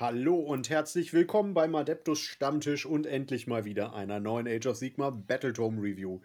Hallo 0.00 0.36
und 0.36 0.70
herzlich 0.70 1.12
willkommen 1.12 1.52
beim 1.52 1.74
Adeptus 1.74 2.20
Stammtisch 2.20 2.86
und 2.86 3.04
endlich 3.04 3.46
mal 3.46 3.66
wieder 3.66 3.92
einer 3.92 4.18
neuen 4.18 4.48
Age 4.48 4.64
of 4.68 4.76
Sigma 4.78 5.10
Battletome 5.10 5.82
Review. 5.82 6.20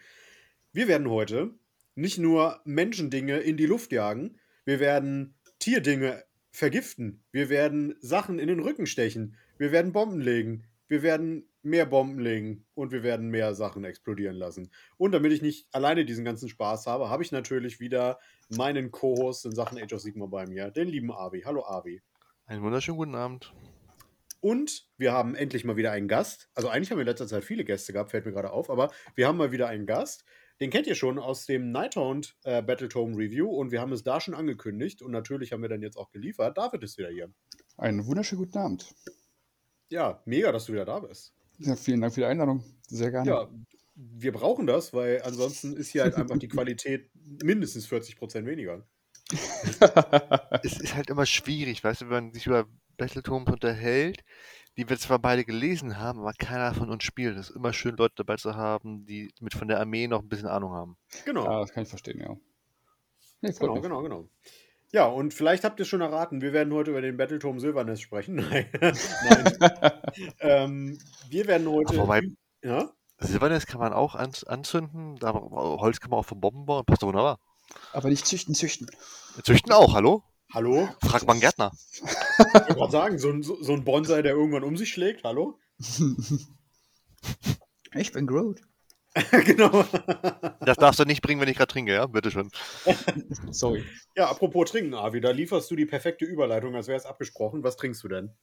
Wir 0.71 0.88
werden 0.88 1.09
heute 1.09 1.54
nicht 1.93 2.17
nur 2.17 2.61
Menschendinge 2.63 3.39
in 3.39 3.57
die 3.57 3.65
Luft 3.65 3.91
jagen, 3.91 4.39
wir 4.63 4.79
werden 4.79 5.35
Tierdinge 5.59 6.23
vergiften, 6.51 7.21
wir 7.33 7.49
werden 7.49 7.96
Sachen 7.99 8.39
in 8.39 8.47
den 8.47 8.62
Rücken 8.62 8.85
stechen, 8.85 9.35
wir 9.58 9.74
werden 9.74 9.92
Bomben 9.92 10.21
legen, 10.21 10.63
wir 10.87 11.03
werden 11.03 11.49
mehr 11.62 11.85
Bomben 11.85 12.19
legen 12.19 12.65
und 12.76 12.94
wir 12.94 13.03
werden 13.03 13.28
mehr 13.28 13.55
Sachen 13.55 13.83
explodieren 13.83 14.37
lassen. 14.37 14.71
Und 14.96 15.12
damit 15.12 15.33
ich 15.33 15.42
nicht 15.42 15.67
alleine 15.73 16.05
diesen 16.05 16.23
ganzen 16.23 16.48
Spaß 16.48 16.88
habe, 16.88 17.09
habe 17.09 17.23
ich 17.23 17.34
natürlich 17.34 17.81
wieder 17.81 18.20
meinen 18.48 18.91
Co-Host 18.91 19.45
in 19.45 19.52
Sachen 19.53 19.77
Age 19.77 19.91
of 19.91 19.99
Sigma 19.99 20.27
bei 20.27 20.48
mir, 20.48 20.71
den 20.71 20.88
lieben 20.88 21.12
Avi. 21.12 21.41
Hallo 21.41 21.66
Avi. 21.66 22.02
Einen 22.48 22.62
wunderschönen 22.62 22.98
guten 22.98 23.16
Abend. 23.16 23.52
Und 24.39 24.88
wir 24.98 25.13
haben 25.13 25.34
endlich 25.34 25.66
mal 25.66 25.77
wieder 25.77 25.91
einen 25.91 26.08
Gast. 26.08 26.48
Also 26.53 26.70
eigentlich 26.70 26.91
haben 26.91 26.99
wir 26.99 27.02
in 27.02 27.08
letzter 27.08 27.26
Zeit 27.26 27.44
viele 27.44 27.66
Gäste 27.66 27.91
gehabt, 27.91 28.12
fällt 28.12 28.27
mir 28.27 28.34
gerade 28.34 28.52
auf, 28.52 28.70
aber 28.70 28.91
wir 29.16 29.27
haben 29.27 29.38
mal 29.38 29.52
wieder 29.52 29.67
einen 29.67 29.88
Gast. 29.88 30.26
Den 30.62 30.70
kennt 30.70 30.86
ihr 30.86 30.94
schon 30.94 31.17
aus 31.17 31.48
dem 31.48 31.72
Nighthound 31.72 32.38
äh, 32.44 32.62
Battletome 32.62 33.17
Review 33.17 33.50
und 33.50 33.72
wir 33.72 33.81
haben 33.81 33.91
es 33.91 34.03
da 34.03 34.22
schon 34.22 34.36
angekündigt 34.36 35.02
und 35.02 35.09
natürlich 35.09 35.53
haben 35.53 35.63
wir 35.63 35.70
dann 35.70 35.81
jetzt 35.81 35.98
auch 35.98 36.12
geliefert. 36.12 36.55
David 36.55 36.84
ist 36.84 37.00
wieder 37.00 37.09
hier. 37.09 37.34
Einen 37.77 38.05
wunderschönen 38.05 38.44
guten 38.44 38.59
Abend. 38.59 38.94
Ja, 39.89 40.22
mega, 40.25 40.52
dass 40.52 40.66
du 40.66 40.73
wieder 40.73 40.86
da 40.86 41.00
bist. 41.00 41.34
Ja, 41.58 41.75
vielen 41.75 42.02
Dank 42.02 42.14
für 42.14 42.22
die 42.22 42.27
Einladung. 42.27 42.64
Sehr 42.88 43.09
gerne. 43.09 43.27
Ja, 43.27 43.50
wir 43.95 44.31
brauchen 44.31 44.67
das, 44.67 44.94
weil 44.94 45.23
ansonsten 45.23 45.75
ist 45.75 45.89
hier 45.89 46.03
halt 46.03 46.14
einfach 46.14 46.38
die 46.38 46.48
Qualität 46.48 47.09
mindestens 47.44 47.88
40 47.88 48.17
Prozent 48.17 48.45
weniger. 48.45 48.86
Es 49.32 50.80
ist 50.80 50.96
halt 50.96 51.10
immer 51.10 51.26
schwierig, 51.26 51.84
weißt 51.84 52.02
du, 52.02 52.06
wenn 52.06 52.26
man 52.26 52.34
sich 52.34 52.46
über 52.48 52.68
Battletomes 52.98 53.52
unterhält, 53.52 54.24
die 54.78 54.90
wir 54.90 54.98
zwar 54.98 55.20
beide 55.20 55.46
gelesen 55.46 56.00
haben, 56.00 56.20
aber 56.20 56.34
keiner 56.34 56.73
von 56.73 56.90
uns 56.90 57.04
spielt. 57.04 57.38
Es 57.38 57.50
ist 57.50 57.56
immer 57.56 57.73
schön, 57.73 57.95
Leute 57.95 58.16
dabei 58.17 58.36
zu 58.36 58.56
haben, 58.56 59.06
die 59.06 59.34
mit 59.40 59.54
von 59.54 59.67
der 59.67 59.80
Armee 59.80 60.08
noch 60.08 60.22
ein 60.22 60.30
bisschen 60.30 60.48
Ahnung 60.48 60.73
haben. 60.73 60.98
Genau. 61.23 61.45
Ja, 61.45 61.62
das 61.62 61.72
kann 61.72 61.84
ich 61.84 61.90
verstehen, 61.90 62.20
ja. 62.20 62.36
Nee, 63.42 63.54
genau, 63.59 63.73
mich. 63.73 63.84
genau, 63.84 64.02
genau. 64.02 64.30
Ja, 64.92 65.06
und 65.06 65.34
vielleicht 65.34 65.64
habt 65.64 65.80
ihr 65.80 65.84
es 65.84 65.88
schon 65.89 66.02
erraten, 66.02 66.42
wir 66.42 66.54
werden 66.54 66.73
heute 66.73 66.92
über 66.92 67.02
den 67.02 67.17
Battletome 67.17 67.60
Silvernest 67.60 68.02
sprechen. 68.02 68.36
Nein. 68.50 68.70
Nein. 68.80 69.58
ähm, 70.39 70.98
wir 71.30 71.48
werden 71.48 71.70
heute. 71.70 71.95
Aber 71.95 72.04
wobei, 72.04 72.22
ja? 72.64 72.89
Silvernest 73.17 73.67
kann 73.67 73.80
man 73.80 73.94
auch 73.94 74.16
anzünden, 74.16 75.16
da, 75.17 75.34
Holz 75.34 76.00
kann 76.00 76.12
man 76.12 76.20
auch 76.20 76.26
vom 76.26 76.42
Bomben 76.42 76.66
bauen, 76.66 76.86
passt 76.86 77.02
doch 77.02 77.08
wunderbar. 77.08 77.39
Aber 77.94 78.09
nicht 78.09 78.25
züchten, 78.25 78.55
züchten. 78.55 78.88
Züchten 79.44 79.71
auch, 79.71 79.94
hallo? 79.94 80.23
Hallo? 80.53 80.89
Fragt 81.02 81.27
man 81.27 81.39
Gärtner. 81.39 81.71
Ich 81.73 82.02
wollte 82.02 82.73
gerade 82.75 82.91
sagen, 82.91 83.19
so 83.19 83.30
ein, 83.30 83.44
so 83.44 83.73
ein 83.73 83.83
Bonsai, 83.83 84.21
der 84.21 84.33
irgendwann 84.33 84.63
um 84.63 84.77
sich 84.77 84.91
schlägt, 84.91 85.23
hallo? 85.23 85.59
Ich 87.95 88.11
bin 88.11 88.27
Groot. 88.27 88.61
genau. 89.45 89.86
Das 90.59 90.77
darfst 90.77 90.99
du 90.99 91.05
nicht 91.05 91.21
bringen, 91.21 91.39
wenn 91.39 91.47
ich 91.47 91.55
gerade 91.55 91.71
trinke, 91.71 91.93
ja? 91.93 92.05
Bitte 92.05 92.31
schön. 92.31 92.52
Sorry. 93.52 93.86
Ja, 94.16 94.30
apropos 94.30 94.69
trinken, 94.69 94.93
Avi, 94.93 95.21
da 95.21 95.31
lieferst 95.31 95.71
du 95.71 95.75
die 95.77 95.86
perfekte 95.86 96.25
Überleitung, 96.25 96.75
als 96.75 96.88
wäre 96.88 96.97
es 96.97 97.05
abgesprochen. 97.05 97.63
Was 97.63 97.77
trinkst 97.77 98.03
du 98.03 98.09
denn? 98.09 98.36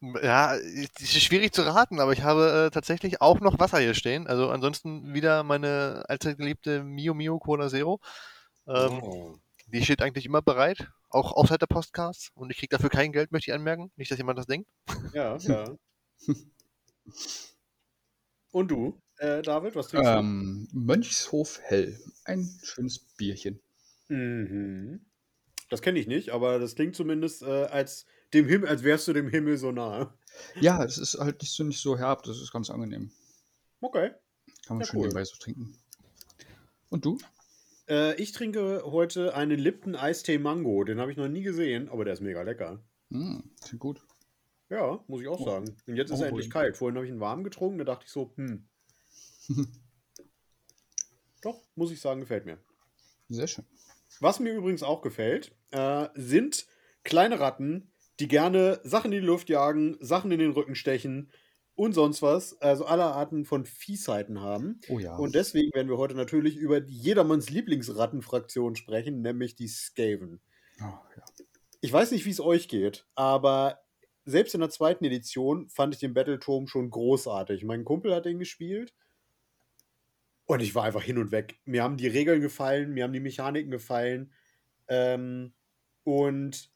Ja, 0.00 0.54
es 0.54 0.90
ist 1.00 1.22
schwierig 1.22 1.52
zu 1.52 1.62
raten, 1.62 2.00
aber 2.00 2.12
ich 2.12 2.22
habe 2.22 2.66
äh, 2.66 2.70
tatsächlich 2.70 3.22
auch 3.22 3.40
noch 3.40 3.58
Wasser 3.58 3.78
hier 3.78 3.94
stehen. 3.94 4.26
Also 4.26 4.50
ansonsten 4.50 5.14
wieder 5.14 5.42
meine 5.42 6.04
allzeit 6.08 6.36
geliebte 6.36 6.82
Mio 6.82 7.14
Mio 7.14 7.38
Cola 7.38 7.68
Zero. 7.68 8.00
Ähm, 8.66 9.02
oh. 9.02 9.38
Die 9.68 9.82
steht 9.82 10.02
eigentlich 10.02 10.26
immer 10.26 10.42
bereit, 10.42 10.88
auch 11.08 11.32
außerhalb 11.32 11.58
der 11.58 11.66
Podcasts. 11.66 12.30
Und 12.34 12.50
ich 12.50 12.58
kriege 12.58 12.76
dafür 12.76 12.90
kein 12.90 13.12
Geld, 13.12 13.32
möchte 13.32 13.50
ich 13.50 13.54
anmerken. 13.54 13.90
Nicht, 13.96 14.10
dass 14.10 14.18
jemand 14.18 14.38
das 14.38 14.46
denkt. 14.46 14.68
Ja, 15.12 15.36
ja. 15.38 15.64
Und 18.52 18.70
du, 18.70 19.00
äh, 19.18 19.42
David, 19.42 19.74
was 19.76 19.88
trinkst 19.88 20.10
ähm, 20.10 20.68
du? 20.70 20.78
Mönchshof 20.78 21.58
Hell. 21.62 21.98
Ein 22.24 22.48
schönes 22.62 22.98
Bierchen. 22.98 23.60
Mhm. 24.08 25.04
Das 25.68 25.82
kenne 25.82 25.98
ich 25.98 26.06
nicht, 26.06 26.30
aber 26.30 26.58
das 26.58 26.74
klingt 26.74 26.94
zumindest 26.94 27.42
äh, 27.42 27.64
als, 27.64 28.06
dem 28.36 28.48
Himmel, 28.48 28.68
als 28.68 28.82
wärst 28.82 29.08
du 29.08 29.12
dem 29.12 29.28
Himmel 29.28 29.56
so 29.56 29.72
nah. 29.72 30.14
Ja, 30.60 30.84
es 30.84 30.98
ist 30.98 31.18
halt 31.18 31.40
nicht 31.40 31.52
so, 31.52 31.64
nicht 31.64 31.80
so 31.80 31.98
herb, 31.98 32.22
das 32.24 32.40
ist 32.40 32.52
ganz 32.52 32.70
angenehm. 32.70 33.10
Okay. 33.80 34.10
Kann 34.66 34.76
man 34.76 34.80
ja, 34.80 34.86
schön 34.86 35.00
cool. 35.00 35.06
nebenbei 35.06 35.24
so 35.24 35.36
trinken. 35.36 35.78
Und 36.88 37.04
du? 37.04 37.18
Äh, 37.88 38.20
ich 38.20 38.32
trinke 38.32 38.82
heute 38.84 39.34
einen 39.34 39.58
Lipton 39.58 39.96
Eistee 39.96 40.38
Mango. 40.38 40.84
Den 40.84 41.00
habe 41.00 41.10
ich 41.10 41.16
noch 41.16 41.28
nie 41.28 41.42
gesehen, 41.42 41.88
aber 41.88 42.04
der 42.04 42.14
ist 42.14 42.20
mega 42.20 42.42
lecker. 42.42 42.82
Mm, 43.08 43.38
klingt 43.62 43.80
gut. 43.80 44.06
Ja, 44.68 45.02
muss 45.06 45.22
ich 45.22 45.28
auch 45.28 45.40
oh. 45.40 45.44
sagen. 45.44 45.76
Und 45.86 45.96
jetzt 45.96 46.10
ist 46.10 46.20
oh, 46.20 46.22
er 46.22 46.28
endlich 46.28 46.50
kalt. 46.50 46.76
Vorhin 46.76 46.96
habe 46.96 47.06
ich 47.06 47.12
ihn 47.12 47.20
warm 47.20 47.44
getrunken, 47.44 47.78
da 47.78 47.84
dachte 47.84 48.04
ich 48.06 48.12
so, 48.12 48.32
hm. 48.36 48.68
Doch, 51.42 51.62
muss 51.76 51.92
ich 51.92 52.00
sagen, 52.00 52.20
gefällt 52.20 52.44
mir. 52.44 52.58
Sehr 53.28 53.46
schön. 53.46 53.64
Was 54.20 54.40
mir 54.40 54.52
übrigens 54.52 54.82
auch 54.82 55.02
gefällt, 55.02 55.54
äh, 55.70 56.08
sind 56.14 56.66
kleine 57.04 57.38
Ratten, 57.38 57.92
die 58.20 58.28
gerne 58.28 58.80
Sachen 58.84 59.12
in 59.12 59.20
die 59.20 59.26
Luft 59.26 59.48
jagen, 59.48 59.96
Sachen 60.00 60.30
in 60.30 60.38
den 60.38 60.52
Rücken 60.52 60.74
stechen, 60.74 61.30
und 61.76 61.92
sonst 61.92 62.22
was, 62.22 62.60
also 62.62 62.86
alle 62.86 63.04
Arten 63.04 63.44
von 63.44 63.66
Viehseiten 63.66 64.40
haben. 64.40 64.80
Oh 64.88 64.98
ja. 64.98 65.14
Und 65.14 65.34
deswegen 65.34 65.72
werden 65.74 65.90
wir 65.90 65.98
heute 65.98 66.14
natürlich 66.14 66.56
über 66.56 66.82
jedermanns 66.82 67.50
Lieblingsrattenfraktion 67.50 68.76
sprechen, 68.76 69.20
nämlich 69.20 69.56
die 69.56 69.68
Skaven. 69.68 70.40
Oh, 70.80 70.84
ja. 70.84 71.24
Ich 71.82 71.92
weiß 71.92 72.10
nicht, 72.12 72.24
wie 72.24 72.30
es 72.30 72.40
euch 72.40 72.68
geht, 72.68 73.06
aber 73.14 73.80
selbst 74.24 74.54
in 74.54 74.60
der 74.60 74.70
zweiten 74.70 75.04
Edition 75.04 75.68
fand 75.68 75.94
ich 75.94 76.00
den 76.00 76.14
Battletome 76.14 76.66
schon 76.66 76.90
großartig. 76.90 77.62
Mein 77.64 77.84
Kumpel 77.84 78.14
hat 78.14 78.24
den 78.24 78.38
gespielt 78.38 78.94
und 80.46 80.62
ich 80.62 80.74
war 80.74 80.84
einfach 80.84 81.02
hin 81.02 81.18
und 81.18 81.30
weg. 81.30 81.60
Mir 81.66 81.82
haben 81.82 81.98
die 81.98 82.08
Regeln 82.08 82.40
gefallen, 82.40 82.92
mir 82.94 83.04
haben 83.04 83.12
die 83.12 83.20
Mechaniken 83.20 83.70
gefallen. 83.70 84.32
Ähm, 84.88 85.52
und 86.04 86.70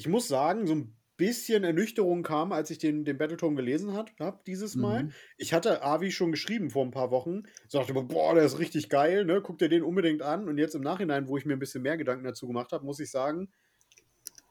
ich 0.00 0.08
muss 0.08 0.28
sagen, 0.28 0.66
so 0.66 0.74
ein 0.74 0.96
bisschen 1.18 1.62
Ernüchterung 1.62 2.22
kam, 2.22 2.50
als 2.52 2.70
ich 2.70 2.78
den, 2.78 3.04
den 3.04 3.18
Battletome 3.18 3.54
gelesen 3.56 3.92
habe, 3.92 4.10
dieses 4.46 4.76
Mal. 4.76 5.04
Mhm. 5.04 5.12
Ich 5.36 5.52
hatte 5.52 5.82
Avi 5.82 6.10
schon 6.10 6.32
geschrieben 6.32 6.70
vor 6.70 6.82
ein 6.82 6.90
paar 6.90 7.10
Wochen. 7.10 7.42
Sagte 7.68 7.92
aber, 7.92 8.04
boah, 8.04 8.34
der 8.34 8.44
ist 8.44 8.58
richtig 8.58 8.88
geil, 8.88 9.26
ne? 9.26 9.42
Guck 9.42 9.58
dir 9.58 9.68
den 9.68 9.82
unbedingt 9.82 10.22
an. 10.22 10.48
Und 10.48 10.56
jetzt 10.56 10.74
im 10.74 10.80
Nachhinein, 10.80 11.28
wo 11.28 11.36
ich 11.36 11.44
mir 11.44 11.52
ein 11.52 11.58
bisschen 11.58 11.82
mehr 11.82 11.98
Gedanken 11.98 12.24
dazu 12.24 12.46
gemacht 12.46 12.72
habe, 12.72 12.86
muss 12.86 12.98
ich 12.98 13.10
sagen, 13.10 13.52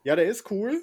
ja, 0.04 0.14
der 0.14 0.26
ist 0.26 0.48
cool. 0.52 0.80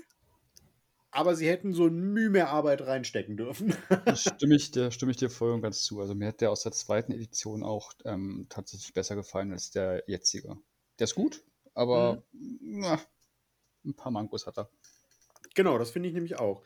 Aber 1.09 1.37
sie 1.37 1.47
hätten 1.47 1.71
so 1.71 1.87
ein 1.87 1.95
Mühe 1.95 2.29
mehr 2.29 2.49
Arbeit 2.49 2.81
reinstecken 2.81 3.37
dürfen. 3.37 3.73
da 3.87 4.15
stimme 4.17 4.55
ich, 4.55 4.71
dir, 4.71 4.91
stimme 4.91 5.11
ich 5.11 5.17
dir 5.17 5.29
voll 5.29 5.53
und 5.53 5.61
ganz 5.61 5.83
zu. 5.83 6.01
Also 6.01 6.15
mir 6.15 6.27
hat 6.27 6.41
der 6.41 6.51
aus 6.51 6.63
der 6.63 6.73
zweiten 6.73 7.13
Edition 7.13 7.63
auch 7.63 7.93
ähm, 8.03 8.47
tatsächlich 8.49 8.93
besser 8.93 9.15
gefallen 9.15 9.53
als 9.53 9.71
der 9.71 10.03
jetzige. 10.07 10.57
Der 10.99 11.05
ist 11.05 11.15
gut, 11.15 11.45
aber 11.73 12.25
mhm. 12.33 12.59
na, 12.81 12.99
ein 13.87 13.95
paar 13.95 14.11
Mankos 14.11 14.45
hat 14.45 14.57
er. 14.57 14.69
Genau, 15.55 15.77
das 15.77 15.91
finde 15.91 16.09
ich 16.09 16.15
nämlich 16.15 16.37
auch. 16.37 16.63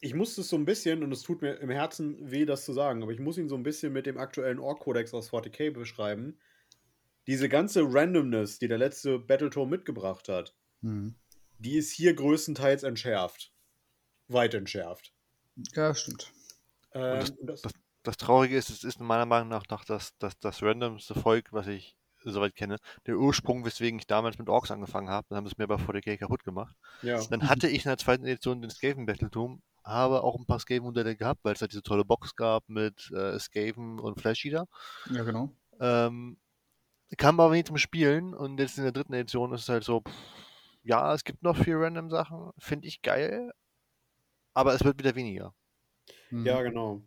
Ich 0.00 0.14
muss 0.14 0.36
es 0.38 0.48
so 0.48 0.56
ein 0.56 0.64
bisschen, 0.64 1.02
und 1.02 1.12
es 1.12 1.22
tut 1.22 1.42
mir 1.42 1.54
im 1.54 1.70
Herzen 1.70 2.30
weh, 2.30 2.44
das 2.44 2.64
zu 2.64 2.72
sagen, 2.72 3.02
aber 3.02 3.12
ich 3.12 3.20
muss 3.20 3.38
ihn 3.38 3.48
so 3.48 3.56
ein 3.56 3.62
bisschen 3.62 3.92
mit 3.92 4.06
dem 4.06 4.18
aktuellen 4.18 4.58
Ork-Kodex 4.58 5.14
aus 5.14 5.30
40k 5.30 5.70
beschreiben. 5.70 6.38
Diese 7.26 7.48
ganze 7.48 7.82
Randomness, 7.84 8.58
die 8.58 8.68
der 8.68 8.78
letzte 8.78 9.18
Battletome 9.18 9.70
mitgebracht 9.70 10.28
hat, 10.28 10.56
mhm. 10.80 11.14
die 11.58 11.76
ist 11.76 11.92
hier 11.92 12.14
größtenteils 12.14 12.82
entschärft. 12.82 13.52
Weit 14.26 14.54
entschärft. 14.54 15.12
Ja, 15.74 15.94
stimmt. 15.94 16.32
Ähm, 16.94 17.20
das, 17.20 17.32
das, 17.40 17.62
das, 17.62 17.72
das, 18.02 18.16
Traurige 18.16 18.56
ist, 18.56 18.70
es 18.70 18.84
ist 18.84 19.00
meiner 19.00 19.26
Meinung 19.26 19.48
nach, 19.48 19.64
nach 19.68 19.84
das, 19.84 20.16
das, 20.18 20.38
das 20.40 20.62
randomste 20.62 21.14
Volk, 21.14 21.52
was 21.52 21.68
ich 21.68 21.96
soweit 22.24 22.54
kenne, 22.54 22.76
der 23.06 23.16
Ursprung, 23.16 23.64
weswegen 23.64 23.98
ich 23.98 24.06
damals 24.06 24.38
mit 24.38 24.48
Orks 24.48 24.70
angefangen 24.70 25.08
habe. 25.08 25.26
Dann 25.28 25.38
haben 25.38 25.46
sie 25.46 25.52
es 25.52 25.58
mir 25.58 25.66
bei 25.66 25.76
40k 25.76 26.18
kaputt 26.18 26.44
gemacht. 26.44 26.74
Ja. 27.02 27.22
Dann 27.26 27.48
hatte 27.48 27.68
ich 27.68 27.84
in 27.84 27.90
der 27.90 27.98
zweiten 27.98 28.24
Edition 28.24 28.60
den 28.62 28.70
Skaven 28.70 29.06
Battletum, 29.06 29.62
habe 29.84 30.22
auch 30.22 30.38
ein 30.38 30.46
paar 30.46 30.60
Skaven-Modelle 30.60 31.16
gehabt, 31.16 31.40
weil 31.44 31.54
es 31.54 31.60
halt 31.60 31.72
diese 31.72 31.82
tolle 31.82 32.04
Box 32.04 32.36
gab 32.36 32.68
mit 32.68 33.10
äh, 33.10 33.38
Skaven 33.38 33.98
und 33.98 34.20
Flash 34.20 34.44
Eater. 34.44 34.66
Ja, 35.10 35.22
genau. 35.24 35.50
Ähm, 35.80 36.38
kam 37.16 37.40
aber 37.40 37.54
nie 37.54 37.64
zum 37.64 37.78
Spielen 37.78 38.34
und 38.34 38.58
jetzt 38.58 38.78
in 38.78 38.84
der 38.84 38.92
dritten 38.92 39.12
Edition 39.12 39.52
ist 39.52 39.62
es 39.62 39.68
halt 39.68 39.84
so, 39.84 40.00
pff, 40.00 40.12
ja, 40.82 41.14
es 41.14 41.24
gibt 41.24 41.42
noch 41.42 41.56
viel 41.56 41.76
random 41.76 42.10
Sachen, 42.10 42.50
finde 42.58 42.88
ich 42.88 43.02
geil, 43.02 43.52
aber 44.54 44.74
es 44.74 44.84
wird 44.84 44.98
wieder 44.98 45.14
weniger. 45.14 45.54
Ja, 46.30 46.60
mhm. 46.60 46.64
genau. 46.64 47.02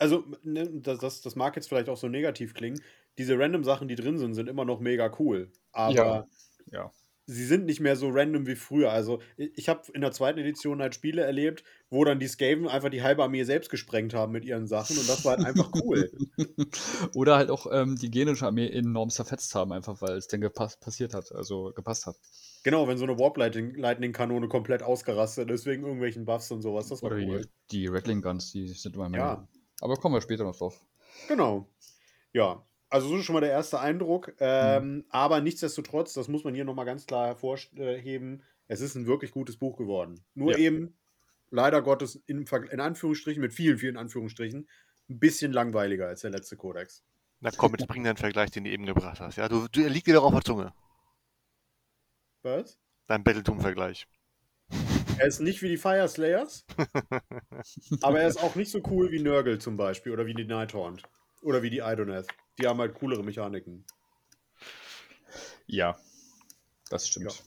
Also, 0.00 0.24
ne, 0.42 0.66
das, 0.80 0.98
das, 0.98 1.20
das 1.20 1.36
mag 1.36 1.54
jetzt 1.56 1.68
vielleicht 1.68 1.90
auch 1.90 1.96
so 1.98 2.08
negativ 2.08 2.54
klingen, 2.54 2.80
diese 3.18 3.38
random 3.38 3.64
Sachen, 3.64 3.86
die 3.86 3.96
drin 3.96 4.16
sind, 4.16 4.32
sind 4.32 4.48
immer 4.48 4.64
noch 4.64 4.80
mega 4.80 5.12
cool. 5.18 5.52
Aber 5.72 5.94
ja. 5.94 6.26
ja. 6.72 6.90
sie 7.26 7.44
sind 7.44 7.66
nicht 7.66 7.80
mehr 7.80 7.96
so 7.96 8.08
random 8.08 8.46
wie 8.46 8.56
früher. 8.56 8.92
Also, 8.92 9.20
ich 9.36 9.68
habe 9.68 9.82
in 9.92 10.00
der 10.00 10.12
zweiten 10.12 10.38
Edition 10.38 10.80
halt 10.80 10.94
Spiele 10.94 11.20
erlebt, 11.20 11.64
wo 11.90 12.02
dann 12.02 12.18
die 12.18 12.28
Skaven 12.28 12.66
einfach 12.66 12.88
die 12.88 13.02
halbe 13.02 13.22
Armee 13.22 13.44
selbst 13.44 13.68
gesprengt 13.68 14.14
haben 14.14 14.32
mit 14.32 14.46
ihren 14.46 14.66
Sachen 14.66 14.96
und 14.96 15.06
das 15.06 15.22
war 15.26 15.36
halt 15.36 15.46
einfach 15.46 15.70
cool. 15.84 16.10
Oder 17.14 17.36
halt 17.36 17.50
auch 17.50 17.66
ähm, 17.70 17.96
die 17.96 18.10
genische 18.10 18.46
Armee 18.46 18.70
enorm 18.70 19.10
zerfetzt 19.10 19.54
haben, 19.54 19.70
einfach 19.70 20.00
weil 20.00 20.16
es 20.16 20.28
dann 20.28 20.40
passiert 20.80 21.12
hat, 21.12 21.30
also 21.30 21.72
gepasst 21.74 22.06
hat. 22.06 22.16
Genau, 22.62 22.88
wenn 22.88 22.96
so 22.96 23.04
eine 23.04 23.18
Warp-Lightning-Kanone 23.18 24.48
komplett 24.48 24.82
ausgerastet 24.82 25.50
ist 25.50 25.66
wegen 25.66 25.82
irgendwelchen 25.82 26.24
Buffs 26.24 26.50
und 26.50 26.62
sowas. 26.62 26.88
Das 26.88 27.02
war 27.02 27.10
Oder 27.10 27.20
cool. 27.26 27.42
die, 27.70 27.78
die 27.78 27.86
Rattling 27.86 28.22
Guns, 28.22 28.52
die 28.52 28.66
sind 28.68 28.94
immer 28.94 29.10
mehr. 29.10 29.20
Ja. 29.20 29.48
Aber 29.80 29.96
kommen 29.96 30.14
wir 30.14 30.20
später 30.20 30.44
noch 30.44 30.56
drauf. 30.56 30.84
Genau. 31.28 31.68
Ja, 32.32 32.64
also 32.88 33.08
so 33.08 33.16
ist 33.16 33.24
schon 33.24 33.34
mal 33.34 33.40
der 33.40 33.50
erste 33.50 33.80
Eindruck. 33.80 34.34
Ähm, 34.40 35.04
Aber 35.10 35.40
nichtsdestotrotz, 35.40 36.12
das 36.12 36.28
muss 36.28 36.44
man 36.44 36.54
hier 36.54 36.64
nochmal 36.64 36.86
ganz 36.86 37.06
klar 37.06 37.26
hervorheben, 37.26 38.42
es 38.68 38.80
ist 38.80 38.94
ein 38.94 39.06
wirklich 39.06 39.30
gutes 39.30 39.56
Buch 39.56 39.76
geworden. 39.76 40.24
Nur 40.34 40.52
Ja. 40.52 40.58
eben, 40.58 40.98
leider 41.50 41.82
Gottes, 41.82 42.16
in, 42.26 42.44
in 42.70 42.80
Anführungsstrichen, 42.80 43.40
mit 43.40 43.52
vielen, 43.52 43.78
vielen 43.78 43.96
Anführungsstrichen, 43.96 44.68
ein 45.08 45.18
bisschen 45.18 45.52
langweiliger 45.52 46.06
als 46.06 46.20
der 46.20 46.30
letzte 46.30 46.56
Kodex. 46.56 47.04
Na 47.40 47.50
komm, 47.56 47.72
jetzt 47.72 47.88
bring 47.88 48.04
deinen 48.04 48.16
Vergleich, 48.16 48.50
den 48.50 48.64
du 48.64 48.70
eben 48.70 48.86
gebracht 48.86 49.20
hast. 49.20 49.36
Ja, 49.36 49.48
du, 49.48 49.66
du 49.68 49.80
er 49.80 49.90
liegt 49.90 50.06
dir 50.06 50.14
doch 50.14 50.24
auf 50.24 50.32
der 50.34 50.42
Zunge. 50.42 50.72
Was? 52.42 52.78
Dein 53.06 53.24
Battletum-Vergleich. 53.24 54.06
Er 55.20 55.26
ist 55.26 55.40
nicht 55.40 55.60
wie 55.60 55.68
die 55.68 55.76
Fire 55.76 56.08
Slayers, 56.08 56.64
aber 58.00 58.22
er 58.22 58.28
ist 58.28 58.42
auch 58.42 58.54
nicht 58.54 58.70
so 58.70 58.80
cool 58.88 59.10
wie 59.10 59.20
Nurgle 59.20 59.58
zum 59.58 59.76
Beispiel 59.76 60.12
oder 60.12 60.24
wie 60.24 60.32
die 60.32 60.46
Nighthaunt 60.46 61.02
oder 61.42 61.62
wie 61.62 61.68
die 61.68 61.80
Idoneth. 61.80 62.26
Die 62.58 62.66
haben 62.66 62.78
halt 62.78 62.94
coolere 62.94 63.22
Mechaniken. 63.22 63.84
Ja, 65.66 65.98
das 66.88 67.06
stimmt. 67.06 67.44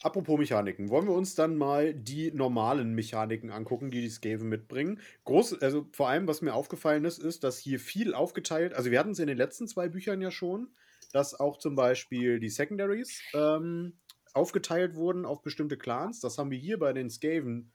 Apropos 0.00 0.38
Mechaniken, 0.38 0.90
wollen 0.90 1.08
wir 1.08 1.14
uns 1.14 1.34
dann 1.34 1.56
mal 1.56 1.92
die 1.92 2.30
normalen 2.30 2.94
Mechaniken 2.94 3.50
angucken, 3.50 3.90
die 3.90 4.00
die 4.00 4.08
Skaven 4.08 4.48
mitbringen. 4.48 5.00
Groß, 5.24 5.60
also 5.60 5.88
vor 5.90 6.08
allem, 6.08 6.28
was 6.28 6.40
mir 6.40 6.54
aufgefallen 6.54 7.04
ist, 7.04 7.18
ist, 7.18 7.42
dass 7.42 7.58
hier 7.58 7.80
viel 7.80 8.14
aufgeteilt, 8.14 8.74
also 8.74 8.92
wir 8.92 9.00
hatten 9.00 9.10
es 9.10 9.18
in 9.18 9.26
den 9.26 9.38
letzten 9.38 9.66
zwei 9.66 9.88
Büchern 9.88 10.22
ja 10.22 10.30
schon, 10.30 10.68
dass 11.12 11.34
auch 11.34 11.58
zum 11.58 11.74
Beispiel 11.74 12.38
die 12.38 12.48
Secondaries 12.48 13.20
ähm, 13.34 13.98
aufgeteilt 14.36 14.94
wurden 14.94 15.24
auf 15.24 15.42
bestimmte 15.42 15.76
Clans. 15.76 16.20
Das 16.20 16.38
haben 16.38 16.50
wir 16.50 16.58
hier 16.58 16.78
bei 16.78 16.92
den 16.92 17.10
Skaven 17.10 17.72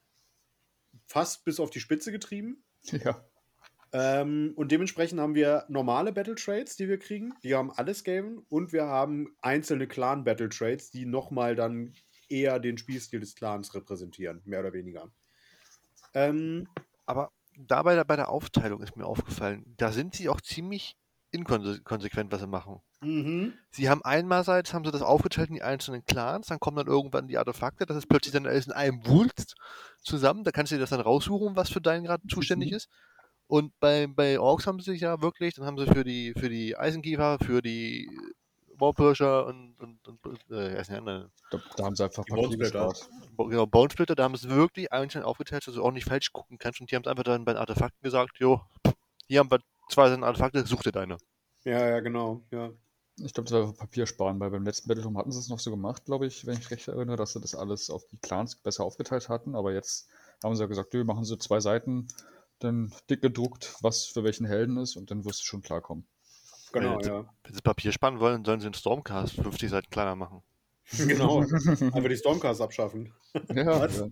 fast 1.08 1.44
bis 1.44 1.60
auf 1.60 1.70
die 1.70 1.80
Spitze 1.80 2.12
getrieben. 2.12 2.64
Ja. 3.04 3.24
Ähm, 3.94 4.54
und 4.56 4.72
dementsprechend 4.72 5.20
haben 5.20 5.36
wir 5.36 5.66
normale 5.68 6.14
Battle 6.14 6.36
Trades, 6.36 6.78
die 6.78 6.88
wir 6.88 6.98
kriegen. 6.98 7.34
Die 7.44 7.56
haben 7.56 7.72
alle 7.72 7.94
Skaven. 7.94 8.40
Und 8.48 8.72
wir 8.72 8.86
haben 8.86 9.36
einzelne 9.42 9.86
Clan 9.86 10.24
Battle 10.24 10.48
Trades, 10.48 10.92
die 10.92 11.06
nochmal 11.06 11.56
dann 11.56 11.94
eher 12.30 12.60
den 12.60 12.78
Spielstil 12.78 13.20
des 13.20 13.36
Clans 13.36 13.76
repräsentieren, 13.76 14.42
mehr 14.46 14.62
oder 14.62 14.72
weniger. 14.72 15.12
Ähm, 16.14 16.70
Aber 17.06 17.32
dabei 17.58 18.02
bei 18.06 18.16
der 18.16 18.30
Aufteilung 18.30 18.82
ist 18.82 18.96
mir 18.96 19.06
aufgefallen, 19.06 19.66
da 19.78 19.92
sind 19.92 20.16
sie 20.16 20.30
auch 20.30 20.42
ziemlich 20.42 20.96
inkonsequent, 21.32 22.32
was 22.32 22.42
sie 22.42 22.48
machen. 22.48 22.82
mhm. 23.02 23.54
Sie 23.72 23.90
haben 23.90 24.04
einmalseits 24.04 24.74
haben 24.74 24.86
sie 24.86 24.92
das 24.92 25.02
aufgeteilt 25.02 25.50
in 25.50 25.56
die 25.56 25.64
einzelnen 25.64 26.06
Clans, 26.06 26.48
dann 26.48 26.60
kommen 26.60 26.78
dann 26.78 26.88
irgendwann 26.88 27.28
die 27.28 27.38
Artefakte, 27.38 27.86
das 27.86 27.98
ist 27.98 28.08
plötzlich 28.10 28.34
dann 28.34 28.46
alles 28.48 28.68
in 28.68 28.74
einem 28.74 29.06
Wulst 29.08 29.56
zusammen, 30.04 30.44
da 30.44 30.52
kannst 30.52 30.72
du 30.72 30.76
dir 30.76 30.82
das 30.82 30.90
dann 30.92 31.02
raussuchen, 31.02 31.56
was 31.56 31.70
für 31.70 31.82
deinen 31.82 32.04
gerade 32.04 32.28
zuständig 32.28 32.72
Mhm. 32.72 32.76
ist. 32.78 32.90
Und 33.48 33.78
bei, 33.80 34.08
bei 34.08 34.40
Orks 34.40 34.66
haben 34.68 34.80
sie 34.80 34.92
sich 34.92 35.02
ja 35.02 35.22
wirklich, 35.22 35.56
dann 35.56 35.66
haben 35.66 35.78
sie 35.78 35.86
für 35.88 36.04
die, 36.06 36.34
für 36.38 36.48
die 36.50 36.78
Eisenkiefer, 36.78 37.38
für 37.44 37.62
die 37.62 38.10
Warpirscher 38.78 39.46
und, 39.46 39.76
und, 39.80 40.08
und 40.08 40.20
äh, 40.50 40.84
der 40.84 40.98
andere? 40.98 41.32
Da, 41.52 41.60
da 41.78 41.84
haben 41.86 41.96
sie 41.96 42.04
einfach 42.04 42.26
Bonesplitter. 42.26 42.94
genau, 43.38 43.66
Bonesplitter, 43.66 44.16
da 44.16 44.24
haben 44.24 44.36
sie 44.36 44.48
es 44.48 44.54
wirklich 44.54 44.92
einzeln 44.92 45.24
aufgeteilt, 45.24 45.68
dass 45.68 45.76
du 45.76 45.84
auch 45.84 45.92
nicht 45.92 46.06
falsch 46.08 46.32
gucken 46.34 46.58
kannst. 46.58 46.82
Und 46.82 46.90
die 46.92 46.96
haben 46.96 47.04
es 47.04 47.10
einfach 47.10 47.24
dann 47.24 47.46
bei 47.46 47.54
den 47.54 47.60
Artefakten 47.60 48.02
gesagt, 48.02 48.40
jo, 48.40 48.62
hier 49.28 49.40
haben 49.40 49.52
wir 49.52 49.60
zwei 49.92 50.10
sind 50.10 50.24
Artefakte, 50.24 50.66
such 50.66 50.84
dir 50.84 50.92
deine. 50.92 51.18
Ja, 51.64 51.88
ja, 51.88 52.00
genau. 52.00 52.42
Ja. 52.52 52.72
Ich 53.24 53.34
glaube, 53.34 53.50
das 53.50 53.60
war 53.68 53.74
Papier 53.74 54.08
sparen, 54.08 54.40
weil 54.40 54.50
beim 54.50 54.64
letzten 54.64 54.88
Battletome 54.88 55.20
hatten 55.20 55.32
sie 55.32 55.40
es 55.40 55.50
noch 55.50 55.60
so 55.60 55.70
gemacht, 55.70 56.06
glaube 56.06 56.26
ich, 56.26 56.46
wenn 56.48 56.58
ich 56.58 56.72
recht 56.72 56.88
erinnere, 56.88 57.18
dass 57.18 57.34
sie 57.34 57.42
das 57.42 57.54
alles 57.54 57.90
auf 57.90 58.04
die 58.12 58.18
Clans 58.18 58.56
besser 58.56 58.84
aufgeteilt 58.84 59.30
hatten. 59.30 59.56
Aber 59.56 59.74
jetzt 59.74 60.08
haben 60.44 60.56
sie 60.56 60.62
ja 60.64 60.68
gesagt, 60.68 60.94
nö, 60.94 61.04
machen 61.04 61.24
sie 61.26 61.38
zwei 61.38 61.60
Seiten, 61.60 62.08
dann 62.60 62.94
dick 63.10 63.22
gedruckt, 63.22 63.76
was 63.82 64.06
für 64.06 64.24
welchen 64.24 64.46
Helden 64.48 64.78
ist 64.78 64.96
und 64.96 65.12
dann 65.12 65.24
wirst 65.26 65.42
du 65.42 65.46
schon 65.46 65.62
klarkommen. 65.62 66.08
Genau, 66.72 67.00
Äh, 67.00 67.08
ja. 67.08 67.34
Wenn 67.44 67.54
sie 67.54 67.62
Papier 67.62 67.92
spannen 67.92 68.20
wollen, 68.20 68.46
sollen 68.46 68.62
sie 68.62 68.68
den 68.70 68.74
Stormcast 68.74 69.36
50 69.36 69.70
Seiten 69.70 69.90
kleiner 69.92 70.16
machen. 70.16 70.42
genau. 70.98 71.40
Einfach 71.42 72.10
die 72.10 72.18
Stormcast 72.18 72.62
abschaffen. 72.62 73.14
Ja, 73.54 73.86
ja. 73.86 74.08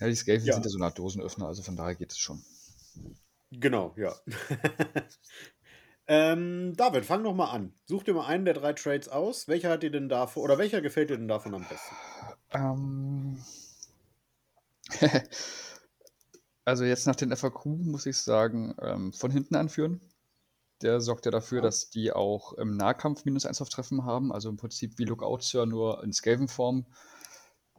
ja, 0.00 0.06
die 0.08 0.14
Skaven 0.14 0.44
Ja. 0.44 0.54
sind 0.54 0.64
ja 0.64 0.70
so 0.70 0.78
eine 0.78 0.86
Art 0.86 0.98
Dosenöffner, 0.98 1.46
also 1.46 1.62
von 1.62 1.76
daher 1.76 1.94
geht 1.94 2.12
es 2.12 2.18
schon. 2.18 2.42
Genau, 3.52 3.94
ja. 3.96 4.14
ähm, 6.06 6.74
David, 6.76 7.04
fang 7.04 7.22
noch 7.22 7.34
mal 7.34 7.50
an. 7.50 7.74
Such 7.86 8.04
dir 8.04 8.14
mal 8.14 8.26
einen 8.26 8.44
der 8.44 8.54
drei 8.54 8.72
Trades 8.74 9.08
aus. 9.08 9.48
Welcher 9.48 9.70
hat 9.70 9.82
dir 9.82 9.90
denn 9.90 10.08
davon, 10.08 10.42
oder 10.42 10.58
welcher 10.58 10.80
gefällt 10.82 11.10
dir 11.10 11.16
denn 11.18 11.28
davon 11.28 11.54
am 11.54 11.66
besten? 11.66 11.96
Ähm. 12.52 13.42
also 16.64 16.84
jetzt 16.84 17.06
nach 17.06 17.16
den 17.16 17.34
FAQ 17.34 17.66
muss 17.66 18.06
ich 18.06 18.16
sagen, 18.18 18.74
ähm, 18.80 19.12
von 19.12 19.30
hinten 19.30 19.54
anführen. 19.56 20.00
Der 20.82 21.00
sorgt 21.00 21.26
ja 21.26 21.32
dafür, 21.32 21.60
Ja. 21.60 21.62
dass 21.62 21.90
die 21.90 22.12
auch 22.12 22.52
im 22.54 22.76
Nahkampf 22.76 23.24
minus 23.24 23.46
1 23.46 23.60
auf 23.62 23.68
Treffen 23.68 24.04
haben. 24.04 24.32
Also 24.32 24.48
im 24.48 24.56
Prinzip 24.56 24.98
wie 24.98 25.04
Lookout 25.04 25.40
Sir, 25.42 25.66
nur 25.66 26.02
in 26.04 26.12
Skaven-Form. 26.12 26.86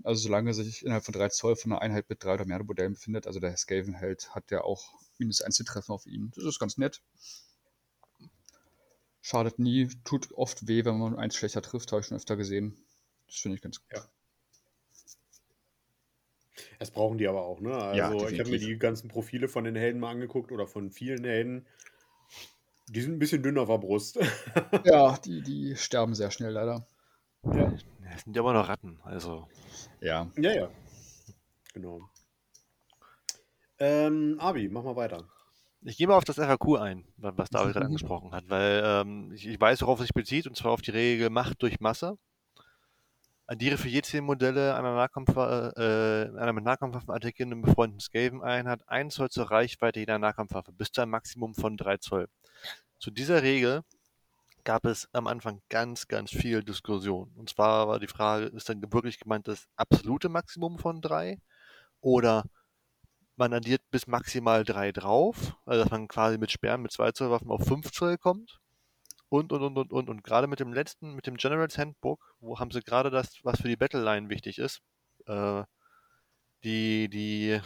Also 0.03 0.21
solange 0.23 0.53
sich 0.53 0.83
innerhalb 0.85 1.05
von 1.05 1.13
3 1.13 1.29
Zoll 1.29 1.55
von 1.55 1.71
einer 1.73 1.81
Einheit 1.81 2.09
mit 2.09 2.23
drei 2.23 2.33
oder 2.35 2.45
mehr 2.45 2.63
Modellen 2.63 2.93
befindet, 2.93 3.27
also 3.27 3.39
der 3.39 3.55
Skaven-Held 3.57 4.35
hat 4.35 4.51
ja 4.51 4.61
auch 4.61 4.93
minus 5.19 5.41
1 5.41 5.55
zu 5.55 5.63
treffen 5.63 5.91
auf 5.91 6.05
ihn. 6.05 6.31
Das 6.35 6.45
ist 6.45 6.59
ganz 6.59 6.77
nett. 6.77 7.01
Schadet 9.21 9.59
nie, 9.59 9.89
tut 10.05 10.31
oft 10.31 10.67
weh, 10.67 10.85
wenn 10.85 10.97
man 10.97 11.15
eins 11.15 11.35
schlechter 11.35 11.61
trifft, 11.61 11.91
habe 11.91 12.01
ich 12.01 12.07
schon 12.07 12.17
öfter 12.17 12.37
gesehen. 12.37 12.77
Das 13.27 13.37
finde 13.37 13.55
ich 13.55 13.61
ganz 13.61 13.79
gut. 13.79 13.91
Ja. 13.93 14.05
Das 16.79 16.91
brauchen 16.91 17.17
die 17.17 17.27
aber 17.27 17.43
auch, 17.43 17.59
ne? 17.59 17.73
Also 17.73 17.97
Ja, 17.97 18.29
ich 18.29 18.39
habe 18.39 18.49
mir 18.49 18.59
die 18.59 18.77
ganzen 18.77 19.09
Profile 19.09 19.47
von 19.47 19.65
den 19.65 19.75
Helden 19.75 19.99
mal 19.99 20.11
angeguckt 20.11 20.51
oder 20.51 20.65
von 20.65 20.91
vielen 20.91 21.23
Helden. 21.25 21.65
Die 22.87 23.01
sind 23.01 23.13
ein 23.13 23.19
bisschen 23.19 23.43
dünn 23.43 23.57
auf 23.57 23.67
der 23.67 23.77
Brust. 23.77 24.17
Ja, 24.85 25.17
die, 25.17 25.41
die 25.41 25.75
sterben 25.75 26.15
sehr 26.15 26.31
schnell 26.31 26.51
leider. 26.53 26.87
ja. 27.43 27.73
Das 28.11 28.23
sind 28.23 28.35
ja 28.35 28.41
aber 28.41 28.53
noch 28.53 28.67
Ratten, 28.67 28.99
also. 29.03 29.47
Ja. 30.01 30.31
ja, 30.37 30.51
ja. 30.51 30.71
Genau. 31.73 32.09
Ähm, 33.79 34.35
Abi, 34.39 34.69
mach 34.69 34.83
mal 34.83 34.95
weiter. 34.95 35.23
Ich 35.81 35.97
gehe 35.97 36.07
mal 36.07 36.15
auf 36.15 36.25
das 36.25 36.37
FAQ 36.37 36.75
ein, 36.77 37.05
wa- 37.17 37.31
was 37.35 37.49
David 37.49 37.73
gerade 37.73 37.85
Mhm. 37.85 37.91
angesprochen 37.91 38.31
hat, 38.33 38.49
weil 38.49 38.81
ähm, 38.83 39.31
ich, 39.33 39.47
ich 39.47 39.59
weiß, 39.59 39.81
worauf 39.81 39.99
es 39.99 40.07
sich 40.07 40.13
bezieht, 40.13 40.45
und 40.47 40.57
zwar 40.57 40.71
auf 40.71 40.81
die 40.81 40.91
Regel 40.91 41.29
Macht 41.29 41.61
durch 41.61 41.79
Masse. 41.79 42.17
Addiere 43.47 43.77
für 43.77 43.87
je 43.87 44.01
10 44.03 44.23
Modelle 44.23 44.75
einer, 44.75 44.93
Nahkampf, 44.93 45.29
äh, 45.35 46.29
einer 46.37 46.53
mit 46.53 46.63
Nahkampfwaffen 46.65 47.09
attackierenden 47.09 47.61
befreundeten 47.63 47.99
Skaven-Einheit 48.01 48.87
1 48.87 49.15
Zoll 49.15 49.29
zur 49.29 49.49
Reichweite 49.49 49.99
jeder 50.01 50.19
Nahkampfwaffe 50.19 50.71
bis 50.71 50.91
zu 50.91 51.01
einem 51.01 51.11
Maximum 51.11 51.55
von 51.55 51.75
3 51.77 51.97
Zoll. 51.97 52.27
Zu 52.99 53.09
dieser 53.09 53.41
Regel 53.41 53.81
gab 54.65 54.85
es 54.85 55.07
am 55.13 55.25
Anfang 55.25 55.61
ganz, 55.69 56.07
ganz 56.07 56.29
viel 56.29 56.61
Diskussion. 56.63 57.31
Und 57.37 57.49
zwar 57.49 57.87
war 57.87 57.99
die 57.99 58.07
Frage, 58.07 58.47
ist 58.47 58.69
dann 58.69 58.83
wirklich 58.93 59.17
gemeint 59.19 59.47
das 59.47 59.65
absolute 59.77 60.29
Maximum 60.29 60.77
von 60.77 61.01
3 61.01 61.39
oder 62.01 62.43
man 63.39 63.53
addiert 63.53 63.81
bis 63.91 64.07
maximal 64.07 64.63
3 64.63 64.91
drauf, 64.91 65.57
also 65.65 65.83
dass 65.83 65.91
man 65.91 66.07
quasi 66.07 66.37
mit 66.37 66.51
Sperren 66.51 66.81
mit 66.81 66.91
2 66.91 67.11
Zoll 67.13 67.31
Waffen 67.31 67.49
auf 67.49 67.65
5 67.65 67.91
Zoll 67.91 68.17
kommt. 68.17 68.59
Und, 69.29 69.51
und, 69.51 69.61
und, 69.61 69.77
und, 69.77 69.91
und. 69.91 70.09
Und 70.09 70.23
gerade 70.23 70.47
mit 70.47 70.59
dem 70.59 70.73
letzten, 70.73 71.13
mit 71.15 71.27
dem 71.27 71.37
General's 71.37 71.77
Handbook, 71.77 72.35
wo 72.39 72.59
haben 72.59 72.71
sie 72.71 72.81
gerade 72.81 73.11
das, 73.11 73.39
was 73.43 73.61
für 73.61 73.67
die 73.67 73.75
Battleline 73.75 74.29
wichtig 74.29 74.57
ist, 74.57 74.81
äh, 75.27 75.63
die, 76.63 77.09
die, 77.09 77.59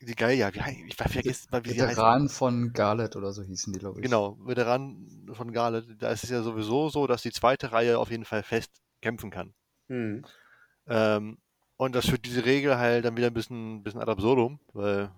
die 0.00 0.14
geil, 0.14 0.38
ja, 0.38 0.52
wie, 0.54 0.86
ich 0.86 0.96
vergesse 0.96 1.48
mal, 1.50 1.64
wie 1.64 1.70
sie 1.70 1.82
heißen. 1.82 1.90
Veteran 1.90 2.28
von 2.28 2.72
Garlet 2.72 3.14
oder 3.14 3.32
so 3.32 3.42
hießen 3.42 3.72
die, 3.72 3.78
glaube 3.78 4.00
ich. 4.00 4.04
Genau, 4.04 4.38
Veteran 4.40 5.26
von 5.32 5.52
Gale. 5.52 5.82
Da 5.98 6.10
ist 6.10 6.24
es 6.24 6.30
ja 6.30 6.42
sowieso 6.42 6.88
so, 6.88 7.06
dass 7.06 7.22
die 7.22 7.30
zweite 7.30 7.72
Reihe 7.72 7.98
auf 7.98 8.10
jeden 8.10 8.24
Fall 8.24 8.42
fest 8.42 8.70
kämpfen 9.02 9.30
kann. 9.30 9.54
Hm. 9.88 10.24
Ähm, 10.86 11.38
und 11.82 11.96
das 11.96 12.08
führt 12.08 12.24
diese 12.24 12.44
Regel 12.44 12.78
halt 12.78 13.04
dann 13.04 13.16
wieder 13.16 13.26
ein 13.26 13.34
bisschen, 13.34 13.82
bisschen 13.82 14.00
ad 14.00 14.08
absurdum, 14.08 14.60
weil 14.72 15.10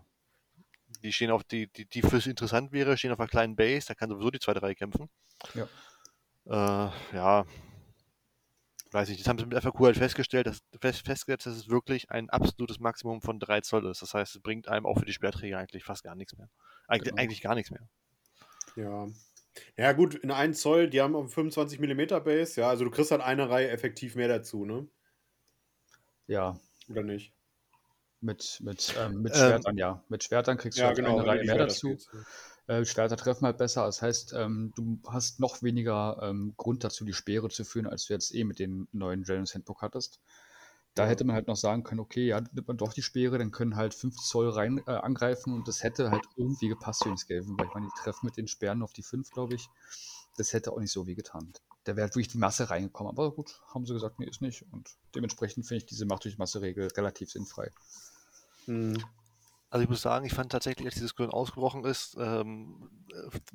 die 1.03 1.13
stehen 1.13 1.31
auf, 1.31 1.45
die, 1.45 1.67
die, 1.67 1.85
die 1.85 2.01
fürs 2.01 2.27
interessant 2.27 2.73
wäre, 2.73 2.97
stehen 2.97 3.13
auf 3.13 3.21
einer 3.21 3.29
kleinen 3.29 3.55
Base, 3.55 3.87
da 3.87 3.95
kann 3.95 4.09
sowieso 4.09 4.31
die 4.31 4.39
zweite 4.39 4.63
Reihe 4.63 4.75
kämpfen. 4.75 5.11
Ja. 5.53 5.69
Äh, 6.47 6.91
ja. 7.15 7.45
Weiß 8.93 9.11
ich, 9.11 9.19
das 9.19 9.29
haben 9.29 9.39
sie 9.39 9.45
mit 9.45 9.63
FAQ 9.63 9.79
halt 9.81 9.99
festgestellt, 9.99 10.47
dass, 10.47 10.63
fest, 10.81 11.05
festgesetzt, 11.05 11.45
dass 11.45 11.55
es 11.55 11.69
wirklich 11.69 12.11
ein 12.11 12.31
absolutes 12.31 12.81
Maximum 12.81 13.21
von 13.21 13.39
3 13.39 13.61
Zoll 13.61 13.85
ist. 13.91 14.01
Das 14.01 14.15
heißt, 14.15 14.37
es 14.37 14.41
bringt 14.41 14.67
einem 14.67 14.87
auch 14.87 14.99
für 14.99 15.05
die 15.05 15.13
Sperrträger 15.13 15.59
eigentlich 15.59 15.85
fast 15.85 16.03
gar 16.03 16.15
nichts 16.15 16.35
mehr. 16.35 16.49
Eigentlich, 16.89 17.11
Genau. 17.11 17.23
eigentlich 17.23 17.43
gar 17.43 17.55
nichts 17.57 17.73
mehr. 17.73 17.87
Ja. 18.77 19.07
Ja, 19.77 19.93
gut, 19.93 20.15
in 20.15 20.31
1 20.31 20.59
Zoll, 20.59 20.89
die 20.89 21.03
haben 21.03 21.15
auf 21.15 21.31
25 21.31 21.79
mm 21.79 22.25
Base, 22.25 22.59
ja, 22.59 22.71
also 22.71 22.85
du 22.85 22.91
kriegst 22.91 23.11
halt 23.11 23.21
eine 23.21 23.51
Reihe 23.51 23.69
effektiv 23.69 24.15
mehr 24.15 24.29
dazu, 24.29 24.65
ne? 24.65 24.89
Ja, 26.27 26.57
Oder 26.89 27.03
nicht? 27.03 27.35
mit, 28.21 28.61
mit, 28.63 28.95
ähm, 28.99 29.23
mit 29.23 29.35
Ähm, 29.35 29.41
Schwertern, 29.41 29.77
ja. 29.77 30.03
Mit 30.09 30.25
Schwertern 30.25 30.57
kriegst 30.57 30.79
du 30.79 30.83
Ja, 30.83 30.89
halt 30.89 30.97
genau. 30.97 31.19
eine 31.19 31.27
Reihe 31.27 31.45
mehr 31.45 31.59
dazu. 31.59 31.99
Äh, 32.67 32.85
Schwerter 32.87 33.17
treffen 33.17 33.45
halt 33.45 33.59
besser. 33.59 33.85
Das 33.85 34.01
heißt, 34.01 34.33
ähm, 34.33 34.73
du 34.75 34.99
hast 35.07 35.39
noch 35.41 35.63
weniger 35.63 36.19
ähm, 36.23 36.55
Grund 36.57 36.83
dazu, 36.83 37.05
die 37.05 37.13
Speere 37.13 37.51
zu 37.51 37.65
führen, 37.65 37.87
als 37.87 38.07
du 38.07 38.15
jetzt 38.15 38.35
eh 38.35 38.45
mit 38.45 38.59
dem 38.59 38.89
neuen 38.93 39.23
General's 39.25 39.55
Handbook 39.55 39.83
hattest. 39.83 40.21
Da 40.95 41.07
hätte 41.07 41.25
man 41.25 41.35
halt 41.37 41.49
noch 41.49 41.57
sagen 41.57 41.83
können, 41.83 42.01
okay, 42.01 42.27
ja, 42.27 42.41
nimmt 42.41 42.69
man 42.69 42.77
doch 42.79 42.93
die 42.93 43.03
Speere, 43.03 43.39
dann 43.39 43.51
können 43.51 43.77
halt 43.77 43.95
5 43.95 44.17
Zoll 44.17 44.49
rein 44.51 44.81
äh, 44.87 44.93
angreifen 44.93 45.53
und 45.53 45.69
das 45.69 45.83
hätte 45.83 46.11
halt 46.11 46.25
irgendwie 46.37 46.69
gepasst 46.69 47.03
für 47.03 47.11
den 47.11 47.19
Skaven, 47.19 47.59
weil 47.59 47.67
ich 47.67 47.75
meine, 47.75 47.87
die 47.87 48.01
treffen 48.03 48.27
mit 48.27 48.37
den 48.37 48.49
Sperren 48.49 48.83
auf 48.83 48.93
die 48.93 49.03
5, 49.03 49.31
glaube 49.31 49.57
ich. 49.57 49.69
Das 50.37 50.53
hätte 50.53 50.73
auch 50.73 50.81
nicht 50.81 50.93
so 50.93 51.07
weh 51.07 51.15
getan. 51.15 51.53
Da 51.85 51.97
wäre 51.97 52.07
halt 52.07 52.15
wirklich 52.15 52.29
die 52.29 52.39
Masse 52.39 52.71
reingekommen. 52.71 53.11
Aber 53.11 53.33
gut, 53.33 53.61
haben 53.73 53.87
sie 53.87 53.93
gesagt, 53.93 54.19
nee, 54.19 54.27
ist 54.27 54.43
nicht. 54.43 54.65
Und 54.73 54.91
dementsprechend 55.15 55.67
finde 55.67 55.79
ich 55.79 55.87
diese 55.87 56.07
Macht 56.07 56.25
durch 56.25 56.39
Masse-Regel 56.39 56.89
relativ 56.89 57.31
sinnfrei. 57.31 57.71
Hm. 58.67 58.97
Also 59.75 59.83
ich 59.83 59.91
muss 59.91 60.03
sagen, 60.03 60.25
ich 60.25 60.33
fand 60.33 60.53
tatsächlich, 60.53 60.87
als 60.87 60.95
die 60.95 61.01
Diskussion 61.01 61.33
ausgebrochen 61.33 61.85
ist, 61.85 62.17
ähm, 62.17 62.89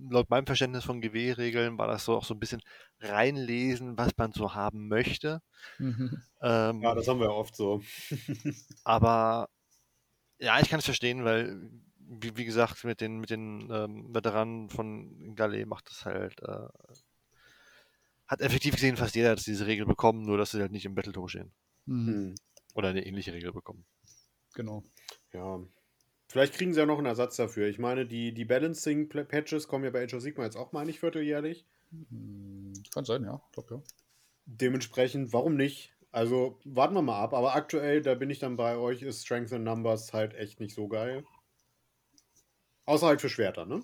laut 0.09 0.29
meinem 0.29 0.45
Verständnis 0.45 0.83
von 0.83 1.00
GW-Regeln 1.00 1.77
war 1.77 1.88
das 1.88 2.03
so 2.03 2.17
auch 2.17 2.25
so 2.25 2.33
ein 2.33 2.41
bisschen 2.41 2.62
reinlesen, 3.00 3.98
was 3.98 4.12
man 4.17 4.33
so 4.33 4.53
haben 4.53 4.89
möchte. 4.89 5.41
Mhm. 5.77 6.21
Ähm, 6.41 6.81
ja, 6.81 6.93
das 6.93 7.07
haben 7.07 7.21
wir 7.21 7.31
oft 7.31 7.55
so. 7.55 7.81
aber 8.83 9.48
ja, 10.39 10.59
ich 10.59 10.69
kann 10.69 10.79
es 10.79 10.86
verstehen, 10.86 11.24
weil, 11.24 11.71
wie, 12.10 12.36
wie, 12.38 12.46
gesagt, 12.46 12.84
mit 12.84 13.01
den, 13.01 13.20
mit 13.20 13.30
den 13.30 13.70
ähm, 13.72 14.13
Veteranen 14.13 14.70
von 14.70 15.36
Galle 15.36 15.66
macht 15.66 15.89
das 15.89 16.06
halt, 16.06 16.42
äh, 16.42 16.68
hat 18.28 18.42
effektiv 18.42 18.75
gesehen 18.75 18.98
fast 18.98 19.16
jeder 19.16 19.36
dass 19.36 19.46
diese 19.46 19.68
Regel 19.68 19.86
bekommen, 19.86 20.24
nur 20.24 20.38
dass 20.38 20.51
sie 20.51 20.62
halt 20.62 20.72
nicht 20.72 20.86
im 20.86 20.96
Battletor 20.96 21.30
stehen. 21.30 21.51
Mhm. 21.86 22.36
Oder 22.74 22.89
eine 22.89 23.06
ähnliche 23.06 23.34
Regel 23.34 23.51
bekommen. 23.51 23.86
Genau. 24.54 24.84
Ja, 25.34 25.60
Vielleicht 26.30 26.54
kriegen 26.54 26.74
sie 26.74 26.80
ja 26.80 26.86
noch 26.86 27.00
einen 27.00 27.08
Ersatz 27.08 27.38
dafür. 27.38 27.68
Ich 27.68 27.80
meine, 27.80 28.06
die, 28.06 28.32
die 28.34 28.46
Balancing-Patches 28.46 29.68
kommen 29.68 29.84
ja 29.84 29.89
bei 29.89 30.04
Age 30.04 30.13
of 30.13 30.22
Sigma 30.22 30.44
jetzt 30.44 30.58
auch, 30.58 30.72
meine 30.74 30.92
ich, 30.92 31.00
vierteljährlich. 31.00 31.66
Hm, 31.89 32.74
kann 32.94 33.04
sein, 33.04 33.24
ja. 33.24 33.42
Glaub, 33.51 33.72
ja. 33.72 33.82
Dementsprechend, 34.46 35.34
warum 35.34 35.56
nicht? 35.56 35.92
Also 36.12 36.60
warten 36.66 36.94
wir 36.94 37.01
mal 37.01 37.20
ab. 37.20 37.34
Aber 37.34 37.56
aktuell, 37.56 38.04
da 38.04 38.13
bin 38.13 38.30
ich 38.30 38.38
dann 38.38 38.58
bei 38.58 38.78
euch, 38.78 39.01
ist 39.01 39.25
Strength 39.25 39.54
in 39.54 39.63
Numbers 39.63 40.13
halt 40.13 40.36
echt 40.36 40.60
nicht 40.60 40.75
so 40.75 40.88
geil. 40.88 41.24
Außer 42.89 43.05
halt 43.05 43.22
für 43.22 43.29
Schwerter, 43.29 43.67
ne? 43.67 43.84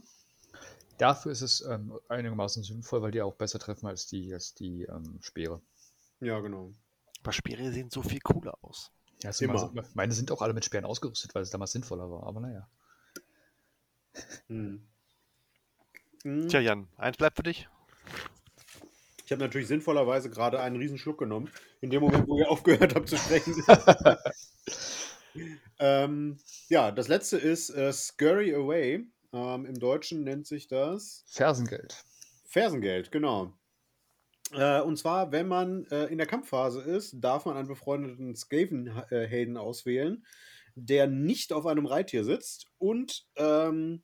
Dafür 0.98 1.32
ist 1.32 1.42
es 1.42 1.62
ähm, 1.62 1.94
einigermaßen 2.10 2.64
sinnvoll, 2.64 3.04
weil 3.04 3.12
die 3.12 3.22
auch 3.22 3.36
besser 3.36 3.60
treffen 3.60 3.86
als 3.86 4.08
die, 4.08 4.34
als 4.34 4.56
die 4.56 4.82
ähm, 4.86 5.20
Speere. 5.22 5.62
Ja, 6.22 6.40
genau. 6.40 6.74
Aber 7.22 7.32
Speere 7.32 7.72
sehen 7.72 7.92
so 7.92 8.02
viel 8.02 8.20
cooler 8.22 8.58
aus. 8.64 8.92
Ja, 9.22 9.30
also 9.30 9.46
Immer. 9.46 9.72
Meine 9.94 10.12
sind 10.12 10.32
auch 10.32 10.42
alle 10.42 10.56
mit 10.56 10.66
Sperren 10.66 10.86
ausgerüstet, 10.86 11.36
weil 11.36 11.44
es 11.44 11.52
damals 11.52 11.74
sinnvoller 11.74 12.10
war, 12.10 12.26
aber 12.26 12.40
naja. 12.40 12.68
Hm. 14.48 14.82
hm. 16.24 16.48
Tja, 16.50 16.60
Jan, 16.62 16.88
eins 16.98 17.18
bleibt 17.18 17.38
für 17.38 17.44
dich. 17.44 17.70
Ich 19.24 19.32
habe 19.32 19.44
natürlich 19.44 19.68
sinnvollerweise 19.68 20.32
gerade 20.32 20.60
einen 20.62 20.78
riesen 20.78 20.98
Schluck 20.98 21.20
genommen, 21.20 21.52
in 21.80 21.92
dem 21.92 22.02
Moment, 22.02 22.28
wo 22.28 22.40
ihr 22.40 22.50
aufgehört 22.50 22.96
habt 22.96 23.08
zu 23.10 23.18
sprechen. 23.18 23.54
ähm, 25.80 26.38
ja, 26.70 26.92
das 26.92 27.08
letzte 27.08 27.38
ist 27.38 27.70
äh, 27.70 27.92
Scurry 27.92 28.54
Away. 28.54 29.06
Ähm, 29.34 29.66
Im 29.66 29.80
Deutschen 29.80 30.24
nennt 30.24 30.48
sich 30.48 30.68
das 30.68 31.24
Fersengeld. 31.28 32.04
Fersengeld, 32.46 33.12
genau. 33.12 33.54
Äh, 34.52 34.82
und 34.82 34.98
zwar, 34.98 35.32
wenn 35.32 35.48
man 35.48 35.86
äh, 35.88 36.06
in 36.06 36.18
der 36.18 36.28
Kampfphase 36.28 36.82
ist, 36.82 37.16
darf 37.20 37.46
man 37.46 37.58
einen 37.58 37.68
befreundeten 37.68 38.36
Skaven-Helden 38.36 39.58
auswählen, 39.58 40.26
der 40.76 41.08
nicht 41.08 41.52
auf 41.52 41.66
einem 41.66 41.86
Reittier 41.86 42.24
sitzt. 42.24 42.68
Und 42.78 43.28
ähm, 43.36 44.04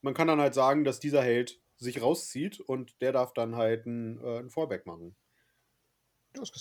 man 0.00 0.14
kann 0.14 0.28
dann 0.28 0.40
halt 0.40 0.54
sagen, 0.54 0.84
dass 0.84 1.00
dieser 1.00 1.22
Held 1.22 1.60
sich 1.76 2.02
rauszieht 2.02 2.60
und 2.60 3.00
der 3.00 3.12
darf 3.12 3.32
dann 3.32 3.56
halt 3.56 3.86
ein, 3.86 4.20
äh, 4.22 4.38
ein 4.38 4.50
Fallback 4.50 4.86
machen. 4.86 5.16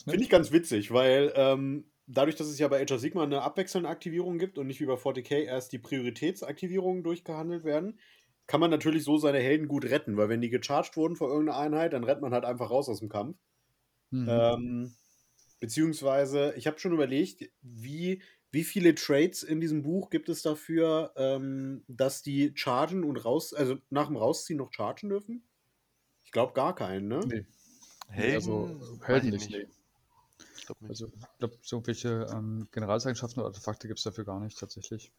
Finde 0.05 0.23
ich 0.23 0.29
ganz 0.29 0.51
witzig, 0.51 0.91
weil 0.91 1.31
ähm, 1.35 1.91
dadurch, 2.09 2.35
dass 2.35 2.47
es 2.47 2.59
ja 2.59 2.67
bei 2.67 2.81
Age 2.81 2.91
of 2.91 2.99
Sigma 2.99 3.23
eine 3.23 3.41
abwechselnde 3.41 3.87
Aktivierung 3.87 4.39
gibt 4.39 4.57
und 4.57 4.67
nicht 4.67 4.81
wie 4.81 4.85
bei 4.85 4.95
40k 4.95 5.43
erst 5.43 5.71
die 5.71 5.79
Prioritätsaktivierungen 5.79 7.03
durchgehandelt 7.03 7.63
werden, 7.63 7.99
kann 8.47 8.59
man 8.59 8.71
natürlich 8.71 9.03
so 9.03 9.17
seine 9.17 9.39
Helden 9.39 9.67
gut 9.67 9.85
retten, 9.85 10.17
weil 10.17 10.27
wenn 10.27 10.41
die 10.41 10.49
gecharged 10.49 10.97
wurden 10.97 11.15
vor 11.15 11.29
irgendeiner 11.29 11.59
Einheit, 11.59 11.93
dann 11.93 12.03
rennt 12.03 12.21
man 12.21 12.33
halt 12.33 12.45
einfach 12.45 12.71
raus 12.71 12.89
aus 12.89 12.99
dem 12.99 13.09
Kampf. 13.09 13.37
Mhm. 14.09 14.27
Ähm, 14.27 14.95
beziehungsweise, 15.59 16.53
ich 16.57 16.65
habe 16.65 16.79
schon 16.79 16.93
überlegt, 16.93 17.47
wie, 17.61 18.23
wie 18.51 18.63
viele 18.63 18.95
Trades 18.95 19.43
in 19.43 19.61
diesem 19.61 19.83
Buch 19.83 20.09
gibt 20.09 20.29
es 20.29 20.41
dafür, 20.41 21.13
ähm, 21.15 21.83
dass 21.87 22.23
die 22.23 22.51
chargen 22.55 23.03
und 23.03 23.17
raus, 23.17 23.53
also 23.53 23.77
nach 23.91 24.07
dem 24.07 24.17
Rausziehen 24.17 24.57
noch 24.57 24.73
chargen 24.73 25.09
dürfen? 25.09 25.43
Ich 26.23 26.31
glaube 26.31 26.53
gar 26.53 26.73
keinen, 26.73 27.07
ne? 27.07 27.19
Nee. 27.27 27.45
Helden, 28.07 28.35
also, 28.35 28.79
Helden 29.03 29.29
nicht. 29.29 29.51
nicht. 29.51 29.78
Ich 30.69 30.77
glaube 30.77 30.89
Also, 30.89 31.07
ich 31.07 31.39
glaube, 31.39 31.57
so 31.61 31.87
welche 31.87 32.27
ähm, 32.31 32.67
Generalseigenschaften 32.71 33.41
oder 33.41 33.49
Artefakte 33.49 33.87
gibt 33.87 33.99
es 33.99 34.03
dafür 34.03 34.25
gar 34.25 34.39
nicht, 34.39 34.57
tatsächlich. 34.59 35.11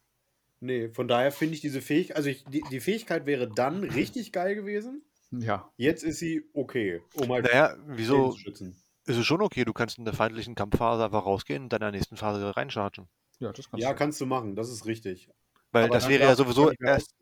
Nee, 0.60 0.90
von 0.90 1.08
daher 1.08 1.32
finde 1.32 1.54
ich 1.54 1.60
diese 1.60 1.80
Fähigkeit, 1.80 2.16
also 2.16 2.28
ich, 2.28 2.44
die, 2.44 2.62
die 2.70 2.80
Fähigkeit 2.80 3.26
wäre 3.26 3.48
dann 3.48 3.82
richtig 3.84 4.32
geil 4.32 4.54
gewesen. 4.54 5.02
Ja. 5.32 5.70
Jetzt 5.76 6.02
ist 6.02 6.18
sie 6.18 6.44
okay, 6.54 7.02
um 7.14 7.30
halt 7.32 7.44
naja, 7.46 7.76
wieso 7.86 8.32
zu 8.32 8.38
schützen. 8.38 8.76
Ist 9.06 9.16
es 9.16 9.24
schon 9.24 9.42
okay, 9.42 9.64
du 9.64 9.72
kannst 9.72 9.98
in 9.98 10.04
der 10.04 10.14
feindlichen 10.14 10.54
Kampfphase 10.54 11.04
einfach 11.04 11.24
rausgehen 11.24 11.64
und 11.64 11.72
dann 11.72 11.78
in 11.78 11.86
der 11.86 11.92
nächsten 11.92 12.16
Phase 12.16 12.56
reinchargen. 12.56 13.08
Ja, 13.38 13.52
das 13.52 13.70
kannst 13.70 13.82
ja, 13.82 13.90
du. 13.90 13.96
kannst 13.96 14.20
du 14.20 14.26
machen, 14.26 14.54
das 14.54 14.70
ist 14.70 14.86
richtig. 14.86 15.30
Weil 15.72 15.84
Aber 15.84 15.94
das 15.94 16.08
wäre 16.08 16.24
ja 16.24 16.34
sowieso 16.34 16.70
erst, 16.72 17.14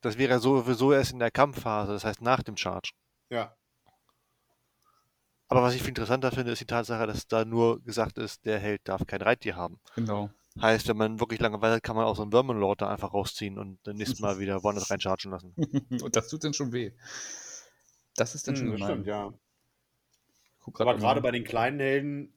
das 0.00 0.18
wäre 0.18 0.32
ja 0.32 0.38
sowieso 0.38 0.92
erst 0.92 1.12
in 1.12 1.20
der 1.20 1.30
Kampfphase, 1.30 1.92
das 1.92 2.04
heißt 2.04 2.20
nach 2.20 2.42
dem 2.42 2.56
Charge. 2.56 2.92
Ja. 3.30 3.56
Aber 5.54 5.66
was 5.66 5.74
ich 5.76 5.82
viel 5.82 5.90
interessanter 5.90 6.32
finde, 6.32 6.50
ist 6.50 6.60
die 6.60 6.66
Tatsache, 6.66 7.06
dass 7.06 7.28
da 7.28 7.44
nur 7.44 7.80
gesagt 7.84 8.18
ist, 8.18 8.44
der 8.44 8.58
Held 8.58 8.80
darf 8.88 9.06
kein 9.06 9.22
Reittier 9.22 9.54
haben. 9.54 9.78
Genau. 9.94 10.28
Heißt, 10.60 10.88
wenn 10.88 10.96
man 10.96 11.20
wirklich 11.20 11.38
lange 11.38 11.62
weilt, 11.62 11.84
kann 11.84 11.94
man 11.94 12.06
auch 12.06 12.16
so 12.16 12.22
einen 12.22 12.32
Vermin-Lord 12.32 12.82
da 12.82 12.88
einfach 12.88 13.14
rausziehen 13.14 13.56
und 13.56 13.78
dann 13.84 13.96
nächstes 13.96 14.18
Mal 14.18 14.38
wieder 14.40 14.64
woanders 14.64 14.90
reinchargen 14.90 15.30
lassen. 15.30 15.54
und 16.02 16.16
das 16.16 16.26
tut 16.26 16.42
dann 16.42 16.54
schon 16.54 16.72
weh. 16.72 16.90
Das 18.16 18.34
ist 18.34 18.48
dann 18.48 18.56
schon 18.56 18.66
hm, 18.66 18.72
gemein. 18.74 18.90
Stimmt, 18.90 19.06
ja. 19.06 19.32
Aber 20.74 20.96
gerade 20.96 21.20
bei 21.20 21.30
den 21.30 21.44
kleinen 21.44 21.78
Helden 21.78 22.32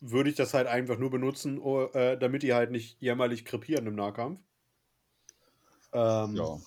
würde 0.00 0.30
ich 0.30 0.36
das 0.36 0.54
halt 0.54 0.66
einfach 0.66 0.96
nur 0.96 1.10
benutzen, 1.10 1.58
oh, 1.58 1.84
äh, 1.92 2.16
damit 2.18 2.42
die 2.42 2.54
halt 2.54 2.70
nicht 2.70 3.02
jämmerlich 3.02 3.44
krepieren 3.44 3.86
im 3.86 3.96
Nahkampf. 3.96 4.40
Ähm, 5.92 6.36
ja. 6.36 6.58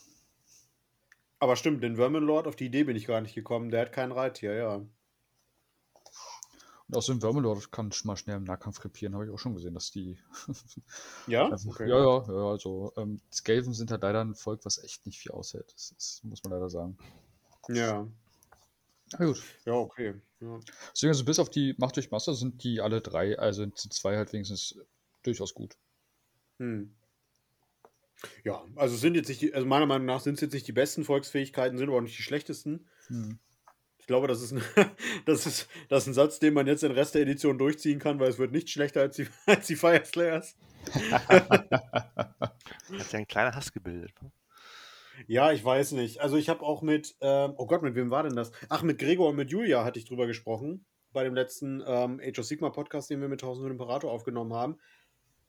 Aber 1.40 1.56
stimmt, 1.56 1.84
den 1.84 1.96
Vermin 1.96 2.24
Lord, 2.24 2.46
auf 2.46 2.56
die 2.56 2.66
Idee 2.66 2.84
bin 2.84 2.96
ich 2.96 3.08
gar 3.08 3.22
nicht 3.22 3.34
gekommen. 3.34 3.72
Der 3.72 3.82
hat 3.82 3.92
kein 3.92 4.12
Reittier, 4.12 4.54
ja. 4.54 4.82
Und 6.88 6.98
außerdem 6.98 7.22
Vermilord 7.22 7.72
kann 7.72 7.92
mal 8.04 8.16
schnell 8.16 8.38
im 8.38 8.44
Nahkampf 8.44 8.80
krepieren, 8.80 9.16
habe 9.16 9.26
ich 9.26 9.32
auch 9.32 9.40
schon 9.40 9.56
gesehen, 9.56 9.74
dass 9.74 9.90
die. 9.90 10.18
ja? 11.28 11.50
also, 11.50 11.70
okay. 11.70 11.90
Ja, 11.90 11.98
ja, 11.98 12.26
ja. 12.28 12.52
Also, 12.52 12.94
ähm, 12.98 13.22
Skaven 13.32 13.74
sind 13.74 13.90
halt 13.90 14.04
leider 14.04 14.24
ein 14.24 14.36
Volk, 14.36 14.66
was 14.66 14.84
echt 14.84 15.06
nicht 15.06 15.20
viel 15.20 15.32
aushält. 15.32 15.74
Das, 15.74 15.94
das 15.96 16.22
muss 16.24 16.44
man 16.44 16.54
leider 16.54 16.70
sagen. 16.70 16.98
Ja. 17.70 18.08
Na 19.18 19.26
gut. 19.26 19.42
Ja, 19.66 19.74
okay. 19.74 20.14
Ja. 20.40 20.60
Deswegen, 20.94 21.12
also 21.12 21.26
bis 21.26 21.40
auf 21.40 21.50
die 21.50 21.76
Macht 21.78 21.96
durch 21.96 22.12
Masse 22.12 22.36
sind 22.36 22.64
die 22.64 22.82
alle 22.82 23.02
drei, 23.02 23.38
also 23.40 23.64
sind 23.64 23.94
zwei 23.94 24.18
halt 24.18 24.32
wenigstens 24.34 24.78
durchaus 25.24 25.54
gut. 25.54 25.76
Hm. 26.60 26.94
Ja, 28.44 28.64
also 28.76 28.96
sind 28.96 29.16
jetzt 29.16 29.28
nicht 29.28 29.42
die, 29.42 29.54
also 29.54 29.68
meiner 29.68 29.86
Meinung 29.86 30.06
nach 30.06 30.22
sind 30.22 30.36
es 30.36 30.42
jetzt 30.42 30.54
nicht 30.54 30.68
die 30.68 30.72
besten 30.72 31.04
Volksfähigkeiten, 31.04 31.78
sind 31.78 31.90
aber 31.90 31.98
auch 31.98 32.02
nicht 32.02 32.18
die 32.18 32.24
schlechtesten. 32.24 32.88
Hm. 33.08 33.40
Ich 34.06 34.08
glaube, 34.08 34.28
das 34.28 34.40
ist, 34.44 34.52
ein, 34.52 34.62
das, 35.26 35.48
ist, 35.48 35.68
das 35.90 36.04
ist 36.04 36.10
ein 36.10 36.14
Satz, 36.14 36.38
den 36.38 36.54
man 36.54 36.68
jetzt 36.68 36.84
den 36.84 36.92
Rest 36.92 37.16
der 37.16 37.24
Edition 37.24 37.58
durchziehen 37.58 37.98
kann, 37.98 38.20
weil 38.20 38.30
es 38.30 38.38
wird 38.38 38.52
nicht 38.52 38.70
schlechter 38.70 39.02
als 39.02 39.16
die, 39.16 39.26
als 39.48 39.66
die 39.66 39.76
Fire 39.76 40.06
Slayers. 40.06 40.56
Hat 41.12 41.72
ja 43.12 43.18
ein 43.18 43.26
kleiner 43.26 43.56
Hass 43.56 43.74
gebildet. 43.74 44.12
Ne? 44.22 44.32
Ja, 45.26 45.52
ich 45.52 45.66
weiß 45.66 45.94
nicht. 45.94 46.22
Also 46.22 46.38
ich 46.38 46.50
habe 46.50 46.62
auch 46.62 46.84
mit, 46.84 47.16
ähm, 47.20 47.56
oh 47.58 47.66
Gott, 47.66 47.82
mit 47.82 47.96
wem 47.96 48.12
war 48.12 48.22
denn 48.22 48.36
das? 48.36 48.52
Ach, 48.70 48.84
mit 48.84 49.00
Gregor 49.00 49.30
und 49.30 49.38
mit 49.38 49.50
Julia 49.50 49.84
hatte 49.84 49.98
ich 49.98 50.06
drüber 50.06 50.28
gesprochen. 50.28 50.86
Bei 51.12 51.24
dem 51.24 51.34
letzten 51.34 51.82
ähm, 51.88 52.22
Age 52.24 52.38
of 52.38 52.46
Sigma 52.46 52.70
Podcast, 52.70 53.10
den 53.10 53.22
wir 53.22 53.28
mit 53.28 53.42
1000 53.42 53.72
Imperator 53.72 54.12
aufgenommen 54.12 54.54
haben. 54.54 54.78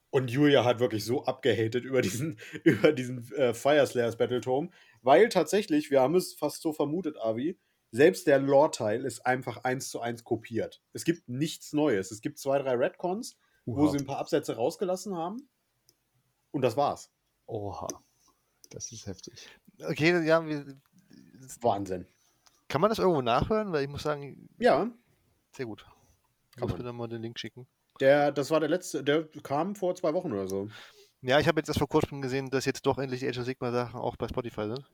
Und 0.08 0.30
Julia 0.30 0.64
hat 0.64 0.80
wirklich 0.80 1.04
so 1.04 1.26
abgehatet 1.26 1.84
über 1.84 2.00
diesen, 2.00 2.38
über 2.64 2.92
diesen 2.92 3.30
äh, 3.34 3.52
Fire 3.52 3.86
Slayers 3.86 4.16
Battletome, 4.16 4.70
weil 5.02 5.28
tatsächlich, 5.28 5.90
wir 5.90 6.00
haben 6.00 6.14
es 6.14 6.32
fast 6.32 6.62
so 6.62 6.72
vermutet, 6.72 7.18
Avi, 7.18 7.58
selbst 7.90 8.26
der 8.26 8.38
Lore-Teil 8.38 9.05
ist 9.05 9.25
einfach 9.25 9.64
eins 9.64 9.90
zu 9.90 10.00
eins 10.00 10.25
kopiert. 10.25 10.83
Es 10.93 11.05
gibt 11.05 11.28
nichts 11.28 11.73
Neues. 11.73 12.11
Es 12.11 12.21
gibt 12.21 12.38
zwei, 12.38 12.59
drei 12.59 12.75
Redcons, 12.75 13.38
Uha. 13.64 13.76
wo 13.76 13.88
sie 13.88 13.99
ein 13.99 14.07
paar 14.07 14.19
Absätze 14.19 14.57
rausgelassen 14.57 15.16
haben. 15.16 15.49
Und 16.50 16.62
das 16.62 16.76
war's. 16.76 17.11
Oha. 17.47 17.87
Das 18.71 18.90
ist 18.93 19.07
heftig. 19.07 19.49
Okay, 19.78 20.25
ja, 20.26 20.45
wir, 20.45 20.76
Wahnsinn. 21.61 22.07
Kann 22.69 22.81
man 22.81 22.90
das 22.90 22.99
irgendwo 22.99 23.23
nachhören? 23.23 23.73
Weil 23.73 23.85
ich 23.85 23.88
muss 23.88 24.02
sagen. 24.02 24.49
Ja. 24.59 24.90
Sehr 25.52 25.66
gut. 25.66 25.87
Kann 26.57 26.69
man 26.69 26.78
mir 26.78 26.85
dann 26.85 26.97
mal 26.97 27.09
den 27.09 27.23
Link 27.23 27.38
schicken. 27.38 27.66
Der, 28.00 28.33
das 28.33 28.50
war 28.50 28.61
der 28.61 28.69
letzte, 28.69 29.02
der 29.02 29.26
kam 29.43 29.75
vor 29.75 29.95
zwei 29.95 30.12
Wochen 30.12 30.33
oder 30.33 30.49
so. 30.49 30.69
Ja, 31.23 31.40
ich 31.40 31.49
habe 31.49 31.61
jetzt 31.61 31.69
erst 31.69 31.78
vor 31.78 31.88
kurzem 31.88 32.21
gesehen, 32.21 32.50
dass 32.50 32.64
jetzt 32.66 32.85
doch 32.85 32.99
endlich 32.99 33.21
die 33.21 33.28
Age 33.28 33.38
of 33.38 33.45
Sigma 33.45 33.73
Sachen 33.73 33.99
auch 33.99 34.16
bei 34.16 34.28
Spotify 34.28 34.66
sind. 34.66 34.85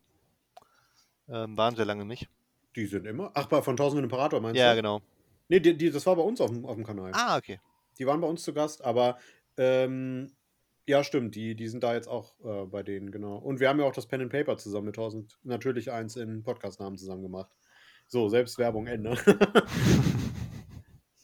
Ähm, 1.29 1.57
waren 1.57 1.75
sehr 1.75 1.85
lange 1.85 2.05
nicht. 2.05 2.29
Die 2.77 2.87
sind 2.87 3.07
immer. 3.07 3.31
Ach, 3.35 3.47
bei 3.47 3.63
von 3.63 3.77
Tausend 3.77 4.03
Imperator 4.03 4.41
meinst 4.41 4.59
Ja, 4.59 4.71
du? 4.71 4.77
genau. 4.77 5.03
Nee, 5.49 5.61
die, 5.61 5.77
die, 5.77 5.91
das 5.91 6.07
war 6.07 6.17
bei 6.17 6.23
uns 6.23 6.41
auf 6.41 6.51
dem, 6.51 6.65
auf 6.65 6.77
dem 6.77 6.85
Kanal. 6.85 7.13
Ah, 7.15 7.37
okay. 7.37 7.61
Die 7.99 8.07
waren 8.07 8.21
bei 8.21 8.27
uns 8.27 8.43
zu 8.43 8.55
Gast, 8.55 8.83
aber 8.85 9.19
ähm, 9.59 10.33
ja, 10.87 11.05
stimmt, 11.05 11.35
die, 11.35 11.55
die 11.55 11.69
sind 11.69 11.85
da 11.85 11.95
jetzt 11.95 12.09
auch 12.09 12.35
äh, 12.45 12.65
bei 12.67 12.83
denen, 12.83 13.11
genau. 13.11 13.37
Und 13.37 13.61
wir 13.61 13.69
haben 13.69 13.79
ja 13.79 13.85
auch 13.85 13.93
das 13.93 14.07
Pen 14.07 14.23
and 14.23 14.33
Paper 14.33 14.57
zusammen 14.57 14.87
mit 14.87 14.97
1000, 14.97 15.39
natürlich 15.45 15.93
eins 15.93 16.17
in 16.17 16.43
Podcast-Namen 16.43 16.97
zusammen 16.97 17.23
gemacht. 17.23 17.51
So, 18.09 18.29
Selbstwerbung 18.29 18.87
Ende. 18.87 19.17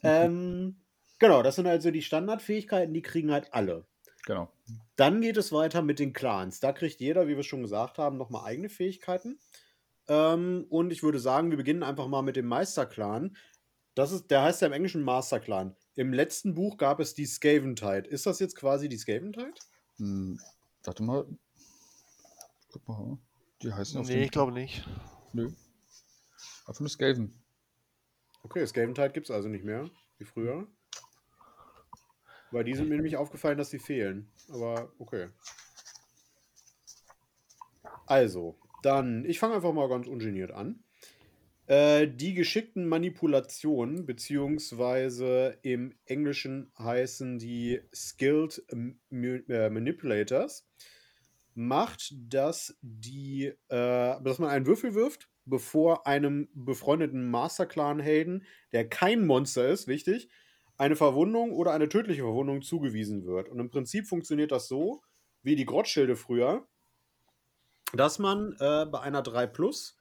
ähm, 0.03 0.77
genau, 1.19 1.43
das 1.43 1.57
sind 1.57 1.67
also 1.67 1.91
die 1.91 2.03
Standardfähigkeiten, 2.03 2.95
die 2.95 3.03
kriegen 3.03 3.33
halt 3.33 3.53
alle. 3.53 3.85
Genau. 4.27 4.51
Dann 4.97 5.21
geht 5.21 5.37
es 5.37 5.53
weiter 5.53 5.83
mit 5.83 5.99
den 5.99 6.13
Clans. 6.13 6.61
Da 6.61 6.73
kriegt 6.73 7.01
jeder, 7.01 7.29
wie 7.29 7.37
wir 7.37 7.43
schon 7.43 7.63
gesagt 7.63 7.99
haben, 7.99 8.19
nochmal 8.19 8.45
eigene 8.45 8.69
Fähigkeiten. 8.69 9.39
Ähm, 10.09 10.67
und 10.71 10.91
ich 10.91 11.03
würde 11.03 11.19
sagen, 11.19 11.51
wir 11.51 11.59
beginnen 11.59 11.83
einfach 11.83 12.09
mal 12.09 12.23
mit 12.23 12.37
dem 12.37 12.47
Meisterclan. 12.47 13.37
Das 13.95 14.13
ist, 14.13 14.31
der 14.31 14.43
heißt 14.43 14.63
ja 14.63 14.69
im 14.69 14.73
Englischen 14.73 15.03
Masterclan. 15.03 15.77
Im 15.97 16.13
letzten 16.13 16.55
Buch 16.55 16.77
gab 16.77 17.01
es 17.01 17.15
die 17.15 17.27
Skaventide. 17.27 18.09
Ist 18.09 18.27
das 18.27 18.39
jetzt 18.39 18.55
quasi 18.57 18.89
die 18.89 18.97
Skaventide? 18.97 19.55
Hm, 19.97 20.41
warte 20.85 21.03
mal. 21.03 21.27
Guck 22.71 22.89
mal. 22.89 23.19
Die 23.63 23.73
heißen 23.73 24.01
auf 24.01 24.07
Nee, 24.07 24.25
ich 24.25 24.31
glaube 24.31 24.53
nicht. 24.53 24.87
Nö. 25.33 25.51
Einfach 26.67 26.81
nur 26.81 26.89
Skaven. 26.89 27.35
Okay, 28.45 28.65
Skaventide 28.67 29.11
gibt 29.11 29.29
es 29.29 29.31
also 29.31 29.49
nicht 29.49 29.65
mehr, 29.65 29.91
wie 30.19 30.25
früher. 30.25 30.67
Weil 32.51 32.65
die 32.65 32.75
sind 32.75 32.89
mir 32.89 32.95
nämlich 32.95 33.17
aufgefallen, 33.17 33.59
dass 33.59 33.71
sie 33.71 33.79
fehlen. 33.79 34.31
Aber 34.49 34.93
okay. 34.99 35.29
Also, 38.07 38.59
dann, 38.83 39.25
ich 39.25 39.39
fange 39.39 39.55
einfach 39.55 39.73
mal 39.73 39.89
ganz 39.89 40.07
ungeniert 40.07 40.51
an. 40.51 40.85
Äh, 41.67 42.09
die 42.09 42.33
geschickten 42.33 42.89
Manipulationen, 42.89 44.07
beziehungsweise 44.07 45.59
im 45.63 45.95
Englischen 46.07 46.73
heißen 46.79 47.39
die 47.39 47.83
Skilled 47.95 48.65
äh, 48.71 49.71
Manipulators, 49.71 50.67
macht, 51.55 52.15
dass, 52.19 52.79
die, 52.81 53.47
äh, 53.47 53.55
dass 53.69 54.39
man 54.39 54.49
einen 54.49 54.67
Würfel 54.67 54.95
wirft, 54.95 55.29
bevor 55.45 56.07
einem 56.07 56.49
befreundeten 56.55 57.31
Masterclan-Helden, 57.31 58.47
der 58.73 58.89
kein 58.89 59.27
Monster 59.27 59.69
ist, 59.69 59.89
wichtig, 59.89 60.31
eine 60.79 60.97
Verwundung 60.97 61.53
oder 61.53 61.73
eine 61.73 61.89
tödliche 61.89 62.23
Verwundung 62.23 62.63
zugewiesen 62.63 63.27
wird. 63.27 63.49
Und 63.49 63.59
im 63.59 63.69
Prinzip 63.69 64.07
funktioniert 64.07 64.53
das 64.53 64.69
so, 64.69 65.03
wie 65.43 65.57
die 65.57 65.67
Grottschilde 65.67 66.17
früher, 66.17 66.67
dass 67.93 68.19
man 68.19 68.53
äh, 68.61 68.87
bei 68.87 69.01
einer 69.01 69.23
3 69.23 69.47
Plus, 69.47 69.99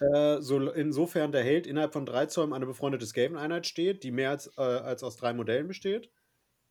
äh, 0.00 0.40
so, 0.40 0.70
insofern 0.70 1.32
der 1.32 1.42
Held 1.42 1.66
innerhalb 1.66 1.92
von 1.92 2.06
3 2.06 2.26
Zoll 2.26 2.52
eine 2.52 2.66
befreundete 2.66 3.06
Skaven-Einheit 3.06 3.66
steht, 3.66 4.02
die 4.02 4.10
mehr 4.10 4.30
als, 4.30 4.50
äh, 4.56 4.60
als 4.60 5.02
aus 5.02 5.16
drei 5.16 5.32
Modellen 5.32 5.68
besteht, 5.68 6.10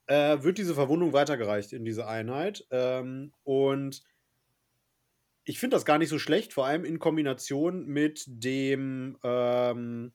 äh, 0.08 0.42
wird 0.42 0.58
diese 0.58 0.76
Verwundung 0.76 1.14
weitergereicht 1.14 1.74
in 1.74 1.86
diese 1.86 2.08
Einheit. 2.08 2.66
Ähm, 2.72 3.34
und 3.44 4.04
ich 5.46 5.60
finde 5.60 5.76
das 5.76 5.86
gar 5.86 5.98
nicht 5.98 6.10
so 6.10 6.20
schlecht, 6.20 6.54
vor 6.54 6.66
allem 6.66 6.86
in 6.86 7.00
Kombination 7.00 7.86
mit 7.86 8.24
dem 8.28 9.18
ähm, 9.24 10.14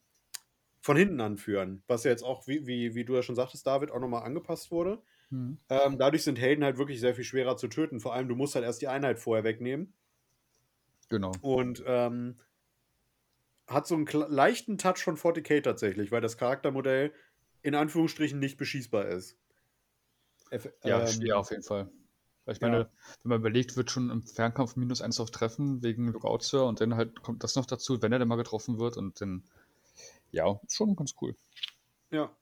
von 0.80 0.96
hinten 0.96 1.20
anführen, 1.20 1.82
was 1.86 2.04
ja 2.04 2.10
jetzt 2.10 2.22
auch, 2.22 2.46
wie, 2.46 2.66
wie, 2.66 2.94
wie 2.94 3.04
du 3.04 3.14
ja 3.14 3.22
schon 3.22 3.34
sagtest, 3.34 3.66
David, 3.66 3.90
auch 3.90 4.00
nochmal 4.00 4.22
angepasst 4.22 4.70
wurde. 4.70 5.02
Hm. 5.30 5.58
Ähm, 5.68 5.99
dadurch 5.99 6.25
sind 6.25 6.38
Helden 6.38 6.64
halt 6.64 6.78
wirklich 6.78 7.00
sehr 7.00 7.14
viel 7.14 7.25
schwerer 7.25 7.56
zu 7.56 7.68
töten. 7.68 8.00
Vor 8.00 8.14
allem, 8.14 8.28
du 8.28 8.35
musst 8.35 8.54
halt 8.54 8.64
erst 8.64 8.82
die 8.82 8.88
Einheit 8.88 9.18
vorher 9.18 9.44
wegnehmen. 9.44 9.92
Genau. 11.08 11.32
Und 11.40 11.82
ähm, 11.87 12.37
hat 13.66 13.87
so 13.87 13.94
einen 13.94 14.06
leichten 14.06 14.78
Touch 14.78 14.99
von 14.99 15.16
40k 15.16 15.62
tatsächlich, 15.62 16.11
weil 16.11 16.20
das 16.20 16.38
Charaktermodell 16.38 17.12
in 17.62 17.75
Anführungsstrichen 17.75 18.38
nicht 18.38 18.56
beschießbar 18.56 19.06
ist. 19.08 19.37
Eff- 20.50 20.73
Ja, 20.85 21.06
ähm, 21.06 21.32
auf 21.32 21.50
jeden 21.50 21.62
Fall. 21.62 21.90
Ich 22.47 22.61
ja. 22.61 22.68
meine, 22.68 22.90
wenn 23.22 23.29
man 23.29 23.40
überlegt, 23.40 23.76
wird 23.76 23.90
schon 23.90 24.09
im 24.09 24.22
Fernkampf 24.22 24.76
minus 24.76 25.02
eins 25.02 25.20
auf 25.20 25.31
Treffen 25.31 25.83
wegen 25.83 26.09
Lookout 26.09 26.40
Sir 26.40 26.64
und 26.64 26.81
dann 26.81 26.94
halt 26.94 27.22
kommt 27.22 27.44
das 27.44 27.57
noch 27.57 27.66
dazu, 27.66 28.00
wenn 28.00 28.12
er 28.12 28.18
dann 28.18 28.29
mal 28.29 28.37
getroffen 28.37 28.79
wird 28.79 28.96
und 28.96 29.20
dann, 29.20 29.42
ja, 30.31 30.59
schon 30.66 30.96
ganz 30.96 31.14
cool. 31.20 31.35
Ja. 32.11 32.35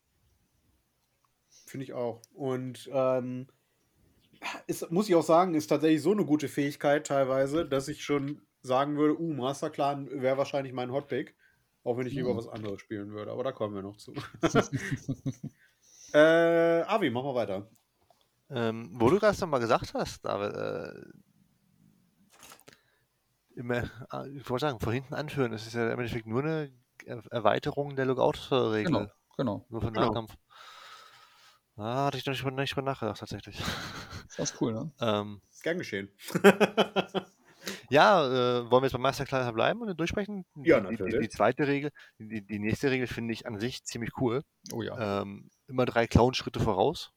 Finde 1.77 1.85
ich 1.85 1.93
auch. 1.93 2.23
Und 2.33 2.89
ähm, 2.91 3.49
ist, 4.67 4.91
muss 4.91 5.11
ich 5.11 5.15
auch 5.15 5.23
sagen, 5.23 5.53
ist 5.53 5.67
tatsächlich 5.67 6.01
so 6.01 6.13
eine 6.13 6.25
gute 6.25 6.49
Fähigkeit 6.49 7.07
teilweise, 7.07 7.67
dass 7.67 7.89
ich 7.89 8.03
schon 8.03 8.41
sagen 8.63 8.97
würde, 8.97 9.21
uh, 9.21 9.35
Masterclan 9.35 10.09
wäre 10.23 10.39
wahrscheinlich 10.39 10.73
mein 10.73 10.91
Hotpick. 10.91 11.37
Auch 11.85 11.99
wenn 11.99 12.07
ich 12.07 12.15
lieber 12.15 12.33
Mhm. 12.33 12.39
was 12.39 12.49
anderes 12.49 12.81
spielen 12.81 13.11
würde. 13.13 13.31
Aber 13.31 13.45
da 13.45 13.53
kommen 13.53 13.75
wir 13.75 13.83
noch 13.83 13.99
zu. 13.99 14.15
äh, 16.15 16.81
Avi, 16.87 17.11
mach 17.11 17.25
mal 17.25 17.35
weiter. 17.35 17.69
Ähm, 18.49 18.89
wo 18.95 19.11
du 19.11 19.19
gerade 19.19 19.39
noch 19.39 19.49
mal 19.49 19.59
gesagt 19.59 19.93
hast, 19.93 20.25
David, 20.25 20.55
äh, 20.57 20.95
immer, 23.55 23.91
ah, 24.09 24.25
ich 24.25 24.49
wollte 24.49 24.63
sagen, 24.65 24.81
von 24.81 24.95
hinten 24.95 25.13
anführen, 25.13 25.53
das 25.53 25.67
ist 25.67 25.75
ja 25.75 25.93
im 25.93 25.99
Endeffekt 25.99 26.27
nur 26.27 26.43
eine 26.43 26.73
Er 27.05 27.23
Erweiterung 27.31 27.97
der 27.97 28.07
Lookout-Regel. 28.07 28.85
Genau, 28.85 29.07
genau. 29.37 29.67
Nur 29.69 29.83
für 29.83 29.93
Genau. 29.93 30.27
Ah, 31.77 32.07
hatte 32.07 32.19
ich 32.19 32.25
noch 32.27 32.33
nicht, 32.33 32.45
nicht 32.45 32.75
drüber 32.75 32.87
nachgedacht, 32.91 33.19
tatsächlich. 33.21 33.59
Das 34.37 34.39
ist 34.51 34.61
cool, 34.61 34.73
ne? 34.73 34.91
ähm, 35.01 35.43
Ist 35.51 35.63
gern 35.63 35.79
geschehen. 35.79 36.09
ja, 37.91 38.25
äh, 38.27 38.71
wollen 38.71 38.83
wir 38.83 38.87
jetzt 38.87 38.93
beim 38.93 39.03
Meisterkleider 39.03 39.53
bleiben 39.53 39.83
und 39.83 39.95
durchsprechen? 39.99 40.45
Ja, 40.57 40.81
Die, 40.81 40.87
die, 40.87 40.93
natürlich. 40.93 41.21
die 41.21 41.29
zweite 41.29 41.67
Regel, 41.67 41.91
die, 42.19 42.41
die 42.45 42.59
nächste 42.59 42.91
Regel 42.91 43.07
finde 43.07 43.35
ich 43.35 43.47
an 43.47 43.59
sich 43.59 43.85
ziemlich 43.85 44.11
cool. 44.21 44.43
Oh 44.73 44.83
ja. 44.83 45.23
Ähm, 45.23 45.51
immer 45.67 45.85
drei 45.85 46.07
Clown-Schritte 46.07 46.61
voraus 46.61 47.13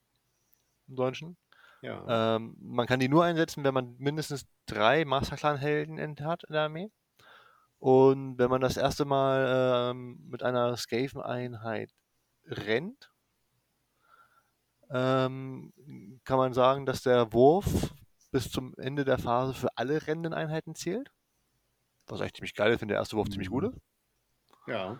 im 0.87 0.95
Deutschen. 0.95 1.37
ja. 1.81 2.35
Ähm, 2.35 2.57
man 2.59 2.87
kann 2.87 2.99
die 2.99 3.09
nur 3.09 3.23
einsetzen, 3.23 3.63
wenn 3.63 3.73
man 3.73 3.95
mindestens 3.97 4.45
drei 4.65 5.05
Masterclan-Helden 5.05 6.17
hat 6.25 6.43
in 6.43 6.53
der 6.53 6.63
Armee. 6.63 6.89
Und 7.77 8.37
wenn 8.37 8.49
man 8.49 8.59
das 8.59 8.75
erste 8.75 9.05
Mal 9.05 9.91
ähm, 9.91 10.19
mit 10.29 10.43
einer 10.43 10.75
Skaven-Einheit 10.75 11.91
rennt, 12.45 13.08
ähm, 14.91 15.71
kann 16.23 16.37
man 16.37 16.53
sagen, 16.53 16.85
dass 16.85 17.01
der 17.03 17.31
Wurf 17.33 17.93
bis 18.31 18.49
zum 18.51 18.73
Ende 18.77 19.05
der 19.05 19.17
Phase 19.17 19.53
für 19.53 19.69
alle 19.77 20.05
rennenden 20.07 20.33
Einheiten 20.33 20.75
zählt. 20.75 21.11
Was 22.07 22.21
eigentlich 22.21 22.33
ziemlich 22.33 22.55
geil 22.55 22.73
ist, 22.73 22.81
wenn 22.81 22.87
der 22.87 22.97
erste 22.97 23.17
Wurf 23.17 23.29
ziemlich 23.29 23.49
gut 23.49 23.65
ist. 23.65 23.77
ja. 24.67 24.99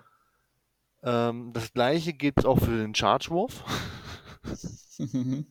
Ähm, 1.02 1.54
das 1.54 1.72
gleiche 1.72 2.12
gilt 2.12 2.46
auch 2.46 2.60
für 2.60 2.76
den 2.78 2.94
Charge-Wurf. 2.94 3.64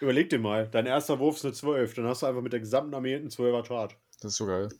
Überleg 0.00 0.30
dir 0.30 0.38
mal, 0.38 0.68
dein 0.68 0.86
erster 0.86 1.18
Wurf 1.18 1.36
ist 1.36 1.44
eine 1.44 1.52
12, 1.54 1.94
dann 1.94 2.06
hast 2.06 2.22
du 2.22 2.26
einfach 2.26 2.40
mit 2.40 2.52
der 2.54 2.60
gesamten 2.60 2.94
Armee 2.94 3.14
einen 3.14 3.28
12er 3.28 3.64
Charge. 3.66 3.96
das 4.20 4.32
ist 4.32 4.36
so 4.38 4.46
geil. 4.46 4.70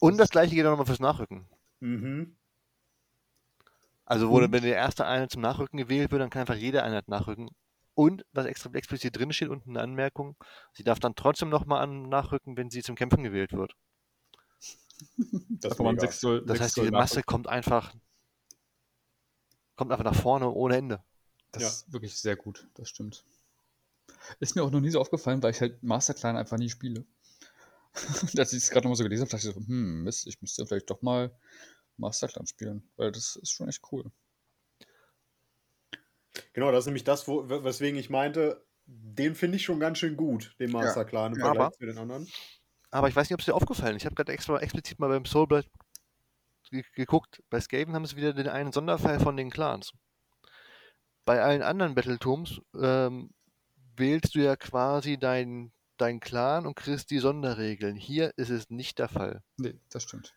Und 0.00 0.18
das 0.18 0.28
gleiche 0.28 0.54
geht 0.54 0.66
auch 0.66 0.70
nochmal 0.70 0.84
fürs 0.86 1.00
Nachrücken. 1.00 1.48
Mhm. 1.80 2.36
Also 4.04 4.28
wo, 4.28 4.36
Und? 4.38 4.52
wenn 4.52 4.62
der 4.62 4.76
erste 4.76 5.06
Einheit 5.06 5.30
zum 5.30 5.40
Nachrücken 5.40 5.78
gewählt 5.78 6.10
wird, 6.10 6.20
dann 6.20 6.28
kann 6.30 6.40
einfach 6.40 6.54
jede 6.54 6.82
Einheit 6.82 7.08
nachrücken. 7.08 7.48
Und 7.94 8.24
was 8.32 8.46
extra 8.46 8.70
explizit 8.72 9.16
drin 9.16 9.32
steht, 9.32 9.48
unten 9.48 9.70
eine 9.70 9.80
Anmerkung, 9.80 10.36
sie 10.72 10.82
darf 10.84 10.98
dann 10.98 11.14
trotzdem 11.14 11.48
nochmal 11.48 11.82
an 11.82 12.08
nachrücken, 12.08 12.56
wenn 12.56 12.70
sie 12.70 12.82
zum 12.82 12.96
Kämpfen 12.96 13.22
gewählt 13.22 13.52
wird. 13.52 13.74
Das 15.60 15.78
mega. 15.78 16.00
6 16.00 16.20
Zoll. 16.20 16.40
Das 16.40 16.58
sechs 16.58 16.60
heißt, 16.60 16.76
diese 16.78 16.90
Masse 16.90 17.22
kommt 17.22 17.46
einfach, 17.48 17.94
kommt 19.76 19.92
einfach 19.92 20.04
nach 20.04 20.14
vorne 20.20 20.50
ohne 20.50 20.76
Ende. 20.76 21.02
Das 21.52 21.62
Ja. 21.62 21.68
ist 21.68 21.92
wirklich 21.92 22.18
sehr 22.18 22.36
gut, 22.36 22.66
das 22.74 22.88
stimmt. 22.88 23.24
Ist 24.40 24.54
mir 24.56 24.62
auch 24.62 24.70
noch 24.70 24.80
nie 24.80 24.90
so 24.90 25.00
aufgefallen, 25.00 25.42
weil 25.42 25.50
ich 25.52 25.60
halt 25.60 25.82
Masterclan 25.82 26.36
einfach 26.36 26.56
nie 26.58 26.70
spiele. 26.70 27.04
Als 28.38 28.52
ich 28.52 28.62
es 28.64 28.70
gerade 28.70 28.84
nochmal 28.86 28.96
so 28.96 29.04
gelesen 29.04 29.22
habe, 29.22 29.30
dachte 29.30 29.48
ich 29.48 29.54
so, 29.54 29.60
hm, 29.60 30.02
Mist, 30.04 30.26
ich 30.26 30.40
müsste 30.40 30.66
vielleicht 30.66 30.90
doch 30.90 31.02
mal 31.02 31.30
Masterclan 31.96 32.46
spielen, 32.46 32.88
weil 32.96 33.12
das 33.12 33.36
ist 33.36 33.50
schon 33.50 33.68
echt 33.68 33.82
cool. 33.92 34.10
Genau, 36.52 36.70
das 36.72 36.80
ist 36.80 36.86
nämlich 36.86 37.04
das, 37.04 37.28
wo, 37.28 37.48
weswegen 37.48 37.98
ich 37.98 38.10
meinte, 38.10 38.64
den 38.86 39.34
finde 39.34 39.56
ich 39.56 39.64
schon 39.64 39.80
ganz 39.80 39.98
schön 39.98 40.16
gut, 40.16 40.54
den 40.58 40.70
Masterclan 40.70 41.32
im 41.32 41.38
Ja, 41.38 41.44
Vergleich 41.46 41.64
aber- 41.66 41.72
zu 41.74 41.86
den 41.86 41.98
anderen. 41.98 42.28
Aber 42.90 43.08
ich 43.08 43.16
weiß 43.16 43.28
nicht, 43.28 43.34
ob 43.34 43.40
es 43.40 43.46
dir 43.46 43.54
aufgefallen 43.54 43.96
ist. 43.96 44.02
Ich 44.02 44.06
habe 44.06 44.14
gerade 44.14 44.32
extra 44.32 44.56
explizit 44.60 45.00
mal 45.00 45.08
beim 45.08 45.24
Soulblight 45.24 45.68
ge 46.70 46.84
geguckt. 46.94 47.42
Bei 47.50 47.60
Skaven 47.60 47.94
haben 47.94 48.06
sie 48.06 48.16
wieder 48.16 48.32
den 48.32 48.48
einen 48.48 48.72
Sonderfall 48.72 49.18
von 49.18 49.36
den 49.36 49.50
Clans. 49.50 49.92
Bei 51.24 51.42
allen 51.42 51.62
anderen 51.62 51.94
Battletombs 51.94 52.60
ähm, 52.80 53.30
wählst 53.96 54.34
du 54.34 54.40
ja 54.40 54.56
quasi 54.56 55.18
deinen 55.18 55.72
dein 55.96 56.20
Clan 56.20 56.66
und 56.66 56.74
kriegst 56.76 57.10
die 57.10 57.18
Sonderregeln. 57.20 57.96
Hier 57.96 58.32
ist 58.36 58.50
es 58.50 58.68
nicht 58.70 58.98
der 58.98 59.08
Fall. 59.08 59.42
Nee, 59.56 59.74
das 59.90 60.02
stimmt. 60.02 60.34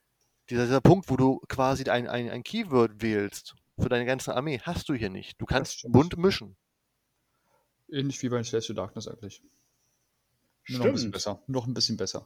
Dieser, 0.50 0.66
dieser 0.66 0.82
Punkt, 0.82 1.10
wo 1.10 1.18
du 1.18 1.40
quasi 1.50 1.84
ein, 1.90 2.08
ein, 2.08 2.30
ein 2.30 2.44
Keyword 2.44 3.02
wählst 3.02 3.56
für 3.80 3.90
deine 3.90 4.06
ganze 4.06 4.36
Armee, 4.36 4.60
hast 4.64 4.90
du 4.90 4.94
hier 4.94 5.10
nicht. 5.10 5.40
Du 5.42 5.46
kannst 5.46 5.80
stimmt. 5.80 5.94
bunt 5.94 6.18
mischen. 6.18 6.56
Ähnlich 7.90 8.22
wie 8.22 8.30
bei 8.30 8.44
Slash 8.44 8.68
to 8.68 8.74
Darkness 8.74 9.08
eigentlich. 9.08 9.42
Nur 10.70 10.80
noch 10.80 10.86
ein 10.88 10.92
bisschen 10.92 11.02
Stimmt. 11.04 11.14
besser. 11.14 11.44
Noch 11.48 11.68
ein 11.68 11.74
bisschen 11.74 11.98
besser. 11.98 12.26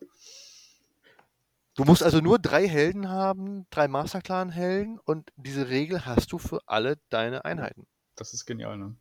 Du 1.75 1.83
musst 1.85 2.03
also 2.03 2.19
nur 2.19 2.39
drei 2.39 2.67
Helden 2.67 3.07
haben, 3.09 3.65
drei 3.69 3.87
Masterclan-Helden 3.87 4.99
und 4.99 5.31
diese 5.37 5.69
Regel 5.69 6.05
hast 6.05 6.31
du 6.31 6.37
für 6.37 6.59
alle 6.67 6.97
deine 7.09 7.45
Einheiten. 7.45 7.85
Das 8.15 8.33
ist 8.33 8.45
genial, 8.45 8.77
ne? 8.77 8.95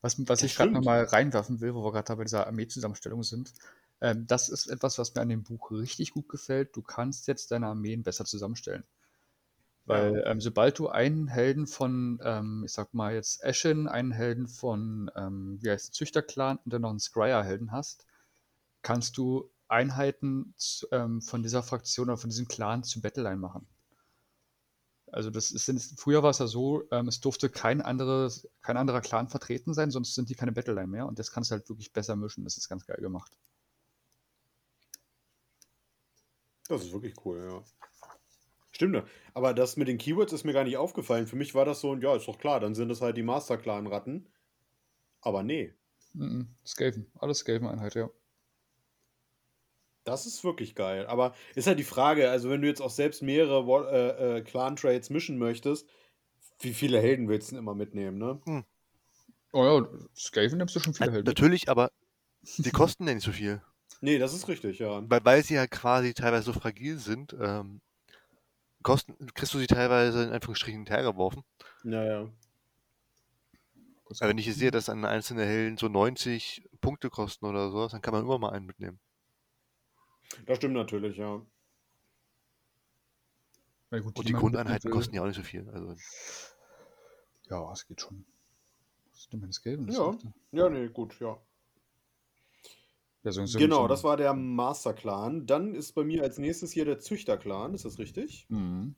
Was, 0.00 0.18
was 0.20 0.26
Das 0.26 0.42
ich 0.42 0.54
gerade 0.56 0.70
stimmt. 0.70 0.84
nochmal 0.84 1.04
reinwerfen 1.04 1.60
will, 1.60 1.74
wo 1.74 1.84
wir 1.84 1.92
gerade 1.92 2.16
bei 2.16 2.24
dieser 2.24 2.46
Armeezusammenstellung 2.46 3.22
sind, 3.22 3.52
ähm, 4.00 4.26
das 4.26 4.48
ist 4.48 4.66
etwas, 4.68 4.98
was 4.98 5.14
mir 5.14 5.20
an 5.20 5.28
dem 5.28 5.42
Buch 5.44 5.70
richtig 5.70 6.12
gut 6.12 6.28
gefällt. 6.28 6.74
Du 6.76 6.82
kannst 6.82 7.28
jetzt 7.28 7.50
deine 7.50 7.66
Armeen 7.68 8.02
besser 8.02 8.24
zusammenstellen. 8.24 8.84
Weil 9.84 10.22
ähm, 10.26 10.40
sobald 10.40 10.78
du 10.78 10.88
einen 10.88 11.26
Helden 11.26 11.66
von, 11.66 12.20
ähm, 12.24 12.62
ich 12.64 12.72
sag 12.72 12.94
mal 12.94 13.14
jetzt 13.14 13.44
Ashen, 13.44 13.88
einen 13.88 14.12
Helden 14.12 14.46
von, 14.46 15.10
ähm, 15.16 15.58
wie 15.60 15.70
heißt 15.70 15.86
es, 15.86 15.92
Züchterclan 15.92 16.58
und 16.64 16.72
dann 16.72 16.82
noch 16.82 16.90
einen 16.90 17.00
Scryer-Helden 17.00 17.72
hast, 17.72 18.06
kannst 18.82 19.16
du 19.16 19.50
Einheiten 19.68 20.54
zu, 20.56 20.86
ähm, 20.92 21.20
von 21.20 21.42
dieser 21.42 21.62
Fraktion 21.62 22.10
oder 22.10 22.18
von 22.18 22.30
diesem 22.30 22.46
Clan 22.46 22.84
zu 22.84 23.00
Battleline 23.00 23.38
machen. 23.38 23.66
Also 25.10 25.30
das 25.30 25.50
ist, 25.50 26.00
früher 26.00 26.22
war 26.22 26.30
es 26.30 26.38
ja 26.38 26.46
so, 26.46 26.84
ähm, 26.90 27.08
es 27.08 27.20
durfte 27.20 27.50
kein, 27.50 27.82
anderes, 27.82 28.48
kein 28.62 28.76
anderer 28.76 29.00
Clan 29.00 29.28
vertreten 29.28 29.74
sein, 29.74 29.90
sonst 29.90 30.14
sind 30.14 30.30
die 30.30 30.34
keine 30.34 30.52
Battleline 30.52 30.86
mehr 30.86 31.06
und 31.06 31.18
das 31.18 31.32
kannst 31.32 31.50
du 31.50 31.56
halt 31.56 31.68
wirklich 31.68 31.92
besser 31.92 32.16
mischen. 32.16 32.44
Das 32.44 32.56
ist 32.56 32.68
ganz 32.68 32.86
geil 32.86 33.00
gemacht. 33.00 33.36
Das 36.68 36.82
ist 36.82 36.92
wirklich 36.92 37.14
cool, 37.24 37.38
ja. 37.38 37.62
Stimmt, 38.82 39.04
aber 39.32 39.54
das 39.54 39.76
mit 39.76 39.86
den 39.86 39.96
Keywords 39.96 40.32
ist 40.32 40.42
mir 40.42 40.52
gar 40.52 40.64
nicht 40.64 40.76
aufgefallen. 40.76 41.28
Für 41.28 41.36
mich 41.36 41.54
war 41.54 41.64
das 41.64 41.80
so, 41.80 41.94
ja, 41.94 42.16
ist 42.16 42.26
doch 42.26 42.38
klar, 42.38 42.58
dann 42.58 42.74
sind 42.74 42.90
es 42.90 43.00
halt 43.00 43.16
die 43.16 43.22
Master-Clan-Ratten. 43.22 44.26
Aber 45.20 45.42
nee, 45.42 45.74
Mhm. 46.14 46.48
Skaven, 46.64 47.06
alles 47.20 47.38
Skaven-Einheit, 47.40 47.94
ja. 47.94 48.10
das 50.04 50.26
ist 50.26 50.42
wirklich 50.44 50.74
geil. 50.74 51.06
Aber 51.06 51.34
ist 51.54 51.66
halt 51.66 51.78
die 51.78 51.84
Frage, 51.84 52.30
also 52.30 52.50
wenn 52.50 52.60
du 52.60 52.66
jetzt 52.68 52.80
auch 52.82 52.90
selbst 52.90 53.22
mehrere 53.22 53.62
äh, 53.90 54.38
äh, 54.38 54.40
Clan-Trades 54.42 55.10
mischen 55.10 55.38
möchtest, 55.38 55.88
wie 56.60 56.74
viele 56.74 57.00
Helden 57.00 57.28
willst 57.28 57.50
du 57.50 57.54
denn 57.54 57.62
immer 57.62 57.74
mitnehmen, 57.74 58.18
ne? 58.18 58.40
Oh 59.52 59.64
ja, 59.64 59.86
Skaven 60.16 60.58
nimmst 60.58 60.74
du 60.76 60.80
schon 60.80 60.94
viele 60.94 61.10
Na- 61.10 61.14
Helden. 61.14 61.28
Natürlich, 61.28 61.68
aber 61.68 61.90
die 62.58 62.70
kosten 62.70 63.06
ja 63.06 63.14
nicht 63.14 63.24
so 63.24 63.32
viel. 63.32 63.62
Nee, 64.00 64.18
das 64.18 64.34
ist 64.34 64.48
richtig, 64.48 64.78
ja. 64.80 65.02
Weil, 65.08 65.24
weil 65.24 65.44
sie 65.44 65.54
ja 65.54 65.66
quasi 65.66 66.14
teilweise 66.14 66.44
so 66.44 66.52
fragil 66.52 66.98
sind, 66.98 67.36
ähm, 67.40 67.80
kosten, 68.82 69.14
kriegst 69.34 69.54
du 69.54 69.58
sie 69.58 69.66
teilweise 69.66 70.24
in 70.24 70.30
Anführungsstrichen 70.30 70.80
hinterhergeworfen. 70.80 71.44
Naja. 71.82 72.30
Aber 74.20 74.28
wenn 74.28 74.38
ich 74.38 74.54
sehe, 74.54 74.70
dass 74.70 74.88
ein 74.88 75.04
einzelner 75.04 75.44
Helden 75.44 75.78
so 75.78 75.88
90 75.88 76.68
Punkte 76.80 77.08
kosten 77.08 77.46
oder 77.46 77.70
sowas, 77.70 77.92
dann 77.92 78.02
kann 78.02 78.12
man 78.12 78.22
immer 78.22 78.38
mal 78.38 78.50
einen 78.50 78.66
mitnehmen. 78.66 79.00
Das 80.46 80.58
stimmt 80.58 80.74
natürlich, 80.74 81.16
ja. 81.16 81.40
Ja, 83.90 83.98
gut, 83.98 84.18
Und 84.18 84.28
die 84.28 84.32
Grundeinheiten 84.32 84.90
kosten 84.90 85.14
ja 85.14 85.22
auch 85.22 85.26
nicht 85.26 85.36
so 85.36 85.42
viel. 85.42 85.68
Also, 85.68 85.94
Ja, 87.48 87.70
es 87.72 87.86
geht 87.86 88.00
schon. 88.00 88.24
Was 89.10 89.20
ist 89.20 89.32
denn? 89.64 89.86
Das 89.86 89.96
Ja. 89.96 90.18
Ja, 90.52 90.68
nee, 90.70 90.88
gut, 90.88 91.18
ja. 91.20 91.38
Ja, 93.24 93.30
so, 93.30 93.46
so, 93.46 93.58
Genau, 93.58 93.86
das 93.86 94.02
war 94.02 94.16
der 94.16 94.34
Master-Clan. 94.34 95.46
Dann 95.46 95.74
ist 95.74 95.92
bei 95.92 96.02
mir 96.04 96.22
als 96.22 96.38
nächstes 96.38 96.72
hier 96.72 96.84
der 96.84 96.98
Züchter-Clan, 96.98 97.74
ist 97.74 97.84
das 97.84 97.98
richtig? 97.98 98.46
Mhm. 98.48 98.96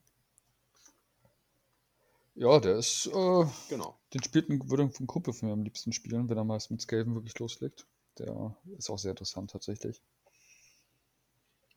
Ja, 2.34 2.58
der 2.58 2.76
ist, 2.76 3.06
äh, 3.06 3.44
Genau. 3.68 3.98
den 4.12 4.22
spielt 4.22 4.48
ein, 4.48 4.68
würde 4.68 4.84
ein 4.84 5.06
Kumpel 5.06 5.32
von 5.32 5.48
mir 5.48 5.52
am 5.52 5.62
liebsten 5.62 5.92
spielen, 5.92 6.28
wenn 6.28 6.37
er 6.37 6.44
mal 6.44 6.58
mit 6.68 6.80
Skaven 6.80 7.14
wirklich 7.14 7.38
loslegt. 7.38 7.87
Der 8.18 8.56
ist 8.78 8.90
auch 8.90 8.98
sehr 8.98 9.10
interessant 9.10 9.50
tatsächlich. 9.50 10.02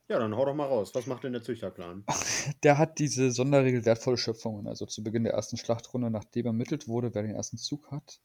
Ja, 0.10 0.20
dann 0.20 0.36
hau 0.36 0.46
doch 0.46 0.56
mal 0.56 0.68
raus. 0.68 0.96
Was 0.96 1.06
macht 1.06 1.26
denn 1.26 1.34
der 1.34 1.44
Züchter-Clan? 1.44 2.06
Der 2.64 2.78
hat 2.78 2.98
diese 3.00 3.32
Sonderregel 3.32 3.84
wertvolle 3.84 4.18
Schöpfungen, 4.18 4.68
also 4.68 4.86
zu 4.86 5.04
Beginn 5.04 5.26
der 5.26 5.34
ersten 5.34 5.58
Schlachtrunde, 5.58 6.10
nachdem 6.10 6.46
ermittelt 6.46 6.88
wurde, 6.88 7.14
wer 7.14 7.24
den 7.24 7.36
ersten 7.36 7.58
Zug 7.58 7.92
hat. 7.92 8.22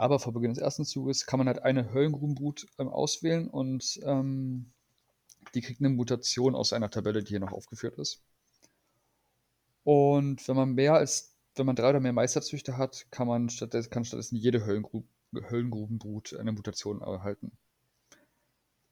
Aber 0.00 0.18
vor 0.18 0.32
Beginn 0.32 0.54
des 0.54 0.62
ersten 0.62 0.86
Zuges 0.86 1.26
kann 1.26 1.36
man 1.36 1.46
halt 1.46 1.62
eine 1.62 1.92
Höllengrubenbrut 1.92 2.66
ähm, 2.78 2.88
auswählen 2.88 3.48
und 3.48 4.00
ähm, 4.02 4.72
die 5.52 5.60
kriegt 5.60 5.82
eine 5.82 5.90
Mutation 5.90 6.54
aus 6.54 6.72
einer 6.72 6.90
Tabelle, 6.90 7.22
die 7.22 7.28
hier 7.28 7.40
noch 7.40 7.52
aufgeführt 7.52 7.98
ist. 7.98 8.22
Und 9.84 10.48
wenn 10.48 10.56
man 10.56 10.72
mehr 10.72 10.94
als, 10.94 11.36
wenn 11.54 11.66
man 11.66 11.76
drei 11.76 11.90
oder 11.90 12.00
mehr 12.00 12.14
Meisterzüchter 12.14 12.78
hat, 12.78 13.08
kann 13.10 13.28
man 13.28 13.50
stattdessen, 13.50 13.90
kann 13.90 14.06
stattdessen 14.06 14.36
jede 14.36 14.64
Höllengru 14.64 15.04
Höllengrubenbrut 15.34 16.32
eine 16.32 16.52
Mutation 16.52 17.02
erhalten. 17.02 17.52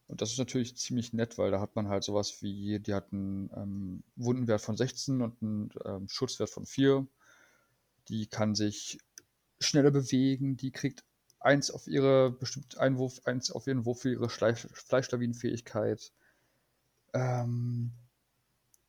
Und 0.09 0.21
das 0.21 0.33
ist 0.33 0.39
natürlich 0.39 0.77
ziemlich 0.77 1.15
nett, 1.15 1.39
weil 1.39 1.51
da 1.51 1.59
hat 1.59 1.75
man 1.75 1.89
halt 1.89 2.05
sowas 2.05 2.43
wie, 2.43 2.81
die 2.81 2.93
hat 2.93 3.15
einen 3.15 3.51
ähm, 3.57 4.03
Wundenwert 4.17 4.61
von 4.61 4.77
16 4.77 5.23
und 5.23 5.41
einen 5.41 5.71
ähm, 5.87 6.07
Schutzwert 6.07 6.51
von 6.51 6.67
4. 6.67 7.07
Die 8.09 8.27
kann 8.27 8.55
sich 8.55 8.99
schneller 9.61 9.91
bewegen, 9.91 10.57
die 10.57 10.71
kriegt 10.71 11.05
eins 11.41 11.71
auf 11.71 11.87
ihre 11.87 12.31
bestimmt 12.31 12.79
Einwurf, 12.79 13.21
eins 13.25 13.51
auf 13.51 13.67
ihren 13.67 13.85
Wurf 13.85 14.01
für 14.03 14.11
ihre 14.11 14.29
Fleischlawinenfähigkeit. 14.29 16.13
Ähm, 17.15 17.93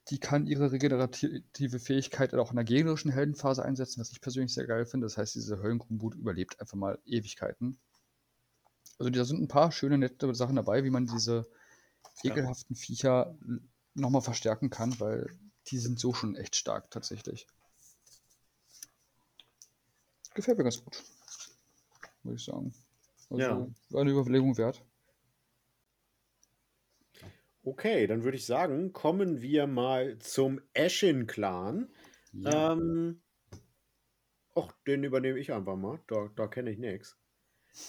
die 0.10 0.20
kann 0.20 0.48
ihre 0.48 0.72
regenerative 0.72 1.80
Fähigkeit 1.80 2.34
auch 2.34 2.50
in 2.50 2.56
der 2.56 2.66
gegnerischen 2.66 3.12
Heldenphase 3.12 3.64
einsetzen, 3.64 4.00
was 4.00 4.12
ich 4.12 4.22
persönlich 4.22 4.54
sehr 4.54 4.66
geil 4.66 4.86
finde. 4.86 5.06
Das 5.06 5.18
heißt, 5.18 5.36
diese 5.36 5.62
Höllengrunboot 5.62 6.16
überlebt 6.16 6.60
einfach 6.60 6.78
mal 6.78 7.00
Ewigkeiten. 7.06 7.78
Also 8.98 9.12
da 9.12 9.24
sind 9.24 9.42
ein 9.42 9.48
paar 9.48 9.72
schöne, 9.72 9.98
nette 9.98 10.34
Sachen 10.34 10.56
dabei, 10.56 10.84
wie 10.84 10.90
man 10.90 11.06
diese 11.06 11.48
ekelhaften 12.24 12.76
Viecher 12.76 13.38
nochmal 13.94 14.22
verstärken 14.22 14.70
kann, 14.70 15.00
weil 15.00 15.28
die 15.68 15.78
sind 15.78 16.00
so 16.00 16.14
schon 16.14 16.36
echt 16.36 16.56
stark 16.56 16.90
tatsächlich. 16.90 17.48
Gefällt 20.34 20.58
mir 20.58 20.64
ganz 20.64 20.84
gut, 20.84 21.04
würde 22.24 22.36
ich 22.36 22.46
sagen. 22.46 22.74
Also 23.30 23.42
Ja. 23.42 23.68
eine 24.00 24.12
Überlegung 24.12 24.58
wert. 24.58 24.84
Okay, 27.64 28.08
dann 28.08 28.24
würde 28.24 28.38
ich 28.38 28.46
sagen, 28.46 28.94
kommen 28.94 29.42
wir 29.42 29.68
mal 29.68 30.18
zum 30.20 30.62
Ashen-Clan. 30.76 31.94
Ja. 32.32 32.74
Ähm, 32.74 33.22
och, 34.56 34.74
den 34.88 35.04
übernehme 35.04 35.40
ich 35.40 35.52
einfach 35.52 35.76
mal. 35.76 36.00
Da, 36.08 36.30
da 36.36 36.48
kenne 36.48 36.72
ich 36.72 36.80
nichts. 36.80 37.18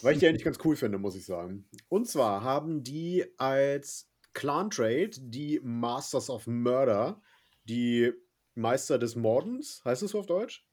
Weil 0.02 0.14
ich 0.14 0.20
die 0.20 0.26
eigentlich 0.26 0.44
ganz 0.44 0.58
cool 0.64 0.76
finde, 0.76 0.98
muss 0.98 1.16
ich 1.16 1.24
sagen. 1.24 1.68
Und 1.88 2.08
zwar 2.08 2.42
haben 2.42 2.82
die 2.82 3.24
als 3.38 4.10
Clan-Trade 4.34 5.10
die 5.18 5.60
Masters 5.62 6.30
of 6.30 6.46
Murder, 6.46 7.22
die 7.64 8.12
Meister 8.54 8.98
des 8.98 9.16
Mordens, 9.16 9.82
heißt 9.84 10.02
es 10.02 10.10
so 10.10 10.20
auf 10.20 10.26
Deutsch? 10.26 10.66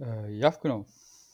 Äh, 0.00 0.30
ja, 0.36 0.50
genau. 0.50 0.86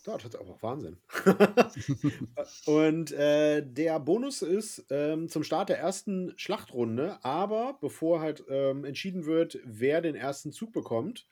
Das 0.04 0.24
ist 0.24 0.36
aber 0.36 0.56
Wahnsinn. 0.62 0.96
Und 2.64 3.12
äh, 3.12 3.62
der 3.62 4.00
Bonus 4.00 4.40
ist 4.40 4.86
ähm, 4.90 5.28
zum 5.28 5.42
Start 5.44 5.68
der 5.68 5.78
ersten 5.78 6.32
Schlachtrunde, 6.36 7.18
aber 7.22 7.76
bevor 7.82 8.20
halt 8.20 8.42
ähm, 8.48 8.84
entschieden 8.86 9.26
wird, 9.26 9.58
wer 9.64 10.00
den 10.00 10.14
ersten 10.14 10.52
Zug 10.52 10.72
bekommt, 10.72 11.26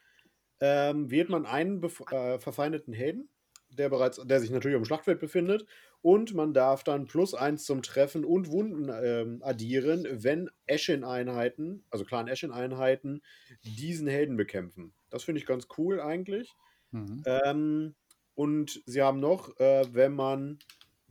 ähm, 0.60 1.10
wählt 1.10 1.30
man 1.30 1.46
einen 1.46 1.82
äh, 1.82 2.38
verfeindeten 2.38 2.92
Helden, 2.92 3.30
der 3.70 3.88
bereits, 3.88 4.20
der 4.24 4.40
sich 4.40 4.50
natürlich 4.50 4.76
dem 4.76 4.84
Schlachtfeld 4.84 5.20
befindet, 5.20 5.66
und 6.02 6.34
man 6.34 6.54
darf 6.54 6.84
dann 6.84 7.06
plus 7.06 7.34
eins 7.34 7.64
zum 7.64 7.82
Treffen 7.82 8.24
und 8.24 8.50
Wunden 8.52 8.88
ähm, 9.02 9.42
addieren, 9.42 10.06
wenn 10.10 10.48
Ashen-Einheiten, 10.68 11.84
also 11.90 12.04
Clan 12.04 12.28
Ashen-Einheiten, 12.28 13.22
diesen 13.62 14.06
Helden 14.06 14.36
bekämpfen. 14.36 14.94
Das 15.10 15.24
finde 15.24 15.40
ich 15.40 15.46
ganz 15.46 15.66
cool 15.78 16.00
eigentlich. 16.00 16.56
Mhm. 16.90 17.22
Ähm, 17.26 17.94
und 18.34 18.82
sie 18.86 19.02
haben 19.02 19.20
noch, 19.20 19.56
äh, 19.58 19.84
wenn 19.92 20.14
man 20.14 20.58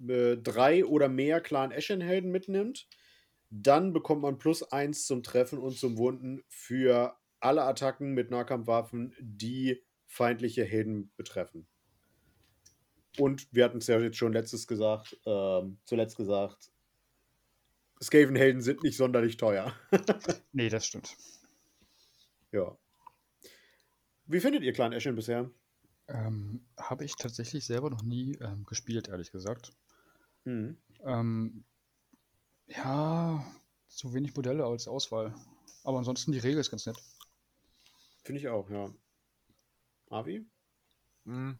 äh, 0.08 0.38
drei 0.38 0.86
oder 0.86 1.10
mehr 1.10 1.42
Clan 1.42 1.72
Ashen-Helden 1.72 2.32
mitnimmt, 2.32 2.88
dann 3.50 3.94
bekommt 3.94 4.22
man 4.22 4.38
plus 4.38 4.64
eins 4.64 5.06
zum 5.06 5.24
Treffen 5.24 5.60
und 5.60 5.78
zum 5.78 5.98
Wunden 5.98 6.44
für 6.48 7.18
alle 7.40 7.64
Attacken 7.64 8.14
mit 8.14 8.32
Nahkampfwaffen, 8.32 9.16
die 9.20 9.84
feindliche 10.06 10.64
Helden 10.64 11.12
betreffen. 11.18 11.68
Und 13.18 13.48
wir 13.52 13.66
hatten 13.66 13.80
es 13.80 13.88
ja 13.88 14.00
jetzt 14.00 14.18
schon 14.18 14.34
letztes 14.34 14.68
gesagt, 14.68 15.18
ähm, 15.26 15.80
zuletzt 15.86 16.18
gesagt, 16.18 16.72
Skaven-Helden 18.02 18.62
sind 18.62 18.84
nicht 18.84 18.96
sonderlich 18.96 19.38
teuer. 19.38 19.74
Nee, 20.52 20.70
das 20.70 20.86
stimmt. 20.86 21.16
ja. 22.52 22.78
Wie 24.26 24.40
findet 24.40 24.64
ihr 24.64 24.74
Clan 24.74 24.94
Ashen 24.94 25.16
bisher? 25.16 25.50
Ähm, 26.08 26.66
Habe 26.78 27.06
ich 27.06 27.16
tatsächlich 27.16 27.66
selber 27.66 27.90
noch 27.90 28.04
nie 28.04 28.36
ähm, 28.42 28.66
gespielt, 28.66 29.10
ehrlich 29.10 29.32
gesagt. 29.32 29.72
Mhm. 30.46 30.78
Ähm, 31.04 31.64
ja, 32.68 33.46
zu 33.88 34.14
wenig 34.14 34.36
Modelle 34.36 34.66
als 34.66 34.88
Auswahl. 34.88 35.34
Aber 35.84 35.98
ansonsten 35.98 36.32
die 36.32 36.40
Regel 36.40 36.60
ist 36.60 36.72
ganz 36.72 36.86
nett. 36.86 36.98
Finde 38.24 38.42
ich 38.42 38.48
auch, 38.48 38.70
ja. 38.70 38.90
Avi? 40.10 40.46
Hm. 41.26 41.60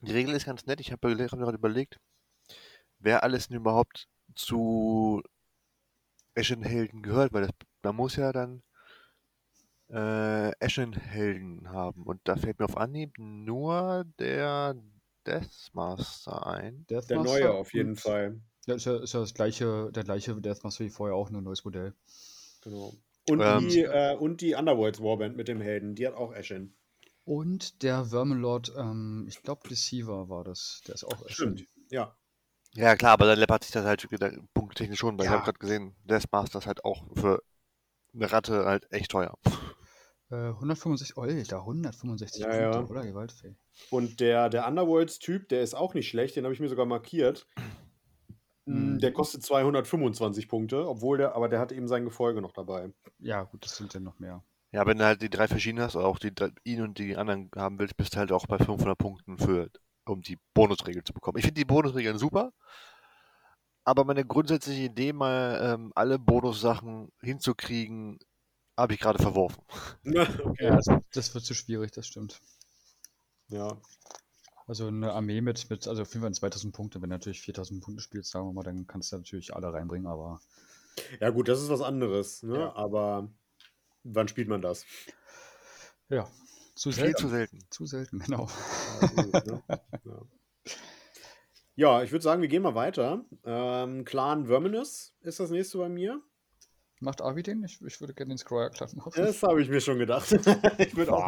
Die 0.00 0.12
Regel 0.12 0.34
ist 0.34 0.46
ganz 0.46 0.66
nett. 0.66 0.80
Ich 0.80 0.92
habe 0.92 1.08
hab 1.08 1.16
mir 1.16 1.38
gerade 1.38 1.56
überlegt, 1.56 1.98
wer 2.98 3.22
alles 3.22 3.48
denn 3.48 3.56
überhaupt 3.56 4.08
zu 4.34 5.22
Ashen-Helden 6.34 7.02
gehört, 7.02 7.32
weil 7.32 7.42
das, 7.42 7.52
man 7.82 7.96
muss 7.96 8.16
ja 8.16 8.32
dann 8.32 8.62
äh, 9.94 10.52
Ashen-Helden 10.64 11.70
haben. 11.70 12.02
Und 12.02 12.20
da 12.24 12.36
fällt 12.36 12.58
mir 12.58 12.64
auf 12.64 12.76
Anhieb 12.76 13.14
nur 13.18 14.04
der 14.18 14.74
Deathmaster 15.26 16.46
ein. 16.46 16.84
Der 16.90 17.00
Deathmaster 17.00 17.22
neue 17.22 17.52
auf 17.52 17.72
jeden 17.72 17.96
Fall. 17.96 18.40
Ja, 18.66 18.74
ist 18.74 18.86
ja, 18.86 18.96
ist 19.02 19.14
ja 19.14 19.20
das 19.20 19.34
gleiche, 19.34 19.90
der 19.92 20.04
gleiche 20.04 20.34
Deathmaster 20.40 20.84
wie 20.84 20.90
vorher 20.90 21.14
auch, 21.14 21.30
nur 21.30 21.40
ein 21.40 21.44
neues 21.44 21.64
Modell. 21.64 21.94
Genau. 22.62 22.92
Und, 23.28 23.40
Ähm, 23.40 23.68
die, 23.68 23.82
äh, 23.82 24.16
und 24.16 24.40
die 24.40 24.54
Underworlds 24.54 25.00
Warband 25.00 25.36
mit 25.36 25.48
dem 25.48 25.60
Helden, 25.60 25.94
die 25.94 26.06
hat 26.06 26.14
auch 26.14 26.34
Ashen. 26.34 26.74
Und 27.24 27.82
der 27.82 28.04
Verminlord, 28.04 28.72
ähm, 28.76 29.26
ich 29.28 29.42
glaube 29.42 29.66
Deceiver 29.68 30.28
war 30.28 30.44
das. 30.44 30.82
Der 30.86 30.94
ist 30.94 31.04
auch 31.04 31.26
Stimmt. 31.28 31.64
Ja. 31.90 32.16
Ja, 32.74 32.96
klar, 32.96 33.12
aber 33.12 33.26
dann 33.26 33.38
läppert 33.38 33.62
sich 33.62 33.72
das 33.72 33.84
halt 33.84 34.10
wieder 34.10 34.32
punkttechnisch 34.52 34.98
schon, 34.98 35.16
weil 35.16 35.26
ich 35.26 35.30
Ja. 35.30 35.36
habe 35.36 35.44
gerade 35.44 35.58
gesehen, 35.58 35.94
Deathmaster 36.04 36.58
ist 36.58 36.66
halt 36.66 36.84
auch 36.84 37.04
für 37.14 37.42
eine 38.14 38.32
Ratte 38.32 38.64
halt 38.64 38.90
echt 38.92 39.10
teuer. 39.10 39.38
Äh, 40.34 40.48
165, 40.50 41.16
Alter, 41.16 41.60
165 41.60 42.42
Ja, 42.42 42.48
Punkte, 42.48 42.94
ja. 42.94 43.00
oder? 43.00 43.06
Gewaltfähig. 43.06 43.56
Und 43.90 44.20
der, 44.20 44.48
der 44.48 44.66
Underworlds-Typ, 44.66 45.48
der 45.48 45.62
ist 45.62 45.74
auch 45.74 45.94
nicht 45.94 46.08
schlecht, 46.08 46.36
den 46.36 46.44
habe 46.44 46.54
ich 46.54 46.60
mir 46.60 46.68
sogar 46.68 46.86
markiert. 46.86 47.46
Mm, 48.66 48.94
Mhm. 48.94 48.98
Der 48.98 49.12
kostet 49.12 49.42
225 49.42 50.48
Punkte, 50.48 50.88
obwohl 50.88 51.18
der, 51.18 51.34
aber 51.34 51.48
der 51.48 51.60
hat 51.60 51.70
eben 51.70 51.86
sein 51.86 52.04
Gefolge 52.04 52.40
noch 52.40 52.52
dabei. 52.52 52.92
Ja, 53.18 53.42
gut, 53.42 53.64
das 53.64 53.76
sind 53.76 53.94
dann 53.94 54.04
noch 54.04 54.18
mehr. 54.18 54.42
Ja, 54.72 54.86
wenn 54.86 54.98
du 54.98 55.04
halt 55.04 55.20
die 55.22 55.28
drei 55.30 55.46
verschiedenen 55.48 55.84
hast, 55.84 55.96
oder 55.96 56.06
auch 56.06 56.18
die, 56.18 56.32
ihn 56.64 56.80
und 56.80 56.98
die 56.98 57.14
anderen 57.16 57.50
haben 57.54 57.78
willst, 57.78 57.96
bist 57.96 58.14
du 58.14 58.18
halt 58.18 58.32
auch 58.32 58.46
bei 58.46 58.58
500 58.58 58.96
Punkten 58.96 59.38
für, 59.38 59.70
um 60.06 60.22
die 60.22 60.38
Bonusregel 60.54 61.04
zu 61.04 61.12
bekommen. 61.12 61.38
Ich 61.38 61.44
finde 61.44 61.60
die 61.60 61.64
Bonusregeln 61.66 62.18
super, 62.18 62.52
aber 63.84 64.04
meine 64.04 64.24
grundsätzliche 64.24 64.84
Idee, 64.84 65.12
mal 65.12 65.60
ähm, 65.62 65.92
alle 65.94 66.18
Bonussachen 66.18 67.12
hinzukriegen, 67.20 68.18
habe 68.76 68.94
ich 68.94 69.00
gerade 69.00 69.22
verworfen. 69.22 69.62
okay. 70.04 70.64
Ja, 70.64 70.76
das, 70.76 70.86
das 71.12 71.34
wird 71.34 71.44
zu 71.44 71.54
schwierig, 71.54 71.92
das 71.92 72.06
stimmt. 72.06 72.40
Ja. 73.48 73.80
Also 74.66 74.86
eine 74.86 75.12
Armee 75.12 75.40
mit, 75.40 75.68
mit 75.68 75.86
also 75.86 76.02
auf 76.02 76.12
jeden 76.14 76.22
Fall 76.22 76.34
2000 76.34 76.74
Punkte, 76.74 77.02
wenn 77.02 77.10
du 77.10 77.14
natürlich 77.16 77.42
4000 77.42 77.82
Punkte 77.82 78.02
spielst, 78.02 78.30
sagen 78.30 78.46
wir 78.46 78.52
mal, 78.52 78.62
dann 78.62 78.86
kannst 78.86 79.12
du 79.12 79.16
natürlich 79.16 79.54
alle 79.54 79.72
reinbringen, 79.72 80.06
aber 80.06 80.40
ja, 81.20 81.30
gut, 81.30 81.48
das 81.48 81.60
ist 81.60 81.68
was 81.70 81.80
anderes, 81.80 82.42
ne? 82.42 82.58
Ja. 82.58 82.74
Aber 82.74 83.28
wann 84.04 84.28
spielt 84.28 84.48
man 84.48 84.62
das? 84.62 84.84
ja, 86.08 86.28
zu 86.74 86.90
Viel 86.90 87.04
selten. 87.04 87.20
zu 87.20 87.28
selten. 87.28 87.58
Zu 87.70 87.86
selten, 87.86 88.18
genau. 88.20 88.48
Ja, 89.00 89.42
ne? 89.44 89.62
ja. 90.04 90.22
ja, 91.74 92.02
ich 92.02 92.12
würde 92.12 92.22
sagen, 92.22 92.42
wir 92.42 92.48
gehen 92.48 92.62
mal 92.62 92.74
weiter. 92.74 93.24
Ähm, 93.44 94.04
Clan 94.04 94.46
Verminus 94.46 95.14
ist 95.20 95.40
das 95.40 95.50
nächste 95.50 95.78
bei 95.78 95.88
mir. 95.88 96.20
Macht 97.04 97.20
Avi 97.22 97.42
den? 97.42 97.62
Ich, 97.64 97.80
ich 97.82 98.00
würde 98.00 98.14
gerne 98.14 98.30
den 98.34 98.38
Scroyer-Clan 98.38 98.88
machen. 98.96 99.12
Das 99.14 99.42
habe 99.42 99.60
ich 99.62 99.68
mir 99.68 99.80
schon 99.80 99.98
gedacht. 99.98 100.32
ich 100.78 100.96
würde 100.96 101.12
auch 101.12 101.24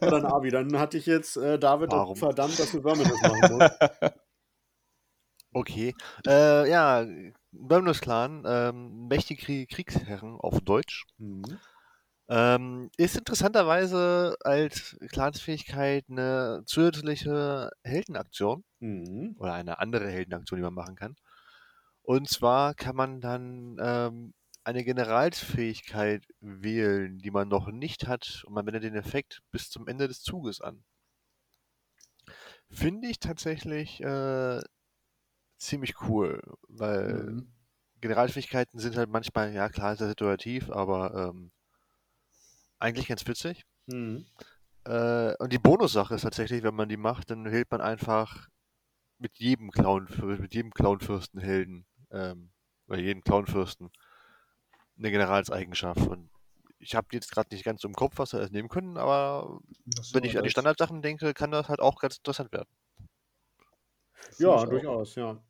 dann 0.00 0.26
Abi, 0.26 0.50
dann 0.50 0.78
hatte 0.78 0.98
ich 0.98 1.06
jetzt 1.06 1.36
äh, 1.36 1.58
David 1.58 1.92
Warum? 1.92 2.10
auch 2.12 2.16
verdammt, 2.18 2.58
dass 2.58 2.72
du 2.72 2.82
Verminus 2.82 3.22
machen 3.22 3.56
musst. 3.56 3.78
okay. 5.52 5.94
Äh, 6.26 6.68
ja, 6.68 7.06
Bömnus 7.52 8.00
Clan, 8.00 8.42
ähm, 8.46 9.06
mächtige 9.08 9.40
Krie- 9.42 9.66
Kriegsherren 9.66 10.36
auf 10.40 10.60
Deutsch. 10.60 11.06
Mhm. 11.18 11.58
Ähm, 12.30 12.90
ist 12.98 13.16
interessanterweise 13.16 14.36
als 14.42 14.98
Clansfähigkeit 15.12 16.04
eine 16.10 16.62
zusätzliche 16.66 17.70
Heldenaktion 17.84 18.64
Mhm. 18.80 19.36
oder 19.38 19.54
eine 19.54 19.78
andere 19.78 20.10
Heldenaktion, 20.10 20.58
die 20.58 20.64
man 20.64 20.74
machen 20.74 20.96
kann. 20.96 21.16
Und 22.02 22.28
zwar 22.28 22.74
kann 22.74 22.96
man 22.96 23.20
dann 23.20 23.76
ähm, 23.80 24.34
eine 24.68 24.84
Generalsfähigkeit 24.84 26.26
wählen, 26.40 27.18
die 27.20 27.30
man 27.30 27.48
noch 27.48 27.68
nicht 27.68 28.06
hat 28.06 28.44
und 28.46 28.52
man 28.52 28.66
wendet 28.66 28.84
den 28.84 28.96
Effekt 28.96 29.40
bis 29.50 29.70
zum 29.70 29.88
Ende 29.88 30.08
des 30.08 30.20
Zuges 30.22 30.60
an. 30.60 30.84
Finde 32.70 33.08
ich 33.08 33.18
tatsächlich 33.18 34.00
äh, 34.02 34.60
ziemlich 35.58 36.00
cool, 36.02 36.42
weil 36.68 37.34
Mhm. 37.34 37.52
Generalfähigkeiten 38.00 38.80
sind 38.80 38.96
halt 38.96 39.10
manchmal, 39.10 39.52
ja 39.54 39.68
klar, 39.70 39.96
sehr 39.96 40.08
situativ, 40.08 40.70
aber 40.70 41.30
ähm, 41.30 41.52
eigentlich 42.78 43.08
ganz 43.08 43.26
witzig. 43.26 43.64
Mhm. 43.86 44.26
Äh, 44.84 45.34
und 45.38 45.52
die 45.52 45.58
Bonussache 45.58 46.14
ist 46.14 46.22
tatsächlich, 46.22 46.62
wenn 46.62 46.74
man 46.74 46.88
die 46.88 46.96
macht, 46.96 47.30
dann 47.30 47.46
hält 47.46 47.70
man 47.70 47.80
einfach 47.80 48.48
mit 49.18 49.38
jedem 49.38 49.70
Clown, 49.70 50.08
mit 50.40 50.54
jedem 50.54 50.72
Clownfürstenhelden, 50.72 51.86
ähm, 52.12 52.52
oder 52.88 53.00
jedem 53.00 53.22
Clownfürsten 53.22 53.90
eine 54.98 55.10
Generalseigenschaft. 55.10 56.06
Und 56.06 56.28
ich 56.78 56.94
habe 56.94 57.08
jetzt 57.12 57.30
gerade 57.30 57.54
nicht 57.54 57.64
ganz 57.64 57.82
so 57.82 57.88
im 57.88 57.94
Kopf, 57.94 58.14
was 58.16 58.32
wir 58.32 58.40
alles 58.40 58.52
nehmen 58.52 58.68
können, 58.68 58.96
aber 58.96 59.60
Das 59.86 60.14
wenn 60.14 60.24
ich 60.24 60.36
an 60.36 60.44
die. 60.44 60.50
Standardsachen 60.50 61.02
denke, 61.02 61.34
kann 61.34 61.50
das 61.50 61.68
halt 61.68 61.80
auch 61.80 62.00
ganz 62.00 62.16
interessant 62.16 62.52
werden. 62.52 62.68
Ja, 64.38 64.64
durchaus, 64.66 65.14
ja. 65.14 65.42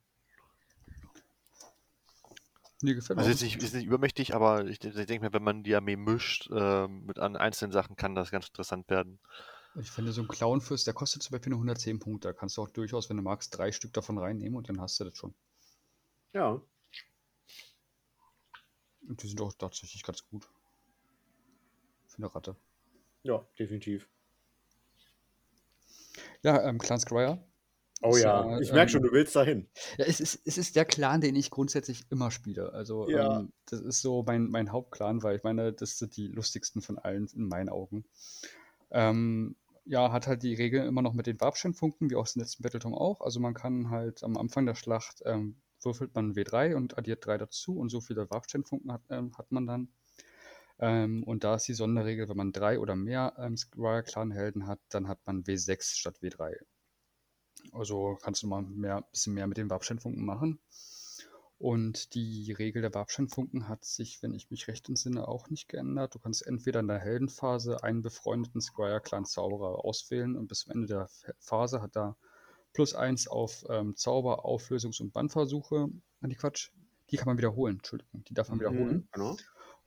Nee, 2.81 2.95
gefällt 2.95 3.19
Also 3.19 3.31
ist 3.31 3.43
nicht, 3.43 3.61
ist 3.63 3.75
nicht 3.75 3.87
übermächtig, 3.87 4.35
aber 4.35 4.67
ich, 4.67 4.83
ich 4.85 4.95
denke 5.07 5.27
mir, 5.27 5.33
wenn 5.33 5.43
man 5.43 5.65
die 5.65 5.75
Armee 5.75 5.97
mischt 5.97 6.49
ähm, 6.53 7.05
mit 7.07 7.19
an 7.19 7.37
einzelnen 7.37 7.73
Sachen, 7.73 7.97
kann 7.97 8.15
das 8.15 8.31
ganz 8.31 8.47
interessant 8.47 8.89
werden. 8.89 9.19
Ich 9.81 9.91
finde, 9.91 10.13
so 10.13 10.23
ein 10.23 10.29
Clownfürst, 10.29 10.87
der 10.87 10.95
kostet 10.95 11.23
zum 11.23 11.33
Beispiel 11.33 11.51
nur 11.51 11.59
110 11.59 11.99
Punkte. 11.99 12.29
Da 12.29 12.33
kannst 12.33 12.57
du 12.57 12.63
auch 12.63 12.71
durchaus, 12.71 13.11
wenn 13.11 13.17
du 13.17 13.23
magst, 13.23 13.57
drei 13.57 13.73
Stück 13.73 13.93
davon 13.93 14.19
reinnehmen 14.19 14.57
und 14.57 14.69
dann 14.69 14.81
hast 14.81 14.99
du 15.01 15.05
das 15.05 15.17
schon. 15.17 15.35
Ja. 16.33 16.61
Und 19.09 19.23
die 19.23 19.29
sind 19.29 19.41
auch 19.41 19.53
tatsächlich 19.55 20.03
ganz 20.03 20.25
gut. 20.29 20.49
Für 22.07 22.19
eine 22.19 22.35
Ratte. 22.35 22.57
Ja, 23.23 23.45
definitiv. 23.59 24.09
Ja, 26.43 26.63
ähm, 26.69 26.79
Clan 26.79 27.01
Scryer. 27.01 27.43
Oh 28.01 28.11
Ist 28.11 28.23
ja, 28.23 28.49
ja, 28.49 28.61
ich 28.61 28.71
merke 28.73 28.93
schon, 28.93 29.01
ähm, 29.03 29.09
du 29.09 29.13
willst 29.13 29.35
dahin. 29.35 29.69
Ja, 29.97 30.05
es 30.05 30.21
ist, 30.21 30.41
es 30.45 30.57
ist 30.57 30.77
der 30.77 30.85
Clan, 30.85 31.21
den 31.21 31.35
ich 31.35 31.51
grundsätzlich 31.51 32.05
immer 32.11 32.31
spiele. 32.31 32.73
Also, 32.73 33.09
Ja. 33.09 33.41
ähm, 33.41 33.53
das 33.67 33.81
ist 33.81 34.03
so 34.03 34.23
mein, 34.25 34.49
mein 34.51 34.71
Hauptclan, 34.71 35.23
weil 35.23 35.37
ich 35.37 35.43
meine, 35.43 35.73
das 35.73 35.99
sind 35.99 36.17
die 36.17 36.29
lustigsten 36.29 36.81
von 36.81 36.99
allen 36.99 37.27
in 37.35 37.49
meinen 37.49 37.69
Augen. 37.71 38.05
Ähm, 38.91 39.57
ja, 39.85 40.13
hat 40.13 40.27
halt 40.27 40.43
die 40.43 40.55
Regel 40.55 40.87
immer 40.87 41.03
noch 41.03 41.15
mit 41.15 41.27
den 41.27 41.41
Warpsteinfunken, 41.41 42.11
wie 42.11 42.15
aus 42.15 42.35
dem 42.35 42.43
letzten 42.43 42.63
Battletome 42.63 42.97
auch. 42.97 43.21
Also 43.21 43.41
man 43.41 43.55
kann 43.55 43.91
halt 43.91 44.23
am 44.23 44.37
Anfang 44.37 44.67
der 44.67 44.75
Schlacht 44.75 45.23
ähm, 45.25 45.57
würfelt 45.83 46.15
man 46.15 46.35
W3 46.35 46.75
und 46.75 46.99
addiert 46.99 47.27
3 47.27 47.39
dazu 47.39 47.79
und 47.79 47.89
so 47.91 48.01
viele 48.01 48.31
Warpsteinfunken 48.31 48.93
hat, 48.93 49.03
ähm, 49.11 49.37
hat 49.37 49.51
man 49.53 49.67
dann. 49.67 49.89
Ähm, 50.81 51.25
und 51.25 51.45
da 51.45 51.57
ist 51.57 51.67
die 51.69 51.75
Sonderregel, 51.75 52.29
wenn 52.29 52.37
man 52.37 52.53
drei 52.53 52.79
oder 52.79 52.95
mehr 52.95 53.35
ähm, 53.39 53.57
Scryer-Clan-Helden 53.57 54.67
hat, 54.67 54.81
dann 54.91 55.09
hat 55.09 55.19
man 55.27 55.43
W6 55.45 55.97
statt 55.97 56.19
W3. 56.23 56.57
Also 57.73 58.17
kannst 58.23 58.43
du 58.43 58.47
mal 58.47 58.63
mehr, 58.63 59.03
bisschen 59.11 59.35
mehr 59.35 59.47
mit 59.47 59.57
den 59.57 59.71
Warpsteinfunken 59.71 60.25
machen. 60.25 60.61
Und 61.59 62.15
die 62.15 62.53
Regel 62.53 62.83
der 62.83 62.95
Warpsteinfunken 62.95 63.67
hat 63.67 63.85
sich, 63.85 64.23
wenn 64.23 64.33
ich 64.33 64.49
mich 64.49 64.69
recht 64.69 64.89
entsinne, 64.89 65.27
auch 65.27 65.51
nicht 65.51 65.69
geändert. 65.69 66.15
Du 66.15 66.21
kannst 66.21 66.47
entweder 66.47 66.79
in 66.79 66.87
der 66.87 67.01
Heldenphase 67.01 67.83
einen 67.83 68.03
befreundeten 68.03 68.61
Scryer-Clan-Zauberer 68.61 69.85
auswählen 69.85 70.37
und 70.37 70.47
bis 70.47 70.61
zum 70.61 70.73
Ende 70.73 70.87
der 70.87 71.09
Phase 71.41 71.83
hat 71.83 71.97
er 71.97 72.17
plus 72.73 72.95
eins 72.95 73.29
auf 73.29 73.65
ähm, 73.69 73.97
Zauber, 73.97 74.45
Auflösungs- 74.45 75.01
und 75.01 75.13
Bannversuche. 75.13 75.89
Ah, 76.21 76.27
die 76.27 76.37
Quatsch. 76.37 76.71
Die 77.11 77.17
kann 77.17 77.27
man 77.27 77.39
wiederholen, 77.39 77.77
Entschuldigung, 77.77 78.23
die 78.25 78.35
darf 78.35 78.49
man 78.51 78.61
wiederholen. 78.61 78.97
Mhm, 78.97 79.09
Genau. 79.13 79.37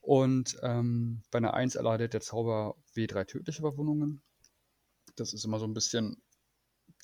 Und 0.00 0.58
ähm, 0.62 1.22
bei 1.30 1.38
einer 1.38 1.54
1 1.54 1.76
erleidet 1.76 2.12
der 2.12 2.20
Zauber 2.20 2.74
W3 2.96 3.24
tödliche 3.24 3.60
Überwundungen. 3.60 4.20
Das 5.14 5.32
ist 5.32 5.44
immer 5.44 5.60
so 5.60 5.66
ein 5.66 5.74
bisschen 5.74 6.20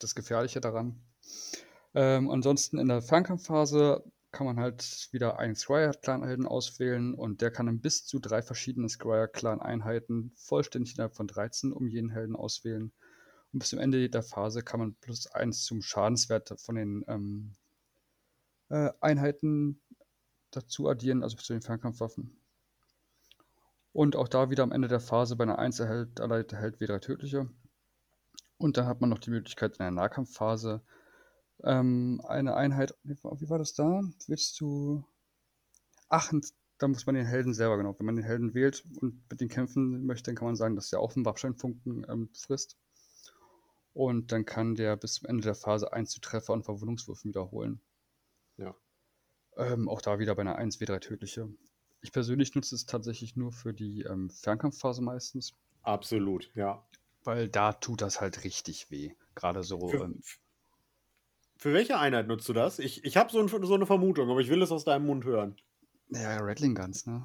das 0.00 0.16
Gefährliche 0.16 0.60
daran. 0.60 1.00
Ähm, 1.94 2.30
ansonsten 2.30 2.78
in 2.78 2.88
der 2.88 3.00
Fernkampfphase 3.02 4.04
kann 4.30 4.46
man 4.46 4.58
halt 4.58 5.08
wieder 5.12 5.38
einen 5.38 5.54
Scryer-Clan-Helden 5.54 6.46
auswählen 6.46 7.14
und 7.14 7.40
der 7.40 7.50
kann 7.50 7.66
dann 7.66 7.80
bis 7.80 8.04
zu 8.04 8.18
drei 8.18 8.42
verschiedene 8.42 8.88
Scryer-Clan-Einheiten 8.88 10.32
vollständig 10.36 10.94
innerhalb 10.94 11.14
von 11.14 11.26
13 11.26 11.72
um 11.72 11.86
jeden 11.86 12.10
Helden 12.10 12.36
auswählen. 12.36 12.92
Und 13.52 13.60
bis 13.60 13.70
zum 13.70 13.78
Ende 13.78 14.08
der 14.10 14.22
Phase 14.22 14.62
kann 14.62 14.80
man 14.80 14.94
plus 14.96 15.26
eins 15.28 15.64
zum 15.64 15.82
Schadenswert 15.82 16.54
von 16.60 16.74
den 16.74 17.04
ähm, 17.08 17.52
äh, 18.68 18.90
Einheiten 19.00 19.80
dazu 20.50 20.88
addieren, 20.88 21.22
also 21.22 21.36
zu 21.36 21.52
den 21.52 21.62
Fernkampfwaffen. 21.62 22.38
Und 23.92 24.16
auch 24.16 24.28
da 24.28 24.50
wieder 24.50 24.62
am 24.62 24.72
Ende 24.72 24.88
der 24.88 25.00
Phase 25.00 25.36
bei 25.36 25.44
einer 25.44 25.58
1 25.58 25.80
erhält, 25.80 26.20
Held 26.20 26.78
W3 26.78 27.00
tödliche. 27.00 27.48
Und 28.58 28.76
dann 28.76 28.86
hat 28.86 29.00
man 29.00 29.10
noch 29.10 29.18
die 29.18 29.30
Möglichkeit 29.30 29.72
in 29.72 29.78
der 29.78 29.90
Nahkampfphase 29.90 30.82
ähm, 31.64 32.20
eine 32.26 32.54
Einheit. 32.54 32.94
Wie 33.02 33.16
war, 33.48 33.58
das 33.58 33.74
da? 33.74 34.02
Willst 34.26 34.60
du. 34.60 35.04
Ach, 36.08 36.32
da 36.78 36.88
muss 36.88 37.06
man 37.06 37.14
den 37.14 37.26
Helden 37.26 37.54
selber, 37.54 37.76
genau. 37.76 37.98
Wenn 37.98 38.06
man 38.06 38.16
den 38.16 38.24
Helden 38.24 38.54
wählt 38.54 38.84
und 39.00 39.22
mit 39.30 39.40
den 39.40 39.48
kämpfen 39.48 40.06
möchte, 40.06 40.30
dann 40.30 40.36
kann 40.36 40.46
man 40.46 40.56
sagen, 40.56 40.76
dass 40.76 40.90
der 40.90 41.00
auch 41.00 41.14
einen 41.16 41.24
Wachsteinfunken 41.24 42.06
ähm, 42.08 42.28
frisst. 42.34 42.76
Und 43.98 44.30
dann 44.30 44.44
kann 44.44 44.76
der 44.76 44.96
bis 44.96 45.14
zum 45.14 45.28
Ende 45.28 45.42
der 45.42 45.56
Phase 45.56 45.92
1 45.92 46.12
zu 46.12 46.20
Treffer 46.20 46.52
und 46.52 46.62
Verwundungswürfen 46.62 47.30
wiederholen. 47.30 47.80
Ja. 48.56 48.76
Ähm, 49.56 49.88
auch 49.88 50.00
da 50.00 50.20
wieder 50.20 50.36
bei 50.36 50.42
einer 50.42 50.56
1W3 50.56 51.00
tödliche. 51.00 51.48
Ich 52.00 52.12
persönlich 52.12 52.54
nutze 52.54 52.76
es 52.76 52.86
tatsächlich 52.86 53.34
nur 53.34 53.50
für 53.50 53.74
die 53.74 54.02
ähm, 54.02 54.30
Fernkampfphase 54.30 55.02
meistens. 55.02 55.56
Absolut, 55.82 56.48
ja. 56.54 56.86
Weil 57.24 57.48
da 57.48 57.72
tut 57.72 58.00
das 58.00 58.20
halt 58.20 58.44
richtig 58.44 58.88
weh. 58.92 59.14
Gerade 59.34 59.64
so. 59.64 59.88
Für, 59.88 60.04
Ähm, 60.04 60.22
für 61.56 61.72
welche 61.72 61.98
Einheit 61.98 62.28
nutzt 62.28 62.48
du 62.48 62.52
das? 62.52 62.78
Ich, 62.78 63.04
ich 63.04 63.16
habe 63.16 63.32
so, 63.32 63.40
ein, 63.40 63.48
so 63.48 63.74
eine 63.74 63.86
Vermutung, 63.86 64.30
aber 64.30 64.38
ich 64.38 64.48
will 64.48 64.62
es 64.62 64.70
aus 64.70 64.84
deinem 64.84 65.06
Mund 65.06 65.24
hören. 65.24 65.56
ja, 66.10 66.38
Rattling 66.38 66.76
Guns, 66.76 67.04
ne? 67.04 67.24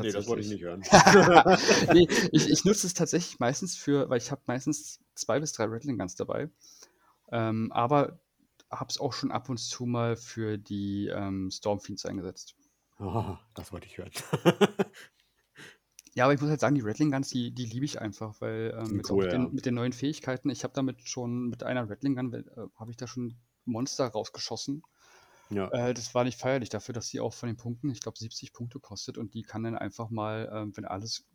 Nee, 0.00 0.12
das 0.12 0.26
wollte 0.26 0.42
ich 0.42 0.48
nicht 0.48 0.62
hören. 0.62 0.82
nee, 1.92 2.06
ich, 2.32 2.48
ich 2.48 2.64
nutze 2.64 2.86
es 2.86 2.94
tatsächlich 2.94 3.38
meistens 3.38 3.76
für, 3.76 4.08
weil 4.08 4.18
ich 4.18 4.30
habe 4.30 4.42
meistens 4.46 5.00
zwei 5.14 5.40
bis 5.40 5.52
drei 5.52 5.64
Rattling 5.64 5.98
Guns 5.98 6.16
dabei. 6.16 6.50
Ähm, 7.32 7.72
aber 7.72 8.20
habe 8.70 8.90
es 8.90 8.98
auch 8.98 9.12
schon 9.12 9.30
ab 9.30 9.48
und 9.48 9.58
zu 9.58 9.86
mal 9.86 10.16
für 10.16 10.58
die 10.58 11.08
ähm, 11.08 11.50
Stormfiends 11.50 12.04
eingesetzt. 12.06 12.56
Oh, 12.98 13.36
das 13.54 13.72
wollte 13.72 13.86
ich 13.86 13.98
hören. 13.98 14.10
Ja, 16.16 16.24
aber 16.24 16.32
ich 16.32 16.40
muss 16.40 16.48
halt 16.48 16.60
sagen, 16.60 16.74
die 16.74 16.80
Rattling 16.80 17.10
Guns, 17.10 17.28
die, 17.28 17.52
die 17.52 17.66
liebe 17.66 17.84
ich 17.84 18.00
einfach, 18.00 18.40
weil 18.40 18.74
ähm, 18.74 19.02
auch 19.04 19.10
cool, 19.10 19.24
mit, 19.24 19.32
den, 19.32 19.42
ja. 19.42 19.48
mit 19.50 19.66
den 19.66 19.74
neuen 19.74 19.92
Fähigkeiten, 19.92 20.48
ich 20.48 20.64
habe 20.64 20.72
damit 20.72 21.06
schon 21.06 21.50
mit 21.50 21.62
einer 21.62 21.90
Rattling 21.90 22.16
Gun, 22.16 22.32
äh, 22.32 22.42
habe 22.76 22.90
ich 22.90 22.96
da 22.96 23.06
schon 23.06 23.36
Monster 23.66 24.06
rausgeschossen. 24.06 24.82
Ja. 25.50 25.72
Äh, 25.72 25.94
das 25.94 26.14
war 26.14 26.24
nicht 26.24 26.38
feierlich 26.38 26.68
dafür, 26.68 26.92
dass 26.94 27.08
sie 27.08 27.20
auch 27.20 27.34
von 27.34 27.48
den 27.48 27.56
Punkten, 27.56 27.90
ich 27.90 28.00
glaube, 28.00 28.18
70 28.18 28.52
Punkte 28.52 28.80
kostet 28.80 29.18
und 29.18 29.34
die 29.34 29.42
kann 29.42 29.62
dann 29.64 29.76
einfach 29.76 30.10
mal, 30.10 30.48
ähm, 30.52 30.76
wenn 30.76 30.84
alles, 30.84 31.26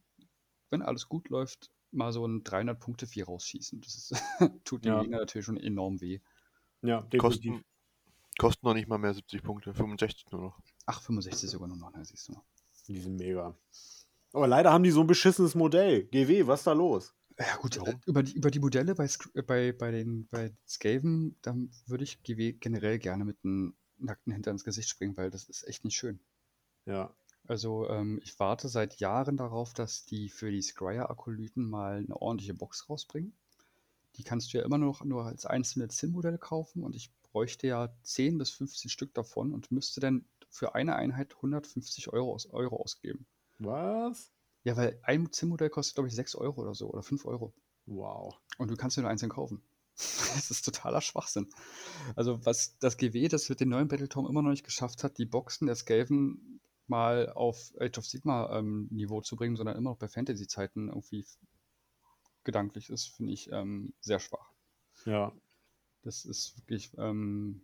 wenn 0.71 0.82
alles 0.82 1.08
gut 1.10 1.30
läuft, 1.30 1.71
mal 1.91 2.13
so 2.13 2.26
ein 2.26 2.43
300 2.43 2.80
Punkte 2.80 3.08
Vieh 3.08 3.24
rausschießen. 3.24 3.82
Das 3.82 3.95
ist, 3.95 4.13
tut 4.65 4.86
dem 4.86 4.93
Ja. 4.93 5.02
Gegner 5.02 5.19
natürlich 5.19 5.45
schon 5.45 5.58
enorm 5.58 6.02
weh. 6.02 6.19
ja, 6.82 7.02
definitiv. 7.02 7.56
Kosten, 7.56 7.65
kosten 8.39 8.67
noch 8.67 8.74
nicht 8.76 8.88
mal 8.89 8.97
mehr 9.00 9.13
70 9.13 9.43
Punkte, 9.43 9.74
65 9.74 10.32
nur 10.32 10.41
noch. 10.41 10.60
Ach, 10.86 11.02
65 11.02 11.50
sogar 11.50 11.67
nur 11.67 11.78
noch, 11.78 11.91
ne, 11.91 12.04
siehst 12.06 12.30
du. 12.30 12.36
Die 12.88 13.00
sind 13.00 13.17
mega. 13.17 13.58
Aber 14.34 14.47
leider 14.47 14.71
haben 14.71 14.84
die 14.84 14.91
so 14.91 15.02
ein 15.02 15.08
beschissenes 15.08 15.56
Modell. 15.56 16.06
GW, 16.08 16.47
was 16.47 16.62
ist 16.62 16.67
da 16.67 16.74
los? 16.74 17.13
Ja 17.39 17.56
gut, 17.58 17.80
Warum? 17.80 17.95
äh, 17.95 18.00
über 18.06 18.24
die, 18.24 18.34
über 18.34 18.52
die 18.52 18.60
Modelle 18.60 18.95
bei, 18.95 19.06
äh, 19.34 19.41
bei, 19.41 19.71
bei 19.71 19.91
den 19.91 20.28
bei 20.28 20.54
Skaven, 20.67 21.38
dann 21.41 21.71
würde 21.88 22.04
ich 22.04 22.21
GW 22.24 22.54
generell 22.54 23.00
gerne 23.00 23.26
mit 23.26 23.38
einem 23.43 23.76
nackten 24.02 24.34
Hintern 24.34 24.56
ins 24.56 24.64
Gesicht 24.64 24.90
springen, 24.90 25.18
weil 25.18 25.30
das 25.30 25.50
ist 25.50 25.68
echt 25.68 25.84
nicht 25.84 25.96
schön. 25.96 26.20
Ja. 26.86 27.14
Also 27.48 27.90
ähm, 27.90 28.20
ich 28.24 28.40
warte 28.40 28.70
seit 28.70 29.00
Jahren 29.00 29.38
darauf, 29.38 29.74
dass 29.74 30.06
die 30.06 30.30
für 30.30 30.52
die 30.52 30.62
Scryer-Akolyten 30.62 31.70
mal 31.70 31.98
eine 31.98 32.16
ordentliche 32.16 32.54
Box 32.54 32.90
rausbringen. 32.90 33.34
Die 34.16 34.24
kannst 34.24 34.54
du 34.54 34.58
ja 34.58 34.66
immer 34.66 34.78
noch 34.78 35.04
nur 35.04 35.26
als 35.26 35.46
einzelne 35.46 35.88
Zinn-Modelle 35.88 36.38
kaufen 36.38 36.84
und 36.84 36.96
ich 36.96 37.12
bräuchte 37.24 37.68
ja 37.68 37.94
10 38.04 38.38
bis 38.38 38.52
15 38.52 38.90
Stück 38.90 39.14
davon 39.14 39.54
und 39.54 39.72
müsste 39.72 40.02
dann 40.02 40.26
für 40.50 40.76
eine 40.76 40.96
Einheit 40.96 41.36
150 41.36 42.10
Euro, 42.10 42.34
aus, 42.34 42.46
Euro 42.48 42.76
ausgeben. 42.78 43.26
Was? 43.60 44.32
Ja, 44.64 44.76
weil 44.76 45.00
ein 45.04 45.32
Zinn-Modell 45.32 45.70
kostet, 45.70 45.96
glaube 45.96 46.10
ich, 46.10 46.16
6 46.16 46.36
Euro 46.36 46.62
oder 46.62 46.76
so 46.76 46.90
oder 46.90 47.02
5 47.02 47.26
Euro. 47.26 47.54
Wow. 47.86 48.38
Und 48.58 48.70
du 48.70 48.76
kannst 48.76 48.98
dir 48.98 49.02
nur 49.02 49.10
einzeln 49.10 49.30
kaufen. 49.30 49.62
Das 50.36 50.49
ist 50.49 50.63
totaler 50.63 51.01
Schwachsinn. 51.01 51.49
Also, 52.15 52.45
was 52.45 52.77
das 52.80 52.97
GW, 52.97 53.27
das 53.27 53.49
mit 53.49 53.60
den 53.60 53.69
neuen 53.69 53.88
Battletome 53.88 54.30
immer 54.30 54.41
noch 54.41 54.49
nicht 54.49 54.63
geschafft 54.63 55.04
hat, 55.04 55.17
die 55.17 55.25
Boxen 55.25 55.67
der 55.67 55.75
Skaven 55.75 56.62
mal 56.88 57.32
auf 57.34 57.73
Age 57.80 57.97
of 57.97 58.06
Sigma 58.06 58.58
ähm, 58.58 58.88
Niveau 58.91 59.21
zu 59.21 59.36
bringen, 59.36 59.56
sondern 59.56 59.77
immer 59.77 59.91
noch 59.91 59.97
bei 59.97 60.08
Fantasy-Zeiten 60.08 60.89
irgendwie 60.89 61.25
gedanklich 62.43 62.89
ist, 62.89 63.08
finde 63.08 63.34
ich 63.34 63.51
ähm, 63.51 63.93
sehr 63.99 64.19
schwach. 64.19 64.51
Ja. 65.06 65.32
Das 66.01 66.25
ist 66.25 66.58
wirklich, 66.58 66.91
ähm, 66.97 67.62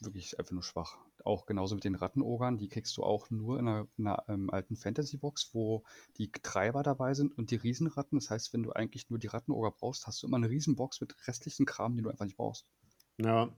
wirklich 0.00 0.38
einfach 0.38 0.52
nur 0.52 0.62
schwach. 0.62 0.98
Auch 1.26 1.46
genauso 1.46 1.74
mit 1.74 1.84
den 1.84 1.94
Rattenogern, 1.96 2.56
die 2.58 2.68
kriegst 2.68 2.96
du 2.96 3.02
auch 3.02 3.30
nur 3.30 3.58
in 3.58 3.66
einer, 3.68 3.88
in 3.98 4.06
einer 4.06 4.24
ähm, 4.28 4.50
alten 4.50 4.76
Fantasy-Box, 4.76 5.50
wo 5.54 5.82
die 6.18 6.30
Treiber 6.30 6.82
dabei 6.82 7.14
sind 7.14 7.36
und 7.36 7.50
die 7.50 7.56
Riesenratten. 7.56 8.18
Das 8.18 8.30
heißt, 8.30 8.52
wenn 8.52 8.62
du 8.62 8.72
eigentlich 8.72 9.10
nur 9.10 9.18
die 9.18 9.26
Rattenoger 9.26 9.70
brauchst, 9.72 10.06
hast 10.06 10.22
du 10.22 10.26
immer 10.26 10.36
eine 10.36 10.48
Riesenbox 10.50 11.00
mit 11.00 11.14
restlichen 11.26 11.66
Kram, 11.66 11.96
den 11.96 12.04
du 12.04 12.10
einfach 12.10 12.24
nicht 12.24 12.36
brauchst. 12.36 12.66
Ja. 13.18 13.48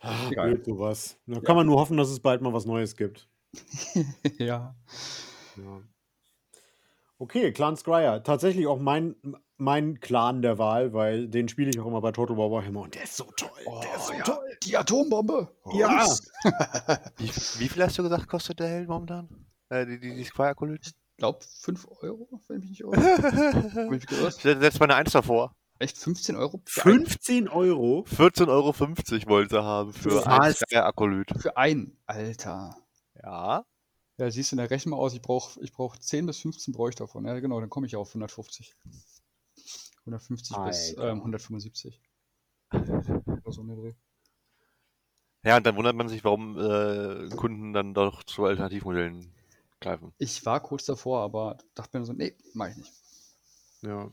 Ah, 0.00 0.28
Egal. 0.30 0.50
blöd 0.50 0.64
sowas. 0.66 1.16
Da 1.26 1.40
kann 1.40 1.56
man 1.56 1.66
nur 1.66 1.78
hoffen, 1.80 1.96
dass 1.96 2.10
es 2.10 2.20
bald 2.20 2.42
mal 2.42 2.52
was 2.52 2.66
Neues 2.66 2.96
gibt. 2.96 3.28
ja. 4.38 4.74
Ja. 5.56 5.80
Okay, 7.18 7.52
Clan 7.52 7.76
Scryer. 7.76 8.22
Tatsächlich 8.22 8.66
auch 8.66 8.78
mein, 8.80 9.14
mein 9.56 10.00
Clan 10.00 10.42
der 10.42 10.58
Wahl, 10.58 10.92
weil 10.92 11.28
den 11.28 11.48
spiele 11.48 11.70
ich 11.70 11.78
auch 11.80 11.86
immer 11.86 12.00
bei 12.00 12.12
Total 12.12 12.36
War 12.36 12.50
Warhammer 12.50 12.80
und 12.82 12.94
der 12.96 13.04
ist 13.04 13.16
so 13.16 13.24
toll. 13.36 13.48
der 13.82 13.94
ist 13.96 14.06
so 14.06 14.12
Oh, 14.12 14.16
ja. 14.16 14.24
toll. 14.24 14.53
Die 14.64 14.76
Atombombe! 14.76 15.54
Ja. 15.72 16.06
Wie, 17.16 17.28
wie 17.28 17.68
viel 17.68 17.82
hast 17.82 17.98
du 17.98 18.02
gesagt, 18.02 18.28
kostet 18.28 18.60
der 18.60 18.68
Held 18.68 18.88
momentan? 18.88 19.28
Äh, 19.68 19.86
die, 19.86 20.00
die, 20.00 20.14
die 20.14 20.24
Squire 20.24 20.48
Akolyt? 20.48 20.86
Ich 20.86 21.18
glaube 21.18 21.38
5 21.60 21.86
Euro, 22.02 22.40
wenn 22.48 22.62
ich 22.62 22.70
mich 22.70 22.70
nicht 22.70 24.12
irre. 24.12 24.30
Setz 24.60 24.78
mal 24.78 24.86
eine 24.86 24.96
Eins 24.96 25.12
davor. 25.12 25.54
Echt 25.78 25.98
15 25.98 26.36
Euro? 26.36 26.62
Für 26.66 26.90
ein, 26.90 27.06
15 27.06 27.48
Euro? 27.48 28.04
14,50 28.08 28.48
Euro 28.48 28.74
wollte 29.28 29.54
sie 29.56 29.62
haben 29.62 29.92
für 29.92 30.26
ein 30.26 30.54
Akolyt. 30.72 31.30
für 31.38 31.56
ein. 31.56 31.96
Alter. 32.06 32.76
Ja. 33.22 33.64
Ja, 34.16 34.30
siehst 34.30 34.52
du, 34.52 34.54
in 34.54 34.58
der 34.58 34.70
Rechnung 34.70 34.96
mal 34.96 35.04
aus, 35.04 35.14
ich 35.14 35.22
brauche 35.22 35.60
ich 35.60 35.72
brauch 35.72 35.96
10 35.96 36.26
bis 36.26 36.38
15 36.38 36.72
brauche 36.72 36.90
ich 36.90 36.94
davon. 36.94 37.24
Ja, 37.24 37.38
genau, 37.40 37.58
dann 37.58 37.70
komme 37.70 37.86
ich 37.86 37.96
auf 37.96 38.10
150. 38.10 38.74
150 40.00 40.56
bis 40.64 40.96
Alter. 40.96 41.10
ähm, 41.10 41.18
175. 41.18 42.00
Oder 42.72 43.52
so 43.52 43.64
Dreh. 43.64 43.94
Ja, 45.44 45.56
und 45.58 45.66
dann 45.66 45.76
wundert 45.76 45.94
man 45.94 46.08
sich, 46.08 46.24
warum 46.24 46.58
äh, 46.58 47.28
Kunden 47.36 47.72
dann 47.72 47.94
doch 47.94 48.22
zu 48.24 48.44
Alternativmodellen 48.44 49.30
greifen. 49.80 50.12
Ich 50.18 50.44
war 50.46 50.60
kurz 50.60 50.86
davor, 50.86 51.20
aber 51.20 51.58
dachte 51.74 51.98
mir 51.98 52.04
so, 52.06 52.12
nee, 52.12 52.34
mach 52.54 52.68
ich 52.70 52.76
nicht. 52.76 52.92
Ja. 53.82 54.10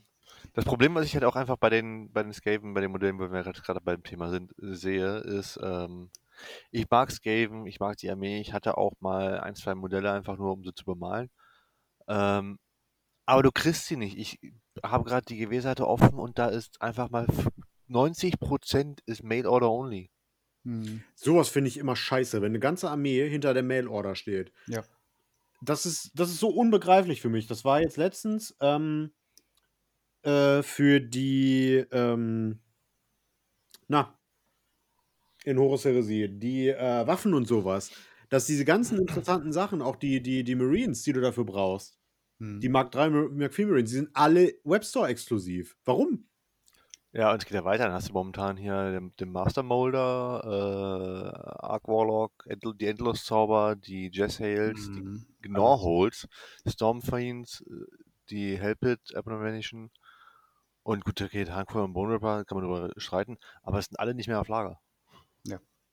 Das 0.54 0.66
Problem, 0.66 0.96
was 0.96 1.06
ich 1.06 1.14
halt 1.14 1.24
auch 1.24 1.36
einfach 1.36 1.58
bei 1.58 1.70
den, 1.70 2.12
bei 2.12 2.24
den 2.24 2.34
Skaven, 2.34 2.74
bei 2.74 2.82
den 2.82 2.92
Modellen, 2.92 3.20
wo 3.20 3.32
wir 3.32 3.44
gerade 3.44 3.82
beim 3.82 4.04
Thema 4.04 4.30
sind, 4.30 4.54
sehe, 4.58 5.18
ist, 5.20 5.60
ähm, 5.64 6.10
ich 6.72 6.90
mag 6.90 7.12
Skaven, 7.12 7.66
ich 7.68 7.80
mag 7.80 7.98
die 7.98 8.10
Armee, 8.12 8.42
ich 8.42 8.54
hatte 8.54 8.78
auch 8.78 8.94
mal 9.00 9.40
ein, 9.40 9.56
zwei 9.56 9.76
Modelle 9.76 10.12
einfach 10.12 10.38
nur, 10.38 10.52
um 10.54 10.64
sie 10.64 10.74
zu 10.74 10.86
bemalen. 10.86 11.30
Ähm, 12.08 12.60
aber 13.26 13.44
du 13.44 13.52
kriegst 13.52 13.88
sie 13.88 13.98
nicht. 13.98 14.18
Ich 14.18 14.40
habe 14.84 15.06
gerade 15.06 15.26
die 15.26 15.38
GW-Seite 15.38 15.88
offen 15.88 16.16
und 16.20 16.40
da 16.40 16.48
ist 16.48 16.82
einfach 16.82 17.10
mal 17.10 17.26
f- 17.30 17.50
90% 17.88 19.02
ist 19.08 19.24
Mail 19.24 19.48
Order 19.48 19.72
Only. 19.72 20.11
Hm. 20.64 21.04
Sowas 21.16 21.50
finde 21.50 21.70
ich 21.70 21.78
immer 21.78 21.96
scheiße, 21.96 22.42
wenn 22.42 22.52
eine 22.52 22.60
ganze 22.60 22.90
Armee 22.90 23.28
hinter 23.30 23.54
der 23.54 23.64
Mail-Order 23.64 24.16
steht. 24.16 24.52
Ja. 24.68 24.84
Das 25.62 25.86
ist, 25.86 26.12
das 26.16 26.30
ist 26.30 26.40
so 26.40 26.50
unbegreiflich 26.50 27.22
für 27.22 27.30
mich. 27.30 27.48
Das 27.48 27.66
war 27.66 27.82
jetzt 27.82 27.98
letztens 27.98 28.56
ähm, 28.62 29.12
äh, 30.24 30.64
für 30.64 31.00
die, 31.00 31.86
ähm, 31.92 32.60
na, 33.88 34.18
in 35.44 35.58
Horus 35.58 35.86
Heresie, 35.86 36.30
die 36.30 36.70
äh, 36.70 37.08
Waffen 37.08 37.34
und 37.34 37.48
sowas. 37.48 37.92
Dass 38.30 38.46
diese 38.46 38.64
ganzen 38.64 39.00
interessanten 39.00 39.52
Sachen, 39.52 39.82
auch 39.82 39.98
die, 39.98 40.22
die, 40.22 40.44
die 40.44 40.56
Marines, 40.56 41.04
die 41.04 41.14
du 41.14 41.22
dafür 41.22 41.46
brauchst, 41.46 42.02
Hm. 42.42 42.60
die 42.60 42.70
Mark 42.70 42.92
3, 42.92 43.10
Mark 43.10 43.54
4 43.54 43.68
Marines, 43.68 43.92
die 43.92 43.98
sind 43.98 44.10
alle 44.14 44.56
Webstore 44.64 45.08
exklusiv. 45.10 45.78
Warum? 45.86 46.28
Ja, 47.14 47.32
und 47.32 47.42
es 47.42 47.46
geht 47.46 47.56
ja 47.56 47.66
weiter. 47.66 47.86
Dann 47.86 47.94
hast 47.94 48.10
du 48.10 48.14
momentan 48.14 48.58
hier 48.58 48.92
den, 48.92 49.14
den 49.18 49.32
Master 49.32 49.64
Molder, 49.64 50.42
äh, 50.46 51.66
Arc 51.66 51.88
Warlock, 51.88 52.32
Endl 52.46 52.74
die 52.74 52.88
Endlos-Zauber, 52.88 53.76
die 53.76 54.10
Jess-Hales, 54.12 54.92
die 54.92 55.02
Hm. 55.02 55.26
Gnorholes, 55.42 56.28
Stormfiends, 56.66 57.62
äh, 57.62 57.86
die 58.30 58.58
Helpit, 58.58 59.16
Abomination 59.16 59.92
und 60.84 61.04
gut, 61.06 61.22
okay, 61.22 61.46
Handful 61.46 61.84
und 61.84 61.94
Bone 61.94 62.14
Ripper, 62.16 62.46
kann 62.46 62.58
man 62.60 62.70
darüber 62.70 62.94
streiten, 62.98 63.38
aber 63.62 63.80
es 63.80 63.86
sind 63.88 64.00
alle 64.00 64.14
nicht 64.16 64.28
mehr 64.28 64.40
auf 64.40 64.48
Lager. 64.48 64.80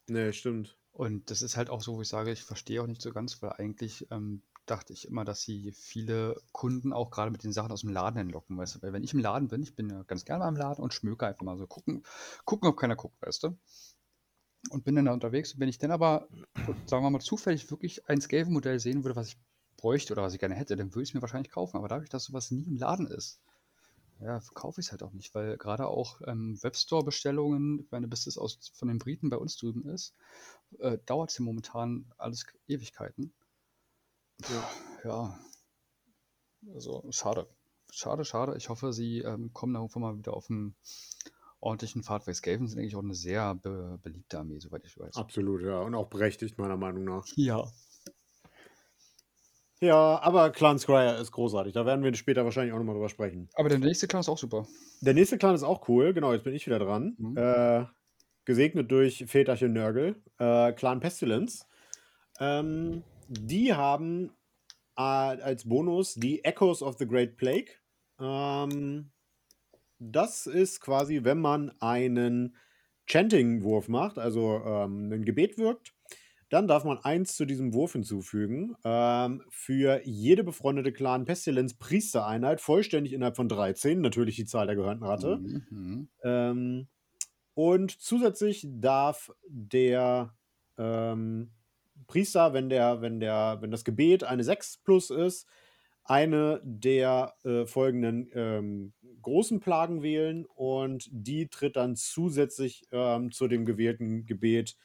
Nee, 0.09 0.33
stimmt. 0.33 0.77
Und 0.93 1.31
das 1.31 1.43
ist 1.43 1.57
halt 1.57 1.71
auch 1.71 1.83
so, 1.83 1.97
wo 1.97 2.03
ich 2.03 2.09
sage, 2.09 2.33
ich 2.33 2.43
verstehe 2.43 2.83
auch 2.83 2.87
nicht 2.87 3.03
so 3.03 3.13
ganz, 3.13 3.41
weil 3.43 3.53
eigentlich 3.53 4.07
ähm, 4.11 4.43
dachte 4.71 4.93
ich 4.93 5.07
immer, 5.07 5.25
dass 5.25 5.43
sie 5.43 5.73
viele 5.73 6.41
Kunden 6.53 6.93
auch 6.93 7.11
gerade 7.11 7.31
mit 7.31 7.45
den 7.45 7.53
Sachen 7.53 7.73
aus 7.73 7.81
dem 7.81 7.91
Laden 7.91 8.21
entlocken, 8.21 8.57
weißt 8.57 8.77
du? 8.77 8.83
Weil 8.83 8.93
wenn 8.93 9.05
ich 9.05 9.15
im 9.15 9.21
Laden 9.21 9.49
bin, 9.49 9.63
ich 9.63 9.75
bin 9.75 9.91
ja 9.91 10.03
ganz 10.05 10.25
gerne 10.25 10.45
mal 10.45 10.49
im 10.49 10.57
Laden 10.57 10.83
und 10.83 10.95
schmöke 10.95 11.27
einfach 11.27 11.43
mal 11.43 11.57
so, 11.57 11.67
gucken, 11.67 12.03
gucken, 12.45 12.69
ob 12.69 12.77
keiner 12.77 12.97
guckt, 12.97 13.21
weißt 13.23 13.45
du? 13.45 13.59
Und 14.71 14.85
bin 14.85 14.97
dann 14.97 15.07
da 15.07 15.13
unterwegs. 15.13 15.59
Wenn 15.59 15.69
ich 15.69 15.79
dann 15.79 15.91
aber, 15.91 16.29
sagen 16.87 17.05
wir 17.05 17.11
mal, 17.11 17.21
zufällig 17.21 17.71
wirklich 17.71 18.09
ein 18.09 18.21
Skaven-Modell 18.21 18.81
sehen 18.81 19.05
würde, 19.05 19.17
was 19.17 19.29
ich 19.29 19.39
bräuchte 19.77 20.13
oder 20.13 20.23
was 20.23 20.35
ich 20.35 20.41
gerne 20.41 20.55
hätte, 20.55 20.77
dann 20.77 20.95
würde 20.95 21.05
ich 21.05 21.11
es 21.11 21.15
mir 21.15 21.23
wahrscheinlich 21.23 21.53
kaufen. 21.53 21.77
Aber 21.77 21.89
dadurch, 21.89 22.11
dass 22.11 22.25
sowas 22.25 22.51
nie 22.51 22.65
im 22.65 22.77
Laden 22.77 23.07
ist, 23.07 23.41
ja, 24.21 24.41
kaufe 24.55 24.81
ich 24.81 24.87
es 24.87 24.91
halt 24.93 25.03
auch 25.03 25.13
nicht, 25.13 25.35
weil 25.35 25.57
gerade 25.57 25.87
auch 25.87 26.21
ähm, 26.27 26.59
Webstore-Bestellungen, 26.61 27.81
ich 27.81 27.91
meine, 27.91 28.09
bis 28.09 28.25
das 28.25 28.37
aus, 28.37 28.73
von 28.75 28.89
den 28.89 28.99
Briten 28.99 29.31
bei 29.31 29.37
uns 29.37 29.57
drüben 29.57 29.87
ist, 29.87 30.15
äh, 30.81 30.99
dauert 31.07 31.31
es 31.31 31.39
ja 31.39 31.45
momentan 31.45 32.13
alles 32.19 32.47
Ewigkeiten. 32.67 33.33
Ja. 34.43 34.71
Ja, 35.05 35.39
also 36.75 37.05
schade. 37.11 37.49
Schade, 37.91 38.25
schade. 38.25 38.57
Ich 38.57 38.69
hoffe, 38.69 38.93
sie 38.93 39.21
ähm, 39.21 39.53
kommen 39.53 39.75
da 39.75 39.81
irgendwann 39.81 40.03
mal 40.03 40.19
wieder 40.19 40.35
auf 40.35 40.49
den, 40.49 40.75
ordentlichen 41.61 42.03
Fahrt, 42.03 42.27
weil 42.27 42.35
Skaven 42.35 42.67
sind 42.67 42.79
eigentlich 42.79 42.97
auch 42.97 43.03
eine 43.03 43.15
sehr 43.15 43.55
be 43.55 43.99
beliebte 44.03 44.39
Armee, 44.39 44.59
soweit 44.59 44.85
ich 44.85 44.99
weiß. 44.99 45.17
Absolut, 45.17 45.63
ja. 45.63 45.81
Und 45.81 45.95
auch 45.95 46.09
berechtigt, 46.09 46.59
meiner 46.59 46.77
Meinung 46.77 47.05
nach. 47.05 47.27
Ja. 47.37 47.65
Ja, 49.81 50.21
aber 50.23 50.51
Clan 50.51 50.79
Scryer 50.79 51.19
ist 51.19 51.31
großartig. 51.31 51.73
Da 51.73 51.87
werden 51.87 52.03
wir 52.03 52.13
später 52.15 52.45
wahrscheinlich 52.45 52.73
auch 52.73 52.79
nochmal 52.79 52.97
drüber 52.97 53.09
sprechen. 53.09 53.49
Aber 53.55 53.69
der 53.69 53.79
nächste 53.79 54.09
Clan 54.09 54.21
ist 54.21 54.29
auch 54.29 54.39
super. 54.39 54.67
Der 55.03 55.15
nächste 55.15 55.39
Clan 55.39 55.55
ist 55.55 55.63
auch 55.63 55.89
cool. 55.89 56.13
Genau, 56.13 56.33
jetzt 56.33 56.43
bin 56.43 56.55
ich 56.55 56.67
wieder 56.67 56.81
dran. 56.81 57.15
Mhm. 57.17 57.37
Äh, 57.37 57.87
gesegnet 58.45 58.91
durch 58.91 59.25
Väterchen 59.27 59.73
Nörgel. 59.73 60.21
Äh, 60.39 60.73
Clan 60.73 60.99
Pestilence. 60.99 61.65
Ähm, 62.41 63.05
die 63.29 63.75
haben 63.75 64.31
äh, 64.97 65.03
als 65.03 65.69
Bonus 65.69 66.15
die 66.15 66.45
Echoes 66.45 66.83
of 66.83 66.97
the 66.99 67.07
Great 67.07 67.37
Plague. 67.37 67.71
Ähm, 68.21 69.11
das 69.99 70.47
ist 70.47 70.81
quasi, 70.81 71.25
wenn 71.25 71.41
man 71.41 71.73
einen 71.81 72.57
Chanting-Wurf 73.07 73.89
macht, 73.89 74.19
also 74.19 74.61
ähm, 74.65 75.13
ein 75.13 75.25
Gebet 75.25 75.59
wirkt, 75.59 75.95
dann 76.51 76.67
darf 76.67 76.85
man 76.85 76.99
eins 76.99 77.37
zu 77.37 77.45
diesem 77.45 77.75
Wurf 77.75 77.93
hinzufügen. 77.93 78.75
Ähm, 78.85 79.43
für 79.51 80.01
jede 80.05 80.45
befreundete 80.45 80.93
Clan 80.93 81.25
Pestilence 81.25 81.75
Priestereinheit, 81.75 82.61
vollständig 82.61 83.13
innerhalb 83.13 83.37
von 83.37 83.49
13, 83.49 84.01
natürlich 84.01 84.37
die 84.37 84.47
Zahl 84.47 84.67
der 84.67 84.77
gehörnten 84.77 85.07
Ratte. 85.07 85.39
Mhm. 85.39 86.09
Ähm, 86.23 86.89
und 87.55 87.91
zusätzlich 88.01 88.67
darf 88.71 89.33
der 89.49 90.35
ähm, 90.79 91.51
Priester, 92.07 92.53
wenn, 92.53 92.69
der, 92.69 93.01
wenn, 93.01 93.21
der, 93.21 93.59
wenn 93.61 93.71
das 93.71 93.85
Gebet 93.85 94.25
eine 94.25 94.45
6 94.45 94.79
plus 94.79 95.11
ist, 95.11 95.47
eine 96.05 96.61
der 96.65 97.35
äh, 97.45 97.67
folgenden 97.67 98.31
ähm, 98.35 98.95
großen 99.21 99.61
Plagen 99.61 100.03
wählen 100.03 100.47
und 100.47 101.09
die 101.11 101.49
tritt 101.49 101.77
dann 101.77 101.97
zusätzlich 101.97 102.87
ähm, 102.93 103.31
zu 103.31 103.47
dem 103.47 103.67
gewählten 103.67 104.25
Gebet 104.25 104.77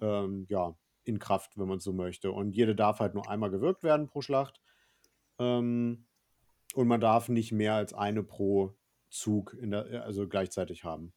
ähm, 0.00 0.46
ja, 0.48 0.74
in 1.04 1.20
Kraft, 1.20 1.56
wenn 1.56 1.68
man 1.68 1.78
so 1.78 1.92
möchte. 1.92 2.32
Und 2.32 2.56
jede 2.56 2.74
darf 2.74 2.98
halt 2.98 3.14
nur 3.14 3.30
einmal 3.30 3.50
gewirkt 3.50 3.84
werden 3.84 4.08
pro 4.08 4.20
Schlacht. 4.20 4.60
Ähm, 5.38 6.06
und 6.74 6.88
man 6.88 7.00
darf 7.00 7.28
nicht 7.28 7.52
mehr 7.52 7.74
als 7.74 7.94
eine 7.94 8.22
pro 8.22 8.74
Zug 9.10 9.56
der, 9.60 10.04
also 10.04 10.28
gleichzeitig 10.28 10.84
haben. 10.84 11.12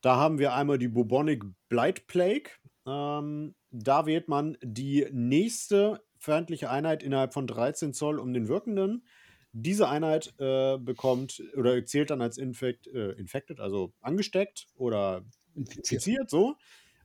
Da 0.00 0.16
haben 0.16 0.38
wir 0.38 0.54
einmal 0.54 0.78
die 0.78 0.88
Bubonic 0.88 1.44
Blight 1.68 2.06
Plague. 2.06 2.50
Ähm, 2.86 3.54
da 3.82 4.06
wählt 4.06 4.28
man 4.28 4.56
die 4.62 5.06
nächste 5.12 6.02
feindliche 6.18 6.70
Einheit 6.70 7.02
innerhalb 7.02 7.34
von 7.34 7.46
13 7.46 7.92
Zoll 7.92 8.18
um 8.18 8.32
den 8.32 8.48
Wirkenden. 8.48 9.06
Diese 9.52 9.88
Einheit 9.88 10.34
äh, 10.38 10.78
bekommt 10.78 11.42
oder 11.56 11.84
zählt 11.84 12.10
dann 12.10 12.20
als 12.22 12.38
infect, 12.38 12.86
äh, 12.88 13.12
infected, 13.12 13.60
also 13.60 13.92
angesteckt 14.00 14.66
oder 14.74 15.24
Infiziert. 15.54 16.06
infiziert, 16.06 16.30
so. 16.30 16.56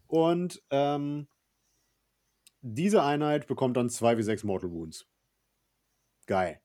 Und 0.07 0.61
ähm, 0.69 1.28
diese 2.61 3.03
Einheit 3.03 3.47
bekommt 3.47 3.78
dann 3.78 3.89
2 3.89 4.17
wie 4.17 4.24
6 4.24 4.43
Mortal 4.43 4.72
Wounds. 4.72 5.07
Geil. 6.26 6.61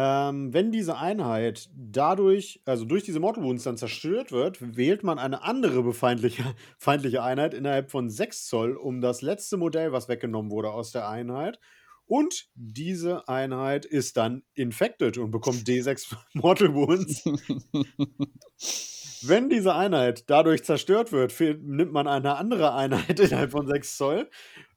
Ähm, 0.00 0.54
wenn 0.54 0.70
diese 0.70 0.96
Einheit 0.96 1.68
dadurch, 1.74 2.62
also 2.64 2.84
durch 2.84 3.02
diese 3.02 3.18
Mortal 3.18 3.42
Wounds 3.42 3.64
dann 3.64 3.76
zerstört 3.76 4.30
wird, 4.30 4.76
wählt 4.76 5.02
man 5.02 5.18
eine 5.18 5.42
andere 5.42 5.82
befeindliche, 5.82 6.44
feindliche 6.78 7.24
Einheit 7.24 7.52
innerhalb 7.52 7.90
von 7.90 8.08
6 8.08 8.46
Zoll 8.46 8.76
um 8.76 9.00
das 9.00 9.22
letzte 9.22 9.56
Modell, 9.56 9.90
was 9.90 10.08
weggenommen 10.08 10.52
wurde 10.52 10.70
aus 10.70 10.92
der 10.92 11.08
Einheit. 11.08 11.58
Und 12.06 12.48
diese 12.54 13.28
Einheit 13.28 13.86
ist 13.86 14.16
dann 14.16 14.44
infected 14.54 15.18
und 15.18 15.32
bekommt 15.32 15.66
D6 15.66 16.14
Mortal 16.32 16.74
Wounds. 16.74 17.24
Wenn 19.26 19.48
diese 19.48 19.74
Einheit 19.74 20.30
dadurch 20.30 20.62
zerstört 20.62 21.10
wird, 21.10 21.34
nimmt 21.40 21.90
man 21.90 22.06
eine 22.06 22.36
andere 22.36 22.72
Einheit 22.72 23.18
innerhalb 23.18 23.50
von 23.50 23.66
6 23.66 23.96
Zoll 23.96 24.30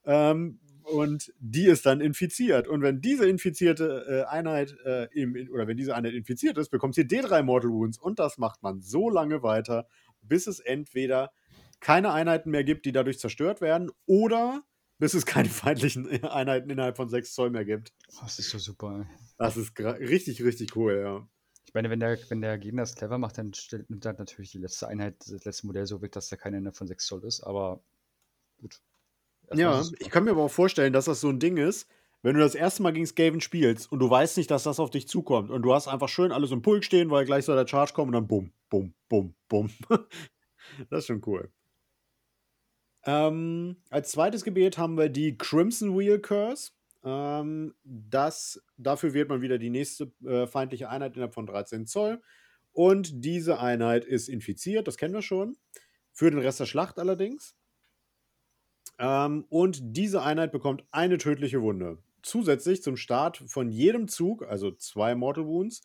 ähm, 0.03 0.59
und 0.91 1.33
die 1.39 1.65
ist 1.65 1.85
dann 1.85 2.01
infiziert. 2.01 2.67
Und 2.67 2.81
wenn 2.81 3.01
diese 3.01 3.27
infizierte 3.27 4.05
äh, 4.07 4.29
Einheit 4.29 4.75
äh, 4.85 5.07
im, 5.13 5.35
in, 5.35 5.49
oder 5.49 5.67
wenn 5.67 5.77
diese 5.77 5.95
Einheit 5.95 6.13
infiziert 6.13 6.57
ist, 6.57 6.69
bekommt 6.69 6.95
sie 6.95 7.03
D3 7.03 7.43
Mortal 7.43 7.71
Wounds 7.71 7.97
und 7.97 8.19
das 8.19 8.37
macht 8.37 8.61
man 8.61 8.81
so 8.81 9.09
lange 9.09 9.43
weiter, 9.43 9.87
bis 10.21 10.47
es 10.47 10.59
entweder 10.59 11.31
keine 11.79 12.11
Einheiten 12.11 12.51
mehr 12.51 12.63
gibt, 12.63 12.85
die 12.85 12.91
dadurch 12.91 13.19
zerstört 13.19 13.61
werden, 13.61 13.91
oder 14.05 14.61
bis 14.99 15.13
es 15.13 15.25
keine 15.25 15.49
feindlichen 15.49 16.23
Einheiten 16.23 16.69
innerhalb 16.69 16.95
von 16.95 17.09
6 17.09 17.33
Zoll 17.33 17.49
mehr 17.49 17.65
gibt. 17.65 17.93
Das 18.21 18.39
ist 18.39 18.49
so 18.49 18.59
super. 18.59 18.99
ey. 18.99 19.17
Das 19.37 19.57
ist 19.57 19.77
richtig, 19.79 20.43
richtig 20.43 20.75
cool, 20.75 21.01
ja. 21.03 21.27
Ich 21.65 21.73
meine, 21.73 21.89
wenn 21.89 21.99
der, 21.99 22.17
wenn 22.29 22.41
der 22.41 22.57
Gegner 22.57 22.83
es 22.83 22.95
clever 22.95 23.17
macht, 23.17 23.37
dann 23.37 23.53
stellt, 23.53 23.89
nimmt 23.89 24.05
er 24.05 24.13
natürlich 24.13 24.51
die 24.51 24.59
letzte 24.59 24.87
Einheit, 24.87 25.15
das 25.19 25.45
letzte 25.45 25.67
Modell 25.67 25.85
so 25.85 26.01
weg, 26.01 26.11
dass 26.11 26.29
da 26.29 26.35
keine 26.35 26.57
Ende 26.57 26.71
von 26.71 26.87
6 26.87 27.05
Zoll 27.05 27.23
ist, 27.23 27.41
aber 27.41 27.81
gut. 28.59 28.81
Ja, 29.53 29.83
ich 29.99 30.09
kann 30.09 30.23
mir 30.23 30.31
aber 30.31 30.43
auch 30.43 30.51
vorstellen, 30.51 30.93
dass 30.93 31.05
das 31.05 31.21
so 31.21 31.29
ein 31.29 31.39
Ding 31.39 31.57
ist, 31.57 31.87
wenn 32.21 32.35
du 32.35 32.39
das 32.39 32.55
erste 32.55 32.83
Mal 32.83 32.93
gegen 32.93 33.05
Skaven 33.05 33.41
spielst 33.41 33.91
und 33.91 33.99
du 33.99 34.09
weißt 34.09 34.37
nicht, 34.37 34.51
dass 34.51 34.63
das 34.63 34.79
auf 34.79 34.91
dich 34.91 35.07
zukommt 35.07 35.49
und 35.49 35.63
du 35.63 35.73
hast 35.73 35.87
einfach 35.87 36.09
schön 36.09 36.31
alles 36.31 36.51
im 36.51 36.61
Pulk 36.61 36.83
stehen, 36.83 37.09
weil 37.09 37.25
gleich 37.25 37.45
soll 37.45 37.55
der 37.55 37.67
Charge 37.67 37.93
kommen 37.93 38.09
und 38.09 38.13
dann 38.13 38.27
bumm, 38.27 38.53
bumm, 38.69 38.93
bumm, 39.09 39.33
bumm. 39.47 39.69
das 40.89 40.99
ist 40.99 41.07
schon 41.07 41.21
cool. 41.25 41.51
Ähm, 43.03 43.77
als 43.89 44.11
zweites 44.11 44.43
Gebet 44.43 44.77
haben 44.77 44.97
wir 44.97 45.09
die 45.09 45.37
Crimson 45.37 45.97
Wheel 45.97 46.19
Curse. 46.19 46.71
Ähm, 47.03 47.73
das, 47.83 48.63
dafür 48.77 49.13
wählt 49.13 49.29
man 49.29 49.41
wieder 49.41 49.57
die 49.57 49.71
nächste 49.71 50.11
äh, 50.23 50.45
feindliche 50.45 50.89
Einheit 50.89 51.15
innerhalb 51.15 51.33
von 51.33 51.47
13 51.47 51.87
Zoll. 51.87 52.21
Und 52.73 53.25
diese 53.25 53.59
Einheit 53.59 54.05
ist 54.05 54.29
infiziert, 54.29 54.87
das 54.87 54.97
kennen 54.97 55.13
wir 55.13 55.23
schon. 55.23 55.57
Für 56.13 56.29
den 56.29 56.39
Rest 56.39 56.59
der 56.59 56.65
Schlacht 56.65 56.99
allerdings. 56.99 57.55
Ähm, 59.01 59.45
und 59.49 59.79
diese 59.81 60.21
Einheit 60.21 60.51
bekommt 60.51 60.85
eine 60.91 61.17
tödliche 61.17 61.61
Wunde. 61.61 61.97
Zusätzlich 62.21 62.83
zum 62.83 62.97
Start 62.97 63.37
von 63.37 63.69
jedem 63.69 64.07
Zug, 64.07 64.43
also 64.43 64.71
zwei 64.71 65.15
Mortal 65.15 65.47
Wounds 65.47 65.81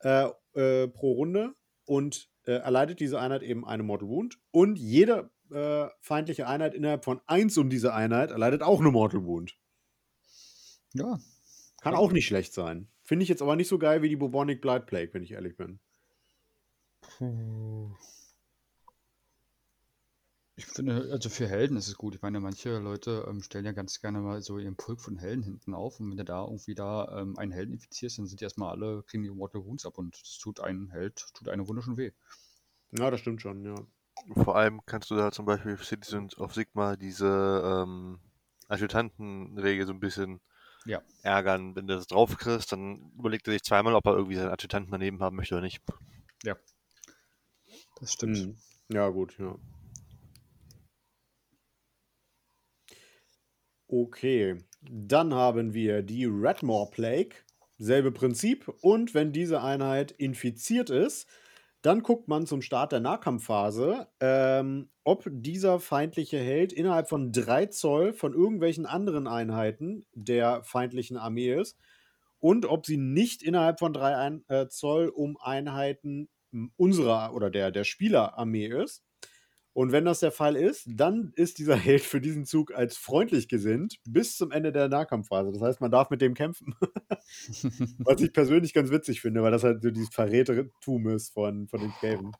äh, 0.00 0.28
äh, 0.52 0.86
pro 0.86 1.12
Runde, 1.12 1.54
und 1.86 2.28
äh, 2.44 2.52
erleidet 2.52 3.00
diese 3.00 3.18
Einheit 3.18 3.42
eben 3.42 3.66
eine 3.66 3.82
Mortal 3.82 4.08
Wound. 4.08 4.38
Und 4.50 4.76
jede 4.78 5.30
äh, 5.50 5.86
feindliche 6.00 6.46
Einheit 6.46 6.74
innerhalb 6.74 7.04
von 7.04 7.20
eins 7.26 7.56
um 7.56 7.70
diese 7.70 7.94
Einheit 7.94 8.30
erleidet 8.32 8.62
auch 8.62 8.80
eine 8.80 8.90
Mortal 8.90 9.24
Wound. 9.24 9.56
Ja, 10.92 11.18
Kann 11.80 11.94
auch 11.94 12.12
nicht 12.12 12.26
schlecht 12.26 12.52
sein. 12.52 12.88
Finde 13.02 13.22
ich 13.22 13.28
jetzt 13.28 13.42
aber 13.42 13.56
nicht 13.56 13.68
so 13.68 13.78
geil 13.78 14.02
wie 14.02 14.08
die 14.08 14.16
Bubonic 14.16 14.60
Blight 14.60 14.86
Plague, 14.86 15.14
wenn 15.14 15.22
ich 15.22 15.32
ehrlich 15.32 15.56
bin. 15.56 15.78
Ich 20.58 20.64
finde, 20.64 21.08
also 21.12 21.28
für 21.28 21.46
Helden 21.46 21.76
ist 21.76 21.88
es 21.88 21.96
gut. 21.96 22.14
Ich 22.14 22.22
meine, 22.22 22.40
manche 22.40 22.78
Leute 22.78 23.26
ähm, 23.28 23.42
stellen 23.42 23.66
ja 23.66 23.72
ganz 23.72 24.00
gerne 24.00 24.20
mal 24.20 24.40
so 24.40 24.58
ihren 24.58 24.76
Pulk 24.76 25.02
von 25.02 25.18
Helden 25.18 25.42
hinten 25.42 25.74
auf 25.74 26.00
und 26.00 26.10
wenn 26.10 26.16
du 26.16 26.24
da 26.24 26.44
irgendwie 26.44 26.74
da 26.74 27.20
ähm, 27.20 27.36
einen 27.38 27.52
Helden 27.52 27.74
infizierst, 27.74 28.18
dann 28.18 28.26
sind 28.26 28.40
die 28.40 28.44
erstmal 28.44 28.70
alle, 28.70 29.02
kriegen 29.02 29.22
die 29.22 29.30
Mortal 29.30 29.64
Wounds 29.64 29.84
ab 29.84 29.98
und 29.98 30.18
das 30.18 30.38
tut 30.38 30.60
einen 30.60 30.90
Held, 30.90 31.26
tut 31.34 31.48
eine 31.48 31.68
Wunde 31.68 31.82
schon 31.82 31.98
weh. 31.98 32.12
Ja, 32.90 33.10
das 33.10 33.20
stimmt 33.20 33.42
schon, 33.42 33.64
ja. 33.64 33.74
Vor 34.34 34.56
allem 34.56 34.80
kannst 34.86 35.10
du 35.10 35.16
da 35.16 35.30
zum 35.30 35.44
Beispiel 35.44 35.76
für 35.76 35.84
Citizens 35.84 36.38
of 36.38 36.54
Sigma 36.54 36.96
diese 36.96 37.84
ähm, 37.84 38.18
Adjutantenregel 38.68 39.86
so 39.86 39.92
ein 39.92 40.00
bisschen 40.00 40.40
Ja. 40.86 41.02
ärgern. 41.22 41.76
Wenn 41.76 41.86
du 41.86 41.96
das 41.96 42.06
drauf 42.06 42.34
kriegst, 42.38 42.72
dann 42.72 43.12
überlegt 43.18 43.46
er 43.46 43.52
sich 43.52 43.62
zweimal, 43.62 43.94
ob 43.94 44.06
er 44.06 44.14
irgendwie 44.14 44.36
seinen 44.36 44.50
Adjutanten 44.52 44.90
daneben 44.90 45.20
haben 45.20 45.36
möchte 45.36 45.54
oder 45.54 45.62
nicht. 45.62 45.82
Das 48.00 48.12
stimmt. 48.12 48.36
Mhm. 48.36 48.56
Ja, 48.88 49.08
gut, 49.08 49.36
ja. 49.38 49.56
Okay, 53.88 54.58
dann 54.82 55.32
haben 55.32 55.72
wir 55.72 56.02
die 56.02 56.24
Redmore 56.24 56.90
Plague. 56.90 57.36
Selbe 57.78 58.10
Prinzip. 58.10 58.68
Und 58.80 59.14
wenn 59.14 59.32
diese 59.32 59.62
Einheit 59.62 60.10
infiziert 60.12 60.90
ist, 60.90 61.28
dann 61.82 62.02
guckt 62.02 62.26
man 62.26 62.46
zum 62.46 62.62
Start 62.62 62.90
der 62.90 63.00
Nahkampfphase, 63.00 64.08
ähm, 64.18 64.90
ob 65.04 65.24
dieser 65.30 65.78
feindliche 65.78 66.38
Held 66.38 66.72
innerhalb 66.72 67.08
von 67.08 67.30
3 67.30 67.66
Zoll 67.66 68.12
von 68.12 68.32
irgendwelchen 68.34 68.86
anderen 68.86 69.28
Einheiten 69.28 70.04
der 70.12 70.64
feindlichen 70.64 71.16
Armee 71.16 71.52
ist 71.54 71.78
und 72.40 72.66
ob 72.66 72.86
sie 72.86 72.96
nicht 72.96 73.42
innerhalb 73.42 73.78
von 73.78 73.92
3 73.92 74.16
ein, 74.16 74.44
äh, 74.48 74.66
Zoll 74.68 75.08
um 75.08 75.36
Einheiten 75.36 76.28
unserer 76.76 77.34
oder 77.34 77.50
der, 77.50 77.70
der 77.70 77.84
Spielerarmee 77.84 78.66
ist. 78.66 79.04
Und 79.76 79.92
wenn 79.92 80.06
das 80.06 80.20
der 80.20 80.32
Fall 80.32 80.56
ist, 80.56 80.88
dann 80.88 81.34
ist 81.36 81.58
dieser 81.58 81.76
Held 81.76 82.00
für 82.00 82.22
diesen 82.22 82.46
Zug 82.46 82.74
als 82.74 82.96
freundlich 82.96 83.46
gesinnt 83.46 83.98
bis 84.08 84.34
zum 84.34 84.50
Ende 84.50 84.72
der 84.72 84.88
Nahkampfphase. 84.88 85.52
Das 85.52 85.60
heißt, 85.60 85.82
man 85.82 85.90
darf 85.90 86.08
mit 86.08 86.22
dem 86.22 86.32
kämpfen. 86.32 86.74
Was 87.98 88.22
ich 88.22 88.32
persönlich 88.32 88.72
ganz 88.72 88.90
witzig 88.90 89.20
finde, 89.20 89.42
weil 89.42 89.50
das 89.50 89.64
halt 89.64 89.82
so 89.82 89.90
dieses 89.90 90.08
Verrätertum 90.14 91.08
ist 91.08 91.34
von, 91.34 91.68
von 91.68 91.80
den 91.80 91.92
Skaven. 91.92 92.32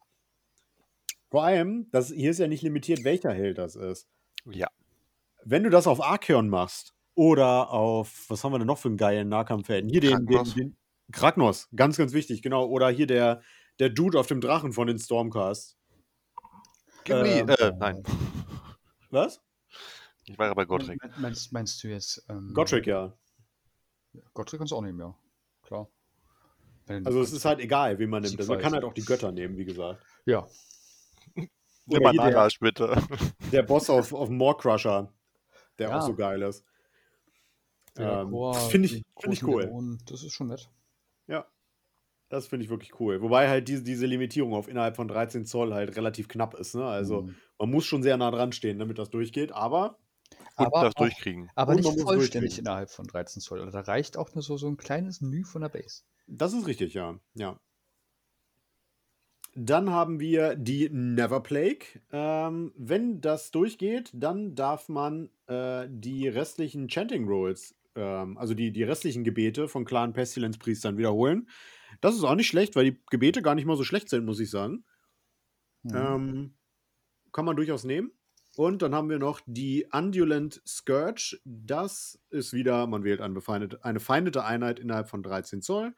Vor 1.29 1.45
allem, 1.45 1.91
das, 1.91 2.11
hier 2.11 2.31
ist 2.31 2.39
ja 2.39 2.49
nicht 2.49 2.63
limitiert, 2.63 3.05
welcher 3.05 3.35
Held 3.35 3.59
das 3.59 3.77
ist. 3.77 4.09
Ja. 4.47 4.69
Wenn 5.45 5.63
du 5.63 5.69
das 5.69 5.87
auf 5.87 6.03
Archeon 6.03 6.49
machst 6.49 6.95
oder 7.15 7.71
auf, 7.71 8.25
was 8.29 8.45
haben 8.45 8.53
wir 8.53 8.59
denn 8.59 8.67
noch 8.67 8.79
für 8.79 8.89
einen 8.89 8.97
geilen 8.97 9.29
Nahkampfhelden? 9.29 9.91
Hier 9.91 10.01
den, 10.01 10.25
den, 10.25 10.27
Kragnos. 10.27 10.55
den 10.55 10.77
Kragnos, 11.13 11.69
ganz, 11.77 11.99
ganz 11.99 12.15
wichtig, 12.15 12.41
genau. 12.41 12.65
Oder 12.65 12.89
hier 12.89 13.07
der, 13.07 13.43
der 13.79 13.91
Dude 13.91 14.19
auf 14.19 14.27
dem 14.27 14.41
Drachen 14.41 14.73
von 14.73 14.87
den 14.87 14.99
Stormcasts. 14.99 15.76
Gimli, 17.07 17.39
Ähm, 17.41 17.49
äh, 17.49 17.73
nein. 17.79 18.03
Was? 19.11 19.41
Ich 20.25 20.37
war 20.39 20.47
ja 20.49 20.55
bei 20.55 20.65
Gottrick. 20.65 21.03
Me- 21.03 21.11
Meinst, 21.19 21.53
meinst 21.53 21.83
du 21.83 21.89
jetzt. 21.89 22.25
Ähm, 22.29 22.53
Gottrick, 22.53 22.87
ja. 22.87 23.13
Gottrick 24.35 24.59
kannst 24.59 24.73
du 24.73 24.77
auch 24.77 24.83
nehmen, 24.83 24.99
ja. 24.99 25.15
Klar. 25.63 25.89
Wenn 26.87 27.07
Also 27.07 27.21
es 27.21 27.33
ist 27.33 27.45
halt 27.45 27.61
egal, 27.61 27.99
wen 27.99 28.11
man 28.11 28.23
nimmt. 28.23 28.39
Also 28.39 28.53
man 28.53 28.61
kann 28.63 28.73
halt 28.73 28.85
auch 28.85 28.93
die 28.93 29.05
Götter 29.05 29.33
nehmen, 29.33 29.57
wie 29.57 29.65
gesagt. 29.65 30.03
Ja. 30.25 30.47
Nimm 31.35 32.03
mal 32.03 32.13
Nagash, 32.15 32.59
bitte. 32.59 32.97
Der 33.53 33.63
Boss 33.63 33.89
auf, 33.91 34.13
auf 34.13 34.29
More 34.29 34.57
Crusher, 34.57 35.13
der 35.79 35.91
Ja. 35.91 35.99
auch 35.99 36.03
so 36.03 36.15
geil 36.15 36.43
ist. 36.43 36.65
Ähm, 37.97 38.31
Chor, 38.31 38.53
das 38.55 38.67
finde 38.67 38.87
ich, 38.89 39.05
find 39.21 39.33
ich 39.35 39.43
cool. 39.45 39.63
Dämonen, 39.63 39.99
das 40.07 40.23
ist 40.25 40.33
schon 40.33 40.49
nett. 40.49 40.69
Das 42.29 42.49
finde 42.49 42.65
ich 42.65 42.71
wirklich 42.71 42.99
cool. 43.01 43.23
Wobei 43.23 43.49
halt 43.49 43.69
diese, 43.69 43.83
diese 43.85 44.07
Limitierung 44.07 44.53
auf 44.55 44.67
innerhalb 44.69 44.97
von 44.97 45.07
13 45.09 45.45
Zoll 45.45 45.73
halt 45.73 45.97
relativ 45.97 46.27
knapp 46.29 46.55
ist. 46.55 46.75
Ne? 46.75 46.85
Also 46.85 47.23
Mhm. 47.23 47.35
man 47.59 47.71
muss 47.71 47.85
schon 47.87 48.03
sehr 48.03 48.17
nah 48.17 48.31
dran 48.31 48.53
stehen, 48.53 48.79
damit 48.81 48.99
das 48.99 49.11
durchgeht. 49.11 49.53
Aber 49.53 49.99
Und 50.57 50.67
Aber 50.67 50.81
das 50.85 50.97
auch- 50.97 51.01
durchkriegen. 51.03 51.51
Aber 51.55 51.73
Und 51.75 51.85
nicht 51.85 52.01
vollständig 52.01 52.59
innerhalb 52.59 52.91
von 52.91 53.07
13 53.07 53.41
Zoll. 53.41 53.61
Also 53.61 53.71
da 53.71 53.81
reicht 53.81 54.17
auch 54.17 54.35
nur 54.35 54.43
so, 54.43 54.57
so 54.57 54.67
ein 54.67 54.77
kleines 54.77 55.21
Menü 55.21 55.45
von 55.45 55.63
der 55.63 55.69
Base. 55.69 56.03
das 56.27 56.53
ist 56.53 56.67
richtig, 56.67 56.95
ja. 56.95 57.21
ja. 57.35 57.61
Dann 59.55 59.91
haben 59.91 60.21
wir 60.21 60.55
die 60.57 60.89
Never 60.91 61.41
Plague. 61.41 61.87
Ähm, 62.13 62.73
wenn 62.77 63.21
das 63.21 63.51
durchgeht, 63.53 64.11
dann 64.13 64.55
darf 64.55 64.89
man 64.89 65.31
äh, 65.47 65.87
die 65.89 66.29
restlichen 66.29 66.89
Chanting 66.89 67.27
Rolls, 67.27 67.75
ähm, 67.95 68.37
also 68.37 68.53
die, 68.55 68.71
die 68.73 68.83
restlichen 68.83 69.25
Gebete 69.25 69.69
von 69.69 69.85
Clan 69.87 70.13
Pestilence 70.13 70.59
Priestern 70.59 70.99
wiederholen. 70.99 71.49
Das 72.01 72.15
ist 72.15 72.25
auch 72.25 72.35
nicht 72.35 72.49
schlecht, 72.49 72.77
weil 72.77 72.91
die 72.91 73.01
Gebete 73.11 73.43
gar 73.43 73.55
nicht 73.55 73.67
mal 73.67 73.77
so 73.77 73.85
schlecht 73.85 74.09
sind, 74.09 74.25
muss 74.25 74.41
ich 74.41 74.51
sagen. 74.51 74.85
Mhm. 75.83 75.95
Ähm, 75.95 76.55
kann 77.33 77.45
man 77.45 77.57
durchaus 77.57 77.85
nehmen. 77.85 78.13
Und 78.57 78.81
dann 78.81 78.95
haben 78.95 79.11
wir 79.11 79.19
noch 79.19 79.41
die 79.47 79.87
Undulent 79.93 80.63
Scourge. 80.67 81.39
Das 81.45 82.19
ist 82.31 82.55
wieder, 82.55 82.87
man 82.87 83.05
wählt 83.05 83.21
eine, 83.21 83.35
befeindete, 83.35 83.85
eine 83.85 84.01
feindete 84.01 84.45
Einheit 84.45 84.79
innerhalb 84.79 85.11
von 85.11 85.23
13 85.23 85.61
Zoll 85.61 85.95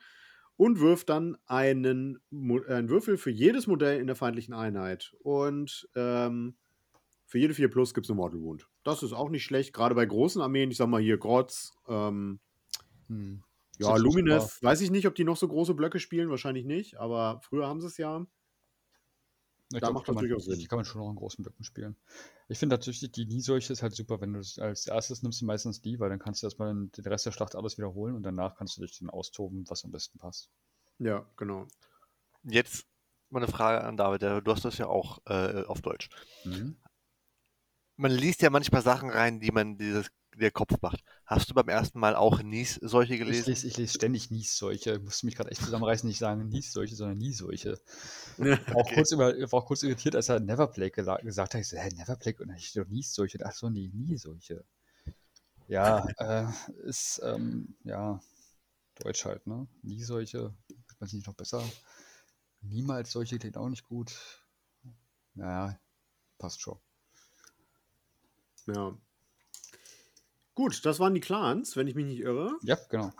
und 0.56 0.80
wirft 0.80 1.08
dann 1.08 1.36
einen, 1.46 2.18
einen 2.32 2.88
Würfel 2.88 3.16
für 3.16 3.30
jedes 3.30 3.68
Modell 3.68 4.00
in 4.00 4.08
der 4.08 4.16
feindlichen 4.16 4.54
Einheit. 4.54 5.14
Und 5.20 5.88
ähm, 5.94 6.56
für 7.26 7.38
jede 7.38 7.54
4 7.54 7.70
Plus 7.70 7.94
gibt 7.94 8.06
es 8.06 8.10
eine 8.10 8.16
Mortal 8.16 8.40
Wound. 8.40 8.66
Das 8.82 9.04
ist 9.04 9.12
auch 9.12 9.28
nicht 9.28 9.44
schlecht, 9.44 9.72
gerade 9.72 9.94
bei 9.94 10.04
großen 10.04 10.42
Armeen. 10.42 10.72
Ich 10.72 10.78
sag 10.78 10.88
mal 10.88 11.00
hier 11.00 11.18
Grotz, 11.18 11.74
ähm, 11.86 12.40
Hm. 13.08 13.42
Ja, 13.78 13.96
Lumineth, 13.96 14.62
weiß 14.62 14.80
ich 14.80 14.90
nicht, 14.90 15.06
ob 15.06 15.14
die 15.14 15.24
noch 15.24 15.36
so 15.36 15.48
große 15.48 15.74
Blöcke 15.74 15.98
spielen, 15.98 16.30
wahrscheinlich 16.30 16.64
nicht, 16.64 16.96
aber 16.96 17.40
früher 17.42 17.66
haben 17.66 17.80
sie 17.80 17.86
es 17.86 17.96
ja. 17.96 18.26
Ich 19.70 19.80
Da 19.80 19.80
glaub, 19.80 19.94
macht 19.94 20.06
kann 20.06 20.14
das 20.14 20.22
man, 20.22 20.28
durchaus 20.28 20.46
Sinn. 20.46 20.58
Die 20.58 20.66
kann 20.66 20.78
man 20.78 20.86
schon 20.86 21.02
noch 21.02 21.10
in 21.10 21.16
großen 21.16 21.42
Blöcken 21.42 21.62
spielen. 21.62 21.94
Ich 22.48 22.58
finde 22.58 22.76
tatsächlich, 22.76 23.12
die 23.12 23.26
Nie-Seuche 23.26 23.72
ist 23.72 23.82
halt 23.82 23.94
super, 23.94 24.20
wenn 24.20 24.32
du 24.32 24.38
das 24.38 24.58
als 24.58 24.86
erstes 24.86 25.22
nimmst, 25.22 25.42
du 25.42 25.44
meistens 25.44 25.82
die, 25.82 26.00
weil 26.00 26.08
dann 26.08 26.18
kannst 26.18 26.42
du 26.42 26.46
erstmal 26.46 26.72
den, 26.72 26.90
Rest 27.04 27.26
der 27.26 27.32
Schlacht 27.32 27.54
alles 27.54 27.76
wiederholen 27.76 28.14
und 28.14 28.22
danach 28.22 28.56
kannst 28.56 28.78
du 28.78 28.80
dich 28.80 28.98
dann 28.98 29.10
austoben, 29.10 29.64
was 29.68 29.84
am 29.84 29.90
besten 29.90 30.18
passt. 30.18 30.50
Ja, 30.98 31.26
genau. 31.36 31.66
Jetzt 32.44 32.86
mal 33.28 33.42
eine 33.42 33.52
Frage 33.52 33.84
an 33.84 33.98
David. 33.98 34.22
Du 34.22 34.50
hast 34.50 34.64
das 34.64 34.78
ja 34.78 34.86
auch 34.86 35.18
äh, 35.26 35.64
auf 35.64 35.82
Deutsch. 35.82 36.08
Mhm. 36.44 36.78
Man 37.96 38.12
liest 38.12 38.40
ja 38.40 38.48
manchmal 38.48 38.80
Sachen 38.80 39.10
rein, 39.10 39.38
die 39.38 39.50
man 39.50 39.76
dieses, 39.76 40.10
der 40.40 40.50
Kopf 40.50 40.74
macht. 40.82 41.02
Hast 41.24 41.50
du 41.50 41.54
beim 41.54 41.68
ersten 41.68 41.98
Mal 41.98 42.14
auch 42.16 42.42
Nies 42.42 42.74
solche 42.82 43.14
Ich 43.14 43.20
gelesen? 43.20 43.46
lese, 43.50 43.66
ich 43.66 43.76
lese 43.76 43.94
ständig 43.94 44.30
Nie-Seuche. 44.30 44.94
Ich 44.96 45.02
musste 45.02 45.26
mich 45.26 45.34
gerade 45.36 45.50
echt 45.50 45.62
zusammenreißen, 45.62 46.08
nicht 46.08 46.18
sagen 46.18 46.48
Nie-Seuche, 46.48 46.94
sondern 46.96 47.18
Nie-Seuche. 47.18 47.80
War 48.38 48.58
auch, 48.76 48.80
Okay. 48.86 48.94
kurz 48.94 49.12
über, 49.12 49.34
war 49.34 49.54
auch 49.54 49.66
kurz 49.66 49.82
irritiert, 49.82 50.14
als 50.16 50.28
er 50.28 50.40
Neverplague 50.40 50.92
gela- 50.94 51.22
gesagt 51.22 51.54
hat. 51.54 51.60
Ich 51.60 51.68
so, 51.68 51.76
hä, 51.76 51.88
Neverplague? 51.94 52.42
Und 52.42 52.48
dann 52.48 52.58
steht 52.58 52.82
doch 52.84 52.88
Nie-Seuche. 52.88 53.38
Ach 53.44 53.52
so, 53.52 53.68
nee, 53.68 53.90
Nie-Seuche. 53.92 54.64
Ja, 55.68 56.06
äh, 56.18 56.46
ist, 56.84 57.20
ähm, 57.24 57.76
ja, 57.84 58.20
Deutsch 59.00 59.24
halt, 59.24 59.46
ne? 59.46 59.66
Nie-Seuche. 59.82 60.54
Wird 60.68 61.00
man 61.00 61.08
sich 61.08 61.18
nicht 61.18 61.26
noch 61.26 61.34
besser? 61.34 61.62
Niemals 62.60 63.12
solche 63.12 63.38
klingt 63.38 63.56
auch 63.56 63.68
nicht 63.68 63.84
gut. 63.84 64.12
Naja, 65.34 65.78
passt 66.38 66.60
schon. 66.60 66.78
Ja. 68.66 68.96
Gut, 70.58 70.84
das 70.84 70.98
waren 70.98 71.14
die 71.14 71.20
Clans, 71.20 71.76
wenn 71.76 71.86
ich 71.86 71.94
mich 71.94 72.04
nicht 72.04 72.18
irre. 72.18 72.50
Ja, 72.62 72.76
genau. 72.90 73.12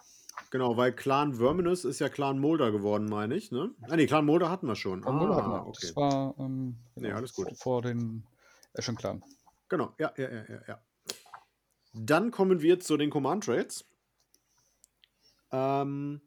Genau, 0.50 0.76
weil 0.76 0.92
Clan 0.92 1.34
Verminus 1.34 1.84
ist 1.84 2.00
ja 2.00 2.08
Clan 2.08 2.40
Mulder 2.40 2.72
geworden, 2.72 3.06
meine 3.08 3.36
ich, 3.36 3.52
ne? 3.52 3.70
Ah, 3.82 3.94
nee, 3.94 4.08
Clan 4.08 4.26
Mulder 4.26 4.50
hatten 4.50 4.66
wir 4.66 4.74
schon. 4.74 5.04
Von 5.04 5.14
Mulder 5.14 5.36
hatten 5.36 5.50
ah, 5.52 5.62
wir. 5.62 5.68
okay. 5.68 5.86
Das 5.86 5.94
war, 5.94 6.34
ähm, 6.40 6.74
Nee, 6.96 7.12
alles 7.12 7.32
gut. 7.34 7.56
Vor, 7.56 7.82
den 7.82 8.24
Ashen 8.74 8.96
Clan. 8.96 9.22
Genau, 9.68 9.94
ja, 10.00 10.12
ja, 10.16 10.28
ja, 10.28 10.44
ja, 10.48 10.60
ja. 10.66 10.82
Dann 11.92 12.32
kommen 12.32 12.60
wir 12.60 12.80
zu 12.80 12.96
den 12.96 13.08
Command 13.08 13.44
Trades. 13.44 13.84
Ähm, 15.52 16.20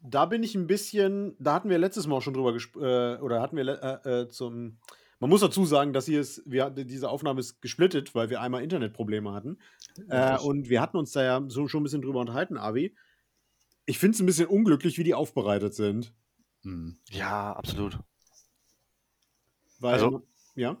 da 0.00 0.26
bin 0.26 0.42
ich 0.42 0.56
ein 0.56 0.66
bisschen, 0.66 1.36
da 1.38 1.54
hatten 1.54 1.70
wir 1.70 1.78
letztes 1.78 2.08
Mal 2.08 2.16
auch 2.16 2.22
schon 2.22 2.34
drüber 2.34 2.52
gesprochen, 2.52 2.84
äh, 2.84 3.18
oder 3.20 3.40
hatten 3.40 3.56
wir 3.56 3.68
äh, 4.04 4.22
äh, 4.22 4.28
zum, 4.28 4.78
man 5.18 5.30
muss 5.30 5.40
dazu 5.40 5.64
sagen, 5.64 5.92
dass 5.92 6.06
hier 6.06 6.20
ist, 6.20 6.42
wir, 6.46 6.70
diese 6.70 7.08
Aufnahme 7.08 7.40
ist 7.40 7.60
gesplittet, 7.62 8.14
weil 8.14 8.28
wir 8.30 8.40
einmal 8.40 8.62
Internetprobleme 8.62 9.32
hatten. 9.32 9.58
Äh, 10.08 10.38
und 10.38 10.68
wir 10.68 10.80
hatten 10.82 10.96
uns 10.98 11.12
da 11.12 11.22
ja 11.22 11.42
so 11.48 11.68
schon 11.68 11.80
ein 11.80 11.84
bisschen 11.84 12.02
drüber 12.02 12.20
unterhalten, 12.20 12.56
Avi. 12.58 12.94
Ich 13.86 13.98
finde 13.98 14.14
es 14.16 14.20
ein 14.20 14.26
bisschen 14.26 14.48
unglücklich, 14.48 14.98
wie 14.98 15.04
die 15.04 15.14
aufbereitet 15.14 15.74
sind. 15.74 16.12
Mhm. 16.62 16.98
Ja, 17.10 17.52
absolut. 17.52 17.98
Weil, 19.78 19.94
Also- 19.94 20.26
ja, 20.54 20.76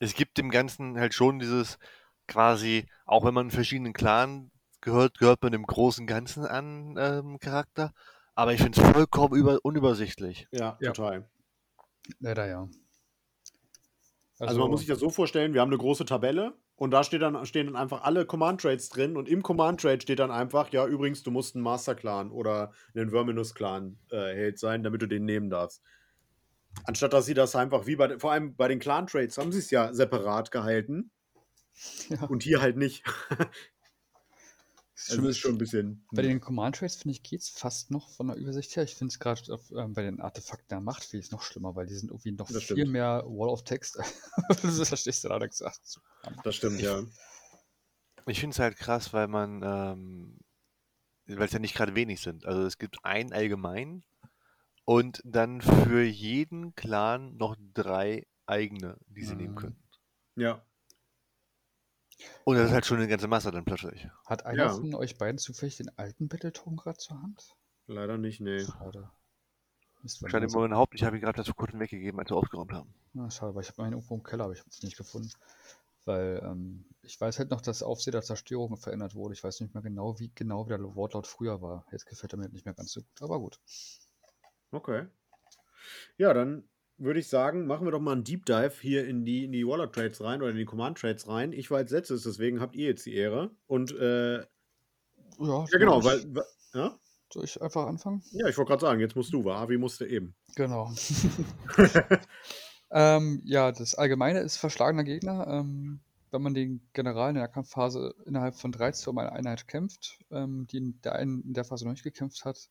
Es 0.00 0.14
gibt 0.14 0.38
dem 0.38 0.50
Ganzen 0.50 0.98
halt 0.98 1.14
schon 1.14 1.38
dieses 1.38 1.78
quasi, 2.26 2.86
auch 3.06 3.24
wenn 3.24 3.32
man 3.34 3.50
verschiedenen 3.50 3.92
Clan 3.92 4.50
gehört, 4.80 5.18
gehört 5.18 5.42
man 5.42 5.52
dem 5.52 5.64
großen 5.64 6.06
Ganzen 6.06 6.44
an 6.44 6.96
ähm, 6.98 7.38
Charakter. 7.38 7.94
Aber 8.34 8.52
ich 8.52 8.60
finde 8.60 8.80
es 8.80 8.90
vollkommen 8.90 9.34
über, 9.34 9.58
unübersichtlich. 9.62 10.46
ja, 10.50 10.76
Ja. 10.80 10.92
total. 10.92 11.28
Leider 12.18 12.46
ja. 12.46 12.68
Also, 14.40 14.60
man 14.60 14.70
muss 14.70 14.80
sich 14.80 14.88
das 14.88 14.98
so 14.98 15.10
vorstellen, 15.10 15.54
wir 15.54 15.60
haben 15.60 15.68
eine 15.70 15.78
große 15.78 16.04
Tabelle 16.04 16.54
und 16.76 16.90
da 16.90 17.04
steht 17.04 17.22
dann, 17.22 17.46
stehen 17.46 17.66
dann 17.66 17.76
einfach 17.76 18.02
alle 18.02 18.26
Command 18.26 18.60
Trades 18.60 18.88
drin 18.88 19.16
und 19.16 19.28
im 19.28 19.42
Command 19.42 19.80
Trade 19.80 20.00
steht 20.00 20.18
dann 20.18 20.30
einfach, 20.32 20.70
ja, 20.72 20.86
übrigens, 20.86 21.22
du 21.22 21.30
musst 21.30 21.54
ein 21.54 21.60
Master 21.60 21.94
Clan 21.94 22.30
oder 22.32 22.72
einen 22.94 23.10
Verminus 23.10 23.54
Clan 23.54 23.96
äh, 24.10 24.16
Held 24.34 24.58
sein, 24.58 24.82
damit 24.82 25.02
du 25.02 25.06
den 25.06 25.24
nehmen 25.24 25.50
darfst. 25.50 25.82
Anstatt 26.84 27.12
dass 27.12 27.26
sie 27.26 27.34
das 27.34 27.54
einfach 27.54 27.86
wie 27.86 27.94
bei, 27.96 28.08
den- 28.08 28.18
vor 28.18 28.32
allem 28.32 28.56
bei 28.56 28.66
den 28.66 28.80
Clan 28.80 29.06
Trades 29.06 29.38
haben 29.38 29.52
sie 29.52 29.60
es 29.60 29.70
ja 29.70 29.92
separat 29.94 30.50
gehalten 30.50 31.12
Ja. 32.08 32.24
und 32.26 32.42
hier 32.42 32.60
halt 32.60 32.76
nicht. 32.76 33.04
Also 35.08 35.26
ist 35.28 35.38
schon 35.38 35.56
ein 35.56 35.58
bisschen. 35.58 36.06
Bei 36.12 36.22
den 36.22 36.40
Command 36.40 36.76
Trades 36.76 36.96
finde 36.96 37.12
ich 37.16 37.22
geht 37.24 37.40
es 37.40 37.48
fast 37.48 37.90
noch 37.90 38.10
von 38.10 38.28
der 38.28 38.36
Übersicht 38.36 38.74
her. 38.76 38.84
Ich 38.84 38.94
finde 38.94 39.10
es 39.12 39.18
gerade 39.18 39.42
ähm, 39.76 39.92
bei 39.92 40.02
den 40.02 40.20
Artefakten 40.20 40.68
der 40.68 40.80
Macht 40.80 41.02
finde 41.04 41.20
ich 41.20 41.26
es 41.26 41.32
noch 41.32 41.42
schlimmer, 41.42 41.74
weil 41.74 41.86
die 41.86 41.94
sind 41.94 42.10
irgendwie 42.10 42.32
noch 42.32 42.46
Das 42.46 42.62
viel 42.62 42.76
stimmt. 42.78 42.92
mehr 42.92 43.24
Wall 43.26 43.48
of 43.48 43.64
Text. 43.64 43.98
das 44.62 44.88
verstehst 44.88 45.24
du 45.24 45.28
gerade 45.28 45.48
gesagt. 45.48 45.80
Das 46.44 46.54
stimmt, 46.54 46.80
ja. 46.80 47.02
Ich 48.26 48.38
finde 48.40 48.54
es 48.54 48.58
halt 48.60 48.76
krass, 48.76 49.12
weil 49.12 49.26
man, 49.28 49.62
ähm, 49.64 50.38
weil 51.26 51.46
es 51.46 51.52
ja 51.52 51.58
nicht 51.58 51.74
gerade 51.74 51.94
wenig 51.96 52.20
sind. 52.20 52.46
Also 52.46 52.62
es 52.62 52.78
gibt 52.78 53.04
einen 53.04 53.32
allgemein 53.32 54.04
und 54.84 55.20
dann 55.24 55.60
für 55.60 56.02
jeden 56.02 56.74
Clan 56.76 57.36
noch 57.36 57.56
drei 57.74 58.26
eigene, 58.46 58.96
die 59.08 59.24
sie 59.24 59.34
nehmen 59.34 59.54
Mhm. 59.54 59.58
können. 59.58 59.82
Ja. 60.36 60.64
Und 62.44 62.56
das 62.56 62.66
ist 62.66 62.72
halt 62.72 62.86
schon 62.86 62.98
eine 62.98 63.08
ganze 63.08 63.28
Masse 63.28 63.50
dann 63.50 63.64
plötzlich. 63.64 64.08
Hat 64.26 64.46
einer 64.46 64.64
Ja. 64.64 64.68
von 64.70 64.94
euch 64.94 65.18
beiden 65.18 65.38
zufällig 65.38 65.76
den 65.76 65.96
alten 65.98 66.28
Battletome 66.28 66.76
gerade 66.76 66.98
zur 66.98 67.20
Hand? 67.20 67.56
Leider 67.86 68.18
nicht, 68.18 68.40
nee. 68.40 68.60
Schade. 68.60 69.10
Scheint 70.06 70.34
der 70.34 70.42
immer 70.42 70.60
mein 70.60 70.74
Haupt, 70.74 70.94
ich 70.94 71.02
habe 71.02 71.16
ihn 71.16 71.22
gerade 71.22 71.38
erst 71.38 71.48
vor 71.48 71.56
kurzem 71.56 71.80
weggegeben, 71.80 72.20
als 72.20 72.30
wir 72.30 72.36
aufgeräumt 72.36 72.72
haben. 72.72 72.92
Na, 73.14 73.30
schade, 73.30 73.54
weil 73.54 73.62
ich 73.62 73.70
habe 73.70 73.82
meinen 73.82 73.94
irgendwo 73.94 74.14
im 74.14 74.22
Keller, 74.22 74.44
aber 74.44 74.52
ich 74.52 74.60
habe 74.60 74.68
es 74.70 74.82
nicht 74.82 74.96
gefunden. 74.96 75.30
Weil 76.04 76.42
ähm, 76.44 76.84
ich 77.02 77.18
weiß 77.18 77.38
halt 77.38 77.50
noch, 77.50 77.62
dass 77.62 77.82
Aufseher 77.82 78.12
der 78.12 78.22
Zerstörung 78.22 78.76
verändert 78.76 79.14
wurde. 79.14 79.32
Ich 79.32 79.42
weiß 79.42 79.60
nicht 79.60 79.72
mehr 79.72 79.82
genau, 79.82 80.18
wie 80.18 80.30
genau 80.34 80.64
der 80.64 80.78
Wortlaut 80.94 81.26
früher 81.26 81.62
war. 81.62 81.86
Jetzt 81.92 82.04
gefällt 82.04 82.34
er 82.34 82.38
mir 82.38 82.50
nicht 82.50 82.66
mehr 82.66 82.74
ganz 82.74 82.92
so 82.92 83.00
gut, 83.00 83.22
aber 83.22 83.38
gut. 83.38 83.58
Okay. 84.70 85.06
Ja, 86.18 86.34
dann 86.34 86.68
würde 86.96 87.20
ich 87.20 87.28
sagen, 87.28 87.66
machen 87.66 87.86
wir 87.86 87.90
doch 87.90 88.00
mal 88.00 88.12
einen 88.12 88.24
Deep 88.24 88.46
Dive 88.46 88.72
hier 88.80 89.06
in 89.06 89.24
die, 89.24 89.44
in 89.44 89.52
die 89.52 89.66
Waller 89.66 89.90
Trades 89.90 90.20
rein 90.22 90.42
oder 90.42 90.50
in 90.50 90.56
die 90.56 90.64
Command 90.64 90.98
Trades 90.98 91.28
rein. 91.28 91.52
Ich 91.52 91.70
war 91.70 91.78
als 91.78 91.90
letztes, 91.90 92.22
deswegen 92.22 92.60
habt 92.60 92.76
ihr 92.76 92.86
jetzt 92.86 93.06
die 93.06 93.14
Ehre. 93.14 93.50
Und 93.66 93.92
äh, 93.92 94.38
ja, 94.38 94.46
Ja, 95.38 95.78
genau, 95.78 96.04
weil, 96.04 96.18
ich, 96.18 96.26
weil 96.34 96.44
ja? 96.74 96.98
soll 97.32 97.44
ich 97.44 97.60
einfach 97.60 97.86
anfangen? 97.86 98.22
ja, 98.32 98.48
ich 98.48 98.56
wollte 98.56 98.70
gerade 98.70 98.82
sagen, 98.82 99.00
jetzt 99.00 99.16
musst 99.16 99.32
du, 99.32 99.44
war 99.44 99.58
Avi 99.58 99.78
musste 99.78 100.06
eben. 100.06 100.34
Genau. 100.56 100.92
ähm, 102.92 103.42
ja, 103.44 103.72
das 103.72 103.96
Allgemeine 103.96 104.40
ist 104.40 104.56
verschlagener 104.56 105.04
Gegner. 105.04 105.46
Ähm, 105.48 106.00
wenn 106.30 106.42
man 106.42 106.54
den 106.54 106.88
General 106.92 107.28
in 107.30 107.36
der 107.36 107.48
Kampfphase 107.48 108.14
innerhalb 108.26 108.56
von 108.56 108.72
13 108.72 109.08
um 109.08 109.18
eine 109.18 109.32
Einheit 109.32 109.68
kämpft, 109.68 110.18
ähm, 110.30 110.66
die 110.68 110.78
in 110.78 111.00
der, 111.02 111.14
einen, 111.14 111.42
in 111.42 111.54
der 111.54 111.64
Phase 111.64 111.84
noch 111.84 111.92
nicht 111.92 112.02
gekämpft 112.02 112.44
hat, 112.44 112.70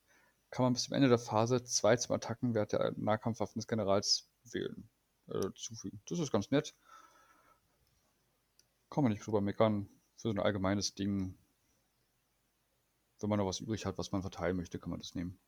kann 0.53 0.65
man 0.65 0.73
bis 0.73 0.83
zum 0.83 0.93
Ende 0.93 1.09
der 1.09 1.17
Phase 1.17 1.63
zwei 1.63 1.97
zum 1.97 2.15
Attackenwert 2.15 2.73
der 2.73 2.93
Nahkampfwaffen 2.95 3.59
des 3.59 3.67
Generals 3.67 4.29
wählen. 4.43 4.87
Äh, 5.27 5.49
zufügen. 5.55 5.99
Das 6.07 6.19
ist 6.19 6.31
ganz 6.31 6.51
nett. 6.51 6.75
Kann 8.91 9.03
man 9.03 9.11
nicht 9.11 9.25
drüber 9.25 9.41
meckern. 9.41 9.89
Für 10.15 10.27
so 10.27 10.29
ein 10.29 10.39
allgemeines 10.39 10.93
Ding. 10.93 11.35
Wenn 13.19 13.29
man 13.29 13.39
noch 13.39 13.47
was 13.47 13.61
übrig 13.61 13.87
hat, 13.87 13.97
was 13.97 14.11
man 14.11 14.21
verteilen 14.21 14.55
möchte, 14.55 14.77
kann 14.77 14.91
man 14.91 14.99
das 14.99 15.15
nehmen. 15.15 15.39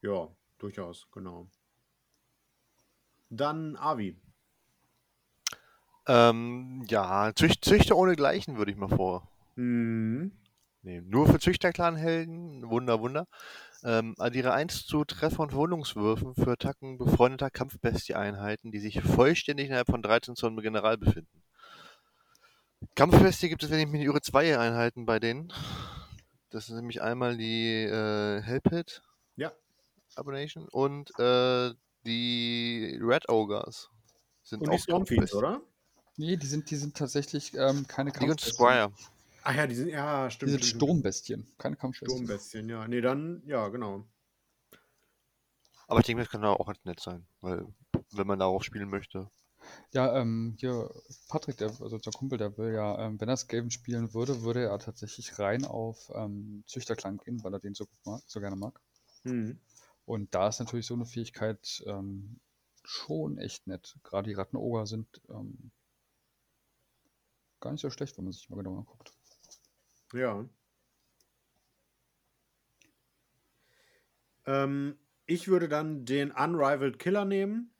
Ja, 0.00 0.28
durchaus, 0.56 1.06
genau. 1.12 1.50
Dann 3.28 3.76
Avi. 3.76 4.18
Ähm, 6.06 6.86
ja, 6.88 7.34
Zücht, 7.34 7.62
Züchter 7.62 7.94
ohne 7.94 8.16
Gleichen 8.16 8.56
würde 8.56 8.72
ich 8.72 8.78
mal 8.78 8.88
vor. 8.88 9.30
Mhm. 9.56 10.32
Nee, 10.82 11.02
nur 11.02 11.26
für 11.26 11.38
Züchterclan-Helden, 11.38 12.68
Wunder, 12.70 13.00
Wunder. 13.00 13.26
Ähm, 13.82 14.14
addiere 14.18 14.52
1 14.52 14.86
zu 14.86 15.04
Treffer- 15.04 15.42
und 15.42 15.50
Verwundungswürfen 15.50 16.34
für 16.34 16.52
Attacken 16.52 16.96
befreundeter 16.98 17.50
Kampfbestie-Einheiten, 17.50 18.72
die 18.72 18.78
sich 18.78 19.00
vollständig 19.02 19.66
innerhalb 19.66 19.88
von 19.88 20.02
13 20.02 20.36
Zonen 20.36 20.56
im 20.56 20.62
General 20.62 20.96
befinden. 20.96 21.42
Kampfbestie 22.94 23.48
gibt 23.50 23.62
es, 23.62 23.70
wenn 23.70 23.78
ich 23.80 23.86
mich 23.86 24.00
nicht 24.00 24.06
irre, 24.06 24.22
zwei 24.22 24.58
Einheiten 24.58 25.04
bei 25.04 25.18
denen. 25.18 25.52
Das 26.48 26.68
ist 26.68 26.74
nämlich 26.74 27.02
einmal 27.02 27.36
die 27.36 27.84
äh, 27.84 28.40
Hellpit 28.42 29.02
Ja. 29.36 29.52
Abomination 30.16 30.66
und 30.68 31.10
äh, 31.18 31.72
die 32.06 32.98
Red 33.02 33.28
Ogres. 33.28 33.90
Sind 34.42 34.62
Und 34.62 34.72
die 34.72 34.78
Stormfiends, 34.78 35.34
oder? 35.34 35.60
Nee, 36.16 36.36
die 36.36 36.46
sind, 36.46 36.70
die 36.70 36.76
sind 36.76 36.96
tatsächlich 36.96 37.54
ähm, 37.54 37.86
keine 37.86 38.12
Die 38.12 38.28
und. 38.28 38.40
Squire. 38.40 38.92
Ach 39.42 39.54
ja, 39.54 39.66
die 39.66 39.74
sind, 39.74 39.88
ja, 39.88 40.28
Die 40.28 40.34
stimmt. 40.34 40.50
sind 40.50 40.64
stimmt, 40.64 40.82
Sturmbestien, 40.82 41.46
keine 41.58 41.76
Kampfbestien. 41.76 42.18
Sturmbestien, 42.18 42.68
ja. 42.68 42.86
Nee, 42.86 43.00
dann, 43.00 43.42
ja, 43.46 43.68
genau. 43.68 44.06
Aber 45.86 46.00
ich 46.00 46.06
denke, 46.06 46.22
das 46.22 46.30
kann 46.30 46.44
auch 46.44 46.66
ganz 46.66 46.84
nett 46.84 47.00
sein, 47.00 47.26
weil 47.40 47.66
wenn 48.12 48.26
man 48.26 48.38
darauf 48.38 48.62
spielen 48.62 48.90
möchte. 48.90 49.30
Ja, 49.92 50.16
ähm, 50.16 50.54
hier, 50.58 50.90
Patrick, 51.28 51.56
der, 51.58 51.68
also 51.68 51.96
unser 51.96 52.12
Kumpel, 52.12 52.38
der 52.38 52.56
will 52.56 52.72
ja, 52.72 52.98
ähm, 53.06 53.20
wenn 53.20 53.28
er 53.28 53.36
Skaven 53.36 53.70
spielen 53.70 54.14
würde, 54.14 54.42
würde 54.42 54.64
er 54.64 54.78
tatsächlich 54.78 55.38
rein 55.38 55.64
auf 55.64 56.10
ähm, 56.14 56.64
Züchterklang 56.66 57.18
gehen, 57.18 57.42
weil 57.42 57.52
er 57.52 57.60
den 57.60 57.74
so, 57.74 57.86
mag, 58.04 58.22
so 58.26 58.40
gerne 58.40 58.56
mag. 58.56 58.80
Mhm. 59.24 59.58
Und 60.04 60.34
da 60.34 60.48
ist 60.48 60.60
natürlich 60.60 60.86
so 60.86 60.94
eine 60.94 61.06
Fähigkeit 61.06 61.82
ähm, 61.86 62.40
schon 62.84 63.38
echt 63.38 63.66
nett. 63.66 63.98
Gerade 64.02 64.28
die 64.28 64.34
Rattenoger 64.34 64.86
sind 64.86 65.20
ähm, 65.28 65.70
gar 67.60 67.72
nicht 67.72 67.82
so 67.82 67.90
schlecht, 67.90 68.16
wenn 68.16 68.24
man 68.24 68.32
sich 68.32 68.48
mal 68.48 68.56
genau 68.56 68.78
anguckt. 68.78 69.12
Ja. 70.12 70.44
Ähm, 74.46 74.98
ich 75.26 75.48
würde 75.48 75.68
dann 75.68 76.04
den 76.04 76.32
Unrivaled 76.32 76.98
Killer 76.98 77.24
nehmen. 77.24 77.72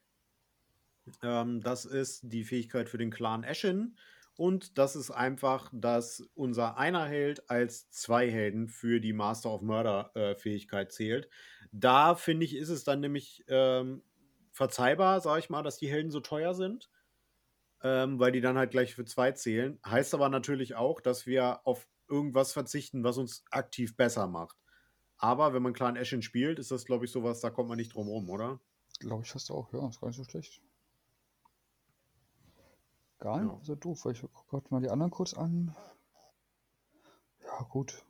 Ähm, 1.22 1.60
das 1.60 1.84
ist 1.84 2.20
die 2.32 2.44
Fähigkeit 2.44 2.88
für 2.88 2.98
den 2.98 3.10
Clan 3.10 3.44
Ashen. 3.44 3.98
Und 4.36 4.78
das 4.78 4.96
ist 4.96 5.10
einfach, 5.10 5.70
dass 5.72 6.20
unser 6.34 6.78
einer 6.78 7.04
Held 7.06 7.50
als 7.50 7.90
zwei 7.90 8.30
Helden 8.30 8.68
für 8.68 9.00
die 9.00 9.12
Master 9.12 9.50
of 9.50 9.62
Murder 9.62 10.12
äh, 10.14 10.34
Fähigkeit 10.36 10.92
zählt. 10.92 11.28
Da 11.72 12.14
finde 12.14 12.46
ich, 12.46 12.56
ist 12.56 12.70
es 12.70 12.84
dann 12.84 13.00
nämlich 13.00 13.44
ähm, 13.48 14.02
verzeihbar, 14.52 15.20
sage 15.20 15.40
ich 15.40 15.50
mal, 15.50 15.62
dass 15.62 15.76
die 15.78 15.90
Helden 15.90 16.10
so 16.10 16.20
teuer 16.20 16.54
sind 16.54 16.90
ähm, 17.82 18.18
weil 18.18 18.32
die 18.32 18.40
dann 18.40 18.58
halt 18.58 18.70
gleich 18.70 18.94
für 18.94 19.04
zwei 19.04 19.32
zählen. 19.32 19.78
Heißt 19.84 20.14
aber 20.14 20.28
natürlich 20.28 20.74
auch, 20.74 21.00
dass 21.00 21.26
wir 21.26 21.66
auf 21.66 21.88
irgendwas 22.10 22.52
verzichten, 22.52 23.04
was 23.04 23.16
uns 23.18 23.44
aktiv 23.50 23.96
besser 23.96 24.26
macht. 24.26 24.56
Aber 25.16 25.52
wenn 25.52 25.62
man 25.62 25.72
Clan 25.74 25.96
Ashen 25.96 26.22
spielt, 26.22 26.58
ist 26.58 26.70
das, 26.70 26.84
glaube 26.84 27.04
ich, 27.04 27.12
sowas, 27.12 27.40
da 27.40 27.50
kommt 27.50 27.68
man 27.68 27.76
nicht 27.76 27.94
drum 27.94 28.08
rum, 28.08 28.28
oder? 28.30 28.58
Glaube 29.00 29.22
ich 29.24 29.30
fast 29.30 29.50
auch, 29.50 29.72
ja, 29.72 29.88
ist 29.88 30.00
gar 30.00 30.08
nicht 30.08 30.16
so 30.16 30.24
schlecht. 30.24 30.62
Gar 33.18 33.40
nicht 33.40 33.52
Ja. 33.52 33.60
so 33.62 33.74
doof, 33.74 34.04
weil 34.04 34.12
ich 34.12 34.22
gucke 34.22 34.48
gerade 34.48 34.66
mal 34.70 34.80
die 34.80 34.90
anderen 34.90 35.10
kurz 35.10 35.34
an. 35.34 35.76
Ja, 37.44 37.62
gut. 37.64 38.04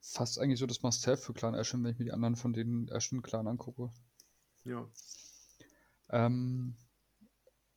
Fast 0.00 0.38
eigentlich 0.38 0.58
so 0.58 0.66
das 0.66 0.82
Must-Have 0.82 1.16
für 1.16 1.32
Clan 1.32 1.54
Ashen, 1.54 1.82
wenn 1.82 1.92
ich 1.92 1.98
mir 1.98 2.04
die 2.06 2.12
anderen 2.12 2.36
von 2.36 2.52
den 2.52 2.90
Ashen-Clan 2.92 3.46
angucke. 3.46 3.90
Ja. 4.64 4.86
Ähm, 6.10 6.76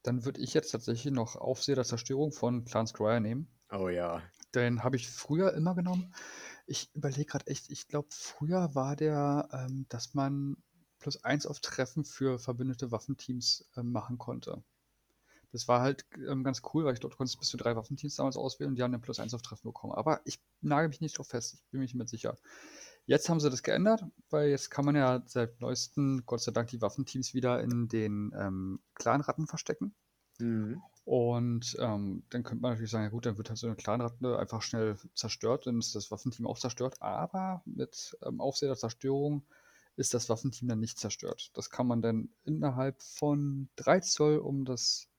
dann 0.03 0.25
würde 0.25 0.41
ich 0.41 0.53
jetzt 0.53 0.71
tatsächlich 0.71 1.13
noch 1.13 1.35
Aufseher 1.35 1.75
der 1.75 1.85
Zerstörung 1.85 2.31
von 2.33 2.65
Clan 2.65 2.87
Squire 2.87 3.21
nehmen. 3.21 3.47
Oh 3.71 3.87
ja. 3.89 4.21
Den 4.55 4.83
habe 4.83 4.95
ich 4.95 5.09
früher 5.09 5.53
immer 5.53 5.75
genommen. 5.75 6.13
Ich 6.65 6.89
überlege 6.95 7.25
gerade 7.25 7.47
echt, 7.47 7.69
ich 7.69 7.87
glaube, 7.87 8.07
früher 8.11 8.73
war 8.73 8.95
der, 8.95 9.49
ähm, 9.51 9.85
dass 9.89 10.13
man 10.13 10.57
plus 10.99 11.23
eins 11.23 11.45
auf 11.45 11.59
Treffen 11.59 12.05
für 12.05 12.39
verbündete 12.39 12.91
Waffenteams 12.91 13.69
ähm, 13.77 13.91
machen 13.91 14.17
konnte. 14.17 14.63
Das 15.51 15.67
war 15.67 15.81
halt 15.81 16.05
ähm, 16.27 16.43
ganz 16.43 16.61
cool, 16.73 16.83
weil 16.83 16.93
ich 16.93 16.99
dort 16.99 17.15
konntest 17.15 17.39
bis 17.39 17.49
zu 17.49 17.57
drei 17.57 17.75
Waffenteams 17.75 18.15
damals 18.15 18.35
auswählen 18.35 18.71
und 18.71 18.75
die 18.75 18.83
haben 18.83 18.91
dann 18.91 19.01
plus 19.01 19.19
eins 19.19 19.33
auf 19.33 19.41
Treffen 19.41 19.69
bekommen. 19.69 19.93
Aber 19.93 20.21
ich 20.25 20.41
nagel 20.61 20.89
mich 20.89 21.01
nicht 21.01 21.17
drauf 21.17 21.27
fest, 21.27 21.53
ich 21.53 21.71
bin 21.71 21.79
mir 21.79 21.85
nicht 21.85 21.95
mehr 21.95 22.07
sicher. 22.07 22.35
Jetzt 23.05 23.29
haben 23.29 23.39
sie 23.39 23.49
das 23.49 23.61
geändert, 23.61 24.03
weil 24.29 24.49
jetzt 24.49 24.71
kann 24.71 24.83
man 24.83 24.95
ja 24.95 25.23
seit 25.27 25.61
neuestem, 25.61 26.23
Gott 26.25 26.41
sei 26.41 26.51
Dank, 26.51 26.69
die 26.69 26.81
Waffenteams 26.81 27.33
wieder 27.33 27.61
in 27.61 27.87
den 27.87 28.33
ähm, 28.35 28.81
Clanratten 28.95 29.47
verstecken. 29.47 29.93
Mhm. 30.39 30.81
Und 31.05 31.77
ähm, 31.79 32.25
dann 32.31 32.43
könnte 32.43 32.61
man 32.63 32.71
natürlich 32.71 32.91
sagen, 32.91 33.03
ja 33.05 33.09
gut, 33.11 33.25
dann 33.27 33.37
wird 33.37 33.49
halt 33.49 33.59
so 33.59 33.67
eine 33.67 33.75
Clanratte 33.75 34.39
einfach 34.39 34.63
schnell 34.63 34.97
zerstört, 35.13 35.67
dann 35.67 35.77
ist 35.79 35.93
das 35.95 36.09
Waffenteam 36.11 36.47
auch 36.47 36.57
zerstört. 36.59 37.01
Aber 37.01 37.61
mit 37.65 38.17
ähm, 38.25 38.41
Aufseher 38.41 38.69
der 38.69 38.77
Zerstörung 38.77 39.45
ist 39.97 40.13
das 40.15 40.29
Waffenteam 40.29 40.67
dann 40.67 40.79
nicht 40.79 40.99
zerstört. 40.99 41.51
Das 41.53 41.69
kann 41.69 41.87
man 41.87 42.01
dann 42.01 42.29
innerhalb 42.43 43.01
von 43.03 43.69
3 43.75 43.99
Zoll 44.01 44.39
um 44.39 44.65
das 44.65 45.09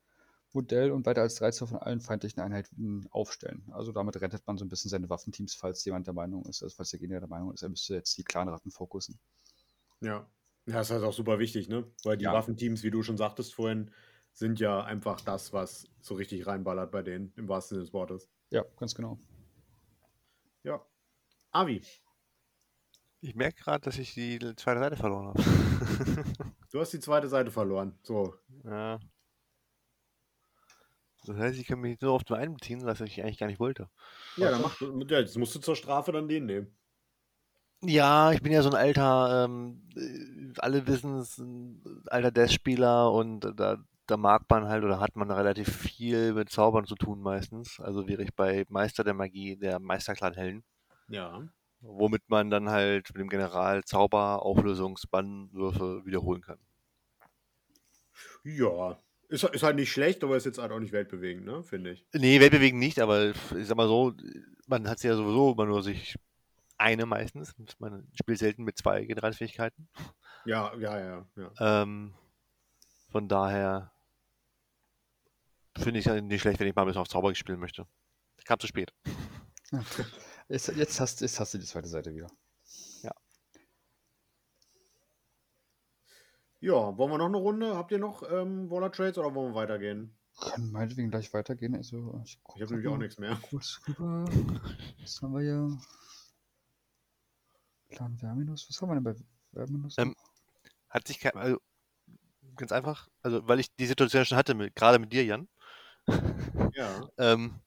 Modell 0.52 0.90
und 0.90 1.06
weiter 1.06 1.22
als 1.22 1.36
3 1.36 1.52
Zoll 1.52 1.68
von 1.68 1.78
allen 1.78 2.00
feindlichen 2.00 2.42
Einheiten 2.42 3.06
aufstellen. 3.10 3.68
Also 3.72 3.92
damit 3.92 4.20
rettet 4.20 4.46
man 4.46 4.58
so 4.58 4.64
ein 4.64 4.68
bisschen 4.68 4.90
seine 4.90 5.08
Waffenteams, 5.10 5.54
falls 5.54 5.84
jemand 5.84 6.06
der 6.08 6.14
Meinung 6.14 6.44
ist, 6.46 6.62
also 6.64 6.74
falls 6.76 6.90
der 6.90 7.00
Gegner 7.00 7.20
der 7.20 7.28
Meinung 7.28 7.52
ist, 7.52 7.62
er 7.62 7.68
müsste 7.68 7.94
jetzt 7.94 8.16
die 8.18 8.24
Clanratten 8.24 8.72
fokussen. 8.72 9.20
Ja. 10.00 10.30
Ja, 10.68 10.74
das 10.74 10.88
ist 10.88 10.92
halt 10.94 11.04
auch 11.04 11.12
super 11.12 11.38
wichtig, 11.38 11.68
ne? 11.68 11.92
Weil 12.02 12.16
die 12.16 12.24
Ja. 12.24 12.32
Waffenteams, 12.32 12.82
wie 12.82 12.90
du 12.90 13.02
schon 13.02 13.16
sagtest 13.16 13.54
vorhin, 13.54 13.92
sind 14.36 14.60
ja 14.60 14.84
einfach 14.84 15.22
das, 15.22 15.54
was 15.54 15.88
so 16.00 16.14
richtig 16.14 16.46
reinballert 16.46 16.92
bei 16.92 17.02
denen, 17.02 17.32
im 17.36 17.48
wahrsten 17.48 17.76
Sinne 17.76 17.84
des 17.86 17.94
Wortes. 17.94 18.28
Ja, 18.50 18.64
ganz 18.76 18.94
genau. 18.94 19.18
Ja. 20.62 20.84
Avi, 21.52 21.80
Ich 23.22 23.34
merke 23.34 23.62
gerade, 23.62 23.80
dass 23.80 23.98
ich 23.98 24.12
die 24.12 24.38
zweite 24.56 24.80
Seite 24.80 24.96
verloren 24.96 25.28
habe. 25.28 25.42
du 26.70 26.80
hast 26.80 26.92
die 26.92 27.00
zweite 27.00 27.28
Seite 27.28 27.50
verloren. 27.50 27.98
So. 28.02 28.34
ja. 28.64 29.00
Das 31.24 31.36
heißt, 31.36 31.58
ich 31.58 31.66
kann 31.66 31.80
mich 31.80 32.00
nur 32.00 32.12
auf 32.12 32.22
den 32.22 32.36
einen 32.36 32.54
beziehen, 32.54 32.84
was 32.84 33.00
ich 33.00 33.20
eigentlich 33.20 33.38
gar 33.38 33.48
nicht 33.48 33.58
wollte. 33.58 33.88
Ja, 34.36 34.50
dann 34.50 34.60
mach, 34.62 34.80
ja, 34.80 35.18
jetzt 35.18 35.36
musst 35.38 35.54
du 35.54 35.60
zur 35.60 35.74
Strafe 35.74 36.12
dann 36.12 36.28
den 36.28 36.46
nehmen. 36.46 36.76
Ja, 37.82 38.32
ich 38.32 38.42
bin 38.42 38.52
ja 38.52 38.62
so 38.62 38.68
ein 38.70 38.76
alter, 38.76 39.44
ähm, 39.44 39.88
äh, 39.96 40.52
alle 40.58 40.86
wissen 40.86 41.16
es, 41.16 41.38
ein 41.38 41.82
alter 42.06 42.30
Death-Spieler 42.30 43.10
und 43.10 43.40
da, 43.56 43.82
da 44.06 44.16
mag 44.16 44.44
man 44.48 44.68
halt 44.68 44.84
oder 44.84 45.00
hat 45.00 45.16
man 45.16 45.30
relativ 45.30 45.68
viel 45.74 46.32
mit 46.32 46.50
Zaubern 46.50 46.84
zu 46.86 46.94
tun 46.94 47.20
meistens. 47.20 47.80
Also 47.80 48.06
wäre 48.08 48.22
ich 48.22 48.34
bei 48.34 48.64
Meister 48.68 49.04
der 49.04 49.14
Magie, 49.14 49.56
der 49.56 49.78
Meisterclan-Helden, 49.78 50.64
Ja. 51.08 51.42
womit 51.80 52.22
man 52.28 52.50
dann 52.50 52.70
halt 52.70 53.08
mit 53.12 53.20
dem 53.20 53.28
General 53.28 53.82
Zauber, 53.84 54.44
Auflösungs-, 54.44 55.08
Bannwürfe 55.10 56.04
wiederholen 56.04 56.42
kann. 56.42 56.58
Ja. 58.44 58.98
Ist, 59.28 59.42
ist 59.42 59.62
halt 59.64 59.74
nicht 59.76 59.90
schlecht, 59.90 60.22
aber 60.22 60.36
ist 60.36 60.46
jetzt 60.46 60.58
halt 60.58 60.70
auch 60.70 60.78
nicht 60.78 60.92
weltbewegend, 60.92 61.44
ne? 61.44 61.64
Finde 61.64 61.90
ich. 61.90 62.06
Nee, 62.14 62.40
Weltbewegen 62.40 62.78
nicht, 62.78 63.00
aber 63.00 63.30
ich 63.30 63.66
sag 63.66 63.76
mal 63.76 63.88
so, 63.88 64.14
man 64.68 64.88
hat 64.88 65.02
ja 65.02 65.16
sowieso 65.16 65.52
immer 65.52 65.66
nur 65.66 65.82
sich 65.82 66.14
eine 66.78 67.06
meistens. 67.06 67.52
Man 67.80 68.06
spielt 68.14 68.38
selten 68.38 68.62
mit 68.62 68.78
zwei 68.78 69.04
Generalfähigkeiten. 69.04 69.88
Ja, 70.44 70.72
ja, 70.76 70.98
ja, 71.00 71.26
ja. 71.34 71.82
Ähm, 71.82 72.14
von 73.10 73.26
daher 73.26 73.90
finde 75.78 76.00
ich 76.00 76.06
nicht 76.06 76.40
schlecht, 76.40 76.60
wenn 76.60 76.68
ich 76.68 76.74
mal 76.74 76.82
ein 76.82 76.86
bisschen 76.86 77.00
auf 77.00 77.08
Zauber 77.08 77.34
spielen 77.34 77.60
möchte. 77.60 77.86
Ich 78.38 78.44
kam 78.44 78.58
zu 78.58 78.66
spät. 78.66 78.92
Jetzt, 80.48 80.68
jetzt, 80.68 81.00
hast, 81.00 81.22
jetzt 81.22 81.40
hast 81.40 81.54
du 81.54 81.58
die 81.58 81.66
zweite 81.66 81.88
Seite 81.88 82.14
wieder. 82.14 82.28
Ja, 86.60 86.96
wollen 86.96 87.10
wir 87.10 87.18
noch 87.18 87.26
eine 87.26 87.36
Runde? 87.36 87.76
Habt 87.76 87.92
ihr 87.92 87.98
noch 87.98 88.22
ähm, 88.30 88.70
Waller 88.70 88.90
Trades 88.90 89.18
oder 89.18 89.34
wollen 89.34 89.52
wir 89.52 89.60
weitergehen? 89.60 90.16
Können 90.40 90.72
meinetwegen 90.72 91.10
gleich 91.10 91.32
weitergehen. 91.32 91.74
Also, 91.74 92.20
ich 92.24 92.40
Ich 92.56 92.62
habe 92.62 92.72
nämlich 92.72 92.88
auch 92.88 92.96
nichts 92.96 93.18
mehr. 93.18 93.38
Kurz 93.50 93.80
rüber. 93.86 94.24
Was 95.00 95.22
haben 95.22 95.34
wir 95.34 95.42
hier? 95.42 95.78
Plan 97.90 98.16
Verminus. 98.16 98.66
Was 98.68 98.80
haben 98.80 98.88
wir 98.88 98.94
denn 98.94 99.04
bei 99.04 99.14
Verminus? 99.52 99.96
Ähm, 99.98 100.14
Hat 100.88 101.06
sich 101.06 101.20
kein, 101.20 101.36
also, 101.36 101.58
ganz 102.56 102.72
einfach, 102.72 103.08
also 103.22 103.46
weil 103.46 103.60
ich 103.60 103.74
die 103.76 103.86
Situation 103.86 104.24
schon 104.24 104.38
hatte, 104.38 104.54
mit, 104.54 104.74
gerade 104.74 104.98
mit 104.98 105.12
dir, 105.12 105.24
Jan. 105.24 105.48
Ja. 106.74 107.08
Ähm, 107.18 107.60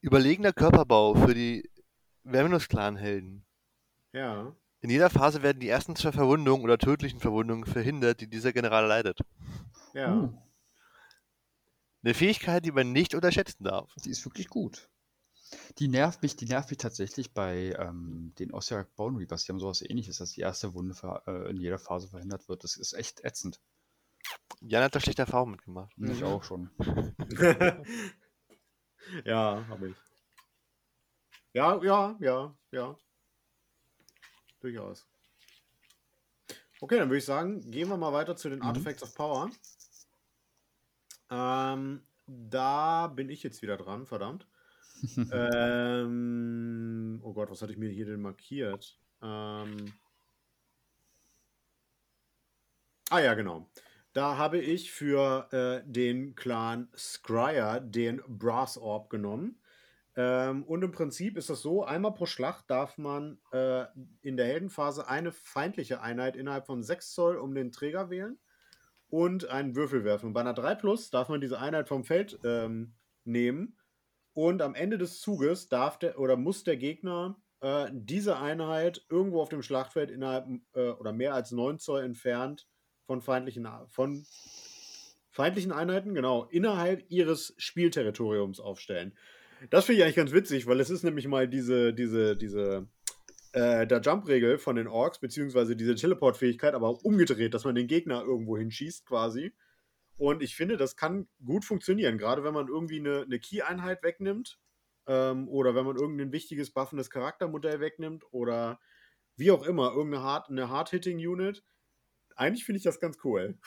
überlegener 0.00 0.52
Körperbau 0.52 1.14
für 1.14 1.34
die 1.34 1.68
Verminus-Clan-Helden. 2.24 3.44
Ja. 4.12 4.54
In 4.80 4.90
jeder 4.90 5.10
Phase 5.10 5.42
werden 5.42 5.60
die 5.60 5.68
ersten 5.68 5.96
zwei 5.96 6.12
Verwundungen 6.12 6.62
oder 6.62 6.78
tödlichen 6.78 7.20
Verwundungen 7.20 7.64
verhindert, 7.64 8.20
die 8.20 8.28
dieser 8.28 8.52
General 8.52 8.86
leidet. 8.86 9.18
Ja. 9.94 10.14
Uh, 10.14 10.38
Eine 12.02 12.14
Fähigkeit, 12.14 12.64
die 12.64 12.72
man 12.72 12.92
nicht 12.92 13.14
unterschätzen 13.14 13.64
darf. 13.64 13.94
die 14.04 14.10
ist 14.10 14.24
wirklich 14.24 14.48
gut. 14.48 14.90
Die 15.78 15.88
nervt 15.88 16.22
mich, 16.22 16.36
die 16.36 16.46
nervt 16.46 16.70
mich 16.70 16.78
tatsächlich 16.78 17.32
bei 17.32 17.74
ähm, 17.78 18.34
den 18.38 18.52
Ossiarch 18.52 18.88
Bone 18.96 19.18
Reapers. 19.18 19.44
Die 19.44 19.52
haben 19.52 19.60
sowas 19.60 19.82
ähnliches, 19.82 20.18
dass 20.18 20.32
die 20.32 20.40
erste 20.40 20.74
Wunde 20.74 20.94
äh, 21.26 21.50
in 21.50 21.56
jeder 21.56 21.78
Phase 21.78 22.08
verhindert 22.08 22.48
wird. 22.48 22.64
Das 22.64 22.76
ist 22.76 22.92
echt 22.92 23.24
ätzend. 23.24 23.60
Jan 24.60 24.82
hat 24.82 24.94
da 24.94 25.00
schlechte 25.00 25.22
Erfahrungen 25.22 25.52
mitgemacht. 25.52 25.92
Ich 25.98 26.22
Mhm. 26.22 26.24
auch 26.24 26.42
schon. 26.42 26.70
ja, 29.24 29.64
habe 29.68 29.88
ich. 29.88 29.96
Ja, 31.52 31.82
ja, 31.82 32.16
ja, 32.20 32.56
ja. 32.72 32.96
Durchaus. 34.60 35.06
Okay, 36.80 36.98
dann 36.98 37.08
würde 37.08 37.18
ich 37.18 37.24
sagen, 37.24 37.70
gehen 37.70 37.88
wir 37.88 37.96
mal 37.96 38.12
weiter 38.12 38.36
zu 38.36 38.48
den 38.48 38.58
Mhm. 38.58 38.64
Artifacts 38.64 39.02
of 39.02 39.14
Power. 39.14 39.50
Ähm, 41.30 42.02
da 42.26 43.08
bin 43.08 43.28
ich 43.28 43.42
jetzt 43.42 43.62
wieder 43.62 43.76
dran, 43.76 44.06
verdammt. 44.06 44.46
ähm, 45.32 47.20
oh 47.22 47.32
Gott, 47.32 47.50
was 47.50 47.62
hatte 47.62 47.72
ich 47.72 47.78
mir 47.78 47.90
hier 47.90 48.06
denn 48.06 48.22
markiert? 48.22 48.98
Ähm, 49.22 49.92
ah 53.10 53.18
ja, 53.20 53.34
genau. 53.34 53.68
Da 54.14 54.38
habe 54.38 54.58
ich 54.58 54.92
für 54.92 55.48
äh, 55.52 55.90
den 55.90 56.36
Clan 56.36 56.88
Scryer 56.96 57.80
den 57.80 58.22
Brass 58.28 58.78
Orb 58.78 59.10
genommen. 59.10 59.60
Ähm, 60.14 60.62
und 60.62 60.84
im 60.84 60.92
Prinzip 60.92 61.36
ist 61.36 61.50
das 61.50 61.62
so, 61.62 61.84
einmal 61.84 62.14
pro 62.14 62.24
Schlacht 62.24 62.70
darf 62.70 62.96
man 62.96 63.40
äh, 63.50 63.86
in 64.22 64.36
der 64.36 64.46
Heldenphase 64.46 65.08
eine 65.08 65.32
feindliche 65.32 66.00
Einheit 66.00 66.36
innerhalb 66.36 66.66
von 66.66 66.84
6 66.84 67.12
Zoll 67.12 67.36
um 67.38 67.56
den 67.56 67.72
Träger 67.72 68.08
wählen 68.08 68.38
und 69.08 69.48
einen 69.48 69.74
Würfel 69.74 70.04
werfen. 70.04 70.32
Bei 70.32 70.42
einer 70.42 70.54
3 70.54 70.76
Plus 70.76 71.10
darf 71.10 71.28
man 71.28 71.40
diese 71.40 71.58
Einheit 71.58 71.88
vom 71.88 72.04
Feld 72.04 72.38
ähm, 72.44 72.94
nehmen 73.24 73.76
und 74.32 74.62
am 74.62 74.76
Ende 74.76 74.96
des 74.96 75.20
Zuges 75.20 75.68
darf 75.68 75.98
der 75.98 76.20
oder 76.20 76.36
muss 76.36 76.62
der 76.62 76.76
Gegner 76.76 77.36
äh, 77.62 77.88
diese 77.92 78.38
Einheit 78.38 79.04
irgendwo 79.08 79.42
auf 79.42 79.48
dem 79.48 79.62
Schlachtfeld 79.62 80.12
innerhalb 80.12 80.46
äh, 80.74 80.90
oder 80.90 81.12
mehr 81.12 81.34
als 81.34 81.50
9 81.50 81.80
Zoll 81.80 82.04
entfernt 82.04 82.68
von 83.06 83.20
feindlichen, 83.20 83.68
von 83.88 84.24
feindlichen 85.30 85.72
Einheiten, 85.72 86.14
genau, 86.14 86.44
innerhalb 86.44 87.04
ihres 87.10 87.54
Spielterritoriums 87.58 88.60
aufstellen. 88.60 89.16
Das 89.70 89.86
finde 89.86 89.98
ich 89.98 90.04
eigentlich 90.04 90.16
ganz 90.16 90.32
witzig, 90.32 90.66
weil 90.66 90.80
es 90.80 90.90
ist 90.90 91.04
nämlich 91.04 91.26
mal 91.26 91.48
diese, 91.48 91.94
diese, 91.94 92.36
diese 92.36 92.88
äh, 93.52 93.86
der 93.86 94.00
Jump-Regel 94.00 94.58
von 94.58 94.76
den 94.76 94.88
Orks, 94.88 95.18
beziehungsweise 95.18 95.76
diese 95.76 95.94
Teleport-Fähigkeit, 95.94 96.74
aber 96.74 97.04
umgedreht, 97.04 97.54
dass 97.54 97.64
man 97.64 97.74
den 97.74 97.86
Gegner 97.86 98.22
irgendwo 98.22 98.58
hinschießt 98.58 99.06
quasi. 99.06 99.52
Und 100.16 100.42
ich 100.42 100.54
finde, 100.54 100.76
das 100.76 100.96
kann 100.96 101.28
gut 101.44 101.64
funktionieren, 101.64 102.18
gerade 102.18 102.44
wenn 102.44 102.54
man 102.54 102.68
irgendwie 102.68 103.00
eine, 103.00 103.22
eine 103.22 103.38
Key-Einheit 103.38 104.02
wegnimmt 104.02 104.58
ähm, 105.06 105.48
oder 105.48 105.74
wenn 105.74 105.86
man 105.86 105.96
irgendein 105.96 106.32
wichtiges 106.32 106.72
buffendes 106.72 107.10
Charaktermodell 107.10 107.80
wegnimmt 107.80 108.24
oder 108.30 108.80
wie 109.36 109.50
auch 109.50 109.64
immer, 109.66 109.92
irgendeine 109.92 110.22
Hard, 110.22 110.48
eine 110.48 110.68
Hard-Hitting-Unit. 110.68 111.64
Eigentlich 112.36 112.64
finde 112.64 112.78
ich 112.78 112.84
das 112.84 113.00
ganz 113.00 113.18
cool. 113.24 113.58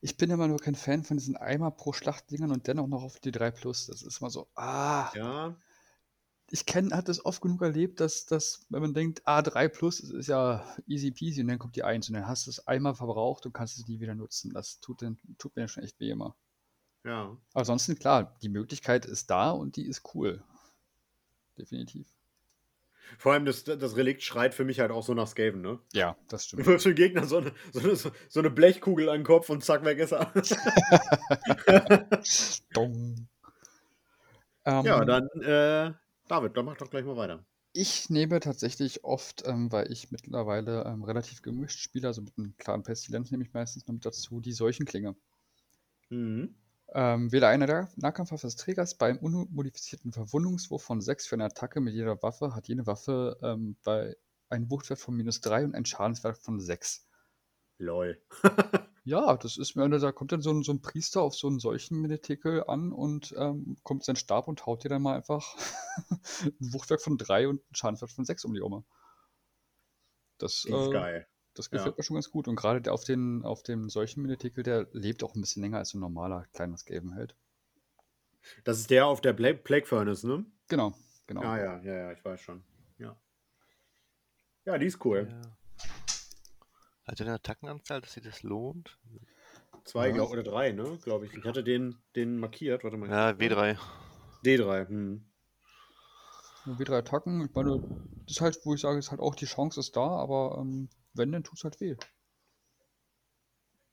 Ich 0.00 0.16
bin 0.16 0.30
immer 0.30 0.48
nur 0.48 0.58
kein 0.58 0.74
Fan 0.74 1.04
von 1.04 1.18
diesen 1.18 1.36
Eimer 1.36 1.70
pro 1.70 1.92
Schlachtdingern 1.92 2.50
und 2.52 2.66
dennoch 2.66 2.86
noch 2.86 3.02
auf 3.02 3.20
die 3.20 3.32
3 3.32 3.50
Plus. 3.50 3.86
Das 3.86 4.02
ist 4.02 4.20
immer 4.20 4.30
so, 4.30 4.48
ah, 4.54 5.10
Ja, 5.14 5.56
ich 6.50 6.66
kenne, 6.66 6.96
hat 6.96 7.08
es 7.08 7.24
oft 7.24 7.40
genug 7.40 7.62
erlebt, 7.62 8.00
dass, 8.00 8.26
dass 8.26 8.66
wenn 8.70 8.82
man 8.82 8.94
denkt, 8.94 9.22
ah, 9.24 9.42
3 9.42 9.68
Plus 9.68 10.00
ist 10.00 10.26
ja 10.26 10.64
easy 10.86 11.12
peasy 11.12 11.42
und 11.42 11.48
dann 11.48 11.58
kommt 11.58 11.76
die 11.76 11.84
1 11.84 12.08
und 12.08 12.14
dann 12.14 12.26
hast 12.26 12.46
du 12.46 12.50
es 12.50 12.66
einmal 12.66 12.94
verbraucht 12.94 13.46
und 13.46 13.52
kannst 13.52 13.78
es 13.78 13.86
nie 13.86 14.00
wieder 14.00 14.14
nutzen. 14.14 14.52
Das 14.52 14.80
tut, 14.80 15.00
den, 15.00 15.18
tut 15.38 15.54
mir 15.56 15.68
schon 15.68 15.84
echt 15.84 16.00
weh 16.00 16.10
immer. 16.10 16.36
ja. 17.04 17.36
Aber 17.52 17.60
ansonsten, 17.60 17.98
klar, 17.98 18.36
die 18.42 18.48
Möglichkeit 18.48 19.06
ist 19.06 19.30
da 19.30 19.50
und 19.50 19.76
die 19.76 19.86
ist 19.86 20.14
cool. 20.14 20.42
Definitiv. 21.58 22.08
Vor 23.18 23.32
allem 23.32 23.44
das, 23.44 23.64
das 23.64 23.96
Relikt 23.96 24.22
schreit 24.22 24.54
für 24.54 24.64
mich 24.64 24.80
halt 24.80 24.90
auch 24.90 25.02
so 25.02 25.14
nach 25.14 25.26
Skaven, 25.28 25.60
ne? 25.60 25.78
Ja, 25.92 26.16
das 26.28 26.42
Du 26.48 26.48
stimmt. 26.48 26.66
wirfst 26.66 26.86
dem 26.86 26.94
Gegner 26.94 27.26
so 27.26 27.38
eine, 27.38 27.52
so, 27.72 27.80
eine, 27.80 27.96
so 27.96 28.40
eine 28.40 28.50
Blechkugel 28.50 29.08
an 29.08 29.20
den 29.20 29.24
Kopf 29.24 29.50
und 29.50 29.64
zack, 29.64 29.84
weg 29.84 29.98
ist 29.98 30.12
er. 30.12 30.32
Dong. 32.74 33.28
Ähm, 34.66 34.84
ja, 34.84 35.02
dann, 35.06 35.26
äh, 35.40 35.94
David, 36.28 36.54
dann 36.54 36.66
mach 36.66 36.76
doch 36.76 36.90
gleich 36.90 37.04
mal 37.04 37.16
weiter. 37.16 37.46
Ich 37.72 38.10
nehme 38.10 38.40
tatsächlich 38.40 39.04
oft, 39.04 39.46
ähm, 39.46 39.72
weil 39.72 39.90
ich 39.90 40.10
mittlerweile 40.10 40.84
ähm, 40.84 41.02
relativ 41.02 41.40
gemischt 41.40 41.78
spiele, 41.78 42.08
also 42.08 42.20
mit 42.20 42.36
einem 42.36 42.54
klaren 42.58 42.82
Pestilenz 42.82 43.30
nehme 43.30 43.44
ich 43.44 43.54
meistens 43.54 43.86
noch 43.86 43.94
mit 43.94 44.04
dazu, 44.04 44.40
die 44.40 44.52
Seuchenklinge. 44.52 45.16
Mhm. 46.10 46.54
Ähm, 46.92 47.30
wähle 47.30 47.46
eine 47.46 47.66
der 47.66 47.88
Nahkampfwaffe 47.96 48.46
des 48.46 48.56
Trägers 48.56 48.96
beim 48.96 49.18
unmodifizierten 49.18 50.12
Verwundungswurf 50.12 50.82
von 50.82 51.00
6 51.00 51.26
für 51.26 51.36
eine 51.36 51.44
Attacke 51.44 51.80
mit 51.80 51.94
jeder 51.94 52.20
Waffe, 52.22 52.54
hat 52.54 52.68
jede 52.68 52.86
Waffe 52.86 53.38
ähm, 53.42 53.76
bei 53.84 54.16
einen 54.48 54.70
Wuchtwert 54.70 54.98
von 54.98 55.14
minus 55.14 55.40
3 55.40 55.64
und 55.64 55.74
einen 55.74 55.86
Schadenswert 55.86 56.38
von 56.38 56.60
6. 56.60 57.06
Lol. 57.78 58.20
Ja, 59.04 59.36
das 59.36 59.56
ist 59.56 59.76
mir, 59.76 59.88
da 59.88 60.12
kommt 60.12 60.32
dann 60.32 60.42
so 60.42 60.50
ein, 60.50 60.62
so 60.62 60.72
ein 60.72 60.82
Priester 60.82 61.22
auf 61.22 61.34
so 61.34 61.48
einen 61.48 61.58
solchen 61.58 62.00
Meditikel 62.00 62.64
an 62.64 62.92
und 62.92 63.34
ähm, 63.36 63.78
kommt 63.82 64.04
sein 64.04 64.16
Stab 64.16 64.46
und 64.46 64.66
haut 64.66 64.84
dir 64.84 64.90
dann 64.90 65.02
mal 65.02 65.16
einfach 65.16 65.56
ein 66.10 66.72
Wuchtwerk 66.72 67.00
von 67.00 67.16
3 67.16 67.48
und 67.48 67.62
einen 67.62 67.74
Schadenswert 67.74 68.10
von 68.10 68.26
6 68.26 68.44
um 68.44 68.54
die 68.54 68.60
Oma. 68.60 68.84
Das, 70.36 70.62
Die 70.62 70.72
ist 70.72 70.88
äh, 70.88 70.90
geil. 70.90 71.26
Das 71.54 71.70
gefällt 71.70 71.92
Ja. 71.92 71.94
mir 71.98 72.02
schon 72.04 72.14
ganz 72.14 72.30
gut. 72.30 72.48
Und 72.48 72.56
gerade 72.56 72.80
der 72.80 72.92
auf 72.92 73.04
den, 73.04 73.44
auf 73.44 73.62
dem 73.62 73.88
solchen 73.88 74.22
Meditikel, 74.22 74.62
der 74.62 74.86
lebt 74.92 75.22
auch 75.24 75.34
ein 75.34 75.40
bisschen 75.40 75.62
länger 75.62 75.78
als 75.78 75.94
ein 75.94 76.00
normaler 76.00 76.46
kleiner 76.52 76.76
Skavenheld. 76.76 77.34
Das 78.64 78.78
ist 78.78 78.90
der 78.90 79.06
auf 79.06 79.20
der 79.20 79.32
Pla 79.32 79.52
Plague 79.52 79.86
Furnace, 79.86 80.24
ne? 80.24 80.44
Genau, 80.68 80.94
genau. 81.26 81.42
Ah 81.42 81.58
ja, 81.58 81.78
ja, 81.82 81.94
ja, 81.94 82.12
ich 82.12 82.24
weiß 82.24 82.40
schon. 82.40 82.62
Ja. 82.98 83.16
Ja, 84.64 84.78
die 84.78 84.86
ist 84.86 85.04
cool. 85.04 85.28
Ja. 85.30 85.56
Hat 87.06 87.20
er 87.20 87.26
eine 87.26 87.34
Attackenanzahl, 87.34 88.00
dass 88.00 88.12
sich 88.12 88.22
das 88.22 88.42
lohnt? 88.42 88.98
Zwei 89.84 90.08
Ja. 90.08 90.14
glaub, 90.14 90.30
oder 90.30 90.42
drei, 90.42 90.72
ne? 90.72 90.98
Glaube 91.02 91.26
ich. 91.26 91.34
Ich 91.34 91.44
hatte 91.44 91.64
den, 91.64 91.96
den 92.14 92.38
markiert. 92.38 92.84
Warte 92.84 92.96
mal. 92.96 93.08
Ja, 93.10 93.30
W3. 93.30 93.76
D3. 94.44 94.88
Hm. 94.88 95.24
Nur 96.66 96.76
W3 96.76 96.98
Attacken, 96.98 97.40
ich 97.46 97.54
meine, 97.54 97.78
das 98.26 98.36
ist 98.36 98.40
halt, 98.42 98.58
wo 98.64 98.74
ich 98.74 98.80
sage, 98.80 98.98
ist 98.98 99.10
halt 99.10 99.20
auch 99.20 99.34
die 99.34 99.46
Chance 99.46 99.80
ist 99.80 99.96
da, 99.96 100.06
aber 100.06 100.58
ähm, 100.60 100.88
wenn, 101.14 101.32
dann 101.32 101.44
tut 101.44 101.58
es 101.58 101.64
halt 101.64 101.80
weh. 101.80 101.96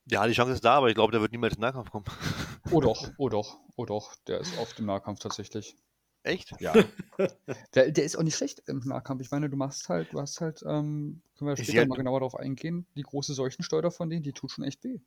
Ja, 0.10 0.26
die 0.26 0.34
Chance 0.34 0.54
ist 0.54 0.64
da, 0.64 0.76
aber 0.76 0.88
ich 0.88 0.96
glaube, 0.96 1.12
der 1.12 1.22
wird 1.22 1.32
niemals 1.34 1.54
in 1.56 1.60
den 1.60 1.64
Nahkampf 1.64 1.92
kommen. 1.92 2.06
Oh 2.70 2.82
doch, 2.82 3.10
oh 3.18 3.30
doch, 3.30 3.60
oh 3.78 3.86
doch, 3.86 4.14
der 4.28 4.42
ist 4.42 4.58
auf 4.58 4.74
dem 4.74 4.88
Nahkampf 4.88 5.20
tatsächlich. 5.20 5.78
Echt? 6.24 6.54
Ja. 6.60 6.74
der, 7.76 7.92
der 7.92 8.04
ist 8.04 8.18
auch 8.18 8.24
nicht 8.24 8.36
schlecht 8.36 8.62
im 8.68 8.80
Nahkampf. 8.80 9.22
Ich 9.22 9.32
meine, 9.32 9.50
du 9.50 9.56
machst 9.56 9.88
halt, 9.88 10.12
du 10.12 10.20
hast 10.20 10.42
halt, 10.42 10.64
ähm, 10.64 11.22
können 11.38 11.48
wir 11.50 11.56
später 11.56 11.80
halt- 11.80 11.88
mal 11.88 11.96
genauer 11.96 12.20
darauf 12.20 12.36
eingehen, 12.36 12.86
die 12.98 13.04
große 13.04 13.34
Seuchensteuer 13.34 13.90
von 13.90 14.10
denen, 14.10 14.24
die 14.24 14.34
tut 14.34 14.52
schon 14.52 14.66
echt 14.66 14.84
weh. 14.84 15.00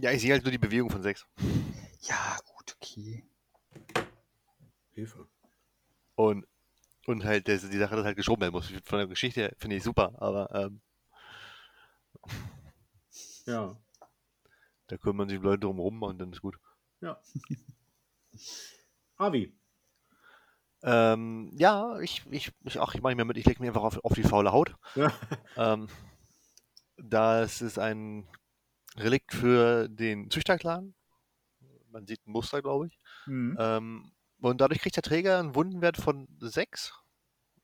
Ja, 0.00 0.10
ich 0.12 0.22
sehe 0.22 0.32
halt 0.32 0.42
nur 0.42 0.52
die 0.52 0.58
Bewegung 0.58 0.88
von 0.88 1.02
6. 1.02 1.26
Ja, 2.00 2.38
gut, 2.46 2.76
okay. 2.80 3.24
Hilfe. 4.94 5.26
Und, 6.14 6.46
und 7.06 7.24
halt 7.24 7.46
das, 7.46 7.68
die 7.68 7.78
Sache, 7.78 7.96
dass 7.96 8.06
halt 8.06 8.16
geschoben 8.16 8.40
werden 8.40 8.52
muss. 8.52 8.72
Von 8.84 8.98
der 8.98 9.06
Geschichte 9.06 9.40
her 9.42 9.52
finde 9.58 9.76
ich 9.76 9.82
super, 9.82 10.14
aber 10.16 10.50
ähm, 10.54 10.80
Ja. 13.46 13.76
da 14.86 14.96
kümmern 14.96 15.28
sich 15.28 15.38
die 15.38 15.44
Leute 15.44 15.60
drum 15.60 15.78
rum 15.78 16.02
und 16.02 16.18
dann 16.18 16.32
ist 16.32 16.40
gut. 16.40 16.58
Ja. 17.02 17.20
Avi. 19.16 19.54
Ähm, 20.82 21.50
ja, 21.56 21.98
ich, 22.00 22.22
ich, 22.30 22.52
ich, 22.64 22.80
ach, 22.80 22.94
ich 22.94 23.02
mache 23.02 23.14
mehr 23.14 23.24
mit, 23.24 23.36
ich 23.36 23.46
lege 23.46 23.62
mir 23.62 23.68
einfach 23.68 23.82
auf, 23.82 24.02
auf 24.04 24.14
die 24.14 24.22
faule 24.22 24.52
Haut. 24.52 24.74
Ja. 24.94 25.12
Ähm, 25.56 25.88
das 26.96 27.62
ist 27.62 27.78
ein 27.78 28.26
Relikt 28.96 29.32
für 29.32 29.88
den 29.88 30.30
Züchterclan. 30.30 30.94
Man 31.90 32.06
sieht 32.06 32.26
ein 32.26 32.32
Muster, 32.32 32.60
glaube 32.60 32.88
ich. 32.88 32.98
Mhm. 33.26 33.56
Ähm, 33.58 34.12
und 34.40 34.60
dadurch 34.60 34.80
kriegt 34.80 34.96
der 34.96 35.02
Träger 35.02 35.38
einen 35.38 35.54
Wundenwert 35.54 35.96
von 35.96 36.28
6 36.40 36.92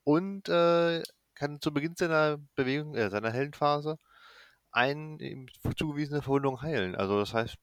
und 0.04 0.48
äh, 0.48 1.02
kann 1.34 1.61
zu 1.61 1.72
Beginn 1.72 1.94
seiner 1.96 2.38
Bewegung, 2.54 2.94
äh, 2.94 3.11
seiner 3.11 3.30
Heldenphase 3.30 3.98
einen 4.72 5.18
ihm 5.20 5.48
zugewiesene 5.76 6.22
Verwundung 6.22 6.62
heilen. 6.62 6.94
Also 6.94 7.18
das 7.18 7.34
heißt, 7.34 7.56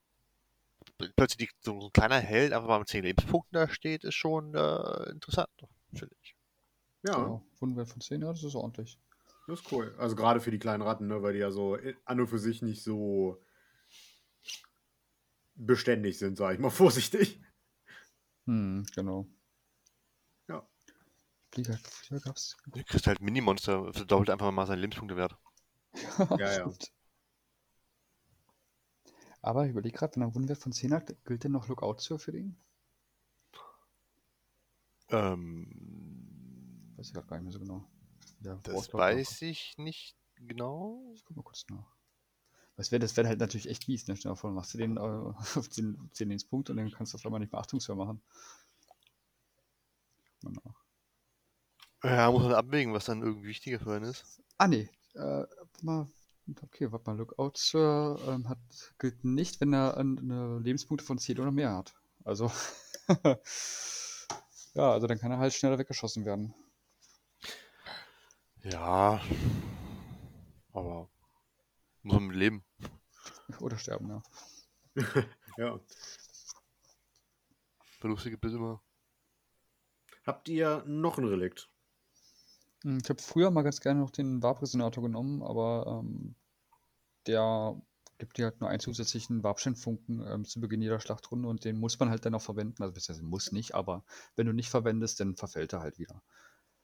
plötzlich 1.15 1.49
die, 1.49 1.55
so 1.61 1.79
ein 1.79 1.91
kleiner 1.93 2.19
Held 2.19 2.53
einfach 2.53 2.67
mal 2.67 2.79
mit 2.79 2.87
10 2.89 3.03
Lebenspunkten 3.03 3.53
da 3.59 3.67
steht, 3.69 4.03
ist 4.03 4.15
schon 4.15 4.53
äh, 4.55 5.09
interessant, 5.09 5.49
finde 5.93 6.15
ich. 6.21 6.35
Ja, 7.03 7.17
Ja. 7.17 7.41
Wundenwert 7.59 7.89
von 7.89 8.01
10, 8.01 8.21
ja, 8.21 8.29
das 8.31 8.43
ist 8.43 8.55
ordentlich. 8.55 8.99
das 9.47 9.59
ist 9.61 9.71
cool. 9.71 9.95
Also 9.97 10.15
gerade 10.15 10.39
für 10.41 10.51
die 10.51 10.59
kleinen 10.59 10.81
Ratten, 10.83 11.07
ne, 11.07 11.21
weil 11.21 11.33
die 11.33 11.39
ja 11.39 11.51
so 11.51 11.77
i- 11.77 11.95
an 12.05 12.19
und 12.19 12.27
für 12.27 12.39
sich 12.39 12.61
nicht 12.61 12.83
so 12.83 13.41
beständig 15.55 16.17
sind, 16.17 16.37
sage 16.37 16.55
ich 16.55 16.59
mal 16.59 16.69
vorsichtig. 16.69 17.39
Hm, 18.45 18.85
genau. 18.95 19.27
Ja. 20.47 20.65
Liga. 21.55 21.77
Früher 21.83 22.19
gab's. 22.21 22.55
Du 22.67 22.83
kriegst 22.83 23.07
halt 23.07 23.21
Mini-Monster, 23.21 23.91
verdoppelt 23.93 24.29
einfach 24.29 24.51
mal 24.51 24.65
seinen 24.65 24.79
Lebenspunktewert. 24.79 25.35
Ja, 26.29 26.37
ja. 26.37 26.51
Stimmt. 26.71 26.91
Aber 29.41 29.65
ich 29.65 29.71
überlege 29.71 29.97
gerade, 29.97 30.15
wenn 30.15 30.23
er 30.23 30.25
einen 30.25 30.35
Wundenwert 30.35 30.59
von 30.59 30.71
10 30.71 30.93
hat, 30.93 31.15
gilt 31.25 31.43
denn 31.43 31.51
noch 31.51 31.67
Lookout 31.67 31.99
Sir 31.99 32.19
für 32.19 32.31
den? 32.31 32.57
Ähm, 35.09 36.93
Weiß 36.97 37.07
ich 37.07 37.13
gerade 37.13 37.27
gar 37.27 37.37
nicht 37.37 37.43
mehr 37.43 37.53
so 37.53 37.59
genau. 37.59 37.87
Ja, 38.41 38.59
das 38.63 38.91
weiß 38.93 39.41
ich 39.43 39.77
nicht 39.77 40.17
genau. 40.35 41.11
Ich 41.13 41.23
guck 41.23 41.37
mal 41.37 41.43
kurz 41.43 41.65
nach. 41.69 41.95
Das 42.75 42.91
wäre 42.91 42.99
das 42.99 43.17
halt 43.17 43.39
natürlich 43.39 43.69
echt 43.69 43.87
mies, 43.87 44.07
ne? 44.07 44.15
Stell 44.15 44.31
dir 44.31 44.35
vor, 44.35 44.51
machst 44.51 44.73
du 44.73 44.77
den 44.77 44.97
äh, 44.97 44.99
auf 45.55 45.69
10, 45.69 46.09
10 46.11 46.31
ins 46.31 46.45
Punkt 46.45 46.69
und 46.69 46.77
dann 46.77 46.91
kannst 46.91 47.13
du 47.13 47.17
auf 47.17 47.25
einmal 47.25 47.39
nicht 47.39 47.51
mehr 47.51 47.61
Achtungshör 47.61 47.95
machen. 47.95 48.21
Guck 50.41 50.55
mal 50.55 50.61
nach. 50.65 50.83
Ja, 52.03 52.31
muss 52.31 52.43
man 52.43 52.53
abwägen, 52.53 52.93
was 52.93 53.05
dann 53.05 53.21
irgendwie 53.21 53.47
wichtiger 53.47 53.79
für 53.79 53.95
einen 53.95 54.05
ist. 54.05 54.41
Ah, 54.57 54.67
nee. 54.67 54.89
Äh, 55.13 55.45
mal. 55.81 56.07
Okay, 56.63 56.91
warte 56.91 57.09
mal. 57.09 57.17
Lookout 57.17 57.53
Sir 57.55 58.17
ähm, 58.27 58.47
hat, 58.47 58.59
gilt 58.99 59.23
nicht, 59.23 59.59
wenn 59.59 59.73
er 59.73 59.97
eine 59.97 60.59
Lebenspunkte 60.59 61.05
von 61.05 61.17
10 61.17 61.39
oder 61.39 61.51
mehr 61.51 61.75
hat. 61.75 61.95
Also. 62.23 62.51
ja, 64.73 64.91
also 64.91 65.07
dann 65.07 65.19
kann 65.19 65.31
er 65.31 65.39
halt 65.39 65.53
schneller 65.53 65.77
weggeschossen 65.77 66.25
werden. 66.25 66.53
Ja. 68.63 69.21
Aber 70.71 71.09
muss 72.03 72.15
man 72.15 72.27
mit 72.27 72.37
leben. 72.37 72.63
Oder 73.59 73.77
sterben, 73.77 74.09
ja. 74.09 74.23
ja. 75.57 75.79
Verluste 77.99 78.29
gibt 78.29 78.45
es 78.45 78.53
immer. 78.53 78.81
Habt 80.25 80.49
ihr 80.49 80.83
noch 80.85 81.17
ein 81.17 81.25
Relikt? 81.25 81.69
Hm, 82.83 82.99
Ich 83.03 83.09
habe 83.09 83.21
früher 83.21 83.51
mal 83.51 83.61
ganz 83.63 83.81
gerne 83.81 83.99
noch 83.99 84.11
den 84.11 84.41
Warp-Resonator 84.43 85.03
genommen, 85.03 85.41
aber 85.43 86.01
ähm, 86.03 86.35
der 87.27 87.81
gibt 88.19 88.37
dir 88.37 88.45
halt 88.45 88.61
nur 88.61 88.69
einen 88.69 88.79
zusätzlichen 88.79 89.43
Warpscheinfunken 89.43 90.25
ähm, 90.27 90.45
zu 90.45 90.59
Beginn 90.61 90.81
jeder 90.81 90.99
Schlachtrunde 90.99 91.49
und 91.49 91.65
den 91.65 91.79
muss 91.79 91.99
man 91.99 92.09
halt 92.09 92.25
dann 92.25 92.35
auch 92.35 92.41
verwenden. 92.41 92.83
Also, 92.83 92.93
beziehungsweise 92.93 93.27
muss 93.27 93.51
nicht, 93.51 93.75
aber 93.75 94.05
wenn 94.35 94.47
du 94.47 94.53
nicht 94.53 94.69
verwendest, 94.69 95.19
dann 95.19 95.35
verfällt 95.35 95.73
er 95.73 95.81
halt 95.81 95.99
wieder. 95.99 96.23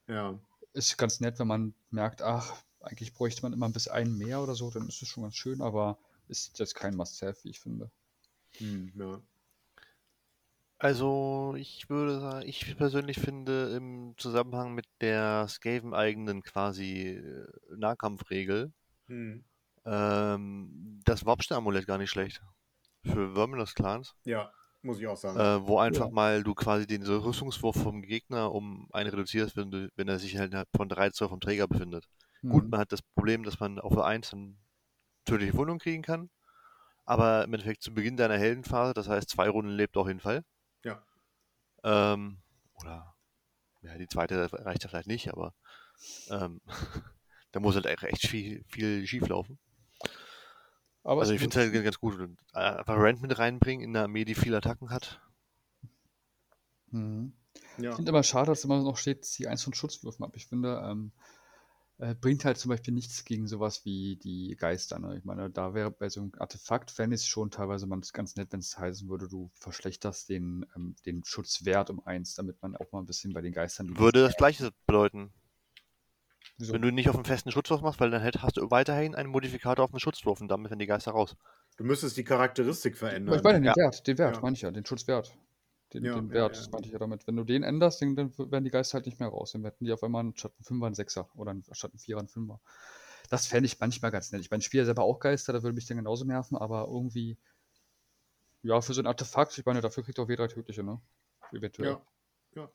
Ja. 0.06 0.38
Ist 0.74 0.98
ganz 0.98 1.20
nett, 1.20 1.38
wenn 1.38 1.46
man 1.46 1.74
merkt, 1.90 2.20
ach, 2.20 2.62
eigentlich 2.80 3.14
bräuchte 3.14 3.42
man 3.42 3.52
immer 3.54 3.66
ein 3.66 3.72
bisschen 3.72 3.92
einen 3.92 4.18
mehr 4.18 4.42
oder 4.42 4.54
so, 4.54 4.70
dann 4.70 4.88
ist 4.88 5.00
es 5.00 5.08
schon 5.08 5.22
ganz 5.22 5.36
schön, 5.36 5.62
aber 5.62 5.98
ist 6.28 6.58
jetzt 6.58 6.74
kein 6.74 6.96
Must-Have, 6.96 7.44
wie 7.44 7.50
ich 7.50 7.60
finde. 7.60 7.90
Hm, 8.58 8.92
ja. 8.96 9.22
Also, 10.84 11.54
ich 11.56 11.88
würde 11.88 12.20
sagen, 12.20 12.46
ich 12.46 12.76
persönlich 12.76 13.18
finde 13.18 13.74
im 13.74 14.14
Zusammenhang 14.18 14.74
mit 14.74 14.84
der 15.00 15.48
Skaven-eigenen 15.48 16.42
quasi 16.42 17.08
äh, 17.16 17.46
Nahkampfregel 17.74 18.70
Hm. 19.08 19.44
ähm, 19.86 21.00
das 21.04 21.24
Warpstein-Amulett 21.24 21.86
gar 21.86 21.98
nicht 21.98 22.10
schlecht. 22.10 22.42
Für 23.04 23.34
Verminous-Clans. 23.34 24.14
Ja, 24.24 24.52
muss 24.82 24.98
ich 24.98 25.06
auch 25.06 25.16
sagen. 25.16 25.38
Äh, 25.38 25.66
wo 25.66 25.78
einfach 25.78 26.06
Ja. 26.06 26.12
mal 26.12 26.42
du 26.42 26.54
quasi 26.54 26.86
den 26.86 27.02
Rüstungswurf 27.02 27.76
vom 27.76 28.02
Gegner 28.02 28.52
um 28.52 28.86
einen 28.92 29.10
reduzierst, 29.10 29.56
wenn, 29.56 29.70
du, 29.70 29.88
wenn 29.96 30.08
er 30.08 30.18
sich 30.18 30.36
halt 30.38 30.54
von 30.76 30.88
3 30.88 31.10
Zoll 31.10 31.28
vom 31.28 31.40
Träger 31.40 31.66
befindet. 31.66 32.04
Gut, 32.42 32.64
Mhm. 32.64 32.70
man 32.70 32.80
hat 32.80 32.92
das 32.92 33.00
Problem, 33.02 33.42
dass 33.42 33.58
man 33.58 33.78
auf 33.78 33.94
der 33.94 34.04
1 34.04 34.30
dann 34.30 34.58
tödliche 35.24 35.54
Wundung 35.54 35.78
kriegen 35.78 36.02
kann. 36.02 36.28
Aber 37.06 37.44
im 37.44 37.54
Endeffekt 37.54 37.82
zu 37.82 37.94
Beginn 37.94 38.16
deiner 38.16 38.38
Heldenphase, 38.38 38.94
das 38.94 39.08
heißt 39.08 39.30
zwei 39.30 39.48
Runden 39.48 39.72
lebt 39.72 39.96
auf 39.96 40.08
jeden 40.08 40.20
Fall. 40.20 40.42
Ja. 40.84 41.02
Ähm, 41.82 42.38
oder 42.74 43.14
ja, 43.82 43.98
die 43.98 44.08
zweite 44.08 44.50
reicht 44.64 44.82
ja 44.82 44.88
vielleicht 44.88 45.08
nicht, 45.08 45.32
aber 45.32 45.54
ähm, 46.30 46.60
da 47.52 47.60
muss 47.60 47.74
halt 47.74 47.86
echt 47.86 48.26
viel, 48.26 48.64
viel 48.68 49.06
schief 49.06 49.28
laufen. 49.28 49.58
Aber 51.02 51.20
Also 51.20 51.34
ich 51.34 51.40
finde 51.40 51.60
es 51.60 51.72
halt 51.72 51.84
ganz 51.84 51.98
gut. 51.98 52.18
Und 52.18 52.38
einfach 52.54 52.96
Rand 52.96 53.20
mit 53.20 53.38
reinbringen 53.38 53.84
in 53.84 53.94
eine 53.94 54.04
Armee, 54.04 54.24
die 54.24 54.34
viele 54.34 54.56
Attacken 54.56 54.90
hat. 54.90 55.20
Mhm. 56.90 57.34
ja. 57.76 57.90
Ich 57.90 57.96
finde 57.96 58.10
immer 58.10 58.22
schade, 58.22 58.46
dass 58.46 58.64
immer 58.64 58.82
noch 58.82 58.96
steht, 58.96 59.24
zieh 59.24 59.46
eins 59.46 59.62
von 59.62 59.74
Schutzwürfen 59.74 60.24
ab. 60.24 60.34
Ich 60.36 60.46
finde, 60.46 60.82
ähm, 60.86 61.12
äh, 61.98 62.14
bringt 62.14 62.44
halt 62.44 62.58
zum 62.58 62.70
Beispiel 62.70 62.92
nichts 62.92 63.24
gegen 63.24 63.46
sowas 63.46 63.84
wie 63.84 64.16
die 64.16 64.56
Geister. 64.58 64.98
Ne? 64.98 65.16
Ich 65.16 65.24
meine, 65.24 65.50
da 65.50 65.74
wäre 65.74 65.90
bei 65.90 66.08
so 66.08 66.20
einem 66.20 66.32
Artefakt, 66.38 66.90
fände 66.90 67.14
ich 67.14 67.22
es 67.22 67.26
schon 67.28 67.50
teilweise 67.50 67.86
mal 67.86 68.00
ganz 68.12 68.36
nett, 68.36 68.52
wenn 68.52 68.60
es 68.60 68.78
heißen 68.78 69.08
würde, 69.08 69.28
du 69.28 69.50
verschlechterst 69.54 70.28
den, 70.28 70.66
ähm, 70.76 70.96
den 71.06 71.24
Schutzwert 71.24 71.90
um 71.90 72.04
eins, 72.06 72.34
damit 72.34 72.60
man 72.62 72.76
auch 72.76 72.90
mal 72.92 73.00
ein 73.00 73.06
bisschen 73.06 73.32
bei 73.32 73.40
den 73.40 73.52
Geistern. 73.52 73.96
Würde 73.98 74.22
das 74.22 74.36
gleiche 74.36 74.70
bedeuten. 74.86 75.32
Wieso? 76.58 76.72
Wenn 76.72 76.82
du 76.82 76.92
nicht 76.92 77.08
auf 77.08 77.16
einen 77.16 77.24
festen 77.24 77.50
Schutzwurf 77.50 77.80
machst, 77.80 78.00
weil 78.00 78.10
dann 78.10 78.22
hast 78.24 78.56
du 78.56 78.70
weiterhin 78.70 79.14
einen 79.14 79.28
Modifikator 79.30 79.84
auf 79.84 79.90
den 79.90 80.00
Schutzwurf 80.00 80.40
und 80.40 80.48
damit 80.48 80.70
werden 80.70 80.78
die 80.78 80.86
Geister 80.86 81.12
raus. 81.12 81.36
Du 81.76 81.84
müsstest 81.84 82.16
die 82.16 82.24
Charakteristik 82.24 82.96
verändern. 82.96 83.36
ich 83.36 83.42
meine 83.42 83.58
den 83.60 83.64
Ja. 83.64 83.76
Wert, 83.76 84.06
den 84.06 84.18
Wert, 84.18 84.36
Ja. 84.36 84.42
meine 84.42 84.54
ich 84.54 84.62
ja, 84.62 84.70
den 84.70 84.86
Schutzwert. 84.86 85.36
Den, 85.94 86.04
Ja, 86.04 86.14
den 86.16 86.30
Wert, 86.30 86.56
ja. 86.56 86.60
das 86.60 86.70
meinte 86.72 86.88
ich 86.88 86.92
ja 86.92 86.98
damit. 86.98 87.26
Wenn 87.26 87.36
du 87.36 87.44
den 87.44 87.62
änderst, 87.62 88.02
dann, 88.02 88.16
dann 88.16 88.36
werden 88.36 88.64
die 88.64 88.70
Geister 88.70 88.94
halt 88.94 89.06
nicht 89.06 89.20
mehr 89.20 89.28
raus. 89.28 89.52
Dann 89.52 89.62
werden 89.62 89.76
die 89.80 89.92
auf 89.92 90.02
einmal 90.02 90.32
statt 90.34 90.52
ein 90.58 90.64
Fünfer 90.64 90.86
ein 90.86 90.94
Sechser 90.94 91.30
oder 91.36 91.52
ein- 91.52 91.64
statt 91.70 91.94
ein 91.94 91.98
Vierer 91.98 92.18
ein 92.20 92.28
Fünfer. 92.28 92.60
Das 93.30 93.46
fände 93.46 93.66
ich 93.66 93.78
manchmal 93.78 94.10
ganz 94.10 94.32
nett. 94.32 94.40
Ich 94.40 94.50
meine, 94.50 94.60
ich 94.60 94.66
spiele 94.66 94.82
ja 94.82 94.86
selber 94.86 95.04
auch 95.04 95.20
Geister, 95.20 95.52
da 95.52 95.62
würde 95.62 95.74
mich 95.76 95.86
dann 95.86 95.96
genauso 95.96 96.24
nerven, 96.24 96.56
aber 96.58 96.88
irgendwie, 96.88 97.38
ja, 98.62 98.80
für 98.80 98.92
so 98.92 99.00
ein 99.00 99.06
Artefakt, 99.06 99.56
ich 99.56 99.64
meine, 99.64 99.80
dafür 99.80 100.02
kriegt 100.02 100.18
auch 100.18 100.28
W3 100.28 100.48
tödliche, 100.48 100.82
ne? 100.82 101.00
Eventuell. 101.52 101.90
Ja. 101.90 102.06
Ja. 102.56 102.70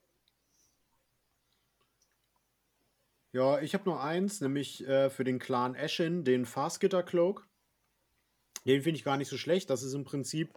Ja, 3.31 3.59
ich 3.59 3.73
habe 3.73 3.83
nur 3.85 4.01
eins, 4.01 4.41
nämlich 4.41 4.87
äh, 4.87 5.09
für 5.09 5.23
den 5.23 5.39
Clan 5.39 5.75
Ashen, 5.75 6.23
den 6.23 6.45
Fastgitter 6.45 7.03
Cloak. 7.03 7.47
Den 8.65 8.81
finde 8.81 8.97
ich 8.97 9.03
gar 9.03 9.17
nicht 9.17 9.29
so 9.29 9.37
schlecht. 9.37 9.69
Das 9.69 9.83
ist 9.83 9.93
im 9.93 10.03
Prinzip 10.03 10.53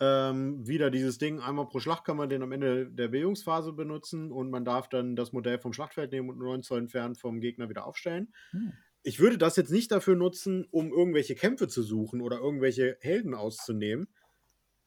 ähm, 0.00 0.66
wieder 0.66 0.90
dieses 0.90 1.18
Ding, 1.18 1.40
einmal 1.40 1.68
pro 1.68 1.78
Schlacht 1.78 2.04
kann 2.04 2.16
man 2.16 2.28
den 2.28 2.42
am 2.42 2.52
Ende 2.52 2.86
der 2.90 3.08
Bewegungsphase 3.08 3.72
benutzen 3.72 4.32
und 4.32 4.50
man 4.50 4.64
darf 4.64 4.88
dann 4.88 5.14
das 5.14 5.32
Modell 5.32 5.58
vom 5.58 5.72
Schlachtfeld 5.72 6.10
nehmen 6.12 6.30
und 6.30 6.38
9 6.38 6.62
Zoll 6.62 6.78
entfernt 6.80 7.18
vom 7.18 7.40
Gegner 7.40 7.68
wieder 7.68 7.86
aufstellen. 7.86 8.32
Hm. 8.50 8.72
Ich 9.02 9.20
würde 9.20 9.38
das 9.38 9.56
jetzt 9.56 9.70
nicht 9.70 9.92
dafür 9.92 10.16
nutzen, 10.16 10.66
um 10.70 10.90
irgendwelche 10.90 11.34
Kämpfe 11.34 11.68
zu 11.68 11.82
suchen 11.82 12.20
oder 12.20 12.38
irgendwelche 12.38 12.98
Helden 13.00 13.34
auszunehmen, 13.34 14.08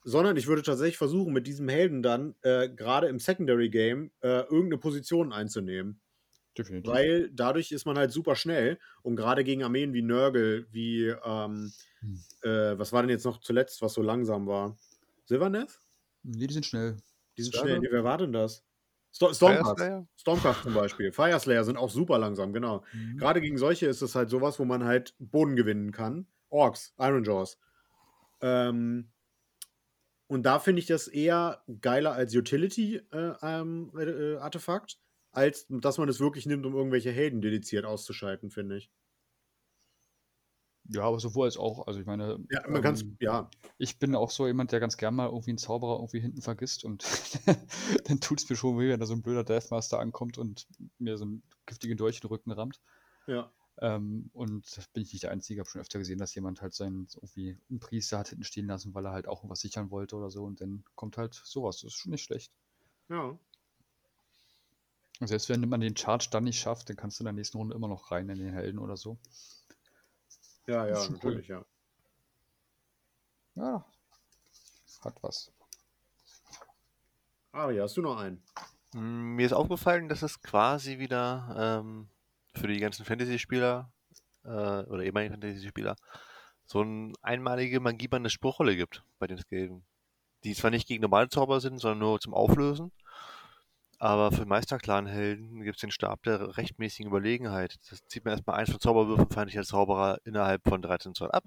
sondern 0.03 0.35
ich 0.37 0.47
würde 0.47 0.61
tatsächlich 0.63 0.97
versuchen, 0.97 1.33
mit 1.33 1.47
diesem 1.47 1.69
Helden 1.69 2.03
dann 2.03 2.35
äh, 2.41 2.69
gerade 2.69 3.07
im 3.07 3.19
Secondary 3.19 3.69
Game 3.69 4.11
äh, 4.21 4.41
irgendeine 4.41 4.77
Position 4.77 5.31
einzunehmen. 5.31 6.01
Definitiv. 6.57 6.91
Weil 6.91 7.29
dadurch 7.33 7.71
ist 7.71 7.85
man 7.85 7.97
halt 7.97 8.11
super 8.11 8.35
schnell 8.35 8.79
und 9.01 9.15
gerade 9.15 9.43
gegen 9.43 9.63
Armeen 9.63 9.93
wie 9.93 10.03
Nörgel, 10.03 10.67
wie, 10.71 11.07
ähm, 11.07 11.71
Hm. 12.03 12.19
äh, 12.41 12.77
was 12.77 12.91
war 12.91 13.01
denn 13.01 13.09
jetzt 13.09 13.25
noch 13.25 13.39
zuletzt, 13.39 13.81
was 13.81 13.93
so 13.93 14.01
langsam 14.01 14.45
war? 14.45 14.77
Silverneth? 15.25 15.79
Nee, 16.23 16.47
die 16.47 16.53
sind 16.53 16.65
schnell. 16.65 16.97
Die 17.37 17.43
sind 17.43 17.55
schnell. 17.55 17.79
Nee, 17.79 17.87
wer 17.91 18.03
war 18.03 18.17
denn 18.17 18.33
das? 18.33 18.63
Sto 19.11 19.31
Stormcast. 19.31 20.07
Stormcast 20.17 20.63
zum 20.63 20.73
Beispiel. 20.73 21.11
Fireslayer 21.11 21.63
sind 21.63 21.77
auch 21.77 21.91
super 21.91 22.17
langsam, 22.17 22.51
genau. 22.51 22.83
Mhm. 22.93 23.17
Gerade 23.17 23.41
gegen 23.41 23.57
solche 23.57 23.85
ist 23.85 24.01
es 24.01 24.15
halt 24.15 24.29
sowas, 24.29 24.59
wo 24.59 24.65
man 24.65 24.83
halt 24.83 25.15
Boden 25.19 25.55
gewinnen 25.55 25.91
kann. 25.91 26.27
Orks, 26.49 26.93
Iron 26.97 27.23
Jaws. 27.23 27.59
Ähm, 28.41 29.11
und 30.27 30.43
da 30.43 30.59
finde 30.59 30.79
ich 30.79 30.87
das 30.87 31.07
eher 31.07 31.63
geiler 31.81 32.13
als 32.13 32.35
Utility-Artefakt, 32.35 34.07
äh, 34.07 34.33
äh, 34.33 34.37
Artefakt, 34.37 34.97
als 35.31 35.67
dass 35.69 35.99
man 35.99 36.09
es 36.09 36.19
wirklich 36.19 36.47
nimmt, 36.47 36.65
um 36.65 36.73
irgendwelche 36.73 37.11
Helden 37.11 37.41
dediziert 37.41 37.85
auszuschalten, 37.85 38.49
finde 38.49 38.77
ich. 38.77 38.89
Ja, 40.89 41.03
aber 41.03 41.19
sowohl 41.19 41.45
als 41.45 41.57
auch. 41.57 41.87
Also 41.87 41.99
ich 41.99 42.05
meine, 42.05 42.39
Ja, 42.49 42.67
man 42.67 42.83
ähm, 42.83 43.17
ja. 43.19 43.49
ich 43.77 43.99
bin 43.99 44.15
auch 44.15 44.31
so 44.31 44.47
jemand, 44.47 44.71
der 44.71 44.79
ganz 44.79 44.97
gern 44.97 45.15
mal 45.15 45.27
irgendwie 45.27 45.51
einen 45.51 45.57
Zauberer 45.57 45.95
irgendwie 45.95 46.19
hinten 46.19 46.41
vergisst 46.41 46.83
und 46.83 47.03
dann 48.05 48.19
tut 48.19 48.41
es 48.41 48.49
mir 48.49 48.55
schon 48.55 48.77
weh, 48.77 48.89
wenn 48.89 48.99
da 48.99 49.05
so 49.05 49.13
ein 49.13 49.21
blöder 49.21 49.43
Deathmaster 49.43 49.99
ankommt 49.99 50.37
und 50.37 50.67
mir 50.99 51.17
so 51.17 51.25
einen 51.25 51.43
giftigen 51.65 51.97
Dolch 51.97 52.17
in 52.17 52.21
den 52.21 52.27
Rücken 52.29 52.51
rammt. 52.51 52.81
Ja. 53.27 53.51
Ähm, 53.79 54.29
und 54.33 54.77
da 54.77 54.81
bin 54.93 55.03
ich 55.03 55.13
nicht 55.13 55.23
der 55.23 55.31
Einzige, 55.31 55.61
habe 55.61 55.69
schon 55.69 55.81
öfter 55.81 55.99
gesehen, 55.99 56.19
dass 56.19 56.35
jemand 56.35 56.61
halt 56.61 56.73
seinen 56.73 57.07
irgendwie 57.15 57.57
einen 57.69 57.79
Priester 57.79 58.19
hat 58.19 58.29
hinten 58.29 58.43
stehen 58.43 58.67
lassen, 58.67 58.93
weil 58.93 59.05
er 59.05 59.13
halt 59.13 59.27
auch 59.27 59.47
was 59.49 59.61
sichern 59.61 59.89
wollte 59.89 60.15
oder 60.15 60.29
so 60.29 60.43
und 60.43 60.61
dann 60.61 60.83
kommt 60.95 61.17
halt 61.17 61.33
sowas. 61.33 61.77
Das 61.77 61.93
ist 61.93 61.97
schon 61.97 62.11
nicht 62.11 62.23
schlecht. 62.23 62.51
Ja. 63.09 63.37
Und 65.19 65.27
selbst 65.27 65.49
wenn 65.49 65.67
man 65.69 65.79
den 65.79 65.95
Charge 65.95 66.27
dann 66.31 66.43
nicht 66.43 66.59
schafft, 66.59 66.89
dann 66.89 66.97
kannst 66.97 67.19
du 67.19 67.23
in 67.23 67.25
der 67.25 67.33
nächsten 67.33 67.57
Runde 67.57 67.75
immer 67.75 67.87
noch 67.87 68.11
rein 68.11 68.29
in 68.29 68.39
den 68.39 68.53
Helden 68.53 68.79
oder 68.79 68.97
so. 68.97 69.17
Ja, 70.67 70.87
ja, 70.87 70.95
schon 70.95 71.15
cool. 71.15 71.31
natürlich, 71.31 71.47
ja. 71.47 71.65
Ja, 73.55 73.85
hat 75.03 75.21
was. 75.21 75.51
Ari, 77.51 77.77
hast 77.77 77.97
du 77.97 78.01
noch 78.01 78.17
einen? 78.17 78.41
Mm, 78.93 79.35
Mir 79.35 79.45
ist 79.45 79.53
aufgefallen, 79.53 80.09
dass 80.09 80.21
es 80.21 80.41
quasi 80.41 80.97
wieder 80.99 81.81
ähm, 81.83 82.09
für 82.55 82.67
die 82.67 82.79
ganzen 82.79 83.05
Fantasy-Spieler 83.05 83.91
äh, 84.43 84.47
oder 84.49 85.03
ehemaligen 85.03 85.33
Fantasy-Spieler 85.33 85.95
so 86.65 86.81
eine 86.81 87.13
einmalige 87.21 87.79
Magiebande 87.79 88.29
Spruchrolle 88.29 88.75
gibt 88.75 89.03
bei 89.19 89.27
den 89.27 89.37
Skaven. 89.37 89.85
Die 90.43 90.55
zwar 90.55 90.71
nicht 90.71 90.87
gegen 90.87 91.01
normale 91.01 91.29
Zauber 91.29 91.59
sind, 91.61 91.79
sondern 91.79 91.99
nur 91.99 92.19
zum 92.19 92.33
Auflösen. 92.33 92.91
Aber 94.03 94.33
für 94.33 94.45
Meisterclan-Helden 94.45 95.61
gibt 95.61 95.77
es 95.77 95.79
den 95.81 95.89
Stab 95.89 96.23
der 96.23 96.57
rechtmäßigen 96.57 97.07
Überlegenheit. 97.09 97.79
Das 97.89 98.05
zieht 98.05 98.25
man 98.25 98.33
erstmal 98.33 98.57
eins 98.57 98.69
von 98.69 98.81
Zauberwürfen 98.81 99.29
feindlicher 99.29 99.63
Zauberer 99.63 100.19
innerhalb 100.25 100.67
von 100.67 100.81
13 100.81 101.15
Zoll 101.15 101.31
ab. 101.31 101.45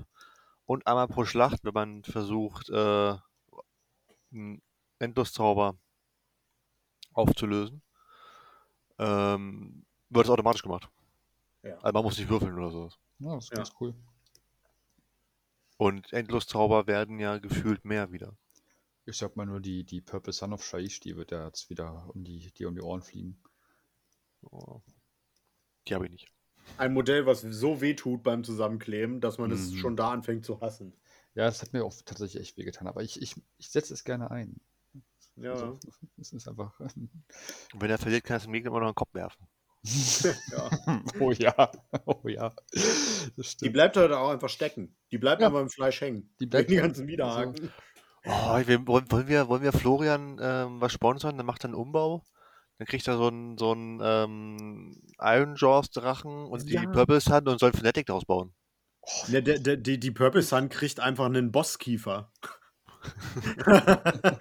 Und 0.65 0.87
einmal 0.87 1.07
pro 1.07 1.27
Schlacht, 1.27 1.65
wenn 1.65 1.75
man 1.75 2.03
versucht, 2.03 2.71
äh, 2.71 3.15
einen 4.33 4.63
Endloszauber 4.99 5.77
aufzulösen, 7.13 7.83
ähm, 8.99 9.85
wird 10.09 10.25
es 10.25 10.31
automatisch 10.31 10.63
gemacht. 10.63 10.89
Ja. 11.63 11.75
Also 11.75 11.93
man 11.93 12.05
muss 12.05 12.17
nicht 12.17 12.31
würfeln 12.31 12.57
oder 12.57 12.71
sowas. 12.71 12.99
Ja, 13.19 13.35
das 13.35 13.45
ist 13.45 13.51
Ja. 13.51 13.57
ganz 13.57 13.73
cool. 13.83 13.95
Und 15.77 16.11
Endloszauber 16.11 16.87
werden 16.87 17.21
ja 17.21 17.37
gefühlt 17.37 17.85
mehr 17.85 18.13
wieder. 18.13 18.33
Ich 19.09 19.17
sag 19.19 19.37
mal 19.37 19.47
nur, 19.47 19.61
die, 19.61 19.85
die 19.85 20.01
Purple 20.01 20.33
Son 20.33 20.53
of 20.53 20.65
Shaish, 20.65 20.99
die 21.01 21.17
wird 21.17 21.31
ja 21.31 21.47
jetzt 21.47 21.71
wieder 21.71 22.11
um 22.13 22.25
die, 22.25 22.51
die 22.53 22.65
um 22.65 22.75
die 22.75 22.81
Ohren 22.83 23.03
fliegen. 23.03 23.39
Oh. 24.43 24.81
Die 25.87 25.95
habe 25.95 26.07
ich 26.07 26.13
nicht. 26.13 26.29
Ein 26.79 26.93
Modell, 26.93 27.25
was 27.27 27.43
so 27.43 27.81
weh 27.81 27.95
tut 27.95 28.25
beim 28.25 28.43
Zusammenkleben, 28.43 29.21
dass 29.21 29.39
man 29.39 29.53
es 29.53 29.71
Mhm. 29.71 29.77
schon 29.77 29.97
da 29.97 30.11
anfängt 30.11 30.45
zu 30.45 30.61
hassen. 30.61 30.93
Ja, 31.35 31.45
das 31.45 31.63
hat 31.63 31.73
mir 31.73 31.85
auch 31.85 31.95
tatsächlich 32.05 32.43
echt 32.43 32.57
wehgetan, 32.57 32.89
aber 32.89 33.03
ich, 33.05 33.23
ich, 33.23 33.37
ich 33.59 33.69
setze 33.71 33.95
es 33.95 34.03
gerne 34.03 34.31
ein. 34.33 34.57
Ja. 35.37 35.53
Also, 35.53 35.79
es 36.19 36.33
ist 36.33 36.49
einfach. 36.49 36.79
Und 36.81 37.11
wenn 37.75 37.91
er 37.91 37.99
verliert, 37.99 38.25
kannst 38.25 38.47
du 38.47 38.49
dem 38.51 38.55
Gegner 38.55 38.71
immer 38.71 38.81
noch 38.81 38.87
einen 38.89 38.95
Kopf 38.97 39.15
werfen. 39.15 39.47
ja. 40.51 41.05
oh 41.21 41.31
ja, 41.31 41.71
oh 42.07 42.27
ja. 42.29 42.57
Das 43.37 43.57
Die 43.59 43.71
bleibt 43.71 43.97
halt 43.97 44.11
auch 44.11 44.31
einfach 44.31 44.49
stecken. 44.49 44.97
Die 45.13 45.19
bleibt 45.19 45.41
Ja. 45.43 45.47
einfach 45.49 45.61
im 45.61 45.71
Fleisch 45.71 46.01
hängen. 46.01 46.35
Die 46.41 46.47
bleibt 46.47 46.71
die 46.71 46.75
ja- 46.75 46.83
ganzen 46.83 47.07
Widerhaken. 47.07 47.71
Oh, 48.29 48.61
wir, 48.67 48.87
wollen, 48.87 49.29
wir, 49.29 49.49
wollen 49.49 49.63
wir 49.63 49.73
Florian 49.73 50.39
ähm, 50.43 50.81
was 50.81 50.93
sponsern? 50.93 51.37
Dann 51.37 51.47
macht 51.47 51.63
er 51.65 51.67
einen 51.67 51.75
Umbau. 51.75 52.25
Dann 52.79 52.87
kriegt 52.87 53.07
er 53.09 53.17
so 53.17 53.29
einen, 53.29 53.57
so 53.57 53.73
einen 53.73 54.01
ähm, 54.03 55.01
Iron 55.21 55.55
Jaws 55.57 55.91
Drachen 55.91 56.47
und 56.47 56.69
Ja. 56.69 56.81
die 56.81 56.87
Purple 56.89 57.21
Sun 57.21 57.47
und 57.49 57.59
soll 57.61 57.73
Fnatic 57.73 58.07
daraus 58.07 58.25
bauen. 58.25 58.53
Ja, 59.29 59.41
der, 59.41 59.61
der, 59.61 59.77
die, 59.77 60.01
die 60.01 60.11
Purple 60.11 60.43
Sun 60.43 60.69
kriegt 60.69 60.99
einfach 61.01 61.27
einen 61.27 61.53
Bosskiefer. 61.53 62.33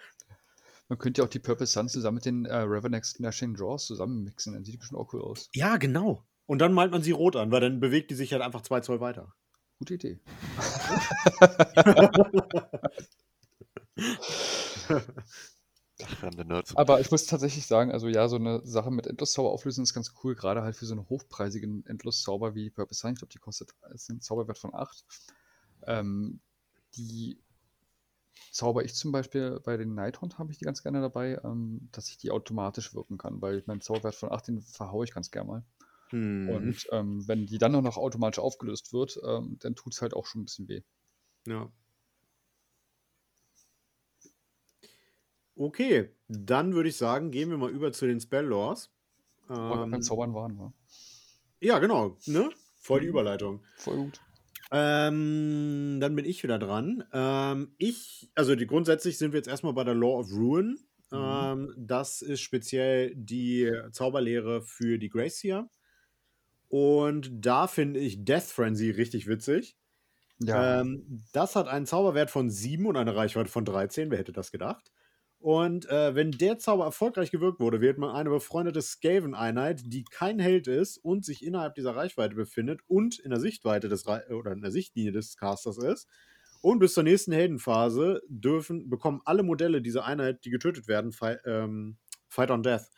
Man 0.88 0.98
könnte 1.00 1.22
ja 1.22 1.26
auch 1.26 1.30
die 1.30 1.40
Purple 1.40 1.68
Sun 1.68 1.88
zusammen 1.88 2.16
mit 2.16 2.26
den 2.26 2.46
äh, 2.46 2.56
Revenex 2.58 3.14
Gnashing 3.16 3.54
Draws 3.54 3.86
zusammenmixen, 3.86 4.54
dann 4.54 4.64
sieht 4.66 4.74
die 4.74 4.78
bestimmt 4.80 5.00
auch 5.00 5.14
cool 5.14 5.22
aus. 5.22 5.50
ja, 5.54 5.78
genau. 5.78 6.26
Und 6.48 6.60
dann 6.60 6.74
malt 6.74 6.92
man 6.92 7.02
sie 7.02 7.12
rot 7.12 7.36
an, 7.36 7.52
weil 7.52 7.62
dann 7.62 7.80
bewegt 7.80 8.12
die 8.12 8.16
sich 8.16 8.32
halt 8.32 8.42
einfach 8.44 8.62
zwei 8.62 8.80
Zoll 8.82 9.00
weiter. 9.00 9.34
Gute 9.80 9.96
Idee. 9.96 10.20
Aber 16.76 17.00
ich 17.00 17.10
muss 17.12 17.26
tatsächlich 17.26 17.66
sagen, 17.66 17.91
also 17.91 18.08
ja, 18.08 18.28
so 18.28 18.36
eine 18.36 18.66
Sache 18.66 18.91
mit 18.91 19.08
Endloszauber 19.08 19.52
auflösen 19.52 19.84
ist 19.84 19.93
ganz 19.93 20.14
cool, 20.24 20.36
gerade 20.36 20.62
halt 20.62 20.76
für 20.76 20.86
so 20.86 20.93
einen 20.93 21.08
hochpreisigen 21.08 21.86
Endloszauber 21.86 22.54
wie 22.56 22.70
Purple 22.70 22.96
Sun. 22.96 23.14
Ich 23.14 23.20
glaube, 23.20 23.32
die 23.32 23.39
kostet 23.39 23.74
ist 23.93 24.10
ein 24.10 24.22
Zauberwert 24.22 24.58
von 24.58 24.74
8. 24.74 25.06
Ähm, 25.88 26.41
die 26.96 27.39
zauber 28.52 28.84
ich 28.84 28.96
zum 28.96 29.12
Beispiel 29.12 29.60
bei 29.64 29.78
den 29.78 29.96
Nighthaunt 29.96 30.39
habe 30.39 30.52
ich 30.52 30.58
die 30.58 30.66
ganz 30.66 30.82
gerne 30.84 31.02
dabei, 31.02 31.39
ähm, 31.43 31.89
dass 31.91 32.10
ich 32.10 32.18
die 32.18 32.32
automatisch 32.32 32.93
wirken 32.93 33.18
kann, 33.18 33.41
weil 33.41 33.64
mein 33.66 33.82
Zauberwert 33.82 34.16
von 34.16 34.32
8, 34.32 34.48
den 34.48 34.62
verhaue 34.62 35.06
ich 35.06 35.14
ganz 35.14 35.32
gerne 35.32 35.48
mal. 35.48 35.64
Hm. 36.10 36.50
Und 36.50 36.88
ähm, 36.91 37.28
wenn 37.28 37.46
die 37.46 37.58
dann 37.58 37.76
auch 37.76 37.82
noch 37.82 37.98
automatisch 37.98 38.39
aufgelöst 38.39 38.93
wird, 38.93 39.20
ähm, 39.26 39.58
dann 39.60 39.76
tut 39.76 39.93
es 39.93 40.02
halt 40.02 40.14
auch 40.14 40.26
schon 40.26 40.41
ein 40.41 40.46
bisschen 40.46 40.68
weh. 40.68 40.82
Ja. 41.48 41.70
Okay, 45.56 46.10
dann 46.28 46.74
würde 46.74 46.89
ich 46.89 46.97
sagen, 46.97 47.32
gehen 47.32 47.49
wir 47.49 47.58
mal 47.58 47.70
über 47.72 47.91
zu 47.93 48.06
den 48.08 48.20
Spell-Laws. 48.20 48.91
Wo 49.68 49.76
wir 49.76 49.88
beim 49.88 49.93
Ähm, 49.93 50.01
Zaubern 50.01 50.34
waren, 50.34 50.58
war. 50.58 50.74
ja, 51.60 51.80
genau. 51.80 52.18
Ne? 52.26 52.49
Voll 52.76 53.01
die 53.01 53.08
Mhm. 53.08 53.10
Überleitung. 53.10 53.64
Voll 53.76 53.97
gut. 53.97 54.22
Ähm, 54.72 55.99
dann 56.01 56.16
bin 56.16 56.26
ich 56.26 56.43
wieder 56.43 56.58
dran. 56.60 57.03
Ähm, 57.14 57.76
ich, 57.78 58.30
also 58.36 58.56
die, 58.56 58.66
grundsätzlich 58.68 59.18
sind 59.18 59.32
wir 59.32 59.38
jetzt 59.39 59.47
erstmal 59.47 59.74
bei 59.74 59.84
der 59.84 59.93
Law 59.95 60.20
of 60.20 60.32
Ruin. 60.32 60.80
Mhm. 61.12 61.18
Ähm, 61.18 61.74
das 61.78 62.22
ist 62.22 62.41
speziell 62.41 63.14
die 63.16 63.72
Zauberlehre 63.91 64.62
für 64.64 64.97
die 64.97 65.10
Gracia. 65.10 65.70
Und 66.68 67.32
da 67.45 67.68
finde 67.68 67.99
ich 67.99 68.26
Death 68.26 68.43
Frenzy 68.43 68.89
richtig 68.91 69.28
witzig. 69.28 69.78
Ja, 70.39 70.82
Ähm, 70.82 71.24
das 71.34 71.56
hat 71.56 71.68
einen 71.68 71.86
Zauberwert 71.86 72.32
von 72.32 72.49
7 72.49 72.86
und 72.88 72.97
eine 72.97 73.16
Reichweite 73.16 73.49
von 73.49 73.66
13. 73.66 74.12
Wer 74.12 74.20
hätte 74.20 74.34
das 74.34 74.51
gedacht? 74.51 74.91
Und 75.40 75.88
äh, 75.90 76.16
wenn 76.16 76.32
der 76.32 76.58
Zauber 76.58 76.86
erfolgreich 76.86 77.30
gewirkt 77.30 77.60
wurde, 77.60 77.80
wählt 77.80 77.98
man 77.98 78.16
eine 78.16 78.32
befreundete 78.32 78.82
Skaven-Einheit, 78.82 79.82
die 79.86 80.04
kein 80.04 80.40
Held 80.40 80.68
ist 80.68 80.98
und 80.98 81.24
sich 81.24 81.46
innerhalb 81.46 81.76
dieser 81.76 81.96
Reichweite 81.96 82.36
befindet 82.36 82.82
und 82.88 83.20
in 83.20 83.30
der 83.30 83.40
Sichtweite 83.40 83.88
des 83.88 84.08
Re 84.08 84.26
oder 84.36 84.54
in 84.54 84.62
der 84.62 84.72
Sichtlinie 84.72 85.12
des 85.12 85.38
Casters 85.38 85.78
ist. 85.78 86.08
Und 86.62 86.80
bis 86.80 86.96
zur 86.96 87.04
nächsten 87.04 87.32
Heldenphase 87.32 88.24
dürfen, 88.28 88.90
bekommen 88.90 89.22
alle 89.26 89.44
Modelle 89.44 89.84
dieser 89.84 90.06
Einheit, 90.06 90.46
die 90.46 90.50
getötet 90.50 90.88
werden, 90.88 91.12
Fi 91.12 91.36
ähm, 91.46 91.98
Fight 92.28 92.50
on 92.50 92.64
Death. 92.64 92.90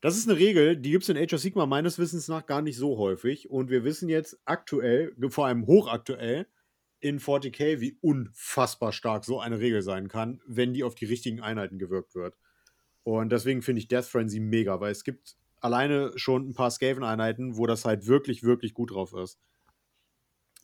Das 0.00 0.16
ist 0.16 0.28
eine 0.28 0.38
Regel, 0.38 0.76
die 0.76 0.90
gibt 0.90 1.04
es 1.04 1.08
in 1.08 1.16
Age 1.16 1.34
of 1.34 1.40
Sigma 1.40 1.66
meines 1.66 1.98
Wissens 1.98 2.26
nach 2.26 2.46
gar 2.46 2.62
nicht 2.62 2.76
so 2.76 2.98
häufig. 2.98 3.50
Und 3.50 3.70
wir 3.70 3.84
wissen 3.84 4.08
jetzt 4.08 4.40
aktuell, 4.44 5.14
vor 5.28 5.46
allem 5.46 5.66
hochaktuell, 5.66 6.46
in 7.00 7.20
40k, 7.20 7.80
wie 7.80 7.96
unfassbar 8.00 8.92
stark 8.92 9.24
so 9.24 9.40
eine 9.40 9.60
Regel 9.60 9.82
sein 9.82 10.08
kann, 10.08 10.40
wenn 10.46 10.74
die 10.74 10.84
auf 10.84 10.94
die 10.94 11.04
richtigen 11.04 11.40
Einheiten 11.40 11.78
gewirkt 11.78 12.14
wird. 12.14 12.36
Und 13.04 13.30
deswegen 13.30 13.62
finde 13.62 13.80
ich 13.80 13.88
Death 13.88 14.04
Frenzy 14.04 14.40
mega, 14.40 14.80
weil 14.80 14.92
es 14.92 15.04
gibt 15.04 15.36
alleine 15.60 16.12
schon 16.16 16.48
ein 16.48 16.54
paar 16.54 16.70
Skaven-Einheiten, 16.70 17.56
wo 17.56 17.66
das 17.66 17.84
halt 17.84 18.06
wirklich, 18.06 18.42
wirklich 18.42 18.74
gut 18.74 18.90
drauf 18.90 19.12
ist. 19.14 19.40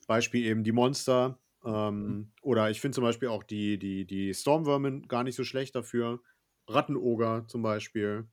Beispiel 0.07 0.45
eben 0.45 0.65
die 0.65 0.73
Monster. 0.73 1.39
Ähm, 1.65 2.33
Oder 2.43 2.71
ich 2.71 2.81
finde 2.81 2.95
zum 2.95 3.05
Beispiel 3.05 3.29
auch 3.29 3.43
die, 3.43 3.79
die, 3.79 4.05
die 4.05 4.35
Stormvermin 4.35 5.09
gar 5.09 5.25
nicht 5.25 5.37
so 5.37 5.45
schlecht 5.45 5.75
dafür. 5.75 6.21
Rattenoger 6.69 7.47
zum 7.49 7.63
Beispiel. 7.63 8.29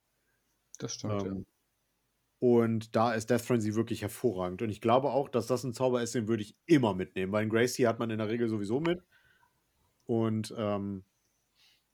das 0.79 0.93
stimmt. 0.93 1.23
Ähm, 1.23 1.45
Und 2.43 2.95
da 2.95 3.13
ist 3.13 3.29
Death 3.29 3.41
Frenzy 3.43 3.75
wirklich 3.75 4.01
hervorragend. 4.01 4.63
Und 4.63 4.69
ich 4.71 4.81
glaube 4.81 5.11
auch, 5.11 5.29
dass 5.29 5.45
das 5.45 5.63
ein 5.63 5.75
Zauber 5.75 6.01
ist, 6.01 6.15
den 6.15 6.27
würde 6.27 6.41
ich 6.41 6.55
immer 6.65 6.95
mitnehmen, 6.95 7.31
weil 7.31 7.41
einen 7.43 7.51
Gracie 7.51 7.85
hat 7.85 7.99
man 7.99 8.09
in 8.09 8.17
der 8.17 8.29
Regel 8.29 8.49
sowieso 8.49 8.79
mit. 8.79 9.03
Und 10.07 10.51
ähm, 10.57 11.03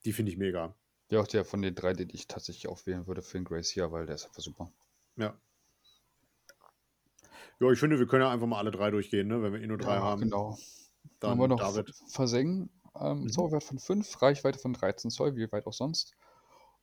die 0.05 0.13
finde 0.13 0.31
ich 0.31 0.37
mega. 0.37 0.73
ja. 1.11 1.19
auch 1.19 1.27
der 1.27 1.43
von 1.43 1.61
den 1.61 1.75
drei, 1.75 1.91
den 1.91 2.09
ich 2.13 2.27
tatsächlich 2.27 2.69
auch 2.69 2.85
wählen 2.85 3.07
würde 3.07 3.21
für 3.21 3.37
den 3.37 3.43
Gracia, 3.43 3.91
weil 3.91 4.05
der 4.05 4.15
ist 4.15 4.25
einfach 4.25 4.41
super. 4.41 4.71
Ja. 5.17 5.37
Ja, 7.59 7.71
ich 7.71 7.79
finde, 7.79 7.99
wir 7.99 8.07
können 8.07 8.21
ja 8.23 8.31
einfach 8.31 8.47
mal 8.47 8.59
alle 8.59 8.71
drei 8.71 8.89
durchgehen, 8.89 9.27
ne? 9.27 9.41
wenn 9.41 9.51
wir 9.51 9.59
eh 9.61 9.67
nur 9.67 9.77
drei 9.77 9.95
Ja, 9.95 10.01
haben. 10.01 10.21
Genau. 10.21 10.57
Dann 11.19 11.31
haben 11.31 11.39
wir 11.39 11.47
noch 11.49 11.59
David. 11.59 11.93
Versengen. 12.07 12.69
Ähm, 12.95 13.23
Mhm. 13.23 13.29
Zauberwert 13.31 13.63
von 13.63 13.79
5, 13.79 14.21
Reichweite 14.21 14.59
von 14.59 14.73
13 14.73 15.11
Zoll, 15.11 15.35
wie 15.35 15.51
weit 15.51 15.67
auch 15.67 15.73
sonst. 15.73 16.13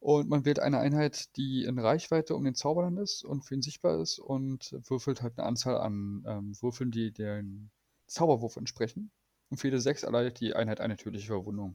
Und 0.04 0.28
man 0.28 0.44
wählt 0.44 0.60
eine 0.60 0.80
Einheit, 0.80 1.34
die 1.38 1.64
in 1.64 1.78
Reichweite 1.78 2.34
um 2.34 2.44
den 2.44 2.54
Zauber 2.54 2.82
dann 2.82 2.98
ist 2.98 3.24
und 3.24 3.42
für 3.42 3.54
ihn 3.54 3.62
sichtbar 3.62 3.98
ist 4.02 4.18
und 4.18 4.76
würfelt 4.90 5.22
halt 5.22 5.38
eine 5.38 5.46
Anzahl 5.46 5.78
an 5.78 6.22
ähm, 6.28 6.54
Würfeln, 6.60 6.90
die 6.90 7.10
den 7.10 7.70
Zauberwurf 8.06 8.56
entsprechen. 8.56 9.10
Und 9.48 9.56
für 9.56 9.68
jede 9.68 9.80
6 9.80 10.02
erleidet 10.02 10.40
die 10.40 10.54
Einheit 10.54 10.82
eine 10.82 10.98
tödliche 10.98 11.28
Verwundung. 11.28 11.74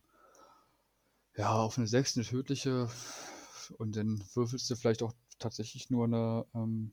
Ja, 1.38 1.54
auf 1.54 1.80
eine 1.80 1.88
6 1.88 2.18
eine 2.18 2.26
tödliche 2.28 2.88
und 3.80 3.96
dann 3.96 4.24
würfelst 4.36 4.70
du 4.70 4.76
vielleicht 4.76 5.02
auch 5.02 5.14
tatsächlich 5.40 5.90
nur 5.90 6.06
eine 6.06 6.46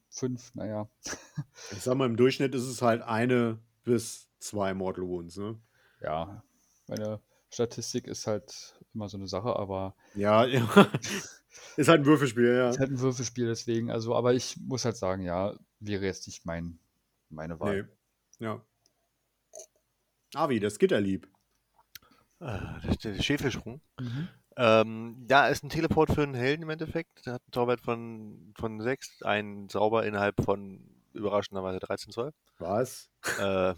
5. 0.08 0.54
naja, 0.54 0.88
Ich 1.70 1.82
sag 1.82 1.98
mal, 1.98 2.06
im 2.06 2.16
Durchschnitt 2.16 2.54
ist 2.54 2.64
es 2.64 2.80
halt 2.80 3.02
eine 3.02 3.58
bis 3.84 4.30
zwei 4.38 4.72
Mortal 4.72 5.06
Wounds, 5.06 5.36
ne? 5.36 5.60
ja, 6.00 6.42
meine 6.86 7.20
Statistik 7.50 8.06
ist 8.06 8.26
halt 8.26 8.78
immer 8.94 9.08
so 9.08 9.16
eine 9.16 9.28
Sache, 9.28 9.56
aber 9.56 9.94
Ja, 10.14 10.44
ja. 10.46 10.68
ist 11.76 11.88
halt 11.88 12.00
ein 12.02 12.06
Würfelspiel, 12.06 12.56
ja. 12.56 12.70
Ist 12.70 12.78
halt 12.80 12.90
ein 12.90 13.00
Würfelspiel, 13.00 13.46
deswegen, 13.46 13.90
also, 13.90 14.14
aber 14.14 14.34
ich 14.34 14.56
muss 14.58 14.84
halt 14.84 14.96
sagen, 14.96 15.22
ja, 15.22 15.54
wäre 15.80 16.04
jetzt 16.04 16.26
nicht 16.26 16.44
mein, 16.46 16.78
meine 17.28 17.54
Nee. 17.54 17.60
Wahl. 17.60 17.88
Ja. 18.38 18.60
Avi, 20.34 20.60
das 20.60 20.78
Gitterlieb. 20.78 21.28
Äh, 22.40 22.58
der, 22.84 23.14
der 23.14 23.22
Schäfelsprung. 23.22 23.80
Mhm. 23.98 24.28
Ähm, 24.58 25.26
ja, 25.30 25.46
ist 25.48 25.64
ein 25.64 25.68
Teleport 25.70 26.10
für 26.12 26.22
einen 26.22 26.34
Helden 26.34 26.62
im 26.62 26.70
Endeffekt. 26.70 27.26
Der 27.26 27.34
hat 27.34 27.42
einen 27.42 27.52
Zauberwert 27.52 27.80
von, 27.80 28.52
von 28.58 28.80
6, 28.80 29.22
einen 29.22 29.68
Zauber 29.68 30.04
innerhalb 30.06 30.42
von 30.42 30.80
überraschenderweise 31.12 31.78
13 31.80 32.12
Zoll. 32.12 32.32
Was? 32.58 33.08
äh, 33.38 33.74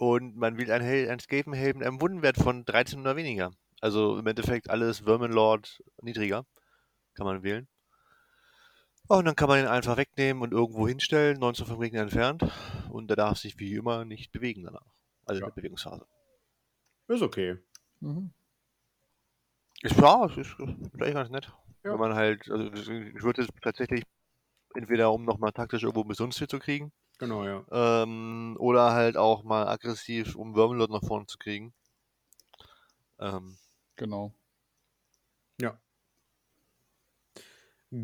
und 0.00 0.34
man 0.34 0.56
wählt 0.56 0.70
einen, 0.70 0.82
Hel 0.82 1.10
einen 1.10 1.20
Skaven-Helden 1.20 1.80
mit 1.80 1.86
einem 1.86 2.00
Wundenwert 2.00 2.38
von 2.38 2.64
13 2.64 3.00
oder 3.00 3.16
weniger. 3.16 3.50
Also 3.82 4.18
im 4.18 4.26
Endeffekt 4.26 4.70
alles 4.70 5.00
Verminlord 5.00 5.82
niedriger 6.00 6.46
kann 7.12 7.26
man 7.26 7.42
wählen. 7.42 7.68
Und 9.08 9.26
dann 9.26 9.36
kann 9.36 9.48
man 9.50 9.60
ihn 9.60 9.66
einfach 9.66 9.98
wegnehmen 9.98 10.42
und 10.42 10.52
irgendwo 10.52 10.88
hinstellen, 10.88 11.38
19 11.38 11.66
vom 11.66 11.80
Gegner 11.80 12.00
entfernt. 12.00 12.42
Und 12.88 13.08
der 13.08 13.16
darf 13.16 13.36
sich 13.36 13.58
wie 13.58 13.74
immer 13.74 14.06
nicht 14.06 14.32
bewegen 14.32 14.62
danach. 14.62 14.86
Also 15.26 15.42
Ja. 15.42 15.48
in 15.48 15.50
der 15.50 15.60
Bewegungsphase. 15.60 16.06
Ist 17.08 17.20
okay. 17.22 17.58
Mhm. 18.00 18.32
Ist, 19.82 19.98
ja, 20.00 20.24
es 20.24 20.36
ist, 20.38 20.58
ist 20.58 20.60
eigentlich 20.60 21.12
ganz 21.14 21.28
nett. 21.28 21.52
Ja. 21.84 21.92
Wenn 21.92 22.00
man 22.00 22.14
halt, 22.14 22.50
also 22.50 22.72
ich 22.72 23.22
würde 23.22 23.42
es 23.42 23.48
tatsächlich 23.60 24.04
entweder 24.74 25.12
um 25.12 25.26
nochmal 25.26 25.52
taktisch 25.52 25.82
irgendwo 25.82 26.04
Missunst 26.04 26.38
zu 26.48 26.58
kriegen, 26.58 26.90
Genau, 27.20 27.44
ja. 27.44 27.64
ähm, 27.70 28.56
oder 28.58 28.92
halt 28.92 29.16
auch 29.16 29.44
mal 29.44 29.68
aggressiv, 29.68 30.34
um 30.34 30.56
Wormlord 30.56 30.90
nach 30.90 31.04
vorne 31.06 31.26
zu 31.26 31.38
kriegen. 31.38 31.72
Ähm, 33.20 33.56
Genau. 34.00 34.32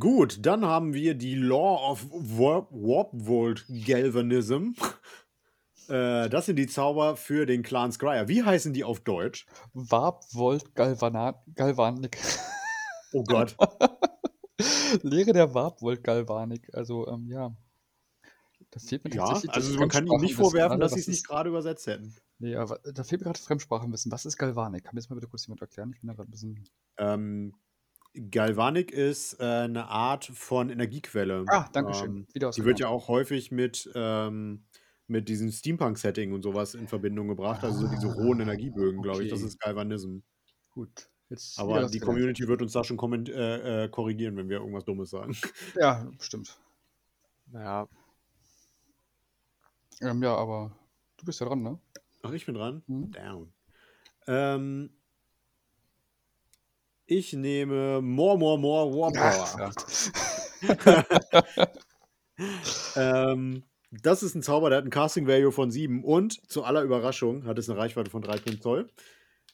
Gut, 0.00 0.44
dann 0.44 0.64
haben 0.64 0.94
wir 0.94 1.14
die 1.14 1.36
Law 1.36 1.90
of 1.92 2.06
Warp, 2.10 2.72
Warp 2.72 3.10
Volt 3.12 3.66
Galvanism. 3.68 4.72
Äh, 5.88 6.28
das 6.30 6.46
sind 6.46 6.56
die 6.56 6.66
Zauber 6.66 7.14
für 7.16 7.46
den 7.46 7.62
Clan 7.62 7.92
Scryer. 7.92 8.26
Wie 8.26 8.42
heißen 8.42 8.72
die 8.72 8.82
auf 8.82 8.98
Deutsch? 8.98 9.46
Warpvolt 9.72 10.74
Galvanat 10.74 11.36
Galvanik. 11.54 12.18
Oh 13.12 13.22
Gott. 13.22 13.56
Lehre 15.02 15.32
der 15.32 15.54
Warpvolt 15.54 16.02
Galvanik. 16.02 16.68
Also, 16.74 17.06
ähm, 17.06 17.28
ja. 17.30 17.54
Fehlt 18.78 19.04
mir 19.04 19.10
ja, 19.10 19.26
tatsächlich 19.26 19.54
also 19.54 19.78
man 19.78 19.88
kann 19.88 20.06
ihnen 20.06 20.20
nicht 20.20 20.34
vorwerfen, 20.34 20.80
dass 20.80 20.92
sie 20.92 21.00
es 21.00 21.08
nicht 21.08 21.26
gerade 21.26 21.48
übersetzt 21.48 21.86
hätten. 21.86 22.14
Nee, 22.38 22.56
aber 22.56 22.78
da 22.92 23.04
fehlt 23.04 23.20
mir 23.22 23.26
gerade 23.26 23.38
Fremdsprachenwissen. 23.38 24.12
Was 24.12 24.26
ist 24.26 24.36
Galvanik? 24.36 24.84
Kann 24.84 24.94
mir 24.94 25.00
das 25.00 25.08
mal 25.08 25.16
bitte 25.16 25.28
kurz 25.28 25.46
jemand 25.46 25.62
erklären? 25.62 25.92
Ich 25.94 26.00
bin 26.00 26.08
da 26.08 26.14
gerade 26.14 26.28
ein 26.28 26.32
bisschen. 26.32 26.64
Ähm, 26.98 27.54
Galvanik 28.30 28.92
ist 28.92 29.40
äh, 29.40 29.44
eine 29.44 29.88
Art 29.88 30.24
von 30.24 30.70
Energiequelle. 30.70 31.44
Ah, 31.48 31.68
danke 31.72 31.94
schön. 31.94 32.16
Ähm, 32.16 32.26
Wieder 32.32 32.50
die 32.50 32.64
wird 32.64 32.78
ja 32.78 32.88
auch 32.88 33.08
häufig 33.08 33.50
mit, 33.50 33.90
ähm, 33.94 34.64
mit 35.06 35.28
diesem 35.28 35.50
Steampunk-Setting 35.50 36.32
und 36.32 36.42
sowas 36.42 36.74
in 36.74 36.88
Verbindung 36.88 37.28
gebracht. 37.28 37.62
Also 37.64 37.80
so 37.80 37.88
diese 37.88 38.12
rohen 38.12 38.40
Ah, 38.40 38.44
Energiebögen, 38.44 39.02
glaube 39.02 39.24
ich. 39.24 39.30
Das 39.30 39.40
okay. 39.40 39.48
ist 39.48 39.60
Galvanism. 39.60 40.18
Gut. 40.70 41.08
Jetzt 41.28 41.58
Aber 41.58 41.88
die. 41.88 41.98
Community 41.98 42.46
wird 42.46 42.62
uns 42.62 42.72
da 42.72 42.84
schon 42.84 42.98
äh, 43.26 43.84
äh, 43.84 43.88
korrigieren, 43.88 44.36
wenn 44.36 44.48
wir 44.48 44.58
irgendwas 44.58 44.84
Dummes 44.84 45.10
sagen. 45.10 45.36
Ja, 45.74 46.08
stimmt. 46.20 46.58
naja, 47.46 47.88
Ähm, 50.00 50.22
ja, 50.22 50.34
aber 50.34 50.76
du 51.16 51.26
bist 51.26 51.40
ja 51.40 51.46
dran, 51.46 51.62
ne? 51.62 51.78
Ach, 52.22 52.32
ich 52.32 52.46
bin 52.46 52.54
dran? 52.54 52.82
Mhm. 52.86 53.12
Down. 53.12 53.52
Ähm, 54.26 54.90
ich 57.06 57.32
nehme 57.32 58.02
More, 58.02 58.38
More, 58.38 58.58
More 58.58 58.92
War 58.92 59.12
Power. 59.12 59.70
ja. 60.68 61.72
Ähm, 62.96 63.62
das 63.90 64.22
ist 64.22 64.34
ein 64.34 64.42
Zauber, 64.42 64.68
der 64.68 64.78
hat 64.78 64.84
ein 64.84 64.90
Casting 64.90 65.26
Value 65.26 65.52
von 65.52 65.70
7 65.70 66.04
und 66.04 66.50
zu 66.50 66.64
aller 66.64 66.82
Überraschung 66.82 67.46
hat 67.46 67.58
es 67.58 67.70
eine 67.70 67.78
Reichweite 67.78 68.10
von 68.10 68.22
13 68.22 68.60
Zoll. 68.60 68.88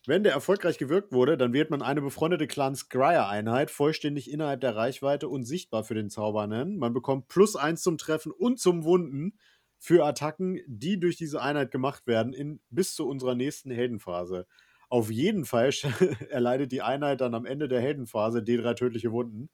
Wenn 0.07 0.25
der 0.25 0.33
erfolgreich 0.33 0.79
gewirkt 0.79 1.13
wurde, 1.13 1.37
dann 1.37 1.53
wird 1.53 1.71
man 1.71 1.81
eine 1.81 2.03
befreundete 2.03 2.49
Clan 2.49 2.75
Scryer-Einheit 2.75 3.71
vollständig 3.71 4.29
innerhalb 4.33 4.61
der 4.61 4.75
Reichweite 4.75 5.29
und 5.29 5.45
sichtbar 5.45 5.85
für 5.85 5.95
den 5.95 6.11
Zauber 6.11 6.49
nennen. 6.49 6.77
Man 6.77 6.93
bekommt 6.93 7.29
plus 7.29 7.55
1 7.55 7.83
zum 7.83 7.99
Treffen 7.99 8.33
und 8.33 8.59
zum 8.59 8.83
Wunden 8.83 9.39
für 9.83 10.05
Attacken, 10.07 10.61
die 10.69 11.01
durch 11.01 11.17
diese 11.17 11.43
Einheit 11.43 11.73
gemacht 11.73 12.07
werden, 12.07 12.33
in, 12.33 12.61
bis 12.71 12.95
zu 12.95 13.09
unserer 13.09 13.35
nächsten 13.35 13.73
Heldenphase. 13.73 14.47
Auf 14.89 15.11
jeden 15.11 15.45
Fall 15.45 15.71
erleidet 16.31 16.71
die 16.71 16.83
Einheit 16.83 17.21
dann 17.21 17.35
am 17.35 17.47
Ende 17.47 17.67
der 17.67 17.81
Heldenphase 17.81 18.39
D3 18.43 18.77
tödliche 18.77 19.11
Wunden, 19.11 19.51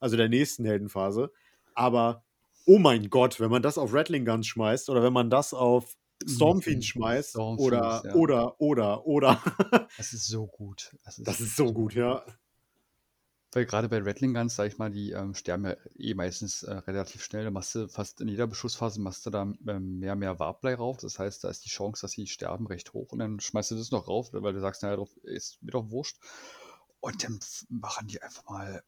also 0.00 0.16
der 0.16 0.28
nächsten 0.28 0.64
Heldenphase. 0.64 1.30
Aber 1.74 2.24
oh 2.66 2.78
mein 2.80 3.08
Gott, 3.08 3.38
wenn 3.38 3.52
man 3.52 3.62
das 3.62 3.78
auf 3.78 3.94
Rattling 3.94 4.24
Guns 4.24 4.48
schmeißt 4.48 4.90
oder 4.90 5.04
wenn 5.04 5.12
man 5.12 5.30
das 5.30 5.54
auf 5.54 5.94
Stormfiend 6.26 6.78
Mhm. 6.78 6.82
schmeißt 6.82 7.30
Stormfiends, 7.30 7.64
oder, 7.64 8.02
ja. 8.04 8.14
oder, 8.14 8.60
oder, 8.60 9.06
oder. 9.06 9.40
Das 9.96 10.12
ist 10.12 10.26
so 10.26 10.48
gut. 10.48 10.96
Das 11.04 11.18
ist, 11.18 11.28
Das 11.28 11.40
ist 11.40 11.54
so 11.54 11.72
gut, 11.72 11.94
ja. 11.94 12.24
Weil 13.52 13.64
gerade 13.64 13.88
bei 13.88 13.98
Rattling 14.02 14.34
Guns, 14.34 14.56
sag 14.56 14.66
ich 14.66 14.76
mal, 14.76 14.90
die 14.90 15.12
ähm, 15.12 15.34
sterben 15.34 15.64
ja 15.64 15.76
eh 15.96 16.14
meistens 16.14 16.62
äh, 16.64 16.74
relativ 16.74 17.24
schnell. 17.24 17.44
Da 17.44 17.50
machst 17.50 17.74
du 17.74 17.88
fast 17.88 18.20
in 18.20 18.28
jeder 18.28 18.46
Beschussphase 18.46 19.00
machst 19.00 19.24
du 19.24 19.30
da 19.30 19.42
ähm, 19.42 19.98
mehr, 19.98 20.16
mehr 20.16 20.38
Warblei 20.38 20.74
rauf. 20.74 20.98
Das 20.98 21.18
heißt, 21.18 21.44
da 21.44 21.48
ist 21.48 21.64
die 21.64 21.70
Chance, 21.70 22.02
dass 22.02 22.12
sie 22.12 22.26
sterben, 22.26 22.66
recht 22.66 22.92
hoch. 22.92 23.12
Und 23.12 23.20
dann 23.20 23.40
schmeißt 23.40 23.70
du 23.70 23.76
das 23.76 23.90
noch 23.90 24.06
rauf, 24.06 24.32
weil 24.32 24.52
du 24.52 24.60
sagst, 24.60 24.82
naja, 24.82 24.96
drauf 24.96 25.16
ist 25.22 25.62
mir 25.62 25.70
doch 25.70 25.90
wurscht. 25.90 26.18
Und 27.00 27.24
dann 27.24 27.38
machen 27.70 28.08
die 28.08 28.20
einfach 28.20 28.44
mal 28.44 28.82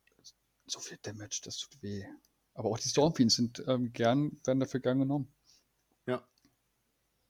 so 0.67 0.79
viel 0.81 0.99
Damage, 1.03 1.41
das 1.45 1.57
tut 1.57 1.83
weh. 1.83 2.05
Aber 2.53 2.69
auch 2.69 2.79
die 2.79 2.89
Stormfiends 2.89 3.37
sind 3.37 3.65
ähm, 3.67 3.93
gern, 3.93 4.41
werden 4.45 4.61
dafür 4.61 4.81
gern 4.81 4.99
genommen. 4.99 5.33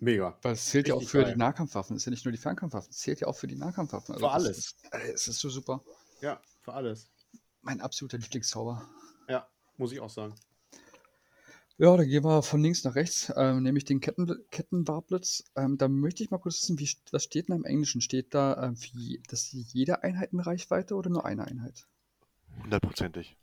Mega. 0.00 0.38
Weil 0.40 0.54
es 0.54 0.64
zählt 0.64 0.88
ja 0.88 0.94
auch 0.94 1.00
Richtig 1.00 1.10
für 1.10 1.22
geil. 1.22 1.32
die 1.34 1.38
Nahkampfwaffen. 1.38 1.94
Es 1.94 2.02
ist 2.02 2.06
ja 2.06 2.10
nicht 2.10 2.24
nur 2.24 2.32
die 2.32 2.38
Fernkampfwaffen, 2.38 2.90
es 2.90 2.98
zählt 2.98 3.20
ja 3.20 3.26
auch 3.26 3.36
für 3.36 3.46
die 3.46 3.56
Nahkampfwaffen. 3.56 4.14
Für 4.14 4.20
das 4.22 4.32
alles. 4.32 4.58
Ist, 4.58 4.76
äh, 4.92 5.12
es 5.12 5.28
ist 5.28 5.40
so 5.40 5.50
super. 5.50 5.84
Ja, 6.22 6.40
für 6.62 6.72
alles. 6.72 7.10
Mein 7.62 7.80
absoluter 7.80 8.18
Lieblingszauber. 8.18 8.88
Ja, 9.28 9.48
muss 9.76 9.92
ich 9.92 10.00
auch 10.00 10.10
sagen. 10.10 10.34
Ja, 11.78 11.96
dann 11.96 12.06
gehen 12.06 12.24
wir 12.24 12.42
von 12.42 12.60
links 12.62 12.84
nach 12.84 12.94
rechts, 12.94 13.32
ähm, 13.36 13.62
nämlich 13.62 13.84
den 13.86 14.00
Ketten, 14.00 14.30
Kettenwarblitz. 14.50 15.44
Ähm, 15.56 15.78
da 15.78 15.88
möchte 15.88 16.22
ich 16.22 16.30
mal 16.30 16.38
kurz 16.38 16.60
wissen, 16.62 16.78
wie, 16.78 16.90
was 17.10 17.24
steht 17.24 17.48
denn 17.48 17.56
im 17.56 17.64
Englischen? 17.64 18.02
Steht 18.02 18.34
da, 18.34 18.62
ähm, 18.62 18.76
für 18.76 18.90
je, 18.98 19.20
dass 19.28 19.50
jede 19.50 20.02
Einheit 20.02 20.32
eine 20.34 20.44
Reichweite 20.44 20.94
oder 20.94 21.08
nur 21.08 21.24
eine 21.24 21.46
Einheit? 21.46 21.86
hundertprozentig. 22.62 23.36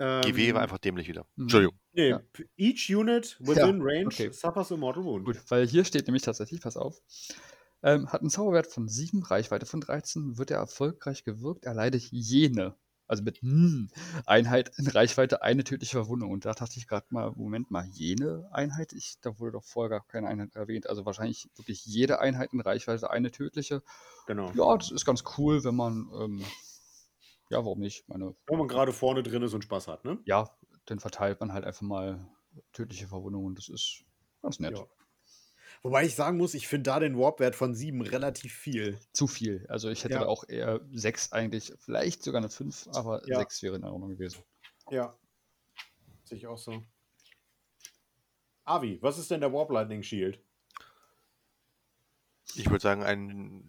Ähm, 0.00 0.22
GW 0.22 0.54
war 0.54 0.62
einfach 0.62 0.78
dämlich 0.78 1.06
wieder. 1.06 1.24
Mhm. 1.36 1.42
Entschuldigung. 1.44 1.78
Nee, 1.92 2.08
Ja. 2.08 2.20
each 2.56 2.90
unit 2.90 3.36
within 3.38 3.78
Ja, 3.78 3.84
range 3.84 4.06
okay. 4.06 4.32
suffers 4.32 4.72
a 4.72 4.76
mortal 4.76 5.04
wound. 5.04 5.24
Gut, 5.24 5.40
weil 5.48 5.66
hier 5.68 5.84
steht 5.84 6.08
nämlich 6.08 6.22
tatsächlich, 6.24 6.60
pass 6.60 6.76
auf, 6.76 7.00
ähm, 7.84 8.10
hat 8.10 8.22
einen 8.22 8.30
Zauberwert 8.30 8.66
von 8.66 8.88
7, 8.88 9.22
Reichweite 9.22 9.66
von 9.66 9.80
13, 9.80 10.36
wird 10.36 10.50
er 10.50 10.58
erfolgreich 10.58 11.22
gewirkt, 11.22 11.64
erleidet 11.66 12.02
jene, 12.10 12.74
also 13.06 13.22
mit 13.22 13.42
hm, 13.42 13.90
Einheit 14.26 14.72
in 14.78 14.86
Reichweite 14.86 15.42
eine 15.42 15.64
tödliche 15.64 15.96
Verwundung. 15.96 16.30
Und 16.30 16.44
da 16.44 16.52
dachte 16.52 16.78
ich 16.78 16.86
gerade 16.86 17.06
mal, 17.10 17.32
Moment 17.36 17.70
mal, 17.70 17.86
jene 17.92 18.48
Einheit? 18.52 18.92
Ich, 18.92 19.16
da 19.20 19.38
wurde 19.38 19.52
doch 19.52 19.64
vorher 19.64 19.90
gar 19.90 20.06
keine 20.06 20.28
Einheit 20.28 20.54
erwähnt. 20.54 20.88
Also 20.88 21.04
wahrscheinlich 21.04 21.48
wirklich 21.56 21.84
jede 21.84 22.20
Einheit 22.20 22.52
in 22.52 22.60
Reichweite 22.60 23.10
eine 23.10 23.30
tödliche. 23.30 23.82
Genau. 24.26 24.50
Ja, 24.52 24.76
das 24.76 24.90
ist 24.90 25.04
ganz 25.04 25.24
cool, 25.36 25.64
wenn 25.64 25.76
man, 25.76 26.08
ähm, 26.18 26.44
ja, 27.50 27.58
warum 27.58 27.80
nicht? 27.80 28.08
Meine, 28.08 28.34
Wenn 28.46 28.58
man 28.58 28.68
gerade 28.68 28.92
vorne 28.92 29.22
drin 29.22 29.42
ist 29.42 29.54
und 29.54 29.62
Spaß 29.64 29.88
hat, 29.88 30.04
ne? 30.04 30.18
ja, 30.24 30.50
dann 30.86 30.98
verteilt 30.98 31.40
man 31.40 31.52
halt 31.52 31.64
einfach 31.64 31.82
mal 31.82 32.26
tödliche 32.72 33.08
Verwundungen. 33.08 33.54
Das 33.54 33.68
ist 33.68 34.04
ganz 34.42 34.60
nett. 34.60 34.78
Ja. 34.78 34.86
Wobei 35.84 36.06
ich 36.06 36.14
sagen 36.14 36.38
muss, 36.38 36.54
ich 36.54 36.66
finde 36.66 36.84
da 36.90 36.98
den 36.98 37.18
Warp-Wert 37.18 37.54
von 37.54 37.74
7 37.74 38.00
relativ 38.00 38.54
viel. 38.54 38.98
Zu 39.12 39.26
viel. 39.26 39.66
Also 39.68 39.90
ich 39.90 40.02
hätte 40.02 40.14
Ja. 40.14 40.20
da 40.20 40.26
auch 40.26 40.48
eher 40.48 40.80
6 40.92 41.32
eigentlich, 41.32 41.74
vielleicht 41.78 42.22
sogar 42.22 42.40
eine 42.40 42.48
5, 42.48 42.88
aber 42.94 43.20
Ja. 43.28 43.36
6 43.38 43.62
wäre 43.62 43.76
in 43.76 43.84
Ordnung 43.84 44.08
gewesen. 44.08 44.42
Ja. 44.90 45.14
Sehe 46.24 46.38
ich 46.38 46.46
auch 46.46 46.56
so. 46.56 46.82
Avi, 48.64 48.98
was 49.02 49.18
ist 49.18 49.30
denn 49.30 49.40
der 49.42 49.52
Warp 49.52 49.70
Lightning 49.70 50.02
Shield? 50.02 50.40
Ich 52.54 52.64
würde 52.70 52.80
sagen, 52.82 53.02
ein 53.02 53.62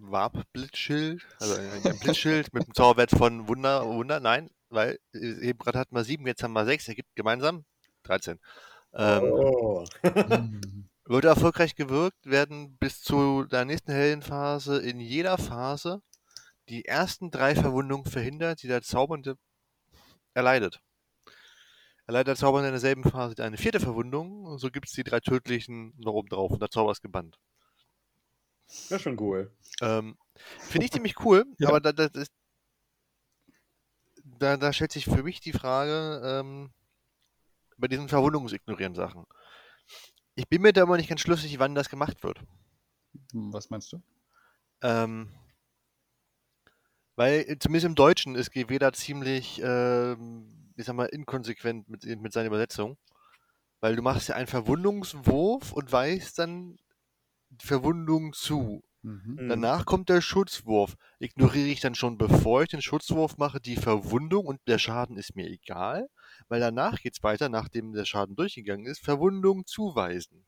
Warp-Blitzschild, 0.00 1.24
also 1.38 1.54
ein, 1.54 1.70
ein 1.84 1.98
Blitzschild 2.00 2.52
mit 2.54 2.64
einem 2.64 2.74
Zauberwert 2.74 3.12
von 3.12 3.46
Wunder, 3.46 3.86
Wunder, 3.86 4.18
nein, 4.18 4.50
weil 4.68 4.98
äh, 5.14 5.48
eben 5.48 5.60
gerade 5.60 5.78
hatten 5.78 5.94
wir 5.94 6.02
7, 6.02 6.26
jetzt 6.26 6.42
haben 6.42 6.54
wir 6.54 6.64
6, 6.64 6.88
ergibt 6.88 7.14
gemeinsam 7.14 7.64
13. 8.02 8.40
Ähm, 8.94 9.22
oh. 9.32 9.84
Würde 11.06 11.28
erfolgreich 11.28 11.76
gewirkt 11.76 12.26
werden 12.26 12.76
bis 12.78 13.00
zu 13.00 13.44
der 13.44 13.64
nächsten 13.64 13.92
Heldenphase 13.92 14.78
in 14.80 14.98
jeder 15.00 15.38
Phase 15.38 16.02
die 16.68 16.84
ersten 16.84 17.30
drei 17.30 17.54
Verwundungen 17.54 18.06
verhindert, 18.06 18.62
die 18.62 18.68
der 18.68 18.82
Zaubernde 18.82 19.38
erleidet. 20.34 20.80
Erleidet 22.06 22.28
der 22.28 22.36
Zaubernde 22.36 22.68
in 22.68 22.72
derselben 22.74 23.04
Phase 23.04 23.42
eine 23.44 23.56
vierte 23.56 23.80
Verwundung, 23.80 24.58
so 24.58 24.70
gibt 24.70 24.86
es 24.88 24.92
die 24.94 25.04
drei 25.04 25.20
tödlichen 25.20 25.92
noch 25.98 26.12
oben 26.14 26.28
drauf 26.28 26.50
und 26.50 26.60
der 26.60 26.70
Zauber 26.70 26.92
ist 26.92 27.02
gebannt. 27.02 27.38
Das 28.66 28.90
ist 28.90 29.02
schon 29.02 29.18
cool. 29.20 29.52
Ähm, 29.80 30.16
Finde 30.58 30.86
ich 30.86 30.92
ziemlich 30.92 31.20
cool, 31.24 31.44
Ja. 31.58 31.68
aber 31.68 31.80
da, 31.80 31.92
das 31.92 32.10
ist, 32.14 32.32
da, 34.24 34.56
da 34.56 34.72
stellt 34.72 34.92
sich 34.92 35.04
für 35.04 35.22
mich 35.22 35.40
die 35.40 35.52
Frage, 35.52 36.20
ähm, 36.24 36.70
bei 37.78 37.88
diesen 37.88 38.08
Verwundungsignorieren 38.08 38.94
Sachen. 38.94 39.26
Ich 40.36 40.48
bin 40.48 40.62
mir 40.62 40.72
da 40.72 40.82
immer 40.82 40.98
nicht 40.98 41.08
ganz 41.08 41.22
schlüssig, 41.22 41.58
wann 41.58 41.74
das 41.74 41.88
gemacht 41.88 42.22
wird. 42.22 42.40
Was 43.32 43.70
meinst 43.70 43.92
du? 43.92 44.02
Ähm, 44.82 45.30
weil 47.16 47.40
äh, 47.48 47.58
zumindest 47.58 47.86
im 47.86 47.94
Deutschen 47.94 48.34
ist 48.34 48.52
GW 48.52 48.78
da 48.78 48.92
ziemlich, 48.92 49.60
ähm, 49.64 50.72
ich 50.76 50.84
sag 50.84 50.94
mal, 50.94 51.06
inkonsequent 51.06 51.88
mit, 51.88 52.04
mit 52.04 52.32
seiner 52.32 52.48
Übersetzung. 52.48 52.98
Weil 53.80 53.96
du 53.96 54.02
machst 54.02 54.28
ja 54.28 54.36
einen 54.36 54.46
Verwundungswurf 54.46 55.72
und 55.72 55.90
weißt 55.90 56.38
dann 56.38 56.76
die 57.48 57.66
Verwundung 57.66 58.34
zu. 58.34 58.84
Mhm. 59.02 59.36
Mhm. 59.38 59.48
Danach 59.48 59.86
kommt 59.86 60.10
der 60.10 60.20
Schutzwurf. 60.20 60.96
Ignoriere 61.18 61.68
ich 61.68 61.80
dann 61.80 61.94
schon, 61.94 62.18
bevor 62.18 62.62
ich 62.62 62.68
den 62.68 62.82
Schutzwurf 62.82 63.38
mache, 63.38 63.60
die 63.60 63.76
Verwundung 63.76 64.44
und 64.44 64.60
der 64.66 64.78
Schaden 64.78 65.16
ist 65.16 65.34
mir 65.34 65.46
egal, 65.48 66.08
weil 66.48 66.60
danach 66.60 67.00
geht's 67.00 67.22
weiter, 67.22 67.48
nachdem 67.48 67.92
der 67.92 68.04
Schaden 68.04 68.36
durchgegangen 68.36 68.86
ist, 68.86 69.00
Verwundung 69.00 69.66
zuweisen. 69.66 70.46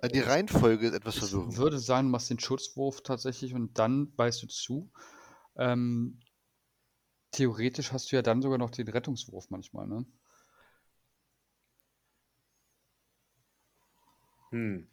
Also 0.00 0.12
die 0.14 0.20
Reihenfolge 0.20 0.86
ist 0.86 0.94
etwas 0.94 1.16
Ich 1.16 1.20
verwirrend. 1.20 1.56
würde 1.56 1.78
sagen, 1.78 2.08
du 2.08 2.12
machst 2.12 2.30
den 2.30 2.38
Schutzwurf 2.40 3.02
tatsächlich 3.02 3.54
und 3.54 3.78
dann 3.78 4.14
beißt 4.14 4.42
du 4.42 4.46
zu. 4.48 4.90
Ähm, 5.56 6.20
theoretisch 7.30 7.92
hast 7.92 8.10
du 8.10 8.16
ja 8.16 8.22
dann 8.22 8.42
sogar 8.42 8.58
noch 8.58 8.70
den 8.70 8.88
Rettungswurf 8.88 9.48
manchmal, 9.50 9.86
ne? 9.86 10.04
Hm. 14.50 14.86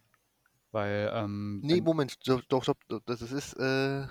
Weil, 0.72 1.12
ähm, 1.14 1.62
Nee, 1.62 1.82
Moment, 1.82 2.18
doch, 2.28 2.42
doch, 2.50 2.66
doch, 2.66 2.76
das 3.06 3.22
ist, 3.22 3.54
äh, 3.54 4.06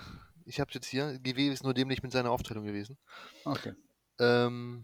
ich 0.45 0.59
hab's 0.59 0.73
jetzt 0.73 0.87
hier, 0.87 1.19
GW 1.19 1.49
ist 1.49 1.63
nur 1.63 1.73
dämlich 1.73 2.01
mit 2.03 2.11
seiner 2.11 2.31
Aufteilung 2.31 2.65
gewesen. 2.65 2.97
okay. 3.45 3.73
Ähm, 4.19 4.83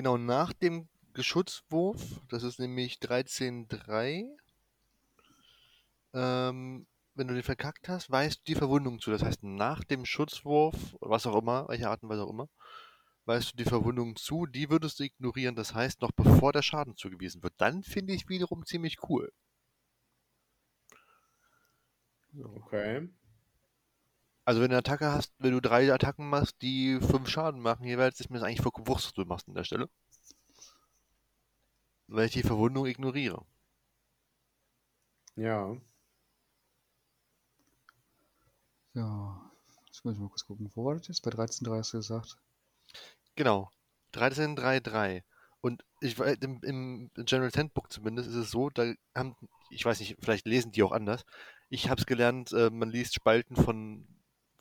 genau, 0.00 0.16
nach 0.16 0.54
dem 0.54 0.88
Geschutzwurf, 1.12 2.00
das 2.30 2.42
ist 2.42 2.58
nämlich 2.58 3.00
13.3, 3.00 4.24
ähm, 6.14 6.86
wenn 7.14 7.28
du 7.28 7.34
den 7.34 7.42
verkackt 7.42 7.86
hast, 7.86 8.10
weißt 8.10 8.38
du 8.38 8.44
die 8.46 8.54
Verwundung 8.54 8.98
zu. 8.98 9.10
Das 9.10 9.22
heißt, 9.22 9.42
nach 9.42 9.84
dem 9.84 10.06
Schutzwurf, 10.06 10.74
was 11.00 11.26
auch 11.26 11.36
immer, 11.36 11.68
welche 11.68 11.90
Art 11.90 12.02
und 12.02 12.10
auch 12.12 12.30
immer, 12.30 12.48
weißt 13.26 13.52
du 13.52 13.56
die 13.58 13.68
Verwundung 13.68 14.16
zu, 14.16 14.46
die 14.46 14.70
würdest 14.70 15.00
du 15.00 15.04
ignorieren, 15.04 15.54
das 15.54 15.74
heißt, 15.74 16.00
noch 16.00 16.12
bevor 16.12 16.54
der 16.54 16.62
Schaden 16.62 16.96
zugewiesen 16.96 17.42
wird. 17.42 17.52
Dann 17.58 17.82
finde 17.82 18.14
ich 18.14 18.26
wiederum 18.30 18.64
ziemlich 18.64 19.06
cool. 19.10 19.30
Okay. 22.42 23.06
Also 24.50 24.60
wenn 24.60 24.70
du 24.70 24.74
eine 24.74 24.80
Attacke 24.80 25.12
hast, 25.12 25.32
wenn 25.38 25.52
du 25.52 25.60
drei 25.60 25.92
Attacken 25.94 26.28
machst, 26.28 26.60
die 26.60 26.98
fünf 27.00 27.28
Schaden 27.28 27.60
machen 27.60 27.86
jeweils, 27.86 28.18
ist 28.18 28.30
mir 28.30 28.38
das 28.40 28.48
eigentlich 28.48 28.62
vollkommen 28.62 28.88
wurscht, 28.88 29.06
was 29.06 29.14
du 29.14 29.24
machst 29.24 29.46
an 29.48 29.54
der 29.54 29.62
Stelle. 29.62 29.88
Weil 32.08 32.26
ich 32.26 32.32
die 32.32 32.42
Verwundung 32.42 32.84
ignoriere. 32.84 33.42
Ja. 35.36 35.76
Ja, 38.94 39.50
jetzt 39.86 40.04
muss 40.04 40.14
ich 40.14 40.20
mal 40.20 40.28
kurz 40.28 40.46
gucken. 40.46 40.70
Wo 40.76 40.84
war 40.84 40.94
das 40.94 41.08
jetzt? 41.08 41.22
Bei 41.22 41.30
13.3 41.30 41.78
hast 41.78 41.92
du 41.92 41.98
gesagt. 41.98 42.38
Genau. 43.36 43.70
13.3.3. 44.12 45.24
Und 45.60 45.84
ich 46.00 46.18
wei- 46.18 46.36
im, 46.40 46.60
im 46.62 47.10
General 47.26 47.50
Handbook 47.54 47.92
zumindest 47.92 48.28
ist 48.30 48.34
es 48.36 48.50
so, 48.50 48.70
da 48.70 48.92
haben, 49.14 49.36
ich 49.70 49.84
weiß 49.84 50.00
nicht, 50.00 50.16
vielleicht 50.20 50.46
lesen 50.46 50.72
die 50.72 50.82
auch 50.82 50.92
anders. 50.92 51.24
Ich 51.68 51.88
habe 51.90 52.00
es 52.00 52.06
gelernt, 52.06 52.52
äh, 52.52 52.70
man 52.70 52.90
liest 52.90 53.14
Spalten 53.14 53.56
von, 53.56 54.06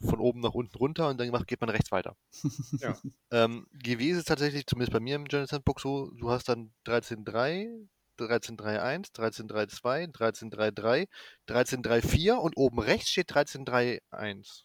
von 0.01 0.19
oben 0.19 0.39
nach 0.39 0.53
unten 0.53 0.77
runter 0.77 1.09
und 1.09 1.19
dann 1.19 1.29
macht, 1.29 1.47
geht 1.47 1.61
man 1.61 1.69
rechts 1.69 1.91
weiter. 1.91 2.15
Ja. 2.79 2.97
Ähm, 3.31 3.67
GW 3.73 4.09
ist 4.09 4.17
es 4.17 4.25
tatsächlich, 4.25 4.65
zumindest 4.65 4.93
bei 4.93 4.99
mir 4.99 5.15
im 5.15 5.25
General 5.25 5.47
Handbook 5.51 5.81
so, 5.81 6.11
du 6.11 6.29
hast 6.29 6.47
dann 6.47 6.71
13.3, 6.85 7.87
13.3.1, 8.17 9.13
13.3.2, 9.13 10.13
13.3.3, 10.13 11.07
13.3.4 11.47 12.33
und 12.33 12.57
oben 12.57 12.79
rechts 12.79 13.09
steht 13.09 13.31
13.3.1. 13.31 14.63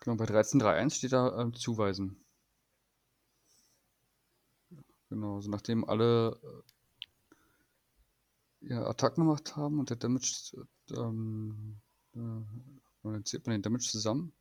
Genau, 0.00 0.16
bei 0.16 0.24
13.3.1 0.24 0.94
steht 0.94 1.12
da 1.12 1.40
ähm, 1.40 1.54
zuweisen. 1.54 2.24
Genau, 5.10 5.36
also 5.36 5.50
nachdem 5.50 5.84
alle 5.84 6.40
äh, 6.42 6.62
ja, 8.70 8.86
Attacken 8.86 9.24
gemacht 9.24 9.56
haben 9.56 9.78
und 9.78 9.90
der 9.90 9.98
Damage, 9.98 10.66
äh, 10.90 10.94
ähm, 10.94 11.80
äh, 12.14 12.44
dann 13.02 13.24
zählt 13.24 13.46
man 13.46 13.54
den 13.54 13.62
Damage 13.62 13.88
zusammen. 13.88 14.32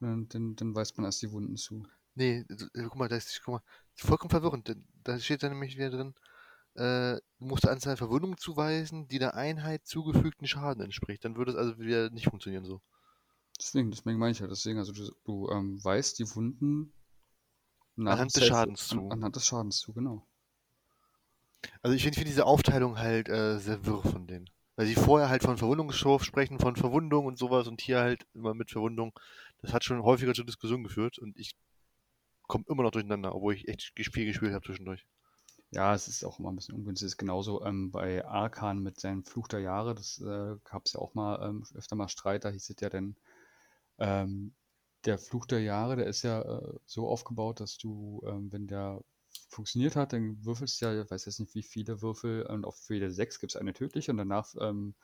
Und 0.00 0.34
dann, 0.34 0.56
dann 0.56 0.74
weist 0.74 0.96
man 0.96 1.06
erst 1.06 1.22
die 1.22 1.32
Wunden 1.32 1.56
zu. 1.56 1.86
Nee, 2.14 2.44
äh, 2.48 2.82
guck 2.84 2.96
mal, 2.96 3.08
da 3.08 3.16
ist, 3.16 3.40
guck 3.44 3.54
mal, 3.54 3.62
vollkommen 3.94 4.30
verwirrend. 4.30 4.76
Da 5.02 5.18
steht 5.18 5.42
dann 5.42 5.52
nämlich 5.52 5.76
wieder 5.76 5.90
drin, 5.90 6.14
äh, 6.74 7.20
du 7.38 7.44
musst 7.46 7.64
der 7.64 7.72
Anzahl 7.72 7.96
Verwundungen 7.96 8.36
zuweisen, 8.36 9.08
die 9.08 9.18
der 9.18 9.34
Einheit 9.34 9.86
zugefügten 9.86 10.46
Schaden 10.46 10.82
entspricht. 10.82 11.24
Dann 11.24 11.36
würde 11.36 11.52
es 11.52 11.56
also 11.56 11.78
wieder 11.78 12.10
nicht 12.10 12.28
funktionieren 12.28 12.64
so. 12.64 12.80
Deswegen, 13.58 13.90
deswegen 13.90 14.18
meine 14.18 14.32
ich 14.32 14.40
ja, 14.40 14.48
deswegen, 14.48 14.78
also 14.78 14.92
du, 14.92 15.12
du 15.24 15.48
ähm, 15.50 15.82
weist 15.84 16.18
die 16.18 16.34
Wunden 16.34 16.92
Anhand 17.96 18.34
des 18.34 18.46
Schadens 18.46 18.88
zu. 18.88 18.98
An, 18.98 19.12
anhand 19.12 19.36
des 19.36 19.46
Schadens 19.46 19.78
zu, 19.78 19.92
genau. 19.92 20.26
Also 21.80 21.94
ich 21.94 22.02
finde 22.02 22.16
find 22.16 22.28
diese 22.28 22.44
Aufteilung 22.44 22.98
halt 22.98 23.28
äh, 23.28 23.58
sehr 23.58 23.86
wirr 23.86 24.02
von 24.02 24.26
denen. 24.26 24.50
Weil 24.76 24.86
sie 24.86 24.94
vorher 24.94 25.28
halt 25.28 25.42
von 25.42 25.56
Verwundungsschurf 25.56 26.24
sprechen, 26.24 26.58
von 26.58 26.76
Verwundung 26.76 27.26
und 27.26 27.38
sowas 27.38 27.68
und 27.68 27.80
hier 27.80 28.00
halt 28.00 28.26
immer 28.34 28.54
mit 28.54 28.70
Verwundung. 28.70 29.12
Das 29.62 29.72
hat 29.72 29.84
schon 29.84 30.02
häufiger 30.02 30.34
zur 30.34 30.46
Diskussion 30.46 30.82
geführt 30.82 31.18
und 31.18 31.38
ich 31.38 31.54
komme 32.42 32.64
immer 32.68 32.82
noch 32.82 32.90
durcheinander, 32.90 33.34
obwohl 33.34 33.54
ich 33.54 33.68
echt 33.68 33.92
viel 33.96 34.26
gespielt 34.26 34.52
habe 34.52 34.64
zwischendurch. 34.64 35.06
Ja, 35.70 35.92
es 35.94 36.06
ist 36.06 36.24
auch 36.24 36.38
immer 36.38 36.52
ein 36.52 36.56
bisschen 36.56 36.76
ungünstig. 36.76 37.06
Es 37.06 37.12
ist 37.14 37.18
genauso 37.18 37.64
ähm, 37.64 37.90
bei 37.90 38.24
Arkan 38.24 38.80
mit 38.80 39.00
seinem 39.00 39.24
Fluch 39.24 39.48
der 39.48 39.60
Jahre. 39.60 39.94
Das 39.94 40.20
äh, 40.20 40.56
gab 40.64 40.86
es 40.86 40.92
ja 40.92 41.00
auch 41.00 41.14
mal 41.14 41.48
ähm, 41.48 41.64
öfter 41.74 41.96
mal 41.96 42.08
Streit. 42.08 42.44
Da 42.44 42.50
hieß 42.50 42.70
es 42.70 42.80
ja 42.80 42.90
dann, 42.90 43.16
ähm, 43.98 44.54
der 45.04 45.18
Fluch 45.18 45.46
der 45.46 45.60
Jahre, 45.60 45.96
der 45.96 46.06
ist 46.06 46.22
ja 46.22 46.42
äh, 46.42 46.78
so 46.86 47.08
aufgebaut, 47.08 47.60
dass 47.60 47.76
du, 47.76 48.22
ähm, 48.26 48.52
wenn 48.52 48.66
der 48.66 49.02
funktioniert 49.48 49.96
hat, 49.96 50.12
dann 50.12 50.44
würfelst 50.44 50.80
du 50.80 50.86
ja, 50.86 51.02
ich 51.02 51.10
weiß 51.10 51.24
jetzt 51.26 51.40
nicht 51.40 51.54
wie 51.54 51.62
viele 51.62 52.02
Würfel, 52.02 52.44
und 52.46 52.64
auf 52.64 52.78
jede 52.90 53.10
sechs 53.10 53.40
gibt 53.40 53.52
es 53.52 53.56
eine 53.56 53.72
tödliche 53.74 54.10
und 54.12 54.18
danach 54.18 54.54
ähm, 54.60 54.94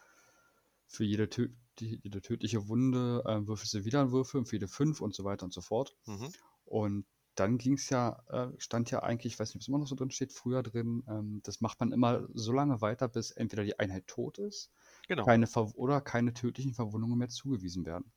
für 0.86 1.04
jede, 1.04 1.28
tö 1.30 1.48
jede 1.78 2.20
tödliche 2.20 2.68
Wunde 2.68 3.22
ähm, 3.26 3.46
würfelst 3.46 3.72
du 3.74 3.84
wieder 3.84 4.00
einen 4.02 4.12
Würfel 4.12 4.38
und 4.38 4.46
für 4.46 4.56
jede 4.56 4.68
fünf 4.68 5.00
und 5.00 5.14
so 5.14 5.24
weiter 5.24 5.44
und 5.44 5.52
so 5.54 5.62
fort. 5.62 5.96
Mhm. 6.06 6.34
Und 6.64 7.06
dann 7.36 7.58
ging 7.58 7.74
es 7.74 7.88
ja, 7.90 8.22
äh, 8.28 8.52
stand 8.58 8.90
ja 8.90 9.02
eigentlich, 9.02 9.34
ich 9.34 9.38
weiß 9.38 9.48
nicht, 9.50 9.56
ob 9.56 9.62
es 9.62 9.68
immer 9.68 9.78
noch 9.78 9.86
so 9.86 9.94
drin 9.94 10.10
steht, 10.10 10.32
früher 10.32 10.62
drin, 10.62 11.04
ähm, 11.08 11.40
das 11.44 11.60
macht 11.60 11.80
man 11.80 11.92
immer 11.92 12.28
so 12.34 12.52
lange 12.52 12.80
weiter, 12.82 13.08
bis 13.08 13.30
entweder 13.30 13.64
die 13.64 13.78
Einheit 13.78 14.06
tot 14.08 14.38
ist 14.38 14.72
Genau. 15.08 15.26
keine 15.26 15.46
Ver 15.46 15.72
oder 15.76 16.00
keine 16.00 16.34
tödlichen 16.34 16.74
Verwundungen 16.74 17.18
mehr 17.18 17.28
zugewiesen 17.28 17.86
werden. 17.86 18.12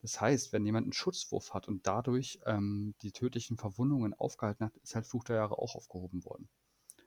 Das 0.00 0.20
heißt, 0.20 0.52
wenn 0.52 0.64
jemand 0.64 0.84
einen 0.84 0.92
Schutzwurf 0.92 1.54
hat 1.54 1.66
und 1.66 1.86
dadurch 1.86 2.38
ähm, 2.46 2.94
die 3.02 3.12
tödlichen 3.12 3.56
Verwundungen 3.56 4.14
aufgehalten 4.14 4.66
hat, 4.66 4.76
ist 4.78 4.94
halt 4.94 5.06
Fluch 5.06 5.24
der 5.24 5.36
Jahre 5.36 5.58
auch 5.58 5.74
aufgehoben 5.74 6.24
worden. 6.24 6.48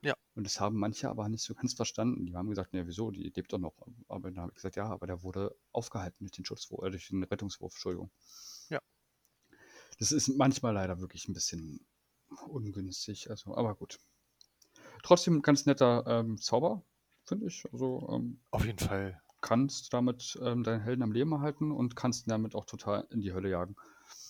Ja. 0.01 0.13
Und 0.35 0.45
das 0.45 0.59
haben 0.59 0.77
manche 0.77 1.09
aber 1.09 1.29
nicht 1.29 1.43
so 1.43 1.53
ganz 1.53 1.73
verstanden. 1.73 2.25
Die 2.25 2.35
haben 2.35 2.49
gesagt, 2.49 2.73
ja, 2.73 2.85
wieso, 2.87 3.11
die 3.11 3.23
lebt 3.23 3.53
doch 3.53 3.59
noch. 3.59 3.75
Aber 4.07 4.31
dann 4.31 4.41
habe 4.41 4.51
ich 4.51 4.55
gesagt, 4.55 4.75
ja, 4.75 4.85
aber 4.85 5.07
der 5.07 5.23
wurde 5.23 5.55
aufgehalten 5.71 6.17
durch 6.19 6.31
den 6.31 6.45
Schutzwurf, 6.45 6.85
äh, 6.85 6.89
durch 6.89 7.07
den 7.09 7.23
Rettungswurf, 7.23 7.73
Entschuldigung. 7.73 8.11
Ja. 8.69 8.79
Das 9.99 10.11
ist 10.11 10.27
manchmal 10.29 10.73
leider 10.73 10.99
wirklich 10.99 11.27
ein 11.27 11.33
bisschen 11.33 11.85
ungünstig, 12.47 13.29
also, 13.29 13.55
aber 13.55 13.75
gut. 13.75 13.99
Trotzdem 15.03 15.37
ein 15.37 15.41
ganz 15.41 15.65
netter 15.65 16.03
ähm, 16.07 16.37
Zauber, 16.39 16.83
finde 17.23 17.47
ich. 17.47 17.65
Also 17.71 18.07
ähm, 18.11 18.41
Auf 18.51 18.65
jeden 18.65 18.79
Fall. 18.79 19.21
Kannst 19.41 19.93
damit 19.93 20.39
ähm, 20.43 20.63
deinen 20.63 20.81
Helden 20.81 21.03
am 21.03 21.11
Leben 21.11 21.31
erhalten 21.31 21.71
und 21.71 21.95
kannst 21.95 22.27
ihn 22.27 22.29
damit 22.29 22.55
auch 22.55 22.65
total 22.65 23.07
in 23.11 23.21
die 23.21 23.33
Hölle 23.33 23.49
jagen. 23.49 23.75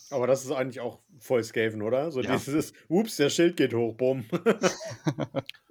Aber 0.10 0.28
das 0.28 0.44
ist 0.44 0.52
eigentlich 0.52 0.82
auch 0.82 1.00
voll 1.20 1.44
Skaven, 1.44 1.82
oder? 1.82 2.12
So 2.12 2.22
Ja. 2.22 2.36
dieses, 2.38 2.74
ups, 2.90 3.16
der 3.16 3.30
Schild 3.30 3.58
geht 3.58 3.74
hoch, 3.74 3.96
bumm. 3.96 4.26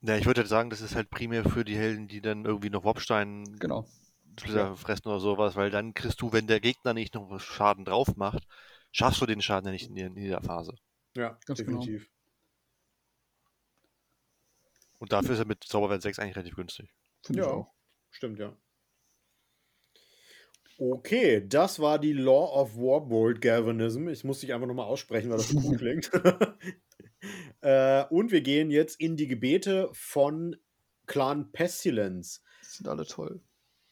Ja, 0.00 0.16
ich 0.16 0.26
würde 0.26 0.40
halt 0.40 0.48
sagen, 0.48 0.70
das 0.70 0.80
ist 0.80 0.94
halt 0.94 1.10
primär 1.10 1.44
für 1.44 1.64
die 1.64 1.76
Helden, 1.76 2.08
die 2.08 2.20
dann 2.20 2.44
irgendwie 2.44 2.70
noch 2.70 2.84
Wobstein 2.84 3.44
Genau. 3.58 3.86
Splitter 4.38 4.76
fressen 4.76 5.08
oder 5.08 5.20
sowas, 5.20 5.56
weil 5.56 5.70
dann 5.70 5.94
kriegst 5.94 6.20
du, 6.20 6.32
wenn 6.32 6.46
der 6.46 6.60
Gegner 6.60 6.94
nicht 6.94 7.14
noch 7.14 7.38
Schaden 7.40 7.84
drauf 7.84 8.16
macht, 8.16 8.46
schaffst 8.92 9.20
du 9.20 9.26
den 9.26 9.42
Schaden 9.42 9.66
ja 9.66 9.72
nicht 9.72 9.88
in, 9.88 9.96
der- 9.96 10.06
in 10.08 10.14
dieser 10.14 10.42
Phase. 10.42 10.74
ja, 11.16 11.38
Ganz 11.46 11.58
genau. 11.58 11.78
definitiv. 11.80 12.08
Und 15.00 15.12
dafür 15.12 15.32
ist 15.32 15.40
er 15.40 15.44
mit 15.44 15.64
Zauberwert 15.64 16.02
6 16.02 16.20
eigentlich 16.20 16.36
relativ 16.36 16.54
günstig. 16.54 16.88
Finde 17.24 17.40
ich 17.42 17.46
Ja, 17.46 17.52
auch. 17.52 17.74
Stimmt, 18.10 18.38
ja. 18.38 18.56
Okay, 20.80 21.44
das 21.44 21.80
war 21.80 21.98
die 21.98 22.12
Law 22.12 22.60
of 22.60 22.76
Warbolt 22.76 23.40
Galvanism. 23.40 24.08
Ich 24.08 24.22
muss 24.22 24.40
dich 24.40 24.54
einfach 24.54 24.68
nochmal 24.68 24.86
aussprechen, 24.86 25.28
weil 25.28 25.38
das 25.38 25.48
so 25.48 25.58
cool 25.58 25.76
klingt. 25.78 26.10
äh, 27.62 28.04
und 28.10 28.30
wir 28.30 28.42
gehen 28.42 28.70
jetzt 28.70 29.00
in 29.00 29.16
die 29.16 29.26
Gebete 29.26 29.88
von 29.92 30.56
Clan 31.06 31.50
Pestilence. 31.50 32.42
Die 32.62 32.76
sind 32.76 32.88
alle 32.88 33.06
toll. 33.06 33.40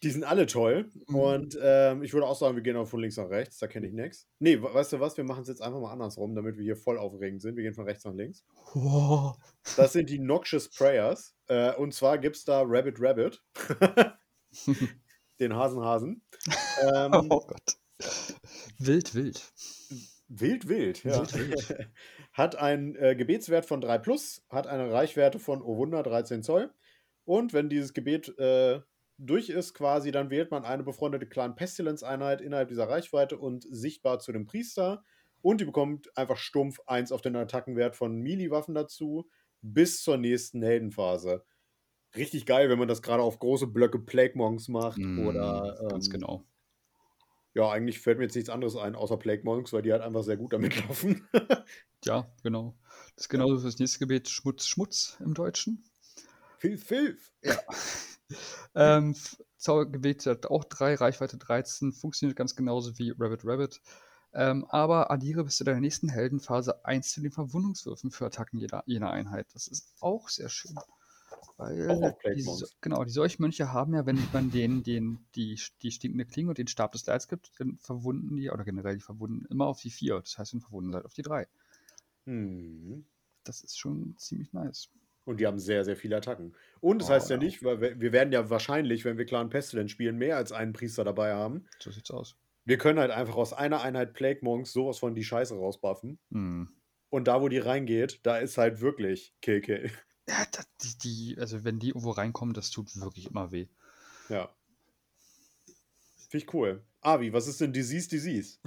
Die 0.02 0.10
sind 0.10 0.24
alle 0.24 0.46
toll. 0.46 0.90
Mhm. 1.08 1.14
Und 1.14 1.58
ähm, 1.62 2.02
ich 2.02 2.12
würde 2.12 2.26
auch 2.26 2.36
sagen, 2.38 2.54
wir 2.54 2.62
gehen 2.62 2.76
auch 2.76 2.86
von 2.86 3.00
links 3.00 3.16
nach 3.16 3.30
rechts. 3.30 3.58
Da 3.58 3.66
kenne 3.66 3.86
ich 3.86 3.94
nichts. 3.94 4.28
Nee, 4.38 4.60
we- 4.60 4.72
weißt 4.74 4.92
du 4.92 5.00
was? 5.00 5.16
Wir 5.16 5.24
machen 5.24 5.42
es 5.42 5.48
jetzt 5.48 5.62
einfach 5.62 5.80
mal 5.80 5.90
andersrum, 5.92 6.34
damit 6.34 6.56
wir 6.58 6.64
hier 6.64 6.76
voll 6.76 6.98
aufregend 6.98 7.40
sind. 7.40 7.56
Wir 7.56 7.62
gehen 7.64 7.72
von 7.74 7.86
rechts 7.86 8.04
nach 8.04 8.12
links. 8.14 8.44
Wow. 8.74 9.36
Das 9.76 9.92
sind 9.94 10.10
die 10.10 10.18
Noxious 10.18 10.68
Prayers. 10.68 11.34
Äh, 11.48 11.74
und 11.76 11.94
zwar 11.94 12.18
gibt 12.18 12.36
es 12.36 12.44
da 12.44 12.62
Rabbit 12.64 12.96
Rabbit. 13.00 13.42
Den 15.40 15.54
Hasen 15.54 15.82
Hasen. 15.82 16.22
Ähm, 16.94 17.10
Oh 17.30 17.40
Gott. 17.40 17.78
Wild, 18.78 19.14
wild. 19.14 19.52
Wild, 20.28 20.68
wild, 20.68 21.04
ja. 21.04 21.20
Wild, 21.20 21.68
wild. 21.68 21.88
hat 22.34 22.56
einen 22.56 22.94
äh, 22.96 23.16
Gebetswert 23.16 23.64
von 23.64 23.80
3 23.80 23.96
plus, 23.98 24.44
hat 24.50 24.66
eine 24.66 24.92
Reichweite 24.92 25.38
von, 25.38 25.62
oh 25.62 25.78
Wunder, 25.78 26.02
13 26.02 26.42
Zoll. 26.42 26.70
Und 27.24 27.54
wenn 27.54 27.70
dieses 27.70 27.94
Gebet 27.94 28.28
äh, 28.38 28.80
durch 29.18 29.48
ist, 29.48 29.74
quasi, 29.74 30.10
dann 30.10 30.30
wählt 30.30 30.50
man 30.50 30.64
eine 30.64 30.82
befreundete 30.82 31.26
Clan 31.26 31.54
Pestilence-Einheit 31.56 32.40
innerhalb 32.40 32.68
dieser 32.68 32.88
Reichweite 32.88 33.38
und 33.38 33.64
sichtbar 33.70 34.18
zu 34.18 34.32
dem 34.32 34.46
Priester. 34.46 35.04
Und 35.42 35.60
die 35.60 35.64
bekommt 35.64 36.16
einfach 36.16 36.36
stumpf 36.38 36.80
1 36.86 37.12
auf 37.12 37.22
den 37.22 37.36
Attackenwert 37.36 37.96
von 37.96 38.16
Melee-Waffen 38.20 38.74
dazu, 38.74 39.28
bis 39.62 40.02
zur 40.02 40.16
nächsten 40.18 40.62
Heldenphase. 40.62 41.44
richtig 42.16 42.46
geil, 42.46 42.68
wenn 42.70 42.78
man 42.78 42.88
das 42.88 43.02
gerade 43.02 43.22
auf 43.22 43.38
große 43.38 43.66
Blöcke 43.68 43.98
Plague 44.00 44.36
Monks 44.36 44.68
macht 44.68 44.98
Mm, 44.98 45.18
oder 45.18 45.76
Ganz 45.88 46.06
ähm, 46.06 46.12
genau. 46.12 46.44
ja, 47.54 47.70
eigentlich 47.70 48.00
fällt 48.00 48.18
mir 48.18 48.24
jetzt 48.24 48.34
nichts 48.34 48.50
anderes 48.50 48.76
ein, 48.76 48.94
außer 48.94 49.16
Plague 49.16 49.42
Monks, 49.44 49.72
weil 49.72 49.82
die 49.82 49.92
halt 49.92 50.02
einfach 50.02 50.22
sehr 50.22 50.36
gut 50.36 50.52
damit 50.52 50.76
laufen. 50.88 51.28
Ja, 52.04 52.30
genau. 52.42 52.78
Das 53.16 53.24
ist 53.24 53.28
genauso 53.28 53.58
für 53.58 53.66
das 53.66 53.78
nächste 53.78 53.98
Gebet 54.00 54.28
Schmutz, 54.28 54.66
Schmutz 54.66 55.16
im 55.20 55.34
Deutschen. 55.34 55.84
Filf, 56.58 56.84
Filf. 56.84 57.32
Ähm, 58.74 59.14
Zaubergebet 59.56 60.26
hat 60.26 60.46
auch 60.46 60.64
drei, 60.64 60.94
Reichweite 60.94 61.38
13, 61.38 61.92
funktioniert 61.92 62.36
ganz 62.36 62.54
genauso 62.56 62.98
wie 62.98 63.14
Rabbit 63.18 63.42
Rabbit. 63.44 63.80
Ähm, 64.34 64.66
aber 64.68 65.10
addiere 65.10 65.44
bis 65.44 65.56
zu 65.56 65.64
deiner 65.64 65.80
nächsten 65.80 66.08
Heldenphase 66.10 66.84
eins 66.84 67.10
zu 67.10 67.22
den 67.22 67.32
Verwundungswürfen 67.32 68.10
für 68.10 68.26
Attacken 68.26 68.58
jeder, 68.58 68.82
jener 68.86 69.10
Einheit. 69.10 69.46
Das 69.54 69.66
ist 69.66 69.94
auch 70.00 70.28
sehr 70.28 70.50
schön. 70.50 70.76
Weil 71.56 71.88
Auch 71.88 72.18
die, 72.34 72.46
genau, 72.82 73.02
die 73.04 73.10
Seuchmönche 73.10 73.72
haben 73.72 73.94
ja, 73.94 74.04
wenn 74.04 74.18
man 74.32 74.50
denen 74.50 74.82
den, 74.82 75.24
die, 75.34 75.58
die 75.80 75.90
stinkende 75.90 76.26
Klinge 76.26 76.50
und 76.50 76.58
den 76.58 76.66
Stab 76.66 76.92
des 76.92 77.06
Leids 77.06 77.28
gibt, 77.28 77.52
dann 77.58 77.78
verwunden 77.78 78.36
die, 78.36 78.50
oder 78.50 78.64
generell 78.64 78.96
die 78.96 79.00
verwunden 79.00 79.46
immer 79.46 79.66
auf 79.66 79.80
die 79.80 79.90
4. 79.90 80.20
Das 80.20 80.36
heißt, 80.36 80.52
wenn 80.52 80.60
verwunden 80.60 80.92
seid, 80.92 81.06
auf 81.06 81.14
die 81.14 81.22
3. 81.22 81.48
Hm. 82.26 83.06
Das 83.42 83.62
ist 83.62 83.78
schon 83.78 84.14
ziemlich 84.18 84.52
nice. 84.52 84.90
Und 85.26 85.40
die 85.40 85.46
haben 85.46 85.58
sehr, 85.58 85.84
sehr 85.84 85.96
viele 85.96 86.16
Attacken. 86.16 86.54
Und 86.80 87.02
das 87.02 87.10
Oh, 87.10 87.14
heißt 87.14 87.28
ja 87.30 87.36
ja. 87.36 87.42
nicht, 87.42 87.62
weil 87.62 87.80
wir, 87.80 88.00
wir 88.00 88.12
werden 88.12 88.32
ja 88.32 88.48
wahrscheinlich, 88.48 89.04
wenn 89.04 89.18
wir 89.18 89.26
Clan 89.26 89.50
Pestilence 89.50 89.90
spielen, 89.90 90.16
mehr 90.16 90.36
als 90.36 90.52
einen 90.52 90.72
Priester 90.72 91.04
dabei 91.04 91.34
haben. 91.34 91.66
So 91.80 91.90
sieht's 91.90 92.10
aus. 92.10 92.36
Wir 92.64 92.78
können 92.78 92.98
halt 92.98 93.10
einfach 93.10 93.36
aus 93.36 93.52
einer 93.52 93.82
Einheit 93.82 94.14
Plague 94.14 94.40
Monks 94.42 94.72
sowas 94.72 94.98
von 94.98 95.14
die 95.14 95.24
Scheiße 95.24 95.54
rausbuffen. 95.54 96.18
Hm. 96.30 96.68
Und 97.10 97.28
da, 97.28 97.42
wo 97.42 97.48
die 97.48 97.58
reingeht, 97.58 98.20
da 98.22 98.38
ist 98.38 98.56
halt 98.56 98.80
wirklich 98.80 99.34
Kill 99.42 99.60
Kill. 99.60 99.90
Ja, 100.28 100.44
das, 100.52 100.66
die, 100.78 100.98
die, 101.34 101.38
also 101.38 101.62
wenn 101.64 101.78
die 101.78 101.88
irgendwo 101.88 102.10
reinkommen, 102.10 102.54
das 102.54 102.70
tut 102.70 102.96
wirklich 102.96 103.30
immer 103.30 103.52
weh. 103.52 103.68
Ja. 104.28 104.50
Finde 106.28 106.44
ich 106.44 106.54
cool. 106.54 106.82
Avi, 107.00 107.32
was 107.32 107.46
ist 107.46 107.60
denn 107.60 107.72
Disease 107.72 108.08
Disease? 108.08 108.58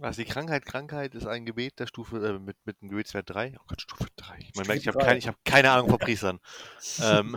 Also 0.00 0.22
die 0.22 0.28
Krankheit, 0.28 0.64
Krankheit 0.64 1.14
ist 1.14 1.26
ein 1.26 1.44
Gebet 1.44 1.78
der 1.78 1.86
Stufe 1.86 2.18
äh, 2.26 2.38
mit, 2.38 2.56
mit 2.64 2.80
einem 2.80 2.90
Gebetswert 2.90 3.30
3. 3.30 3.54
Oh 3.58 3.64
Gott, 3.66 3.82
Stufe 3.82 4.06
3. 4.16 4.50
Man 4.54 4.66
Stufe 4.66 4.66
merkt, 4.66 4.82
ich 4.82 4.88
habe 4.88 5.18
ich 5.18 5.28
hab 5.28 5.44
keine 5.44 5.70
Ahnung 5.70 5.88
von 5.88 5.98
Priestern. 5.98 6.38
ähm, 7.02 7.36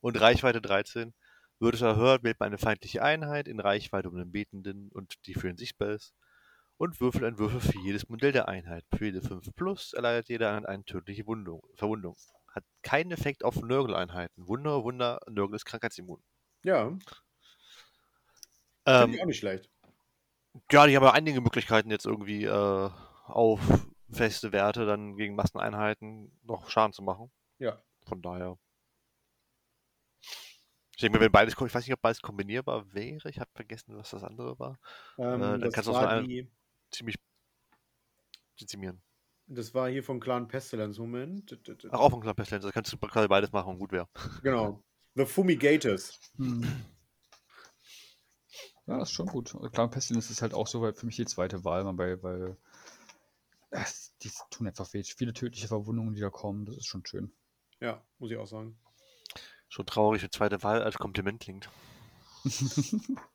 und 0.00 0.20
Reichweite 0.20 0.60
13. 0.60 1.14
Wird 1.60 1.74
es 1.76 1.80
erhört, 1.82 2.24
wählt 2.24 2.38
man 2.40 2.48
eine 2.48 2.58
feindliche 2.58 3.02
Einheit 3.02 3.48
in 3.48 3.60
Reichweite 3.60 4.08
um 4.08 4.16
den 4.16 4.32
Betenden 4.32 4.90
und 4.92 5.14
die 5.26 5.34
für 5.34 5.48
ihn 5.48 5.56
sichtbar 5.56 5.90
ist. 5.90 6.14
Und 6.76 7.00
würfelt 7.00 7.24
einen 7.24 7.38
Würfel 7.38 7.60
für 7.60 7.78
jedes 7.80 8.08
Modell 8.08 8.32
der 8.32 8.48
Einheit. 8.48 8.84
Für 8.96 9.06
jede 9.06 9.22
5 9.22 9.54
plus 9.54 9.92
erleidet 9.92 10.28
jeder 10.28 10.50
Einheit 10.50 10.68
eine 10.68 10.84
tödliche 10.84 11.26
Wundung, 11.26 11.62
Verwundung. 11.74 12.16
Hat 12.48 12.64
keinen 12.82 13.12
Effekt 13.12 13.44
auf 13.44 13.62
Nörgel-Einheiten. 13.62 14.48
Wunder, 14.48 14.84
Wunder, 14.84 15.20
Nörgel 15.28 15.56
ist 15.56 15.64
krankheitsimmun. 15.64 16.22
Ja, 16.64 16.88
finde 16.88 17.00
Ähm, 18.86 19.14
ich 19.14 19.22
auch 19.22 19.26
nicht 19.26 19.38
schlecht. 19.38 19.70
Ja, 20.70 20.86
die 20.86 20.96
haben 20.96 21.04
ja 21.04 21.12
einige 21.12 21.40
Möglichkeiten 21.40 21.90
jetzt 21.90 22.06
irgendwie 22.06 22.44
äh, 22.44 22.90
auf 23.26 23.60
feste 24.10 24.52
Werte 24.52 24.86
dann 24.86 25.16
gegen 25.16 25.34
Masseneinheiten 25.34 26.30
noch 26.42 26.70
Schaden 26.70 26.92
zu 26.92 27.02
machen. 27.02 27.30
Ja. 27.58 27.82
Von 28.06 28.22
daher. 28.22 28.58
Ich 30.92 31.00
denke 31.00 31.18
mir, 31.18 31.24
wenn 31.24 31.32
beides, 31.32 31.54
ich 31.54 31.60
weiß 31.60 31.84
nicht, 31.86 31.92
ob 31.92 32.00
beides 32.00 32.22
kombinierbar 32.22 32.92
wäre. 32.92 33.28
Ich 33.28 33.40
habe 33.40 33.50
vergessen, 33.54 33.96
was 33.96 34.10
das 34.10 34.22
andere 34.22 34.58
war. 34.58 34.78
Ähm, 35.18 35.40
dann 35.40 35.60
das, 35.60 35.74
kannst 35.74 35.88
du 35.88 35.92
war 35.92 36.08
einer- 36.08 36.26
die, 36.26 36.48
Ziemlich 36.92 37.16
dezimieren. 38.60 39.02
das 39.46 39.74
war 39.74 39.88
hier 39.88 40.04
von 40.04 40.20
Clan 40.20 40.46
Pestilence. 40.46 40.98
Moment. 41.00 41.58
Ach, 41.90 41.98
auch 41.98 42.10
von 42.10 42.20
Club 42.20 42.36
Pestilence. 42.36 42.64
Also 42.64 42.72
kannst 42.72 42.92
du 42.92 42.98
quasi 42.98 43.26
beides 43.26 43.50
machen 43.50 43.70
und 43.70 43.78
gut 43.78 43.90
wäre. 43.90 44.08
Genau. 44.44 44.84
The 45.16 45.24
Fumigators. 45.24 46.20
Hm. 46.36 46.64
Ja, 48.86 48.98
das 48.98 49.08
ist 49.08 49.14
schon 49.14 49.26
gut. 49.26 49.56
Klar, 49.72 49.88
Pestilence 49.88 50.30
ist 50.30 50.42
halt 50.42 50.54
auch 50.54 50.66
so 50.66 50.82
weil 50.82 50.92
für 50.92 51.06
mich 51.06 51.16
die 51.16 51.24
zweite 51.24 51.64
Wahl, 51.64 51.84
weil, 51.96 52.22
weil 52.22 52.56
äh, 53.70 53.84
die 54.22 54.30
tun 54.50 54.66
einfach 54.66 54.92
weh. 54.92 55.02
Viele 55.02 55.32
tödliche 55.32 55.68
Verwundungen, 55.68 56.14
die 56.14 56.20
da 56.20 56.30
kommen, 56.30 56.66
das 56.66 56.76
ist 56.76 56.86
schon 56.86 57.04
schön. 57.06 57.32
Ja, 57.80 58.02
muss 58.18 58.30
ich 58.30 58.36
auch 58.36 58.46
sagen. 58.46 58.78
Schon 59.68 59.86
traurig, 59.86 60.22
wenn 60.22 60.30
zweite 60.30 60.62
Wahl 60.62 60.82
als 60.82 60.98
Kompliment 60.98 61.40
klingt. 61.40 61.68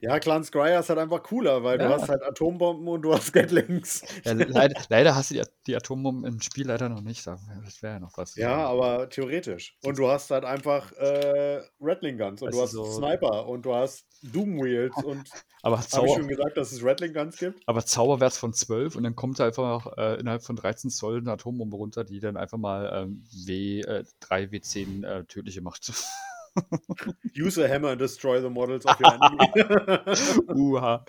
Ja, 0.00 0.18
Clan 0.20 0.42
Scryer 0.44 0.80
ist 0.80 0.88
halt 0.88 0.98
einfach 0.98 1.22
cooler, 1.22 1.62
weil 1.62 1.78
du 1.78 1.84
Ja. 1.84 1.90
hast 1.90 2.08
halt 2.08 2.22
Atombomben 2.22 2.88
und 2.88 3.02
du 3.02 3.12
hast 3.12 3.32
Gatlings. 3.32 4.02
Ja, 4.24 4.32
leider, 4.32 4.80
leider 4.88 5.14
hast 5.14 5.30
du 5.30 5.34
die, 5.34 5.42
die 5.66 5.76
Atombomben 5.76 6.24
im 6.24 6.40
Spiel 6.40 6.66
leider 6.66 6.88
noch 6.88 7.02
nicht. 7.02 7.26
da- 7.26 7.38
Das 7.64 7.82
wäre 7.82 7.94
ja 7.94 8.00
noch 8.00 8.16
was. 8.16 8.34
Ja, 8.36 8.66
aber 8.66 9.08
theoretisch. 9.08 9.76
Und 9.84 9.98
du 9.98 10.08
hast 10.08 10.30
halt 10.30 10.44
einfach 10.44 10.92
äh, 10.92 11.60
Rattling 11.80 12.16
Guns 12.18 12.42
und 12.42 12.48
Das 12.48 12.56
du 12.56 12.62
hast 12.62 12.70
so- 12.72 12.84
Sniper 12.84 13.46
und 13.48 13.62
du 13.66 13.74
hast 13.74 14.06
Doom 14.22 14.62
Wheels 14.62 14.94
und 15.04 15.28
aber, 15.62 15.76
habe 15.76 15.84
ich 15.84 15.90
Zauber, 15.90 16.14
schon 16.14 16.28
gesagt, 16.28 16.56
dass 16.56 16.72
es 16.72 16.82
Rattling 16.84 17.12
Guns 17.12 17.36
gibt? 17.38 17.60
aber 17.66 17.84
Zauberwert 17.84 18.32
von 18.34 18.52
12 18.54 18.96
und 18.96 19.02
dann 19.02 19.16
kommt 19.16 19.40
da 19.40 19.46
einfach 19.46 19.86
äh, 19.98 20.18
innerhalb 20.20 20.42
von 20.44 20.56
13 20.56 20.90
Zoll 20.90 21.18
eine 21.18 21.32
Atombombe 21.32 21.76
runter, 21.76 22.04
die 22.04 22.20
dann 22.20 22.36
einfach 22.36 22.58
mal 22.58 22.90
ähm, 22.94 23.24
W, 23.46 23.80
äh, 23.80 24.04
3 24.20 24.44
W10 24.44 25.04
äh, 25.04 25.24
tödliche 25.24 25.60
macht. 25.60 25.92
Use 27.36 27.58
a 27.58 27.68
hammer 27.68 27.88
and 27.90 28.00
destroy 28.00 28.40
the 28.40 28.50
models 28.50 28.84
of 28.86 28.96
your 29.00 29.12
enemy. 29.14 29.38
Uha. 30.54 31.04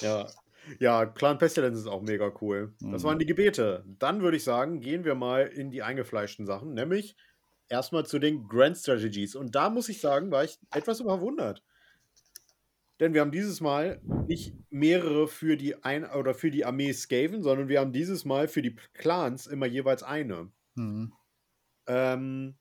ja. 0.00 0.26
ja, 0.80 1.06
Clan 1.06 1.38
Pestilence 1.38 1.78
ist 1.80 1.86
auch 1.86 2.02
mega 2.02 2.32
cool. 2.40 2.74
Das 2.80 3.02
Mhm. 3.02 3.06
waren 3.06 3.18
die 3.18 3.26
Gebete. 3.26 3.84
Dann 3.98 4.22
würde 4.22 4.36
ich 4.36 4.44
sagen, 4.44 4.80
gehen 4.80 5.04
wir 5.04 5.14
mal 5.14 5.46
in 5.46 5.70
die 5.70 5.82
eingefleischten 5.82 6.46
Sachen, 6.46 6.74
nämlich 6.74 7.16
erstmal 7.68 8.04
zu 8.06 8.18
den 8.18 8.48
Grand 8.48 8.76
Strategies. 8.76 9.34
Und 9.36 9.54
da 9.54 9.70
muss 9.70 9.88
ich 9.88 10.00
sagen, 10.00 10.30
war 10.30 10.44
ich 10.44 10.58
etwas 10.72 11.00
überwundert. 11.00 11.62
Denn 13.00 13.12
wir 13.12 13.22
haben 13.22 13.32
dieses 13.32 13.60
Mal 13.60 14.00
nicht 14.28 14.54
mehrere 14.70 15.26
für 15.26 15.56
die 15.56 15.82
ein 15.82 16.04
oder 16.08 16.32
für 16.32 16.50
die 16.52 16.64
Armee 16.64 16.92
Skaven, 16.92 17.42
sondern 17.42 17.68
wir 17.68 17.80
haben 17.80 17.92
dieses 17.92 18.24
Mal 18.24 18.46
für 18.46 18.62
die 18.62 18.76
Clans 18.94 19.46
immer 19.48 19.66
jeweils 19.66 20.02
eine. 20.04 20.50
Mhm. 20.76 21.12
Ähm, 21.86 22.56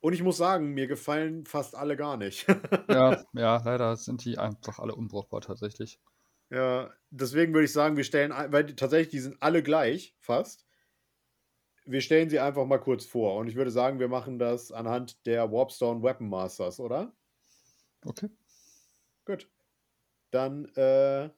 und 0.00 0.12
ich 0.12 0.22
muss 0.22 0.36
sagen, 0.36 0.74
mir 0.74 0.86
gefallen 0.86 1.46
fast 1.46 1.74
alle 1.74 1.96
gar 1.96 2.16
nicht. 2.16 2.46
Ja, 2.88 3.24
ja, 3.32 3.62
leider 3.64 3.96
sind 3.96 4.24
die 4.24 4.38
einfach 4.38 4.78
alle 4.78 4.94
unbrauchbar 4.94 5.40
tatsächlich. 5.40 5.98
Ja, 6.50 6.92
deswegen 7.10 7.52
würde 7.52 7.64
ich 7.64 7.72
sagen, 7.72 7.96
wir 7.96 8.04
stellen, 8.04 8.32
weil 8.52 8.64
die, 8.64 8.76
tatsächlich, 8.76 9.08
die 9.08 9.18
sind 9.18 9.42
alle 9.42 9.62
gleich, 9.62 10.14
fast. 10.20 10.64
Wir 11.84 12.00
stellen 12.00 12.30
sie 12.30 12.38
einfach 12.38 12.66
mal 12.66 12.78
kurz 12.78 13.04
vor. 13.04 13.36
Und 13.36 13.48
ich 13.48 13.56
würde 13.56 13.70
sagen, 13.70 13.98
wir 13.98 14.08
machen 14.08 14.38
das 14.38 14.70
anhand 14.70 15.26
der 15.26 15.50
Warpstone 15.50 16.02
Weapon 16.02 16.28
Masters, 16.28 16.78
oder? 16.78 17.12
Okay. 18.04 18.28
Gut. 19.24 19.48
Dann 20.30 20.66
äh, 20.76 21.30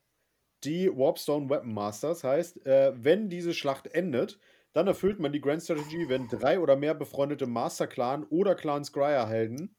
die 0.65 0.91
Warpstone 0.95 1.49
Weapon 1.49 1.73
Masters 1.73 2.25
heißt, 2.25 2.67
äh, 2.67 2.93
wenn 2.97 3.31
diese 3.31 3.55
Schlacht 3.55 3.87
endet, 3.87 4.39
dann 4.79 4.87
erfüllt 4.87 5.19
man 5.19 5.33
die 5.33 5.41
Grand 5.41 5.61
Strategy, 5.61 6.09
wenn 6.09 6.29
drei 6.29 6.61
oder 6.61 6.77
mehr 6.77 6.95
befreundete 6.95 7.49
Master 7.49 7.89
Clan 7.89 8.23
oder 8.23 8.55
Clan 8.55 8.85
Scryer 8.85 9.27
Helden 9.27 9.75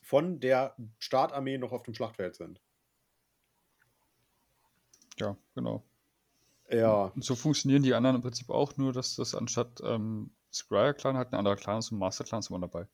von 0.00 0.38
der 0.38 0.76
Startarmee 1.00 1.58
noch 1.58 1.72
auf 1.72 1.82
dem 1.82 1.92
Schlachtfeld 1.92 2.36
sind. 2.36 2.60
Ja, 5.18 5.36
genau. 5.56 5.82
Ja, 6.70 7.06
Und 7.16 7.24
so 7.24 7.34
funktionieren 7.34 7.82
die 7.82 7.94
anderen 7.94 8.14
im 8.14 8.22
Prinzip 8.22 8.48
auch, 8.48 8.76
nur 8.76 8.92
dass 8.92 9.16
das 9.16 9.34
anstatt 9.34 9.80
ähm, 9.82 10.30
Scryer-Clan 10.52 11.16
halt 11.16 11.32
ein 11.32 11.38
anderer 11.38 11.56
Clan 11.56 11.80
ist 11.80 11.90
und 11.90 11.98
Master-Clan 11.98 12.38
ist 12.38 12.50
immer 12.50 12.60
dabei. 12.60 12.86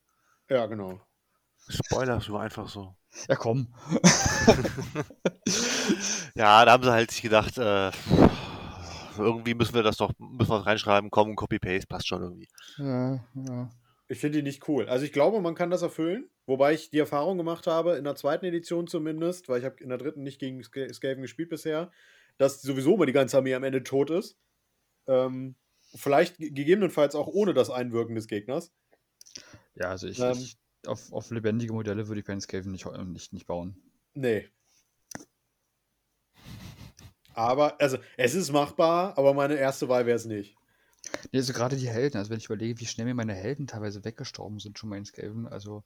ja, 0.49 0.65
genau. 0.65 0.99
Spoiler, 1.69 2.23
so 2.23 2.39
einfach 2.39 2.69
so. 2.71 2.97
Ja, 3.29 3.37
komm. 3.37 3.75
Ja, 6.35 6.65
da 6.65 6.73
haben 6.73 6.83
sie 6.83 6.91
halt 6.91 7.11
sich 7.11 7.21
gedacht, 7.21 7.59
äh, 7.59 7.91
irgendwie 9.19 9.55
müssen 9.55 9.75
wir 9.75 9.83
das 9.83 9.97
doch, 9.97 10.13
müssen 10.19 10.51
wir 10.51 10.67
reinschreiben, 10.67 11.11
komm, 11.11 11.37
Copy-Paste, 11.37 11.87
passt 11.87 12.09
schon 12.09 12.23
irgendwie. 12.23 12.49
Ja, 12.79 13.25
ja. 13.35 13.71
Ich 14.09 14.19
finde 14.19 14.39
die 14.39 14.43
nicht 14.43 14.69
cool. 14.69 14.89
Also 14.89 15.05
ich 15.07 15.13
glaube, 15.13 15.41
man 15.41 15.55
kann 15.55 15.71
das 15.71 15.81
erfüllen, 15.83 16.29
wobei 16.47 16.75
ich 16.75 16.91
die 16.91 16.99
Erfahrung 16.99 17.39
gemacht 17.39 17.67
habe, 17.67 17.97
in 17.97 18.05
der 18.05 18.15
zweiten 18.15 18.45
Edition 18.45 18.87
zumindest, 18.87 19.49
weil 19.49 19.61
ich 19.61 19.65
habe 19.65 19.83
in 19.83 19.89
der 19.89 19.97
dritten 19.99 20.23
nicht 20.23 20.39
gegen 20.39 20.61
Sk- 20.61 20.93
Skaven 20.93 21.23
gespielt 21.23 21.49
bisher, 21.49 21.91
dass 22.37 22.61
sowieso 22.61 22.97
mal 22.97 23.07
die 23.07 23.13
ganze 23.13 23.39
Armee 23.39 23.55
am 23.55 23.65
Ende 23.65 23.83
tot 23.83 24.11
ist. 24.11 24.37
Ähm, 25.07 25.55
vielleicht 25.95 26.37
ge- 26.39 26.51
gegebenenfalls 26.51 27.15
auch 27.15 27.27
ohne 27.27 27.55
das 27.55 27.71
Einwirken 27.71 28.15
des 28.15 28.27
Gegners. 28.27 28.73
Ja, 29.75 29.87
also 29.91 30.09
ich, 30.09 30.19
Ähm. 30.19 30.33
ich 30.33 30.59
auf, 30.87 31.13
auf 31.13 31.31
lebendige 31.31 31.73
Modelle 31.73 32.09
würde 32.09 32.21
ich 32.21 32.27
Panscaven 32.27 32.73
nicht, 32.73 32.87
nicht, 33.07 33.33
nicht 33.33 33.47
bauen. 33.47 33.81
Nee. 34.15 34.49
Aber, 37.35 37.81
also, 37.81 37.99
es 38.17 38.35
ist 38.35 38.53
machbar, 38.53 39.17
aber 39.19 39.35
meine 39.35 39.55
erste 39.55 39.89
Wahl 39.89 40.07
wäre 40.07 40.17
es 40.17 40.25
nicht. 40.25 40.57
Nee, 41.33 41.39
also 41.39 41.53
gerade 41.53 41.77
die 41.77 41.89
Helden, 41.89 42.19
also 42.19 42.31
wenn 42.31 42.39
ich 42.39 42.45
überlege, 42.47 42.79
wie 42.81 42.87
schnell 42.87 43.07
mir 43.07 43.15
meine 43.15 43.35
Helden 43.35 43.67
teilweise 43.67 44.05
weggestorben 44.05 44.61
sind, 44.61 44.79
schon 44.79 44.89
mal 44.89 44.99
in 44.99 45.05
Skaven, 45.05 45.49
also 45.49 45.83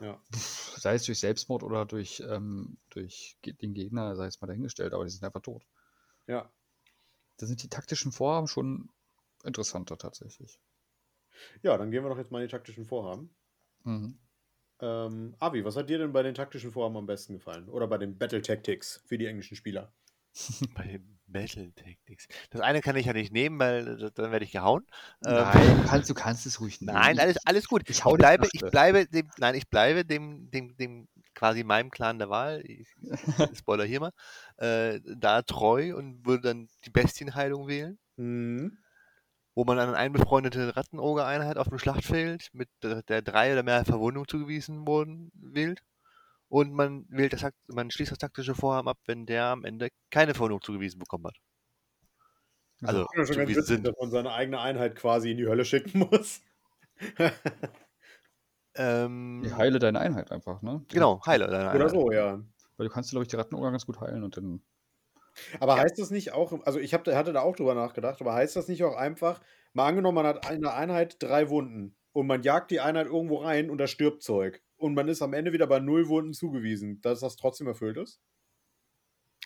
Ja. 0.00 0.20
pff, 0.34 0.78
sei 0.78 0.94
es 0.94 1.04
durch 1.04 1.18
Selbstmord 1.18 1.62
oder 1.62 1.86
durch, 1.86 2.22
ähm, 2.28 2.76
durch 2.90 3.38
den 3.44 3.74
Gegner, 3.74 4.16
sei 4.16 4.26
es 4.26 4.40
mal 4.40 4.48
dahingestellt, 4.48 4.92
aber 4.92 5.04
die 5.04 5.10
sind 5.10 5.24
einfach 5.24 5.40
tot. 5.40 5.64
Ja. 6.26 6.50
Da 7.38 7.46
sind 7.46 7.62
die 7.62 7.68
taktischen 7.68 8.12
Vorhaben 8.12 8.46
schon 8.46 8.90
interessanter 9.44 9.96
tatsächlich. 9.98 10.60
Ja, 11.62 11.76
dann 11.78 11.90
gehen 11.90 12.02
wir 12.04 12.10
doch 12.10 12.18
jetzt 12.18 12.30
mal 12.30 12.40
in 12.42 12.48
die 12.48 12.50
taktischen 12.50 12.84
Vorhaben. 12.84 13.30
Mhm. 13.84 14.18
Ähm, 14.80 15.34
Avi, 15.38 15.64
was 15.64 15.76
hat 15.76 15.88
dir 15.88 15.98
denn 15.98 16.12
bei 16.12 16.22
den 16.22 16.34
taktischen 16.34 16.70
Vorhaben 16.72 16.96
am 16.96 17.06
besten 17.06 17.34
gefallen? 17.34 17.68
Oder 17.68 17.86
bei 17.86 17.98
den 17.98 18.18
Battle 18.18 18.42
Tactics 18.42 19.02
für 19.06 19.16
die 19.18 19.26
englischen 19.26 19.56
Spieler? 19.56 19.92
Bei 20.74 20.84
den 20.84 21.18
Battle 21.26 21.72
Tactics. 21.74 22.26
Das 22.50 22.60
eine 22.60 22.80
kann 22.80 22.96
ich 22.96 23.06
ja 23.06 23.12
nicht 23.12 23.32
nehmen, 23.32 23.58
weil 23.58 24.10
dann 24.14 24.32
werde 24.32 24.44
ich 24.44 24.52
gehauen. 24.52 24.84
Ähm, 25.24 25.34
Nein, 25.34 25.76
du 25.76 25.88
kannst, 25.88 26.10
du 26.10 26.14
kannst 26.14 26.46
es 26.46 26.60
ruhig 26.60 26.80
nehmen. 26.80 26.94
Nein, 26.94 27.18
alles, 27.18 27.36
alles 27.46 27.68
gut. 27.68 27.82
Ich 27.88 27.98
Ich, 27.98 28.04
hau 28.04 28.16
dich 28.16 28.18
bleibe, 28.18 28.48
ich 28.52 28.60
bleibe 28.70 29.06
dem, 29.06 29.30
nein, 29.38 29.54
ich 29.54 29.68
bleibe 29.68 30.04
dem, 30.04 30.50
dem, 30.50 30.76
dem 30.76 31.08
quasi 31.34 31.62
meinem 31.64 31.90
Clan 31.90 32.18
der 32.18 32.30
Wahl. 32.30 32.62
Ich, 32.64 32.88
Spoiler 33.58 33.84
hier 33.84 34.00
mal. 34.00 34.12
Äh, 34.56 35.00
da 35.16 35.42
treu 35.42 35.94
und 35.96 36.26
würde 36.26 36.48
dann 36.48 36.68
die 36.84 36.90
Bestienheilung 36.90 37.68
wählen, 37.68 37.98
Mhm. 38.16 38.76
wo 39.54 39.64
man 39.64 39.78
eine 39.78 39.96
einbefreundete 39.96 40.76
Rattenoger-Einheit 40.76 41.56
auf 41.56 41.68
dem 41.68 41.78
Schlachtfeld 41.78 42.48
mit 42.52 42.68
der, 42.82 43.02
der 43.02 43.22
drei 43.22 43.52
oder 43.52 43.62
mehr 43.62 43.84
Verwundung 43.84 44.26
zugewiesen 44.28 44.86
wurden 44.86 45.30
wählt. 45.34 45.82
Und 46.50 46.74
man 46.74 47.06
wählt 47.08 47.32
das, 47.32 47.46
man 47.68 47.90
schließt 47.90 48.12
das 48.12 48.18
taktische 48.18 48.54
Vorhaben 48.54 48.88
ab, 48.88 48.98
wenn 49.06 49.26
der 49.26 49.46
am 49.46 49.64
Ende 49.64 49.88
keine 50.10 50.34
Verwundung 50.34 50.60
zugewiesen 50.62 50.98
bekommen 50.98 51.26
hat. 51.28 51.36
Also, 52.82 53.06
Ja, 53.14 53.26
schon 53.26 53.36
ganz 53.36 53.48
witzig, 53.56 53.64
sind. 53.66 53.86
dass 53.86 53.94
man 54.00 54.10
seine 54.10 54.32
eigene 54.32 54.60
Einheit 54.60 54.96
quasi 54.96 55.30
in 55.32 55.36
die 55.38 55.46
Hölle 55.46 55.64
schicken 55.64 56.00
muss. 56.10 56.40
Ähm, 58.76 59.42
Die 59.44 59.52
heile 59.54 59.78
deine 59.78 60.00
Einheit 60.00 60.30
einfach, 60.32 60.62
ne? 60.62 60.84
Genau, 60.88 61.20
heile 61.26 61.46
deine 61.48 61.70
Oder 61.72 61.86
Einheit. 61.86 61.90
so, 61.90 62.10
ja. 62.12 62.40
Weil 62.76 62.86
du 62.88 62.92
kannst, 62.92 63.10
glaube 63.10 63.24
ich, 63.24 63.28
die 63.28 63.36
Rattenoger 63.36 63.70
ganz 63.70 63.86
gut 63.86 64.00
heilen 64.00 64.22
und 64.24 64.36
dann. 64.36 64.62
Aber 65.60 65.76
heißt 65.76 65.98
das 65.98 66.10
nicht 66.10 66.32
auch, 66.32 66.52
also 66.66 66.78
ich 66.78 66.92
hab, 66.94 67.06
hatte 67.06 67.32
da 67.32 67.40
auch 67.42 67.56
drüber 67.56 67.74
nachgedacht, 67.74 68.20
aber 68.20 68.34
heißt 68.34 68.56
das 68.56 68.68
nicht 68.68 68.82
auch 68.84 68.96
einfach, 68.96 69.40
mal 69.72 69.86
angenommen, 69.88 70.16
man 70.16 70.26
hat 70.26 70.50
in 70.50 70.62
der 70.62 70.74
Einheit 70.74 71.16
drei 71.22 71.48
Wunden 71.50 71.96
und 72.12 72.26
man 72.26 72.42
jagt 72.42 72.70
die 72.70 72.80
Einheit 72.80 73.06
irgendwo 73.06 73.36
rein 73.36 73.70
und 73.70 73.78
da 73.78 73.86
stirbt 73.86 74.22
Zeug 74.22 74.62
und 74.80 74.94
man 74.94 75.08
ist 75.08 75.22
am 75.22 75.32
Ende 75.34 75.52
wieder 75.52 75.66
bei 75.66 75.78
null 75.78 76.08
Wunden 76.08 76.32
zugewiesen, 76.32 77.00
dass 77.02 77.20
das 77.20 77.36
trotzdem 77.36 77.66
erfüllt 77.66 77.96
ist? 77.98 78.20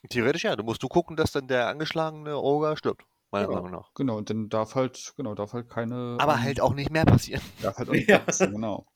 Theoretisch 0.09 0.45
ja. 0.45 0.57
Du 0.57 0.63
musst 0.63 0.83
du 0.83 0.89
gucken, 0.89 1.17
dass 1.17 1.33
dann 1.33 1.49
der 1.49 1.69
angeschlagene 1.69 2.39
Ogre 2.39 2.77
stirbt. 2.77 3.05
Meiner 3.31 3.49
Ja. 3.49 3.55
Meinung 3.55 3.73
nach. 3.73 3.93
Genau, 3.95 4.17
und 4.19 4.31
dann 4.31 4.49
darf 4.49 4.75
halt, 4.75 5.13
genau, 5.17 5.35
darf 5.35 5.53
halt 5.53 5.69
keine. 5.69 6.17
Aber 6.21 6.35
ähm, 6.35 6.43
halt 6.43 6.61
auch 6.61 6.75
nicht 6.75 6.91
mehr 6.91 7.05
passieren. 7.05 7.43
Darf 7.63 7.79
halt 7.79 7.89
auch 7.89 7.93
nicht 7.95 8.09
Ja. 8.09 8.19
passen, 8.21 8.53
genau. 8.53 8.87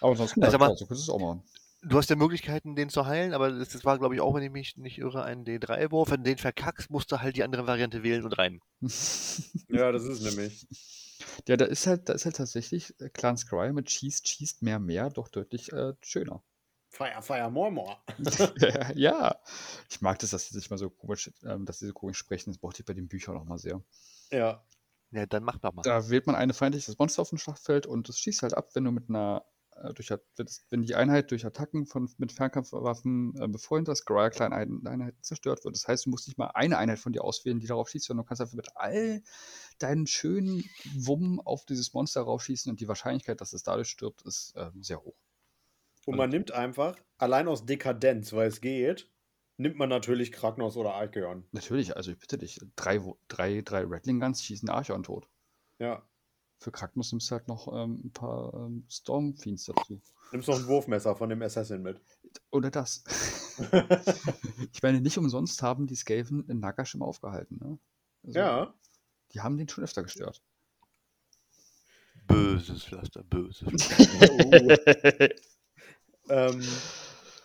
Aber 0.00 0.10
ansonsten, 0.12 0.44
Also 0.44 0.58
du 0.58 0.94
es 0.94 1.08
auch 1.08 1.18
machen. 1.18 1.42
Du 1.86 1.98
hast 1.98 2.08
ja 2.08 2.16
Möglichkeiten, 2.16 2.76
den 2.76 2.88
zu 2.88 3.06
heilen, 3.06 3.34
aber 3.34 3.50
das, 3.50 3.70
das 3.70 3.84
war, 3.84 3.98
glaube 3.98 4.14
ich, 4.14 4.20
auch, 4.20 4.34
wenn 4.34 4.42
ich 4.42 4.50
mich 4.50 4.76
nicht 4.76 4.98
irre, 4.98 5.24
ein 5.24 5.44
D3-Wurf. 5.44 6.10
Wenn 6.10 6.22
du 6.22 6.30
den 6.30 6.38
verkackst, 6.38 6.90
musst 6.90 7.12
du 7.12 7.20
halt 7.20 7.36
die 7.36 7.42
andere 7.42 7.66
Variante 7.66 8.02
wählen 8.02 8.24
und 8.24 8.38
rein. 8.38 8.60
Ja, 9.68 9.90
das 9.90 10.04
ist 10.04 10.22
nämlich. 10.22 10.66
Ja, 11.48 11.56
da 11.56 11.64
ist 11.64 11.86
halt, 11.86 12.08
da 12.08 12.12
ist 12.12 12.24
halt 12.24 12.36
tatsächlich 12.36 12.98
äh, 13.00 13.08
Clan 13.08 13.36
Scry 13.36 13.72
mit 13.72 13.86
Cheese, 13.86 14.22
Cheese, 14.22 14.56
mehr, 14.60 14.78
mehr 14.78 15.10
doch 15.10 15.28
deutlich 15.28 15.72
äh, 15.72 15.94
schöner. 16.00 16.42
Fire, 16.90 17.22
fire, 17.22 17.50
more, 17.50 17.72
more. 17.72 17.96
ja, 18.94 19.36
ich 19.90 20.00
mag 20.00 20.18
das, 20.20 20.30
dass 20.30 20.48
sie 20.48 20.54
sich 20.54 20.70
mal 20.70 20.78
so 20.78 20.90
komisch, 20.90 21.30
ähm, 21.42 21.66
dass 21.66 21.80
sie 21.80 21.88
so 21.88 21.92
komisch 21.92 22.18
sprechen. 22.18 22.50
Das 22.50 22.58
brauchte 22.58 22.82
ich 22.82 22.86
bei 22.86 22.94
den 22.94 23.08
Büchern 23.08 23.36
auch 23.36 23.44
mal 23.44 23.58
sehr. 23.58 23.82
Ja. 24.30 24.64
Ja, 25.10 25.26
dann 25.26 25.42
mach 25.42 25.58
doch 25.58 25.72
mal. 25.72 25.82
Da 25.82 26.08
wählt 26.08 26.26
man 26.26 26.36
eine 26.36 26.54
feindliches 26.54 26.98
Monster 26.98 27.22
auf 27.22 27.30
dem 27.30 27.38
Schlachtfeld 27.38 27.86
und 27.86 28.08
das 28.08 28.18
schießt 28.18 28.42
halt 28.42 28.54
ab, 28.54 28.70
wenn 28.74 28.84
du 28.84 28.92
mit 28.92 29.08
einer, 29.08 29.44
durch, 29.94 30.12
At- 30.12 30.22
wenn 30.70 30.82
die 30.82 30.94
Einheit 30.94 31.30
durch 31.30 31.44
Attacken 31.44 31.86
von, 31.86 32.10
mit 32.18 32.32
Fernkampfwaffen 32.32 33.34
äh, 33.40 33.48
befreundet 33.48 33.92
ist, 33.92 33.98
Scryer 34.00 34.30
kleine 34.30 34.54
Ein- 34.54 34.86
Einheiten 34.86 35.22
zerstört 35.22 35.64
wird. 35.64 35.74
Das 35.74 35.88
heißt, 35.88 36.06
du 36.06 36.10
musst 36.10 36.28
nicht 36.28 36.38
mal 36.38 36.50
eine 36.54 36.78
Einheit 36.78 36.98
von 36.98 37.12
dir 37.12 37.24
auswählen, 37.24 37.60
die 37.60 37.66
darauf 37.66 37.88
schießt, 37.88 38.06
sondern 38.06 38.24
du 38.24 38.28
kannst 38.28 38.40
einfach 38.40 38.54
mit 38.54 38.68
all 38.76 39.22
deinen 39.78 40.06
schönen 40.06 40.64
Wummen 40.96 41.40
auf 41.40 41.64
dieses 41.64 41.92
Monster 41.92 42.22
rausschießen 42.22 42.70
und 42.70 42.80
die 42.80 42.88
Wahrscheinlichkeit, 42.88 43.40
dass 43.40 43.52
es 43.52 43.62
dadurch 43.62 43.88
stirbt, 43.88 44.22
ist 44.22 44.54
ähm, 44.56 44.82
sehr 44.82 45.02
hoch. 45.02 45.16
Und 46.06 46.16
man 46.16 46.30
nimmt 46.30 46.52
einfach, 46.52 46.96
allein 47.18 47.48
aus 47.48 47.64
Dekadenz, 47.64 48.32
weil 48.32 48.48
es 48.48 48.60
geht, 48.60 49.10
nimmt 49.56 49.76
man 49.76 49.88
natürlich 49.88 50.32
Kragnos 50.32 50.76
oder 50.76 50.94
Archeon. 50.94 51.46
Natürlich, 51.52 51.96
also 51.96 52.10
ich 52.10 52.18
bitte 52.18 52.38
dich, 52.38 52.60
drei, 52.76 53.00
drei, 53.28 53.62
drei 53.62 53.84
Rattling 53.86 54.20
Guns 54.20 54.42
schießen 54.42 54.68
Archon 54.68 55.02
tot. 55.02 55.28
Ja. 55.78 56.06
Für 56.58 56.72
Kragnus 56.72 57.12
nimmst 57.12 57.30
du 57.30 57.32
halt 57.32 57.48
noch 57.48 57.68
ähm, 57.68 58.00
ein 58.04 58.12
paar 58.12 58.54
ähm, 58.54 58.86
Storm 58.88 59.34
Fiends 59.36 59.64
dazu. 59.66 60.00
Nimmst 60.32 60.48
noch 60.48 60.58
ein 60.58 60.66
Wurfmesser 60.66 61.14
von 61.14 61.28
dem 61.28 61.42
Assassin 61.42 61.82
mit. 61.82 62.00
Oder 62.50 62.70
das. 62.70 63.04
ich 64.72 64.82
meine, 64.82 65.00
nicht 65.00 65.18
umsonst 65.18 65.62
haben 65.62 65.86
die 65.86 65.96
Skaven 65.96 66.48
in 66.48 66.60
Nagash 66.60 66.94
immer 66.94 67.06
aufgehalten. 67.06 67.58
Ne? 67.62 67.78
Also, 68.24 68.38
ja. 68.38 68.74
Die 69.32 69.40
haben 69.40 69.56
den 69.58 69.68
schon 69.68 69.84
öfter 69.84 70.02
gestört. 70.02 70.42
Böses 72.26 72.84
Pflaster, 72.84 73.22
böses 73.24 73.68
Pflaster. 73.68 75.28
ähm, 76.28 76.62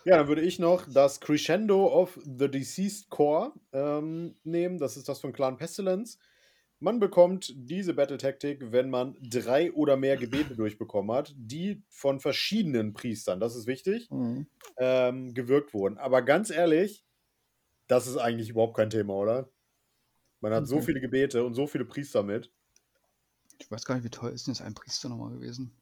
ja, 0.04 0.16
dann 0.16 0.28
würde 0.28 0.40
ich 0.40 0.58
noch 0.58 0.86
das 0.90 1.20
Crescendo 1.20 1.86
of 1.86 2.18
the 2.24 2.50
Deceased 2.50 3.10
Core 3.10 3.52
ähm, 3.72 4.36
nehmen. 4.44 4.78
Das 4.78 4.96
ist 4.96 5.08
das 5.08 5.20
von 5.20 5.32
Clan 5.32 5.58
Pestilence. 5.58 6.18
Man 6.80 6.98
bekommt 6.98 7.52
diese 7.54 7.92
Battle-Taktik, 7.94 8.72
wenn 8.72 8.88
man 8.90 9.16
drei 9.20 9.72
oder 9.72 9.96
mehr 9.96 10.16
Gebete 10.16 10.56
durchbekommen 10.56 11.14
hat, 11.14 11.34
die 11.36 11.82
von 11.90 12.20
verschiedenen 12.20 12.94
Priestern, 12.94 13.38
das 13.38 13.54
ist 13.54 13.66
wichtig, 13.66 14.08
ähm, 14.78 15.34
gewirkt 15.34 15.74
wurden. 15.74 15.98
Aber 15.98 16.22
ganz 16.22 16.50
ehrlich, 16.50 17.04
das 17.88 18.06
ist 18.06 18.18
eigentlich 18.18 18.50
überhaupt 18.50 18.76
kein 18.76 18.90
Thema, 18.90 19.14
oder? 19.14 19.50
Man 20.40 20.54
hat 20.54 20.66
so 20.68 20.76
Okay. 20.76 20.86
viele 20.86 21.00
Gebete 21.00 21.44
und 21.44 21.54
so 21.54 21.66
viele 21.66 21.84
Priester 21.86 22.22
mit. 22.22 22.52
Ich 23.60 23.70
weiß 23.70 23.84
gar 23.84 23.94
nicht, 23.94 24.04
wie 24.04 24.10
teuer 24.10 24.32
ist 24.32 24.46
denn 24.48 24.54
jetzt 24.54 24.62
ein 24.62 24.74
Priester 24.74 25.08
nochmal 25.08 25.30
gewesen? 25.32 25.72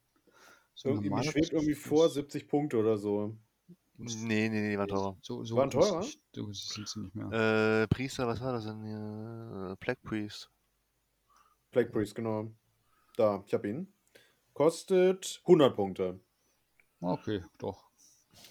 So 0.73 0.89
Irgendwie 0.89 1.09
normaler 1.09 1.31
schwebt 1.31 1.53
irgendwie 1.53 1.75
vor 1.75 2.05
ist- 2.07 2.13
70 2.15 2.47
Punkte 2.47 2.77
oder 2.77 2.97
so. 2.97 3.37
nee, 3.97 4.49
nee, 4.49 4.61
nee, 4.61 4.77
war 4.77 4.87
teurer. 4.87 5.17
So, 5.21 5.43
so 5.43 5.55
Waren 5.57 5.69
teurer? 5.69 6.01
So 6.33 6.51
sind 6.53 6.87
sie 6.87 6.99
nicht 7.01 7.15
mehr. 7.15 7.31
Äh, 7.31 7.87
Priester, 7.87 8.27
was 8.27 8.39
war 8.41 8.53
das 8.53 8.65
denn 8.65 8.83
hier? 8.83 9.71
Äh, 9.73 9.75
Black 9.79 10.01
Priest. 10.03 10.49
Plague 11.71 11.91
Priest, 11.91 12.15
genau. 12.15 12.51
Da, 13.15 13.43
ich 13.45 13.53
habe 13.53 13.69
ihn. 13.69 13.93
Kostet 14.53 15.41
100 15.43 15.75
Punkte. 15.75 16.19
Okay, 17.01 17.43
doch. 17.57 17.89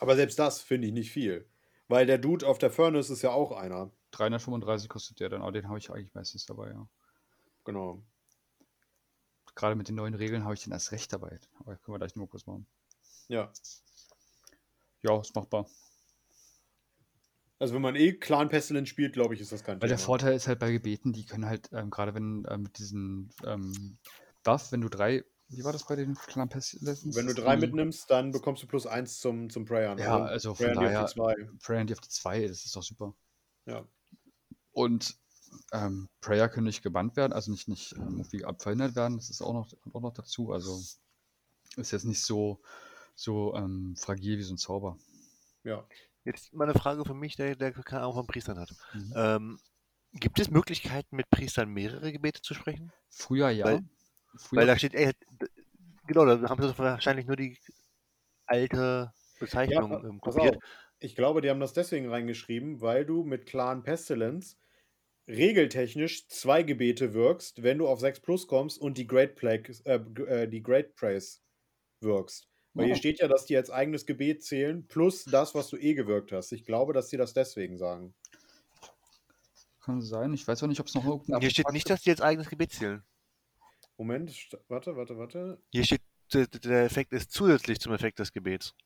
Aber 0.01 0.17
selbst 0.17 0.39
das 0.39 0.61
finde 0.61 0.89
ich 0.89 0.93
nicht 0.93 1.11
viel. 1.11 1.49
Weil 1.89 2.07
der 2.07 2.19
Dude 2.19 2.47
auf 2.47 2.59
der 2.59 2.71
Furnace 2.71 3.11
ist 3.11 3.23
ja 3.23 3.31
auch 3.31 3.53
einer. 3.53 3.91
335 4.13 4.89
kostet 4.89 5.21
der 5.21 5.29
dann, 5.29 5.43
aber 5.43 5.53
den 5.53 5.69
habe 5.69 5.79
ich 5.79 5.91
eigentlich 5.91 6.15
meistens 6.15 6.47
dabei, 6.47 6.71
ja. 6.71 6.89
Genau. 7.65 8.03
Gerade 9.55 9.75
mit 9.75 9.89
den 9.89 9.97
neuen 9.97 10.15
Regeln 10.15 10.45
habe 10.45 10.55
ich 10.55 10.63
den 10.63 10.73
erst 10.73 10.93
recht 10.93 11.13
dabei. 11.13 11.39
Aber 11.61 11.77
können 11.77 11.95
wir 11.95 11.99
gleich 11.99 12.15
nur 12.15 12.29
kurz 12.29 12.47
machen. 12.47 12.67
Ja. 13.27 13.53
Ja, 15.03 15.21
ist 15.21 15.35
machbar. 15.35 15.67
Also 17.59 17.75
wenn 17.75 17.83
man 17.83 17.97
eh 17.97 18.13
Clan 18.13 18.49
Pestilence 18.49 18.89
spielt, 18.89 19.15
glaube 19.15 19.35
ich, 19.35 19.41
ist 19.41 19.51
das 19.51 19.65
kein 19.65 19.81
Weil 19.81 19.89
der 19.89 19.99
Thema. 19.99 20.07
Vorteil 20.07 20.35
ist 20.35 20.47
halt 20.47 20.61
bei 20.61 20.71
Gebeten, 20.71 21.13
die 21.13 21.27
können 21.27 21.47
halt, 21.47 21.71
ähm, 21.73 21.91
gerade 21.91 22.15
wenn 22.15 22.47
ähm, 22.49 22.63
mit 22.63 22.79
diesen 22.79 23.31
ähm, 23.45 23.99
Buff, 24.45 24.71
wenn 24.71 24.81
du 24.81 24.89
drei, 24.89 25.25
wie 25.49 25.65
war 25.65 25.73
das 25.73 25.85
bei 25.85 25.97
den 25.97 26.15
Clan 26.15 26.49
Pestilence? 26.49 27.05
Wenn 27.17 27.27
du 27.27 27.35
drei 27.35 27.57
mitnimmst, 27.57 28.09
dann 28.11 28.31
bekommst 28.31 28.63
du 28.63 28.67
plus 28.69 28.87
eins 28.87 29.19
zum, 29.19 29.51
zum 29.51 29.65
Prayer. 29.65 29.99
Ja, 29.99 30.23
also 30.23 30.55
von 30.55 30.67
Prayer 30.67 30.75
daher, 30.75 31.05
auf 31.05 31.11
die 31.11 31.15
zwei. 31.15 31.35
Prayer 31.61 31.83
auf 31.93 32.01
die 32.01 32.09
2, 32.09 32.47
das 32.47 32.65
ist 32.65 32.77
doch 32.77 32.83
super. 32.83 33.15
Ja. 33.67 33.85
Und 34.71 35.17
ähm, 35.73 36.09
Prayer 36.21 36.49
können 36.49 36.67
nicht 36.67 36.83
gebannt 36.83 37.17
werden, 37.17 37.33
also 37.33 37.51
nicht, 37.51 37.67
nicht 37.67 37.93
ähm, 37.95 38.19
irgendwie 38.19 38.45
abverhindert 38.45 38.95
werden, 38.95 39.17
das 39.17 39.31
ist 39.31 39.43
auch 39.43 39.53
noch, 39.53 39.69
kommt 39.81 39.97
auch 39.97 40.01
noch 40.01 40.13
dazu. 40.13 40.53
Also 40.53 40.81
ist 41.77 41.91
jetzt 41.91 42.05
nicht 42.05 42.23
so, 42.23 42.61
so 43.17 43.55
ähm, 43.55 43.97
fragil 43.97 44.39
wie 44.39 44.43
so 44.45 44.55
ein 44.55 44.59
Zauber. 44.59 44.97
ja. 45.65 45.85
Jetzt 46.29 46.53
mal 46.53 46.65
eine 46.69 46.79
Frage 46.79 47.05
für 47.05 47.15
mich, 47.15 47.37
der, 47.37 47.57
der 47.57 47.73
keine 47.73 48.03
Ahnung 48.03 48.15
von 48.15 48.27
Priestern 48.27 48.59
hat. 48.59 48.71
Mhm. 48.93 49.13
Ähm, 49.17 49.59
gibt 50.13 50.39
es 50.39 50.51
Möglichkeiten, 50.51 51.17
mit 51.17 51.31
Priestern 51.31 51.71
mehrere 51.71 52.13
Gebete 52.13 52.43
zu 52.43 52.53
sprechen? 52.55 52.93
Früher 53.09 53.49
ja. 53.51 53.65
weil- 53.65 53.81
Früher, 54.37 54.61
Weil 54.61 54.67
da 54.67 54.77
steht, 54.77 54.95
ey, 54.95 55.13
genau, 56.07 56.27
da 56.27 56.49
haben 56.51 56.63
sie 56.63 56.79
wahrscheinlich 56.79 57.27
nur 57.27 57.37
die 57.37 57.57
alte 58.47 59.13
Bezeichnung 59.41 59.91
Ja, 59.91 60.05
ähm, 60.05 60.21
kopiert. 60.21 60.57
auf. 60.57 60.63
Ich 61.01 61.17
glaube, 61.17 61.41
die 61.41 61.49
haben 61.49 61.61
das 61.61 61.73
deswegen 61.73 62.11
reingeschrieben, 62.11 62.81
weil 62.83 63.07
du 63.07 63.25
mit 63.25 63.47
Clan 63.47 63.83
Pestilence 63.83 64.59
regeltechnisch 65.29 66.29
zwei 66.29 66.63
Gebete 66.63 67.15
wirkst, 67.15 67.63
wenn 67.63 67.79
du 67.79 67.89
auf 67.89 68.01
6 68.01 68.21
plus 68.21 68.47
kommst 68.47 68.79
und 68.79 68.99
die 68.99 69.07
Great 69.07 69.35
Plague, 69.35 69.73
äh, 69.85 69.95
äh, 69.97 70.47
die 70.49 70.63
Great 70.63 70.95
Praise 70.95 71.41
wirkst. 72.01 72.48
Weil 72.79 72.87
hier 72.87 72.95
steht 72.95 73.19
ja, 73.19 73.27
dass 73.27 73.45
die 73.45 73.57
als 73.57 73.71
eigenes 73.71 74.07
Gebet 74.07 74.45
zählen, 74.45 74.87
plus 74.87 75.25
das, 75.25 75.53
was 75.57 75.69
du 75.69 75.77
eh 75.77 75.95
gewirkt 75.95 76.31
hast. 76.31 76.53
Ich 76.53 76.65
glaube, 76.65 76.93
dass 76.93 77.11
sie 77.11 77.17
das 77.17 77.33
deswegen 77.33 77.77
sagen. 77.77 78.15
kann 79.81 80.01
sein. 80.01 80.33
Ich 80.33 80.47
weiß 80.47 80.63
auch 80.63 80.69
nicht, 80.69 80.79
ob 80.79 80.87
es 80.87 80.95
noch 80.95 81.05
irgendeinen 81.05 81.41
Hier 81.41 81.51
steht 81.51 81.73
nicht, 81.73 81.91
dass 81.91 82.03
die 82.03 82.11
als 82.11 82.21
eigenes 82.21 82.49
Gebet 82.49 82.71
zählen. 82.71 83.03
Moment, 83.97 84.33
warte, 84.69 84.95
warte, 84.95 85.19
warte. 85.19 85.61
Hier 85.73 85.83
steht, 85.83 86.03
der, 86.33 86.47
der 86.47 86.85
Effekt 86.85 87.13
ist 87.13 87.33
zusätzlich 87.33 87.81
zum 87.81 87.93
Effekt 87.93 88.21
des 88.21 88.33
Gebets. 88.33 88.77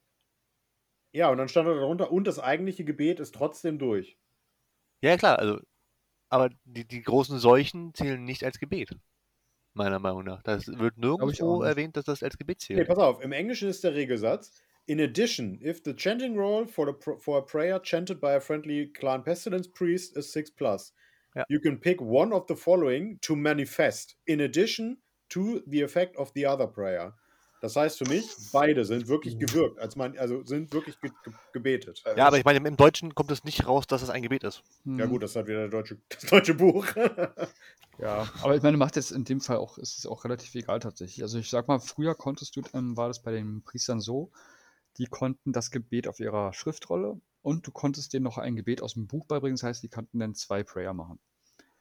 Ja, 1.12 1.28
und 1.28 1.36
dann 1.36 1.48
stand 1.48 1.68
da 1.68 1.74
darunter, 1.74 2.10
und 2.10 2.26
das 2.26 2.38
eigentliche 2.38 2.84
Gebet 2.84 3.20
ist 3.20 3.34
trotzdem 3.34 3.78
durch. 3.78 4.16
Ja, 5.02 5.18
klar, 5.18 5.38
also, 5.38 5.60
aber 6.30 6.48
die, 6.64 6.86
die 6.86 7.02
großen 7.02 7.38
Seuchen 7.38 7.92
zählen 7.92 8.24
nicht 8.24 8.42
als 8.42 8.58
Gebet. 8.58 8.96
Meiner 9.74 9.98
Meinung 9.98 10.24
nach. 10.24 10.42
Das 10.42 10.66
wird 10.66 10.98
nirgendwo 10.98 11.62
erwähnt, 11.62 11.96
dass 11.96 12.04
das 12.04 12.22
als 12.22 12.36
Gebet 12.38 12.64
Nee, 12.68 12.76
zählt. 12.76 12.88
pass 12.88 12.98
auf, 12.98 13.22
im 13.22 13.32
Englischen 13.32 13.68
ist 13.68 13.84
der 13.84 13.94
Regelsatz. 13.94 14.52
In 14.86 15.00
addition, 15.00 15.60
if 15.62 15.80
the 15.84 15.94
chanting 15.94 16.36
roll 16.36 16.66
for, 16.66 16.98
for 17.20 17.38
a 17.38 17.40
prayer 17.42 17.80
chanted 17.80 18.20
by 18.20 18.32
a 18.34 18.40
friendly 18.40 18.92
clan 18.92 19.22
pestilence 19.22 19.68
priest 19.70 20.16
is 20.16 20.32
6 20.32 20.50
plus, 20.56 20.92
Ja. 21.36 21.44
you 21.48 21.60
can 21.60 21.78
pick 21.80 22.00
one 22.00 22.32
of 22.34 22.46
the 22.48 22.56
following 22.56 23.18
to 23.20 23.36
manifest, 23.36 24.16
in 24.26 24.40
addition 24.40 24.98
to 25.28 25.60
the 25.66 25.80
effect 25.82 26.16
of 26.16 26.32
the 26.34 26.44
other 26.46 26.66
prayer. 26.66 27.14
Das 27.62 27.76
heißt 27.76 27.96
für 27.96 28.06
mich, 28.06 28.26
beide 28.50 28.84
sind 28.84 29.06
wirklich 29.06 29.38
gewirkt, 29.38 29.78
als 29.78 29.94
man, 29.94 30.18
also 30.18 30.44
sind 30.44 30.72
wirklich 30.72 31.00
ge 31.00 31.12
ge 31.22 31.32
gebetet. 31.52 32.02
Ja, 32.16 32.26
aber 32.26 32.36
ich 32.36 32.44
meine, 32.44 32.58
im 32.66 32.76
Deutschen 32.76 33.14
kommt 33.14 33.30
es 33.30 33.44
nicht 33.44 33.68
raus, 33.68 33.86
dass 33.86 34.02
es 34.02 34.10
ein 34.10 34.22
Gebet 34.22 34.42
ist. 34.42 34.64
Ja 34.96 35.04
Hm, 35.04 35.10
gut, 35.10 35.22
das 35.22 35.36
hat 35.36 35.46
wieder 35.46 35.60
der 35.60 35.68
deutsche, 35.68 35.98
das 36.08 36.22
deutsche 36.26 36.54
Buch. 36.54 36.84
Ja, 37.98 38.26
aber 38.42 38.56
ich 38.56 38.62
meine, 38.62 38.76
macht 38.78 38.96
jetzt 38.96 39.12
in 39.12 39.24
dem 39.24 39.40
Fall 39.40 39.58
auch, 39.58 39.78
ist 39.78 39.98
es 39.98 40.06
auch 40.06 40.24
relativ 40.24 40.54
egal 40.54 40.80
tatsächlich. 40.80 41.22
Also 41.22 41.38
ich 41.38 41.48
sag 41.50 41.68
mal, 41.68 41.78
früher 41.78 42.14
konntest 42.14 42.56
du, 42.56 42.62
ähm, 42.72 42.96
war 42.96 43.08
das 43.08 43.22
bei 43.22 43.32
den 43.32 43.62
Priestern 43.62 44.00
so, 44.00 44.32
die 44.98 45.06
konnten 45.06 45.52
das 45.52 45.70
Gebet 45.70 46.08
auf 46.08 46.18
ihrer 46.20 46.52
Schriftrolle 46.54 47.20
und 47.42 47.66
du 47.66 47.70
konntest 47.70 48.12
denen 48.12 48.24
noch 48.24 48.38
ein 48.38 48.56
Gebet 48.56 48.82
aus 48.82 48.94
dem 48.94 49.06
Buch 49.06 49.26
beibringen. 49.26 49.56
Das 49.56 49.62
heißt, 49.62 49.82
die 49.82 49.88
konnten 49.88 50.18
dann 50.18 50.34
zwei 50.34 50.64
Prayer 50.64 50.94
machen. 50.94 51.20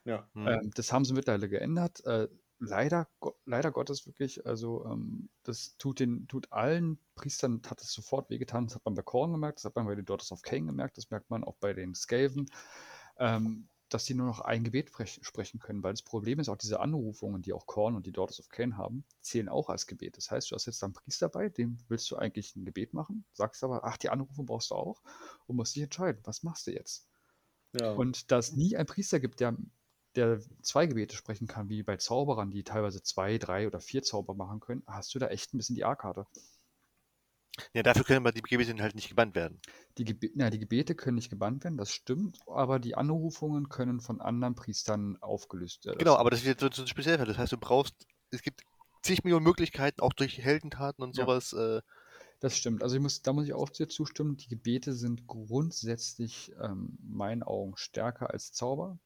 ja. 0.04 0.28
Hm. 0.34 0.46
Ähm, 0.48 0.70
das 0.74 0.92
haben 0.92 1.04
sie 1.04 1.14
mittlerweile 1.14 1.48
geändert. 1.48 2.04
Äh, 2.06 2.28
leider, 2.62 3.08
leider 3.44 3.72
Gottes 3.72 4.06
wirklich, 4.06 4.46
also 4.46 4.84
ähm, 4.86 5.28
das 5.42 5.76
tut 5.78 6.00
den, 6.00 6.28
tut 6.28 6.52
allen 6.52 6.98
Priestern, 7.14 7.60
hat 7.66 7.82
es 7.82 7.92
sofort 7.92 8.30
wehgetan. 8.30 8.66
Das 8.66 8.76
hat 8.76 8.84
man 8.84 8.94
bei 8.94 9.02
Korn 9.02 9.32
gemerkt, 9.32 9.58
das 9.58 9.64
hat 9.64 9.76
man 9.76 9.86
bei 9.86 9.94
den 9.94 10.04
Daughters 10.04 10.32
of 10.32 10.42
Cain 10.42 10.66
gemerkt, 10.66 10.96
das 10.96 11.10
merkt 11.10 11.28
man 11.28 11.44
auch 11.44 11.56
bei 11.56 11.72
den 11.72 11.94
Skaven, 11.94 12.50
ähm, 13.18 13.68
dass 13.88 14.04
die 14.04 14.14
nur 14.14 14.26
noch 14.26 14.40
ein 14.40 14.64
Gebet 14.64 14.88
sprech, 14.88 15.20
sprechen 15.22 15.58
können, 15.60 15.82
weil 15.82 15.92
das 15.92 16.02
Problem 16.02 16.38
ist 16.38 16.48
auch 16.48 16.56
diese 16.56 16.80
Anrufungen, 16.80 17.42
die 17.42 17.52
auch 17.52 17.66
Korn 17.66 17.96
und 17.96 18.06
die 18.06 18.12
Daughters 18.12 18.40
of 18.40 18.48
Cain 18.48 18.76
haben, 18.76 19.04
zählen 19.20 19.48
auch 19.48 19.68
als 19.68 19.86
Gebet. 19.86 20.16
Das 20.16 20.30
heißt, 20.30 20.50
du 20.50 20.54
hast 20.54 20.66
jetzt 20.66 20.82
einen 20.82 20.94
Priester 20.94 21.28
bei, 21.28 21.48
dem 21.48 21.78
willst 21.88 22.10
du 22.10 22.16
eigentlich 22.16 22.56
ein 22.56 22.64
Gebet 22.64 22.94
machen, 22.94 23.24
sagst 23.32 23.64
aber, 23.64 23.84
ach, 23.84 23.96
die 23.98 24.08
Anrufe 24.08 24.44
brauchst 24.44 24.70
du 24.70 24.76
auch 24.76 25.02
und 25.46 25.56
musst 25.56 25.74
dich 25.76 25.82
entscheiden, 25.82 26.22
was 26.24 26.42
machst 26.42 26.66
du 26.68 26.72
jetzt? 26.72 27.08
ja. 27.78 27.92
Und 27.92 28.30
da 28.30 28.38
es 28.38 28.52
nie 28.52 28.76
einen 28.76 28.86
Priester 28.86 29.18
gibt, 29.18 29.40
der, 29.40 29.56
der 30.16 30.40
zwei 30.62 30.86
Gebete 30.86 31.16
sprechen 31.16 31.46
kann, 31.46 31.68
wie 31.68 31.82
bei 31.82 31.96
Zauberern, 31.96 32.50
die 32.50 32.64
teilweise 32.64 33.02
zwei, 33.02 33.38
drei 33.38 33.66
oder 33.66 33.80
vier 33.80 34.02
Zauber 34.02 34.34
machen 34.34 34.60
können, 34.60 34.82
hast 34.86 35.14
du 35.14 35.18
da 35.18 35.28
echt 35.28 35.54
ein 35.54 35.58
bisschen 35.58 35.76
die 35.76 35.84
A-Karte. 35.84 36.26
Ja, 37.74 37.82
dafür 37.82 38.04
können 38.04 38.18
aber 38.18 38.32
die 38.32 38.40
Gebete 38.40 38.74
halt 38.82 38.94
nicht 38.94 39.10
gebannt 39.10 39.34
werden. 39.34 39.60
Die, 39.98 40.04
Gebe 40.04 40.30
ja, 40.34 40.48
die 40.50 40.58
Gebete 40.58 40.94
können 40.94 41.16
nicht 41.16 41.30
gebannt 41.30 41.64
werden, 41.64 41.76
das 41.76 41.92
stimmt, 41.92 42.38
aber 42.46 42.78
die 42.78 42.94
Anrufungen 42.94 43.68
können 43.68 44.00
von 44.00 44.20
anderen 44.20 44.54
Priestern 44.54 45.16
aufgelöst 45.20 45.84
werden. 45.84 45.98
Genau, 45.98 46.16
aber 46.16 46.30
das 46.30 46.40
ist 46.40 46.46
jetzt 46.46 46.60
so 46.60 46.70
so 46.72 46.82
ein 46.82 46.88
Speziellfall. 46.88 47.26
Das 47.26 47.38
heißt, 47.38 47.52
du 47.52 47.58
brauchst, 47.58 47.94
es 48.30 48.42
gibt 48.42 48.62
zig 49.02 49.24
Millionen 49.24 49.44
Möglichkeiten, 49.44 50.00
auch 50.00 50.12
durch 50.12 50.38
Heldentaten 50.38 51.02
und 51.02 51.16
Ja. 51.16 51.24
sowas. 51.24 51.52
Äh, 51.52 51.82
Das 52.40 52.56
stimmt. 52.56 52.82
Also 52.82 52.96
ich 52.96 53.02
muss, 53.02 53.22
da 53.22 53.32
muss 53.32 53.44
ich 53.46 53.54
auch 53.54 53.70
dir 53.70 53.88
zustimmen. 53.88 54.36
Die 54.36 54.48
Gebete 54.48 54.92
sind 54.94 55.26
grundsätzlich 55.26 56.52
ähm, 56.60 56.98
meinen 57.02 57.42
Augen 57.42 57.76
stärker 57.76 58.30
als 58.30 58.52
Zauber. 58.52 58.98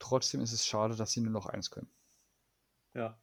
Trotzdem 0.00 0.40
ist 0.40 0.52
es 0.52 0.66
schade, 0.66 0.96
dass 0.96 1.12
sie 1.12 1.20
nur 1.20 1.30
noch 1.32 1.46
eins 1.46 1.70
können. 1.70 1.88
Ja. 2.94 3.16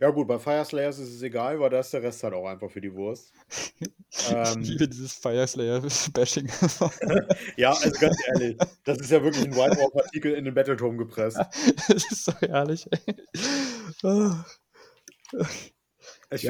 Ja 0.00 0.10
gut, 0.10 0.28
bei 0.28 0.38
Fire 0.38 0.64
Slayers 0.64 0.98
ist 1.00 1.10
es 1.12 1.22
egal, 1.22 1.58
weil 1.58 1.68
da 1.70 1.80
ist 1.80 1.92
der 1.92 2.02
Rest 2.02 2.22
halt 2.22 2.34
auch 2.34 2.46
einfach 2.46 2.70
für 2.70 2.80
die 2.80 2.92
Wurst. 2.94 3.32
Ähm. 4.28 4.60
ich 4.60 4.68
liebe 4.68 4.86
dieses 4.88 5.14
Fire 5.14 5.46
Slayer-Bashing. 5.46 6.46
Ja, 7.56 7.70
also 7.70 7.90
ganz 7.98 8.16
ehrlich, 8.28 8.58
das 8.84 8.98
ist 8.98 9.10
ja 9.10 9.22
wirklich 9.22 9.42
ein 9.44 9.54
White 9.56 9.78
Walk-Artikel 9.78 10.34
in 10.34 10.44
den 10.44 10.52
Battletome 10.54 10.98
gepresst. 10.98 11.38
das 11.88 12.10
ist 12.10 12.24
so 12.26 12.32
herrlich, 12.40 12.86
ey. 12.92 13.16
Ich 13.90 14.02
Ja. 14.02 14.44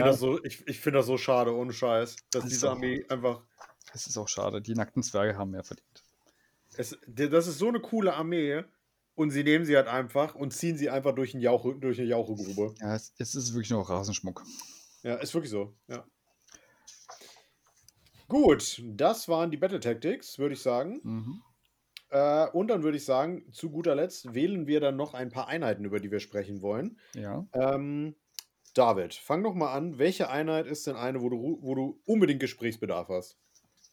finde 0.03 0.11
das, 0.11 0.19
so, 0.19 0.43
ich, 0.45 0.67
ich 0.67 0.81
find 0.81 0.97
das 0.97 1.07
so 1.07 1.17
schade, 1.19 1.55
ohne 1.55 1.73
Scheiß, 1.73 2.17
dass 2.17 2.25
Das 2.31 2.45
ist 2.45 2.51
diese 2.53 2.69
auch- 2.69 2.75
Armee 2.75 3.05
einfach. 3.09 3.43
Es 3.95 4.07
ist 4.09 4.17
auch 4.17 4.29
schade. 4.29 4.61
Die 4.61 4.75
nackten 4.75 5.03
Zwerge 5.03 5.37
haben 5.39 5.51
mehr 5.53 5.63
verdient. 5.65 6.03
Es, 6.77 6.99
das 7.07 7.47
ist 7.47 7.59
so 7.59 7.69
eine 7.69 7.81
coole 7.81 8.15
Armee 8.15 8.65
und 9.15 9.31
sie 9.31 9.45
nehmen 9.45 9.65
sie 9.65 9.77
halt 9.77 9.89
einfach 9.89 10.35
und 10.35 10.53
ziehen 10.53 10.77
sie 10.77 10.91
einfach 10.91 11.15
durch, 11.15 11.35
einen 11.35 11.43
Jauche, 11.43 11.75
durch 11.75 11.99
eine 11.99 12.09
Jauchegrube. 12.09 12.75
Ja, 12.81 12.95
es, 12.95 13.13
es 13.19 13.35
ist 13.35 13.53
wirklich 13.55 13.71
nur 13.71 13.89
Rasenschmuck. 13.89 14.43
Ja, 15.03 15.17
ist 15.17 15.35
wirklich 15.35 15.51
so, 15.51 15.75
ja. 15.89 16.05
Gut, 18.29 18.83
das 18.87 19.29
waren 19.29 19.51
die 19.51 19.59
Battle 19.59 19.81
Tactics, 19.81 20.39
würde 20.39 20.55
ich 20.55 20.63
sagen. 20.63 21.01
Mhm. 21.03 21.43
Äh, 22.09 22.47
und 22.51 22.69
dann 22.69 22.83
würde 22.83 22.97
ich 22.97 23.05
sagen, 23.05 23.51
zu 23.53 23.71
guter 23.71 23.95
Letzt 23.95 24.35
wählen 24.35 24.67
wir 24.67 24.81
dann 24.81 24.97
noch 24.97 25.15
ein 25.15 25.31
paar 25.31 25.49
Einheiten, 25.49 25.85
über 25.85 26.01
die 26.01 26.11
wir 26.11 26.21
sprechen 26.21 26.63
wollen. 26.63 26.99
Ja. 27.15 27.47
Ähm, 27.53 28.15
David, 28.75 29.15
fang 29.15 29.43
doch 29.43 29.55
mal 29.55 29.73
an. 29.73 29.99
Welche 29.99 30.31
Einheit 30.31 30.67
ist 30.67 30.87
denn 30.87 30.97
eine, 30.97 31.21
wo 31.21 31.29
du, 31.29 31.59
wo 31.61 31.75
du 31.75 32.01
unbedingt 32.07 32.41
Gesprächsbedarf 32.41 33.09
hast? 33.09 33.39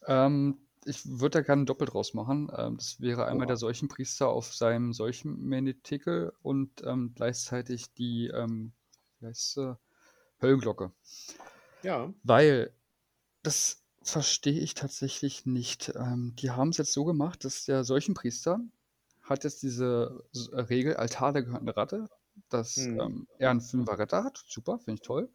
Ähm, 0.08 0.69
ich 0.86 1.06
würde 1.20 1.40
da 1.40 1.42
gerne 1.42 1.66
doppelt 1.66 1.94
draus 1.94 2.14
machen. 2.14 2.52
Ähm, 2.56 2.78
das 2.78 3.00
wäre 3.02 3.26
einmal 3.26 3.46
Oha. 3.46 3.48
der 3.48 3.58
Seuchenpriester 3.58 4.28
auf 4.30 4.54
seinem 4.56 4.94
Seuchenmenetikel 4.94 6.34
und 6.42 6.84
ähm, 6.86 7.14
gleichzeitig 7.16 7.94
die 7.94 8.28
ähm, 8.28 8.74
heißt 9.22 9.54
sie? 9.54 9.78
Höllenglocke. 10.42 10.92
Ja, 11.84 12.14
Weil 12.24 12.74
das 13.44 13.84
verstehe 14.04 14.60
ich 14.60 14.74
tatsächlich 14.74 15.46
nicht. 15.46 15.94
Ähm, 15.96 16.36
die 16.40 16.52
haben 16.52 16.70
es 16.70 16.78
jetzt 16.78 16.94
so 16.94 17.06
gemacht, 17.06 17.46
dass 17.46 17.66
der 17.66 17.84
Seuchenpriester 17.84 18.60
hat 19.24 19.44
jetzt 19.44 19.64
diese 19.64 20.24
äh, 20.54 20.62
Regel, 20.62 20.96
Altar 20.96 21.34
der 21.34 21.44
gehörten 21.44 21.70
Ratte, 21.70 22.10
dass 22.50 22.78
Mhm. 22.78 23.00
ähm, 23.00 23.28
er 23.38 23.52
einen 23.52 23.62
Fünfer 23.62 24.00
Retter 24.00 24.24
hat. 24.24 24.44
Super, 24.48 24.80
finde 24.80 25.02
ich 25.02 25.08
toll. 25.08 25.30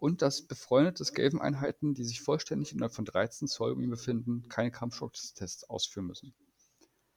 Und 0.00 0.22
dass 0.22 0.42
befreundete 0.46 1.04
Skaven-Einheiten, 1.04 1.94
die 1.94 2.04
sich 2.04 2.20
vollständig 2.22 2.72
innerhalb 2.72 2.94
von 2.94 3.04
13 3.04 3.46
Zoll 3.46 3.72
um 3.72 3.80
ihn 3.80 3.90
befinden, 3.90 4.48
keine 4.48 4.72
Kampfschocktests 4.72 5.64
ausführen 5.70 6.06
müssen. 6.06 6.34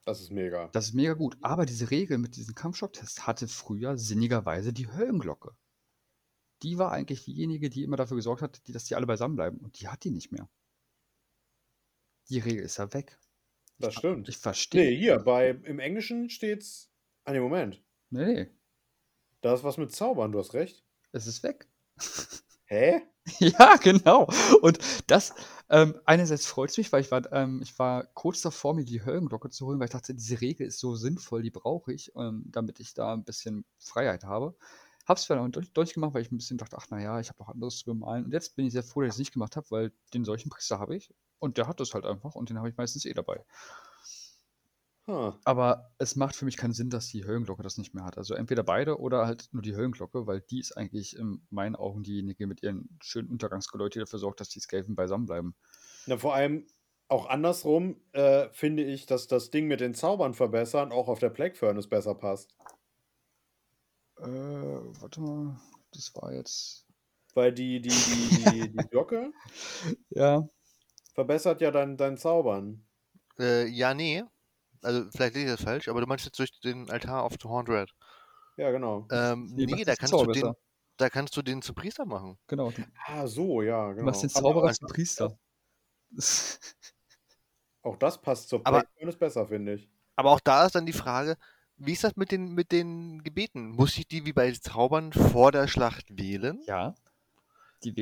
das 0.04 0.20
ist 0.20 0.30
mega. 0.30 0.68
Das 0.68 0.84
ist 0.88 0.94
mega 0.94 1.14
gut. 1.14 1.36
Aber 1.40 1.64
diese 1.66 1.90
Regel 1.90 2.18
mit 2.18 2.36
diesen 2.36 2.54
Kampfschocktests 2.54 3.26
hatte 3.26 3.48
früher 3.48 3.96
sinnigerweise 3.98 4.72
die 4.72 4.86
Höllenglocke. 4.92 5.56
Die 6.62 6.76
war 6.78 6.92
eigentlich 6.92 7.24
diejenige, 7.24 7.70
die 7.70 7.82
immer 7.82 7.96
dafür 7.96 8.16
gesorgt 8.16 8.42
hat, 8.42 8.60
dass 8.68 8.84
die 8.84 8.94
alle 8.94 9.06
beisammen 9.06 9.36
bleiben. 9.36 9.58
Und 9.58 9.80
die 9.80 9.88
hat 9.88 10.04
die 10.04 10.10
nicht 10.10 10.30
mehr. 10.30 10.48
Die 12.28 12.38
Regel 12.38 12.64
ist 12.64 12.76
ja 12.76 12.92
weg. 12.92 13.18
Das 13.78 13.94
stimmt. 13.94 14.28
Ich 14.28 14.36
verstehe. 14.38 14.90
Nee, 14.90 14.96
hier, 14.96 15.18
bei, 15.18 15.50
im 15.50 15.78
Englischen 15.78 16.28
steht's. 16.30 16.90
Ah, 17.24 17.32
nee, 17.32 17.40
Moment. 17.40 17.82
Nee, 18.10 18.50
Da 19.40 19.54
ist 19.54 19.64
was 19.64 19.78
mit 19.78 19.90
Zaubern, 19.92 20.32
du 20.32 20.38
hast 20.38 20.52
recht. 20.54 20.84
es 21.12 21.26
ist 21.26 21.42
weg. 21.42 21.66
Hä? 22.66 23.02
Ja, 23.40 23.76
genau. 23.76 24.28
Und 24.60 24.78
das, 25.06 25.32
ähm, 25.70 25.98
einerseits 26.04 26.44
freut 26.46 26.68
es 26.70 26.76
mich, 26.76 26.92
weil 26.92 27.00
ich 27.00 27.10
war, 27.10 27.22
ähm, 27.32 27.62
ich 27.62 27.78
war 27.78 28.04
kurz 28.12 28.42
davor, 28.42 28.74
mir 28.74 28.84
die 28.84 29.02
Höllenglocke 29.02 29.48
zu 29.48 29.64
holen, 29.66 29.78
weil 29.78 29.86
ich 29.86 29.92
dachte, 29.92 30.14
diese 30.14 30.42
Regel 30.42 30.66
ist 30.66 30.78
so 30.78 30.94
sinnvoll, 30.94 31.42
die 31.42 31.50
brauche 31.50 31.90
ich, 31.94 32.12
ähm, 32.16 32.44
damit 32.48 32.80
ich 32.80 32.92
da 32.92 33.14
ein 33.14 33.24
bisschen 33.24 33.64
Freiheit 33.78 34.24
habe. 34.24 34.54
Hab's 35.06 35.26
dann 35.26 35.52
durch, 35.52 35.72
durchgemacht, 35.72 36.12
weil 36.14 36.20
ich 36.22 36.32
ein 36.32 36.36
bisschen 36.36 36.58
dachte, 36.58 36.76
ach 36.78 36.90
naja, 36.90 37.18
ich 37.18 37.30
habe 37.30 37.38
noch 37.38 37.48
anderes 37.48 37.78
zu 37.78 37.86
bemalen. 37.86 38.26
Und 38.26 38.32
jetzt 38.32 38.56
bin 38.56 38.66
ich 38.66 38.72
sehr 38.74 38.82
froh, 38.82 39.00
dass 39.00 39.08
ich 39.08 39.14
es 39.14 39.18
nicht 39.20 39.32
gemacht 39.32 39.56
habe, 39.56 39.66
weil 39.70 39.92
den 40.12 40.24
solchen 40.26 40.50
Priester 40.50 40.78
habe 40.78 40.94
ich. 40.94 41.10
Und 41.38 41.56
der 41.56 41.66
hat 41.66 41.80
das 41.80 41.94
halt 41.94 42.04
einfach 42.04 42.34
und 42.34 42.50
den 42.50 42.58
habe 42.58 42.68
ich 42.68 42.76
meistens 42.76 43.06
eh 43.06 43.14
dabei. 43.14 43.42
Huh. 45.06 45.34
Aber 45.44 45.90
es 45.98 46.16
macht 46.16 46.34
für 46.34 46.46
mich 46.46 46.56
keinen 46.56 46.72
Sinn, 46.72 46.88
dass 46.88 47.08
die 47.08 47.24
Höllenglocke 47.26 47.62
das 47.62 47.76
nicht 47.76 47.92
mehr 47.94 48.04
hat. 48.04 48.16
Also 48.16 48.34
entweder 48.34 48.62
beide 48.62 48.98
oder 48.98 49.26
halt 49.26 49.48
nur 49.52 49.62
die 49.62 49.76
Höllenglocke, 49.76 50.26
weil 50.26 50.40
die 50.40 50.60
ist 50.60 50.76
eigentlich 50.76 51.16
in 51.16 51.46
meinen 51.50 51.76
Augen 51.76 52.02
diejenige 52.02 52.46
mit 52.46 52.62
ihren 52.62 52.88
schönen 53.02 53.28
Untergangsgeläut, 53.28 53.94
die 53.94 53.98
dafür 53.98 54.18
sorgt, 54.18 54.40
dass 54.40 54.48
die 54.48 54.60
Skaven 54.60 54.94
beisammen 54.94 55.26
bleiben. 55.26 55.54
Na, 56.06 56.16
vor 56.16 56.34
allem 56.34 56.66
auch 57.08 57.26
andersrum 57.26 58.00
äh, 58.12 58.48
finde 58.52 58.82
ich, 58.84 59.04
dass 59.04 59.26
das 59.26 59.50
Ding 59.50 59.66
mit 59.66 59.80
den 59.80 59.94
Zaubern 59.94 60.32
verbessern 60.32 60.90
auch 60.90 61.08
auf 61.08 61.18
der 61.18 61.28
Plague 61.30 61.54
Furnace 61.54 61.88
besser 61.88 62.14
passt. 62.14 62.56
Äh, 64.18 64.24
warte 65.00 65.20
mal, 65.20 65.60
das 65.92 66.14
war 66.14 66.32
jetzt. 66.32 66.86
Weil 67.34 67.52
die, 67.52 67.80
die, 67.80 67.88
die, 67.90 68.28
die, 68.30 68.68
die 68.72 68.84
Glocke 68.90 69.32
Ja. 70.10 70.48
verbessert 71.14 71.60
ja 71.60 71.70
dein, 71.70 71.96
dein 71.96 72.16
Zaubern. 72.16 72.86
äh, 73.38 73.66
ja, 73.66 73.94
nee. 73.94 74.24
Also, 74.84 75.10
vielleicht 75.10 75.34
lese 75.34 75.46
ich 75.46 75.52
das 75.56 75.62
falsch, 75.62 75.88
aber 75.88 76.00
du 76.00 76.06
meinst 76.06 76.24
jetzt 76.24 76.38
durch 76.38 76.50
den 76.60 76.90
Altar 76.90 77.24
of 77.24 77.32
the 77.42 77.48
Horned 77.48 77.68
Red. 77.68 77.90
Ja, 78.56 78.70
genau. 78.70 79.06
Ähm, 79.10 79.50
Nee, 79.54 79.84
da 79.84 79.96
kannst, 79.96 80.12
du 80.12 80.26
den, 80.26 80.52
da 80.96 81.10
kannst 81.10 81.36
du 81.36 81.42
den 81.42 81.60
zum 81.62 81.74
Priester 81.74 82.04
machen. 82.04 82.38
Genau. 82.46 82.70
Du 82.70 82.82
Ah, 83.06 83.26
so, 83.26 83.62
ja, 83.62 83.92
genau. 83.92 84.04
machst 84.06 84.22
den 84.22 84.30
Zauberer 84.30 84.72
zum 84.72 84.88
Priester. 84.88 85.36
Auch 87.82 87.96
das 87.96 88.20
passt 88.20 88.48
zur 88.48 88.60
Aber- 88.64 88.80
Plague 88.80 88.90
Furnace 88.98 89.16
besser, 89.18 89.46
finde 89.46 89.74
ich. 89.74 89.88
Aber 90.16 90.30
auch 90.30 90.40
da 90.40 90.64
ist 90.66 90.74
dann 90.74 90.86
die 90.86 90.92
Frage, 90.92 91.36
wie 91.76 91.92
ist 91.92 92.04
das 92.04 92.14
mit 92.16 92.30
den, 92.30 92.52
mit 92.54 92.70
den 92.72 93.22
Gebeten? 93.24 93.70
Muss 93.70 93.98
ich 93.98 94.06
die 94.06 94.24
wie 94.24 94.32
bei 94.32 94.50
Zaubern 94.52 95.12
vor 95.12 95.50
der 95.52 95.66
Schlacht 95.68 96.06
wählen? 96.10 96.62
ja. 96.66 96.94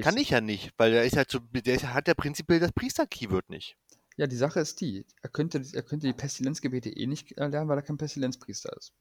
Kann 0.01 0.15
du. 0.15 0.21
ich 0.21 0.31
ja 0.31 0.41
nicht, 0.41 0.73
weil 0.77 0.93
der 0.93 1.03
ist 1.05 1.17
halt 1.17 1.29
so, 1.29 1.41
der 1.41 1.75
ist- 1.75 1.87
hat 1.89 2.07
ja 2.07 2.15
prinzipiell 2.15 2.61
das 2.61 2.71
Priester-Keyword 2.71 3.51
nicht. 3.51 3.77
Ja, 4.17 4.27
die 4.27 4.37
Sache 4.37 4.61
ist 4.61 4.81
die. 4.81 5.07
Er 5.23 5.29
könnte, 5.31 5.63
er 5.73 5.83
könnte 5.83 6.07
die 6.07 6.13
Pestilenzgebete 6.13 6.91
eh 6.91 7.07
nicht 7.07 7.31
lernen, 7.37 7.69
weil 7.69 7.79
er 7.79 7.83
kein 7.83 7.97
Pestilenzpriester 7.99 8.77
ist. 8.77 8.95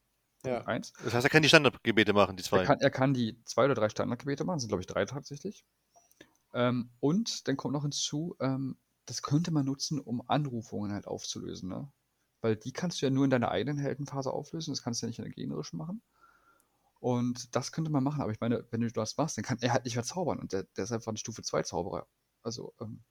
Ja. 0.44 0.66
1. 0.66 0.92
Das 1.04 1.14
heißt, 1.14 1.24
er 1.26 1.30
kann 1.30 1.42
die 1.42 1.48
Standardgebete 1.48 2.12
machen, 2.12 2.36
die 2.36 2.42
Er 2.50 2.60
zwei. 2.60 2.62
kann, 2.62 2.80
er 2.80 2.90
kann 2.90 3.14
die 3.14 3.42
zwei 3.44 3.64
oder 3.66 3.74
drei 3.74 3.88
Standardgebete 3.88 4.44
machen, 4.44 4.60
sind 4.60 4.68
glaube 4.68 4.82
ich 4.82 4.86
drei 4.86 5.04
tatsächlich. 5.04 5.64
Ähm, 6.54 6.90
und 7.00 7.48
dann 7.48 7.56
kommt 7.56 7.74
noch 7.74 7.82
hinzu, 7.82 8.36
ähm, 8.40 8.78
das 9.06 9.22
könnte 9.22 9.50
man 9.50 9.66
nutzen, 9.66 10.00
um 10.00 10.22
Anrufungen 10.28 10.92
halt 10.92 11.06
aufzulösen, 11.06 11.68
ne? 11.68 11.92
Weil 12.40 12.56
die 12.56 12.72
kannst 12.72 13.00
du 13.02 13.06
ja 13.06 13.10
nur 13.10 13.24
in 13.24 13.30
deiner 13.30 13.50
eigenen 13.50 13.78
Heldenphase 13.78 14.32
auflösen, 14.32 14.72
das 14.72 14.82
kannst 14.82 15.02
du 15.02 15.06
ja 15.06 15.08
nicht 15.08 15.18
in 15.18 15.24
der 15.24 15.32
gegnerischen 15.34 15.78
machen. 15.78 16.02
Und 17.00 17.54
das 17.56 17.72
könnte 17.72 17.90
man 17.90 18.04
machen, 18.04 18.22
aber 18.22 18.32
ich 18.32 18.40
meine, 18.40 18.66
wenn 18.70 18.80
du 18.80 18.90
das 18.90 19.16
machst, 19.16 19.36
dann 19.36 19.44
kann 19.44 19.58
er 19.60 19.72
halt 19.72 19.84
nicht 19.84 19.96
mehr 19.96 20.04
zaubern 20.04 20.38
und 20.40 20.52
der, 20.52 20.64
der 20.76 20.84
ist 20.84 20.92
einfach 20.92 21.12
ein 21.12 21.16
Stufe 21.16 21.42
2 21.42 21.62
Zauberer. 21.62 22.06
Also, 22.42 22.74
ähm, 22.80 23.04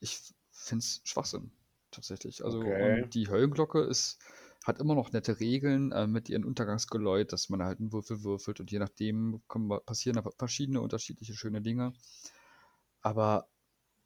ich 0.00 0.34
finde 0.58 0.82
es 0.82 1.00
Schwachsinn, 1.04 1.50
tatsächlich. 1.90 2.44
Also, 2.44 2.58
Okay. 2.60 3.02
und 3.02 3.14
die 3.14 3.28
Höllenglocke 3.28 3.80
ist, 3.82 4.18
hat 4.64 4.80
immer 4.80 4.94
noch 4.94 5.12
nette 5.12 5.40
Regeln 5.40 5.92
äh, 5.92 6.06
mit 6.06 6.28
ihren 6.28 6.44
Untergangsgeläut, 6.44 7.32
dass 7.32 7.48
man 7.48 7.62
halt 7.62 7.80
einen 7.80 7.92
Würfel 7.92 8.22
würfelt 8.22 8.60
und 8.60 8.70
je 8.70 8.78
nachdem 8.78 9.40
kommen, 9.46 9.80
passieren 9.86 10.16
da 10.16 10.30
verschiedene 10.38 10.80
unterschiedliche 10.80 11.34
schöne 11.34 11.62
Dinge. 11.62 11.92
Aber 13.02 13.48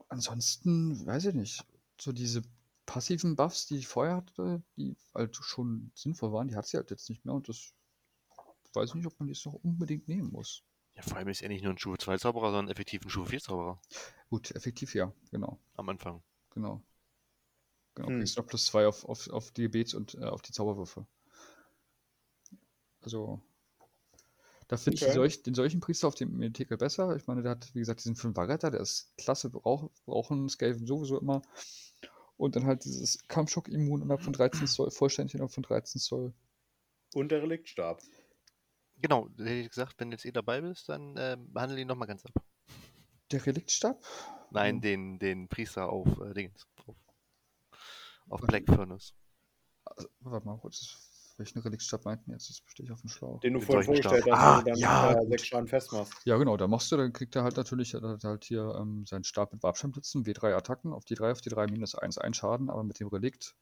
ansonsten, 0.09 1.05
weiß 1.07 1.27
ich 1.27 1.35
nicht, 1.35 1.65
so 2.01 2.13
diese 2.13 2.43
passiven 2.87 3.37
Buffs, 3.37 3.67
die 3.67 3.79
ich 3.79 3.89
vorher 3.89 4.17
hatte, 4.17 4.63
die 4.77 4.97
halt 5.15 5.37
schon 5.37 5.91
sinnvoll 5.95 6.33
waren, 6.33 6.49
die 6.49 6.57
hat 6.57 6.67
sie 6.67 6.77
halt 6.77 6.91
jetzt 6.91 7.09
nicht 7.09 7.25
mehr 7.25 7.35
und 7.35 7.49
das 7.49 7.73
weiß 8.75 8.91
ich 8.91 8.95
nicht, 8.97 9.07
ob 9.07 9.19
man 9.19 9.27
die 9.29 9.35
jetzt 9.35 9.47
noch 9.47 9.55
unbedingt 9.55 10.09
nehmen 10.09 10.31
muss. 10.31 10.63
Ja, 10.95 11.03
vor 11.03 11.17
allem 11.17 11.29
ist 11.29 11.43
er 11.43 11.49
nicht 11.49 11.63
nur 11.65 11.73
ein 11.73 11.79
Stufe 11.79 11.99
2 11.99 12.19
Zauberer, 12.19 12.51
sondern 12.51 12.69
effektiv 12.71 13.03
ein 13.05 13.11
Stufe 13.11 13.31
4 13.31 13.41
Zauberer 13.41 13.81
Gut, 14.31 14.51
effektiv 14.53 14.95
ja, 14.95 15.13
genau, 15.31 15.59
am 15.75 15.89
Anfang. 15.89 16.23
Genau. 16.55 16.83
Genau, 17.95 18.09
Hm. 18.09 18.19
kriegst 18.19 18.39
noch 18.39 18.47
plus 18.47 18.67
zwei 18.67 18.87
auf, 18.87 19.05
auf, 19.05 19.29
auf 19.29 19.51
die 19.51 19.63
Gebets- 19.63 19.95
und 19.95 20.15
äh, 20.15 20.25
auf 20.25 20.43
die 20.43 20.53
Zauberwürfe. 20.53 21.07
Also, 23.03 23.41
da 24.69 24.77
finde 24.77 24.95
ich 24.95 25.01
Okay. 25.03 25.11
die 25.11 25.15
solch, 25.15 25.43
den 25.43 25.55
solchen 25.55 25.81
Priester 25.81 26.09
auf 26.09 26.15
dem 26.15 26.37
Medical 26.39 26.79
besser. 26.79 27.15
Ich 27.17 27.27
meine, 27.27 27.43
der 27.43 27.51
hat, 27.53 27.75
wie 27.75 27.81
gesagt, 27.81 28.01
diesen 28.01 28.17
5 28.17 28.35
Varetta, 28.37 28.71
der 28.71 28.81
ist 28.81 29.13
klasse, 29.19 29.51
brauch, 29.51 29.91
brauchen 30.07 30.49
Skaven 30.49 30.87
sowieso 30.87 31.21
immer. 31.21 31.43
Und 32.39 32.57
dann 32.57 32.65
halt 32.67 32.85
dieses 32.85 33.19
Kampfschock-Immun 33.29 34.03
innerhalb 34.03 34.23
von 34.23 34.33
13 34.33 34.67
Zoll, 34.67 34.91
vollständig 34.91 35.35
innerhalb 35.35 35.53
von 35.53 35.63
13 35.63 36.01
Zoll. 36.01 36.33
Und 37.15 37.31
der 37.31 37.43
Reliktstab. 37.43 38.03
Genau, 38.97 39.29
da 39.37 39.45
hätte 39.45 39.55
ich 39.57 39.69
gesagt, 39.69 39.95
wenn 39.99 40.11
du 40.11 40.15
jetzt 40.15 40.25
eh 40.25 40.33
dabei 40.33 40.61
bist, 40.61 40.89
dann 40.89 41.17
äh, 41.17 41.37
behandle 41.39 41.81
ihn 41.81 41.89
nochmal 41.89 42.09
ganz 42.09 42.25
ab. 42.25 42.33
Der 43.31 43.45
Reliktstab? 43.45 44.03
Nein, 44.53 44.77
Mhm. 44.77 44.81
den, 44.81 45.19
den 45.19 45.49
Priester 45.49 45.89
auf 45.89 46.07
äh, 46.21 46.35
Dingens. 46.35 46.67
Auf, 46.87 46.97
auf? 48.29 48.41
Black 48.43 48.65
Furnace. 48.67 49.15
Also, 49.85 50.09
warte 50.21 50.47
mal 50.47 50.59
kurz, 50.59 51.35
welchen 51.39 51.59
Relikstab 51.61 52.05
meinten 52.05 52.31
jetzt? 52.31 52.49
Das 52.51 52.61
bestehe 52.61 52.85
ich 52.87 52.93
auf 52.93 53.01
dem 53.01 53.11
Schlauch. 53.11 53.41
Den 53.41 53.55
du 53.55 53.59
Den 53.61 53.67
vorhin 53.67 53.85
vorgestellt 53.85 54.27
hast, 54.31 54.39
Ah, 54.39 54.59
du 54.63 54.71
dann 54.71 54.79
ja, 54.79 55.13
äh, 55.13 55.27
sechs 55.27 55.47
Schaden 55.47 55.67
festmachst. 55.67 56.13
Ja, 56.25 56.37
genau, 56.37 56.57
da 56.57 56.69
machst 56.69 56.93
du, 56.93 56.97
dann 56.97 57.13
kriegt 57.13 57.35
er 57.35 57.43
halt 57.45 57.57
natürlich 57.57 57.95
er 57.95 58.03
hat 58.03 58.25
halt 58.25 58.45
hier 58.45 58.75
ähm, 58.79 59.05
seinen 59.07 59.25
Stab 59.25 59.53
mit 59.53 59.63
Wabschirmblitzen, 59.63 60.25
W3 60.25 60.55
Attacken, 60.55 60.93
auf 60.93 61.05
die 61.05 61.15
3, 61.15 61.33
auf 61.33 61.41
die 61.41 61.49
3 61.49 61.67
minus 61.67 61.95
1, 61.95 62.19
1 62.19 62.37
Schaden, 62.37 62.71
aber 62.71 62.85
mit 62.85 63.01
dem 63.01 63.09
Relikt 63.09 63.57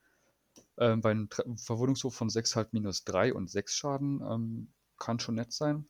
ähm, 0.79 1.01
bei 1.01 1.11
einem 1.12 1.29
Tre- 1.29 1.45
Verwundungswurf 1.57 2.15
von 2.15 2.29
6 2.29 2.57
halt 2.57 2.73
minus 2.73 3.05
3 3.05 3.33
und 3.33 3.49
6 3.51 3.75
Schaden 3.75 4.21
ähm, 4.23 4.73
kann 4.99 5.19
schon 5.21 5.37
nett 5.37 5.53
sein. 5.53 5.89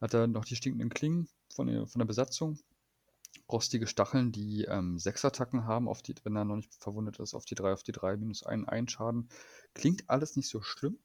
Hat 0.00 0.12
er 0.14 0.26
noch 0.26 0.44
die 0.44 0.56
stinkenden 0.56 0.90
Klingen 0.90 1.28
von 1.54 1.68
der, 1.68 1.86
von 1.86 2.00
der 2.00 2.06
Besatzung. 2.06 2.58
Rostige 3.50 3.86
Stacheln, 3.86 4.32
die 4.32 4.64
ähm, 4.64 4.98
6 4.98 5.24
Attacken 5.24 5.66
haben, 5.66 5.88
auf 5.88 6.02
die, 6.02 6.14
wenn 6.24 6.36
er 6.36 6.44
noch 6.44 6.56
nicht 6.56 6.74
verwundet 6.74 7.18
ist, 7.18 7.34
auf 7.34 7.44
die 7.44 7.54
3, 7.54 7.72
auf 7.72 7.82
die 7.82 7.92
3, 7.92 8.16
minus 8.16 8.44
1, 8.44 8.68
1 8.68 8.92
Schaden. 8.92 9.28
Klingt 9.74 10.08
alles 10.08 10.36
nicht 10.36 10.48
so 10.48 10.62
schlimm 10.62 10.98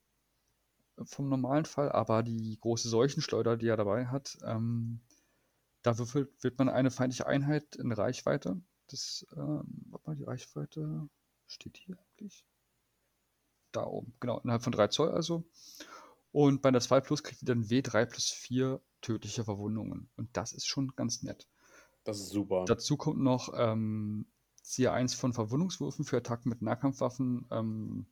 äh, 0.97 1.05
vom 1.05 1.29
normalen 1.29 1.65
Fall, 1.65 1.91
aber 1.91 2.23
die 2.23 2.57
große 2.59 2.89
Seuchenschleuder, 2.89 3.57
die 3.57 3.67
er 3.67 3.77
dabei 3.77 4.07
hat, 4.07 4.37
ähm, 4.43 5.01
da 5.83 5.97
würfelt, 5.97 6.31
wird 6.43 6.57
man 6.57 6.69
eine 6.69 6.91
feindliche 6.91 7.27
Einheit 7.27 7.75
in 7.75 7.91
Reichweite. 7.91 8.61
Das, 8.87 9.25
ähm, 9.35 9.63
warte 9.89 10.09
mal, 10.09 10.15
die 10.15 10.23
Reichweite 10.23 11.09
steht 11.47 11.77
hier 11.77 11.97
eigentlich. 11.97 12.45
Da 13.71 13.85
oben, 13.85 14.13
genau, 14.19 14.39
innerhalb 14.39 14.63
von 14.63 14.71
3 14.71 14.87
Zoll 14.87 15.11
also. 15.11 15.45
Und 16.31 16.61
bei 16.61 16.71
der 16.71 16.81
2 16.81 17.01
Plus 17.01 17.23
kriegt 17.23 17.41
ihr 17.41 17.47
dann 17.47 17.65
W3 17.65 18.05
plus 18.05 18.29
4 18.29 18.81
tödliche 19.01 19.43
Verwundungen. 19.43 20.09
Und 20.15 20.35
das 20.35 20.51
ist 20.51 20.67
schon 20.67 20.93
ganz 20.95 21.23
nett. 21.23 21.47
Das 22.07 22.21
ist 22.21 22.29
super. 22.29 22.63
Dazu 22.65 22.95
kommt 22.95 23.19
noch 23.19 23.53
ähm, 23.53 24.25
Ziel 24.61 24.87
1 24.87 25.13
von 25.13 25.33
Verwundungswürfen 25.33 26.05
für 26.05 26.15
Attacken 26.15 26.47
mit 26.47 26.61
Nahkampfwaffen, 26.61 27.45
ähm, 27.51 28.05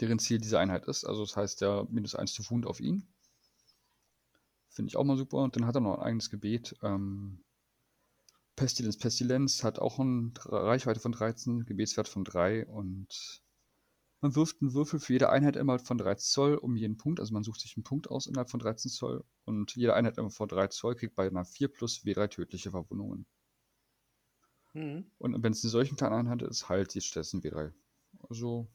deren 0.00 0.18
Ziel 0.18 0.38
diese 0.38 0.58
Einheit 0.58 0.86
ist. 0.86 1.04
Also 1.04 1.22
das 1.24 1.36
heißt 1.36 1.60
ja 1.60 1.86
minus 1.88 2.16
1 2.16 2.32
zu 2.32 2.42
Wund 2.50 2.66
auf 2.66 2.80
ihn. 2.80 3.06
Finde 4.70 4.88
ich 4.88 4.96
auch 4.96 5.04
mal 5.04 5.16
super. 5.16 5.36
Und 5.36 5.54
dann 5.54 5.66
hat 5.66 5.76
er 5.76 5.82
noch 5.82 5.98
ein 5.98 6.02
eigenes 6.02 6.30
Gebet. 6.30 6.74
Ähm, 6.82 7.44
Pestilenz, 8.56 8.98
Pestilenz 8.98 9.62
hat 9.62 9.78
auch 9.78 10.00
eine 10.00 10.32
Reichweite 10.46 10.98
von 10.98 11.12
13, 11.12 11.64
Gebetswert 11.64 12.08
von 12.08 12.24
3 12.24 12.66
und 12.66 13.40
man 14.22 14.36
wirft 14.36 14.62
einen 14.62 14.72
Würfel 14.72 15.00
für 15.00 15.12
jede 15.12 15.30
Einheit 15.30 15.56
immer 15.56 15.80
von 15.80 15.98
13 15.98 16.24
Zoll 16.24 16.54
um 16.54 16.76
jeden 16.76 16.96
Punkt. 16.96 17.18
Also 17.18 17.34
man 17.34 17.42
sucht 17.42 17.60
sich 17.60 17.76
einen 17.76 17.82
Punkt 17.82 18.08
aus 18.08 18.26
innerhalb 18.26 18.50
von 18.50 18.60
13 18.60 18.90
Zoll 18.90 19.24
und 19.44 19.74
jede 19.74 19.94
Einheit 19.94 20.16
immer 20.16 20.30
vor 20.30 20.46
3 20.46 20.68
Zoll 20.68 20.94
kriegt 20.94 21.16
bei 21.16 21.26
einer 21.26 21.44
4 21.44 21.68
plus 21.68 22.04
W3 22.04 22.28
tödliche 22.28 22.70
Verwundungen. 22.70 23.26
Mhm. 24.74 25.10
Und 25.18 25.42
wenn 25.42 25.52
es 25.52 25.64
eine 25.64 25.70
solchen 25.70 25.96
kleinen 25.96 26.14
Einheit 26.14 26.42
ist, 26.42 26.68
heilt 26.68 26.94
die 26.94 27.00
stattdessen 27.00 27.42
W3. 27.42 27.72
Also 28.28 28.68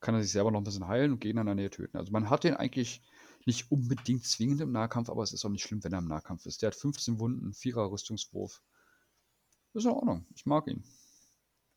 kann 0.00 0.14
er 0.14 0.22
sich 0.22 0.32
selber 0.32 0.50
noch 0.50 0.60
ein 0.60 0.64
bisschen 0.64 0.88
heilen 0.88 1.12
und 1.12 1.20
Gegner 1.20 1.42
in 1.42 1.46
der 1.46 1.54
Nähe 1.54 1.70
töten. 1.70 1.98
Also 1.98 2.10
man 2.10 2.30
hat 2.30 2.44
den 2.44 2.54
eigentlich 2.54 3.02
nicht 3.44 3.70
unbedingt 3.70 4.24
zwingend 4.24 4.62
im 4.62 4.72
Nahkampf, 4.72 5.10
aber 5.10 5.22
es 5.22 5.34
ist 5.34 5.44
auch 5.44 5.50
nicht 5.50 5.62
schlimm, 5.64 5.84
wenn 5.84 5.92
er 5.92 5.98
im 5.98 6.08
Nahkampf 6.08 6.46
ist. 6.46 6.62
Der 6.62 6.68
hat 6.68 6.76
15 6.76 7.18
Wunden, 7.18 7.52
4er 7.52 7.90
Rüstungswurf. 7.90 8.62
Ist 9.74 9.84
in 9.84 9.90
Ordnung. 9.90 10.26
Ich 10.34 10.46
mag 10.46 10.66
ihn. 10.66 10.82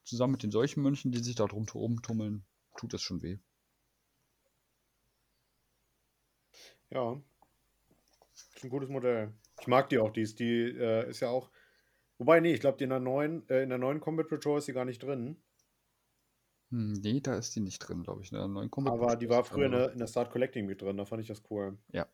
Zusammen 0.07 0.31
mit 0.31 0.43
den 0.43 0.51
solchen 0.51 0.81
Mönchen, 0.83 1.11
die 1.11 1.19
sich 1.19 1.35
da 1.35 1.45
drum 1.47 1.65
rumtummeln, 1.67 2.45
tut 2.77 2.93
das 2.93 3.01
schon 3.01 3.21
weh. 3.21 3.39
Ja. 6.89 7.21
Ist 8.33 8.63
ein 8.63 8.69
gutes 8.69 8.87
Modell. 8.87 9.33
Ich 9.59 9.67
mag 9.67 9.89
die 9.89 9.99
auch, 9.99 10.11
die 10.11 10.21
ist, 10.21 10.39
die 10.39 10.61
äh, 10.61 11.09
ist 11.09 11.19
ja 11.19 11.27
auch. 11.27 11.51
Wobei, 12.19 12.39
nee, 12.39 12.53
ich 12.53 12.61
glaube, 12.61 12.81
in 12.81 12.89
der 12.89 13.01
neuen, 13.01 13.47
äh, 13.49 13.63
in 13.63 13.69
der 13.69 13.79
neuen 13.79 13.99
Combat 13.99 14.29
Patrol 14.29 14.59
ist 14.59 14.67
sie 14.67 14.73
gar 14.73 14.85
nicht 14.85 15.03
drin. 15.03 15.35
Hm, 16.69 16.93
nee, 16.93 17.19
da 17.19 17.35
ist 17.35 17.53
die 17.57 17.59
nicht 17.59 17.79
drin, 17.79 18.03
glaube 18.03 18.21
ich. 18.21 18.31
In 18.31 18.37
der 18.37 18.47
neuen 18.47 18.71
Combat 18.71 18.93
Aber 18.93 19.17
die 19.17 19.27
war 19.27 19.43
früher 19.43 19.65
in 19.65 19.71
der, 19.73 19.91
in 19.91 19.99
der 19.99 20.07
Start 20.07 20.31
Collecting 20.31 20.65
mit 20.65 20.81
drin, 20.81 20.95
da 20.95 21.03
fand 21.03 21.21
ich 21.21 21.27
das 21.27 21.43
cool. 21.49 21.77
Ja. 21.91 22.07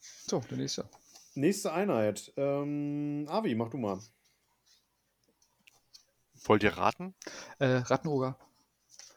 So, 0.00 0.40
der 0.40 0.56
nächste. 0.56 0.88
Nächste 1.34 1.74
Einheit. 1.74 2.32
Ähm, 2.38 3.26
Avi, 3.28 3.54
mach 3.54 3.68
du 3.68 3.76
mal. 3.76 4.00
Wollt 6.44 6.62
ihr 6.62 6.76
raten? 6.76 7.14
Äh, 7.58 7.66
Rattenoger. 7.66 8.38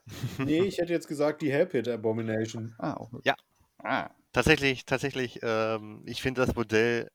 Nee, 0.38 0.62
ich 0.62 0.78
hätte 0.78 0.94
jetzt 0.94 1.08
gesagt, 1.08 1.42
die 1.42 1.52
Hellpit 1.52 1.88
Abomination. 1.88 2.76
Ah, 2.78 2.94
auch 2.94 3.12
möglich. 3.12 3.26
Ja. 3.26 3.36
Ah, 3.80 4.12
Tatsächlich, 4.34 4.86
tatsächlich, 4.86 5.40
ähm, 5.42 6.04
ich 6.06 6.22
finde 6.22 6.46
das 6.46 6.56
Modell 6.56 7.10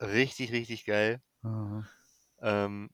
richtig, 0.00 0.52
richtig 0.52 0.84
geil. 0.84 1.20
Ähm, 2.42 2.90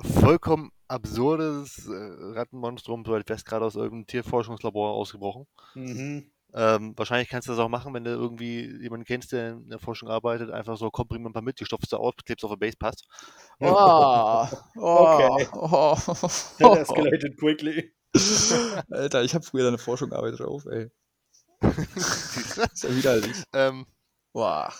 vollkommen 0.00 0.72
absurdes 0.88 1.86
äh, 1.86 1.92
Rattenmonstrum, 1.92 3.04
so 3.04 3.12
als 3.14 3.28
wär's 3.28 3.44
gerade 3.44 3.66
aus 3.66 3.76
irgendeinem 3.76 4.06
Tierforschungslabor 4.06 4.92
ausgebrochen. 4.94 5.46
Mhm. 5.74 6.30
Ähm, 6.52 6.94
wahrscheinlich 6.96 7.28
kannst 7.28 7.46
du 7.48 7.52
das 7.52 7.60
auch 7.60 7.68
machen, 7.68 7.94
wenn 7.94 8.02
du 8.04 8.10
irgendwie 8.10 8.66
jemanden 8.82 9.04
kennst, 9.06 9.32
der 9.32 9.52
in 9.52 9.68
der 9.70 9.78
Forschung 9.78 10.08
arbeitet. 10.08 10.50
Einfach 10.50 10.76
so, 10.76 10.90
komm, 10.90 11.06
bring 11.08 11.22
mir 11.22 11.30
ein 11.30 11.32
paar 11.32 11.42
mit, 11.42 11.60
die 11.60 11.64
stopfst 11.64 11.92
du 11.92 11.96
aus, 11.96 12.14
klebst 12.24 12.44
auf 12.44 12.50
der 12.50 12.56
Base, 12.56 12.76
passt. 12.78 13.06
Oh, 13.60 14.46
Okay. 14.76 15.48
oh, 15.54 15.94
That 16.58 16.78
escalated 16.78 17.36
quickly. 17.38 17.92
Alter, 18.90 19.22
ich 19.22 19.34
habe 19.34 19.44
früher 19.44 19.64
deine 19.64 19.78
Forschung 19.78 20.10
gearbeitet 20.10 20.40
drauf, 20.40 20.66
ey. 20.66 20.90
Ist 21.62 22.82
ja 22.84 22.96
widerlich. 22.96 23.42
ähm, 23.52 23.86
Boah. 24.32 24.72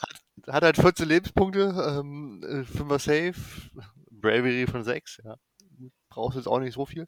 hat 0.48 0.62
halt 0.64 0.76
14 0.76 1.06
Lebenspunkte, 1.06 1.60
ähm, 2.00 2.40
5er 2.42 2.98
Safe, 2.98 3.34
Bravery 4.10 4.66
von 4.66 4.82
6, 4.82 5.20
ja. 5.24 5.36
Brauchst 6.08 6.36
jetzt 6.36 6.48
auch 6.48 6.58
nicht 6.58 6.74
so 6.74 6.86
viel. 6.86 7.06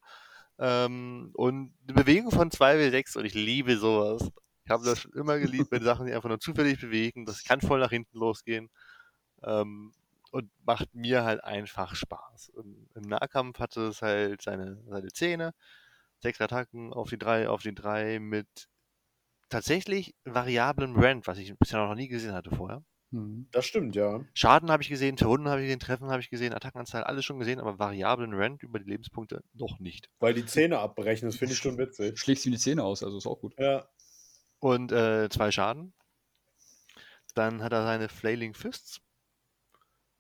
Ähm, 0.58 1.30
und 1.34 1.74
eine 1.88 1.94
Bewegung 1.94 2.30
von 2.30 2.50
2W6 2.50 3.18
und 3.18 3.24
ich 3.24 3.34
liebe 3.34 3.76
sowas. 3.78 4.30
Ich 4.72 4.74
habe 4.74 4.86
das 4.86 5.00
schon 5.00 5.12
immer 5.12 5.38
geliebt, 5.38 5.70
wenn 5.70 5.82
Sachen 5.82 6.06
sich 6.06 6.14
einfach 6.14 6.30
nur 6.30 6.40
zufällig 6.40 6.80
bewegen. 6.80 7.26
Das 7.26 7.44
kann 7.44 7.60
voll 7.60 7.80
nach 7.80 7.90
hinten 7.90 8.16
losgehen. 8.16 8.70
Ähm, 9.42 9.92
und 10.30 10.50
macht 10.64 10.94
mir 10.94 11.24
halt 11.24 11.44
einfach 11.44 11.94
Spaß. 11.94 12.48
Und 12.54 12.88
Im 12.94 13.02
Nahkampf 13.02 13.58
hatte 13.58 13.88
es 13.88 14.00
halt 14.00 14.40
seine, 14.40 14.82
seine 14.88 15.08
Zähne, 15.08 15.52
sechs 16.20 16.40
Attacken 16.40 16.94
auf 16.94 17.10
die 17.10 17.18
drei, 17.18 17.50
auf 17.50 17.60
die 17.60 17.74
drei 17.74 18.18
mit 18.18 18.46
tatsächlich 19.50 20.14
variablem 20.24 20.96
Rand, 20.96 21.26
was 21.26 21.36
ich 21.36 21.54
bisher 21.58 21.86
noch 21.86 21.94
nie 21.94 22.08
gesehen 22.08 22.32
hatte 22.32 22.56
vorher. 22.56 22.82
Hm. 23.10 23.48
Das 23.52 23.66
stimmt, 23.66 23.94
ja. 23.94 24.24
Schaden 24.32 24.70
habe 24.70 24.82
ich 24.82 24.88
gesehen, 24.88 25.18
Verwunden 25.18 25.50
habe 25.50 25.60
ich 25.60 25.66
gesehen, 25.66 25.80
Treffen 25.80 26.08
habe 26.08 26.22
ich 26.22 26.30
gesehen, 26.30 26.54
Attackenanzahl 26.54 27.04
alles 27.04 27.26
schon 27.26 27.38
gesehen, 27.38 27.60
aber 27.60 27.78
variablen 27.78 28.32
Rent 28.32 28.62
über 28.62 28.78
die 28.78 28.88
Lebenspunkte 28.88 29.44
noch 29.52 29.80
nicht. 29.80 30.08
Weil 30.18 30.32
die 30.32 30.46
Zähne 30.46 30.78
abbrechen, 30.78 31.28
das 31.28 31.36
finde 31.36 31.52
ich 31.52 31.58
schon 31.58 31.76
witzig. 31.76 32.18
Schlägst 32.18 32.46
ihm 32.46 32.52
die 32.52 32.58
Zähne 32.58 32.82
aus, 32.82 33.02
also 33.02 33.18
ist 33.18 33.26
auch 33.26 33.38
gut. 33.38 33.54
Ja. 33.58 33.86
Und 34.62 34.92
äh, 34.92 35.28
zwei 35.28 35.50
Schaden. 35.50 35.92
Dann 37.34 37.64
hat 37.64 37.72
er 37.72 37.82
seine 37.82 38.08
Flailing 38.08 38.54
Fists. 38.54 39.00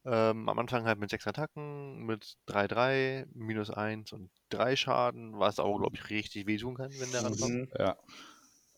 Ähm, 0.04 0.48
am 0.48 0.58
Anfang 0.58 0.84
halt 0.84 0.98
mit 0.98 1.10
sechs 1.10 1.28
Attacken, 1.28 2.04
mit 2.04 2.36
3-3, 2.48 3.28
minus 3.34 3.70
1 3.70 4.12
und 4.12 4.32
3 4.48 4.74
Schaden, 4.74 5.38
was 5.38 5.60
auch, 5.60 5.78
glaube 5.78 5.94
ich, 5.94 6.10
richtig 6.10 6.48
wehtun 6.48 6.74
kann, 6.74 6.90
wenn 6.98 7.12
der 7.12 7.22
rankommt. 7.22 7.52
Mhm. 7.52 7.68
Ja. 7.78 7.96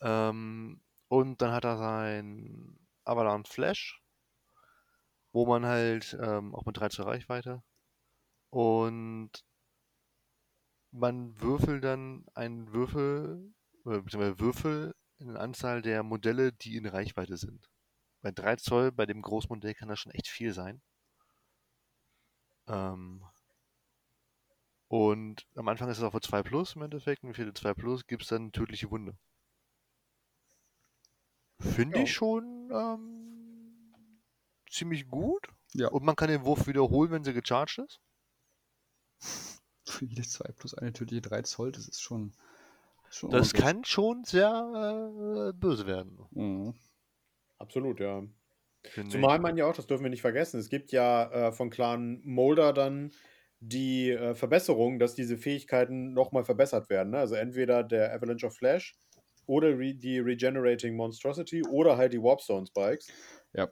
Ähm, 0.02 0.82
und 1.08 1.40
dann 1.40 1.52
hat 1.52 1.64
er 1.64 1.78
sein 1.78 2.78
Avalanche 3.04 3.50
Flash, 3.50 4.02
wo 5.32 5.46
man 5.46 5.64
halt 5.64 6.14
ähm, 6.20 6.54
auch 6.54 6.66
mit 6.66 6.78
3 6.78 6.90
zur 6.90 7.06
Reichweite. 7.06 7.62
Und 8.50 9.30
man 10.90 11.40
würfelt 11.40 11.84
dann 11.84 12.26
einen 12.34 12.70
Würfel, 12.74 13.54
oder 13.84 14.02
beziehungsweise 14.02 14.38
Würfel 14.40 14.94
in 15.18 15.28
der 15.28 15.40
Anzahl 15.40 15.82
der 15.82 16.02
Modelle, 16.02 16.52
die 16.52 16.76
in 16.76 16.86
Reichweite 16.86 17.36
sind. 17.36 17.70
Bei 18.22 18.30
3 18.32 18.56
Zoll, 18.56 18.92
bei 18.92 19.06
dem 19.06 19.22
Großmodell 19.22 19.74
kann 19.74 19.88
das 19.88 20.00
schon 20.00 20.12
echt 20.12 20.28
viel 20.28 20.52
sein. 20.52 20.82
Ähm, 22.66 23.24
und 24.88 25.46
am 25.56 25.68
Anfang 25.68 25.88
ist 25.88 25.98
es 25.98 26.04
auch 26.04 26.12
für 26.12 26.20
2 26.20 26.42
Plus 26.42 26.76
im 26.76 26.82
Endeffekt. 26.82 27.22
Und 27.24 27.34
für 27.34 27.44
die 27.44 27.54
2 27.54 27.74
Plus 27.74 28.06
gibt 28.06 28.22
es 28.22 28.28
dann 28.28 28.52
tödliche 28.52 28.90
Wunde. 28.90 29.16
Finde 31.60 31.98
Ja. 31.98 32.02
ich 32.04 32.12
schon 32.12 32.70
ähm, 32.72 34.22
ziemlich 34.70 35.08
gut. 35.08 35.48
Ja. 35.72 35.88
Und 35.88 36.04
man 36.04 36.16
kann 36.16 36.28
den 36.28 36.44
Wurf 36.44 36.66
wiederholen, 36.66 37.10
wenn 37.10 37.24
sie 37.24 37.32
gecharged 37.32 37.78
ist. 37.78 38.00
Für 39.86 40.04
jede 40.04 40.22
2 40.22 40.52
plus 40.52 40.74
eine 40.74 40.92
tödliche 40.92 41.22
3 41.22 41.42
Zoll, 41.42 41.72
das 41.72 41.88
ist 41.88 42.00
schon. 42.02 42.32
Schon 43.14 43.30
Das 43.30 43.48
ordentlich. 43.48 43.62
kann 43.62 43.84
schon 43.84 44.24
sehr 44.24 45.50
äh, 45.50 45.52
böse 45.58 45.86
werden. 45.86 46.18
Mhm. 46.32 46.74
Absolut, 47.58 48.00
ja. 48.00 48.22
finde 48.84 49.10
Zumal 49.10 49.36
ich. 49.36 49.42
man 49.42 49.56
ja 49.56 49.66
auch, 49.66 49.74
das 49.74 49.86
dürfen 49.86 50.02
wir 50.02 50.10
nicht 50.10 50.22
vergessen, 50.22 50.60
es 50.60 50.68
gibt 50.68 50.92
ja 50.92 51.30
äh, 51.48 51.52
von 51.52 51.70
Clan 51.70 52.20
Molder 52.24 52.72
dann 52.72 53.12
die 53.60 54.10
äh, 54.10 54.34
Verbesserung, 54.34 54.98
dass 54.98 55.14
diese 55.14 55.38
Fähigkeiten 55.38 56.12
nochmal 56.12 56.44
verbessert 56.44 56.90
werden. 56.90 57.10
Ne? 57.10 57.18
Also 57.18 57.34
entweder 57.34 57.82
der 57.82 58.12
Avalanche 58.12 58.46
of 58.46 58.54
Flash 58.56 58.94
oder 59.46 59.78
re 59.78 59.94
die 59.94 60.18
Regenerating 60.18 60.96
Monstrosity 60.96 61.62
oder 61.66 61.96
halt 61.96 62.12
die 62.12 62.22
Warpstone 62.22 62.66
Spikes. 62.66 63.08
Ja. 63.54 63.68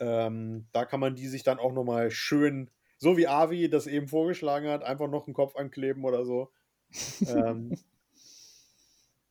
Ähm, 0.00 0.66
da 0.72 0.84
kann 0.84 1.00
man 1.00 1.14
die 1.14 1.28
sich 1.28 1.42
dann 1.42 1.58
auch 1.58 1.72
nochmal 1.72 2.10
schön, 2.10 2.70
so 2.98 3.16
wie 3.16 3.28
Avi 3.28 3.70
das 3.70 3.86
eben 3.86 4.08
vorgeschlagen 4.08 4.68
hat, 4.68 4.82
einfach 4.82 5.08
noch 5.08 5.26
einen 5.26 5.34
Kopf 5.34 5.56
ankleben 5.56 6.04
oder 6.04 6.24
so. 6.24 6.50
ähm, 7.26 7.74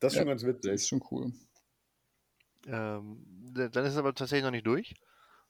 das 0.03 0.13
ist 0.13 0.17
schon 0.19 0.27
Ja, 0.27 0.33
ganz 0.33 0.43
Der 0.43 0.49
witzig. 0.55 0.71
ist 0.73 0.87
schon 0.87 1.03
cool. 1.11 1.31
Ähm, 2.65 3.25
dann 3.53 3.85
ist 3.85 3.91
es 3.91 3.97
aber 3.97 4.13
tatsächlich 4.13 4.43
noch 4.43 4.51
nicht 4.51 4.65
durch. 4.65 4.93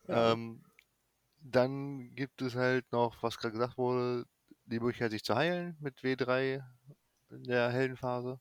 Ja. 0.08 0.32
Ähm, 0.34 0.64
dann 1.40 2.16
gibt 2.16 2.42
es 2.42 2.56
halt 2.56 2.92
noch, 2.92 3.22
was 3.24 3.38
gerade 3.38 3.54
gesagt 3.54 3.78
wurde, 3.78 4.26
die 4.66 4.80
Möglichkeit, 4.80 5.12
sich 5.12 5.24
zu 5.24 5.36
heilen 5.36 5.78
mit 5.80 6.00
W3 6.00 6.64
in 7.30 7.44
der 7.44 7.72
Heldenphase. 7.72 8.40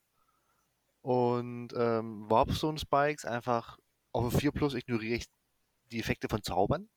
Und 1.03 1.69
ähm, 1.77 2.31
Warpstone 2.31 2.79
Spikes 2.79 3.25
einfach 3.25 3.79
auf 4.13 4.33
4 4.35 4.53
Plus 4.53 4.75
ignoriere 4.75 5.17
ich 5.17 5.27
die 5.91 5.99
Effekte 6.01 6.29
von 6.29 6.43
Zaubern. 6.43 6.89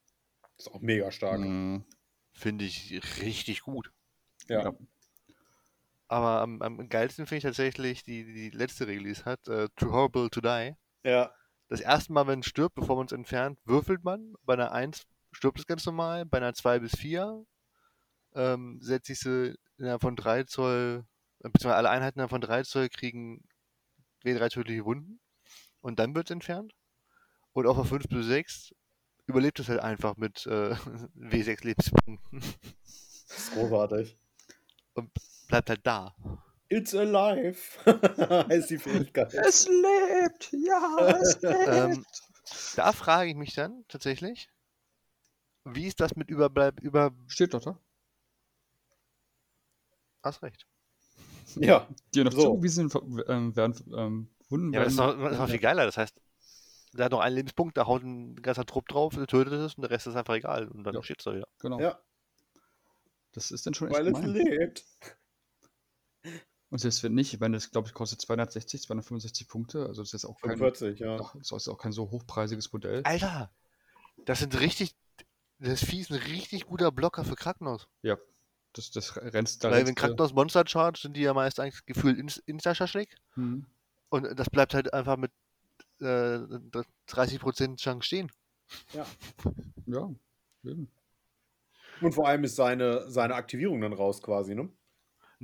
Ist 0.57 0.71
auch 0.71 0.79
mega 0.81 1.11
stark. 1.11 1.39
Mhm. 1.39 1.85
Finde 2.31 2.65
ich 2.65 3.01
richtig 3.21 3.61
gut. 3.61 3.91
Ja. 4.47 4.63
Ja. 4.65 4.73
Aber 6.07 6.41
am, 6.41 6.61
am 6.61 6.88
geilsten 6.90 7.26
finde 7.26 7.38
ich 7.38 7.44
tatsächlich 7.44 8.03
die, 8.03 8.26
die 8.26 8.49
letzte 8.52 8.88
Regel, 8.88 9.06
die 9.06 9.10
es 9.11 9.26
hat, 9.26 9.48
äh, 9.48 9.69
Too 9.76 9.91
Horrible 9.91 10.30
to 10.30 10.41
Die. 10.41 10.76
ja. 11.03 11.32
Das 11.68 11.82
erste 11.82 12.14
Mal, 12.14 12.27
wenn 12.27 12.41
es 12.41 12.45
stirbt, 12.45 12.76
bevor 12.76 12.95
man 12.95 13.07
es 13.07 13.11
entfernt, 13.11 13.57
würfelt 13.65 14.03
man. 14.03 14.36
Bei 14.44 14.53
einer 14.53 14.72
1 14.72 15.07
stirbt 15.32 15.57
es 15.57 15.65
ganz 15.65 15.84
normal. 15.88 16.23
Bei 16.26 16.38
einer 16.38 16.53
2 16.53 16.77
bis 16.77 16.95
4 16.95 17.44
ähm, 18.36 18.80
setzt 18.82 19.07
sich 19.07 19.19
sie 19.19 19.56
innerhalb 19.77 20.02
von 20.02 20.15
3 20.15 20.44
Zoll, 20.44 21.06
äh, 21.40 21.49
beziehungsweise 21.49 21.77
alle 21.77 21.90
Einheiten 21.90 22.19
innerhalb 22.19 22.30
von 22.30 22.41
3 22.41 22.61
Zoll 22.61 22.90
kriegen 22.90 23.44
W3 24.23 24.49
tödliche 24.49 24.86
Wunden. 24.86 25.19
Und 25.82 25.98
dann 25.98 26.14
wird 26.14 26.27
es 26.30 26.34
entfernt. 26.34 26.73
Und 27.53 27.65
auf 27.65 27.77
der 27.77 27.86
5 27.86 28.10
bis 28.10 28.27
6 28.27 28.76
überlebt 29.26 29.60
es 29.60 29.68
halt 29.68 29.80
einfach 29.80 30.18
mit 30.18 30.45
äh, 30.45 30.76
W6 31.15 31.65
Lebenspunkten. 31.65 32.41
Das 33.27 33.38
ist 33.40 33.53
großartig. 33.53 34.18
Bleibt 35.47 35.69
halt 35.69 35.85
da. 35.85 36.15
It's 36.69 36.95
alive. 36.95 37.57
heißt 38.49 38.69
die 38.72 38.77
Fähigkeit. 38.80 39.34
Es 39.34 39.67
lebt! 39.67 40.51
Ja, 40.51 41.17
es 41.22 41.41
lebt! 41.41 41.67
Ähm, 41.67 42.05
da 42.76 42.91
frage 42.91 43.30
ich 43.30 43.35
mich 43.35 43.53
dann 43.53 43.85
tatsächlich, 43.88 44.49
wie 45.63 45.88
ist 45.88 45.99
das 45.99 46.15
mit 46.15 46.30
Überbleib, 46.30 46.80
über, 46.80 47.11
Steht 47.27 47.53
doch 47.53 47.61
da. 47.61 47.80
hast 50.23 50.41
recht. 50.41 50.65
Ja, 51.55 51.88
Die 52.13 52.23
noch 52.23 52.31
So. 52.31 52.41
zugewiesen 52.55 52.91
ähm, 53.27 53.55
werden 53.55 53.76
ähm, 53.95 54.30
Wunden 54.49 54.73
Ja, 54.73 54.80
aber 54.81 54.85
das 54.85 54.93
ist 54.93 54.97
noch, 54.99 55.17
das 55.17 55.31
ist 55.34 55.39
noch 55.39 55.49
viel 55.49 55.59
geiler. 55.59 55.85
Das 55.85 55.97
heißt, 55.97 56.19
der 56.93 57.05
hat 57.05 57.11
noch 57.11 57.19
einen 57.19 57.35
Lebenspunkt, 57.35 57.77
da 57.77 57.85
haut 57.85 58.03
ein 58.03 58.35
ganzer 58.41 58.65
Trupp 58.65 58.88
drauf, 58.88 59.13
tötet 59.27 59.53
es 59.53 59.76
und 59.76 59.81
der 59.84 59.91
Rest 59.91 60.07
ist 60.07 60.15
einfach 60.15 60.34
egal. 60.35 60.67
Und 60.67 60.84
dann 60.84 60.95
Ja. 60.95 61.03
steht's 61.03 61.23
da 61.23 61.34
wieder. 61.34 61.47
Genau. 61.59 61.80
ja, 61.80 61.99
Das 63.34 63.51
ist 63.51 63.65
dann 63.65 63.73
schon 63.73 63.88
echt 63.89 63.97
weil 63.97 64.07
es 64.07 64.19
lebt. 64.22 64.85
Und 66.69 66.80
selbst 66.80 67.03
wenn 67.03 67.14
nicht, 67.14 67.39
wenn 67.39 67.53
das, 67.53 67.72
glaube 67.72 67.88
ich, 67.88 67.93
kostet 67.93 68.22
260, 68.22 68.81
265 68.81 69.47
Punkte, 69.47 69.85
also 69.85 70.02
das 70.02 70.14
ist 70.14 70.26
auch 70.26 70.39
kein, 70.41 70.57
45, 70.57 70.99
ja. 70.99 71.18
Ach, 71.22 71.35
das 71.38 71.52
ist 71.52 71.68
auch 71.69 71.77
kein 71.77 71.91
so 71.91 72.10
hochpreisiges 72.11 72.73
Modell. 72.73 73.02
Alter, 73.03 73.52
das 74.26 74.39
sind 74.39 74.60
richtig, 74.60 74.95
das 75.60 75.85
Vieh 75.85 76.02
ist 76.02 76.11
ein 76.11 76.18
richtig 76.18 76.65
guter 76.65 76.91
Blocker 76.91 77.23
für 77.23 77.35
Krankenhaus. 77.35 77.88
Ja, 78.02 78.18
das, 78.73 78.91
das 78.91 79.15
rennt 79.15 79.64
da. 79.64 79.69
Weil 79.69 79.77
wenn 79.80 79.85
rennst 79.85 79.99
Krankenhaus 79.99 80.34
Monster 80.34 80.64
charge, 80.68 80.99
sind 81.02 81.15
die 81.15 81.22
ja 81.22 81.34
meist 81.34 81.60
eigentlich 81.60 81.85
gefühlt 81.85 82.18
ins- 82.18 82.43
Insta-Schaschlik. 82.45 83.15
Mhm. 83.35 83.65
Und 84.10 84.38
das 84.38 84.49
bleibt 84.49 84.73
halt 84.73 84.93
einfach 84.93 85.18
mit 85.18 85.31
äh, 86.02 86.39
30% 87.07 87.77
Chance 87.77 88.06
stehen. 88.06 88.31
Ja, 89.85 90.10
eben. 90.64 90.89
Und 92.02 92.14
vor 92.14 92.27
allem 92.27 92.43
ist 92.43 92.56
seine, 92.56 93.10
seine 93.10 93.35
Aktivierung 93.35 93.80
dann 93.81 93.93
raus 93.93 94.22
quasi, 94.22 94.56
ne? 94.56 94.69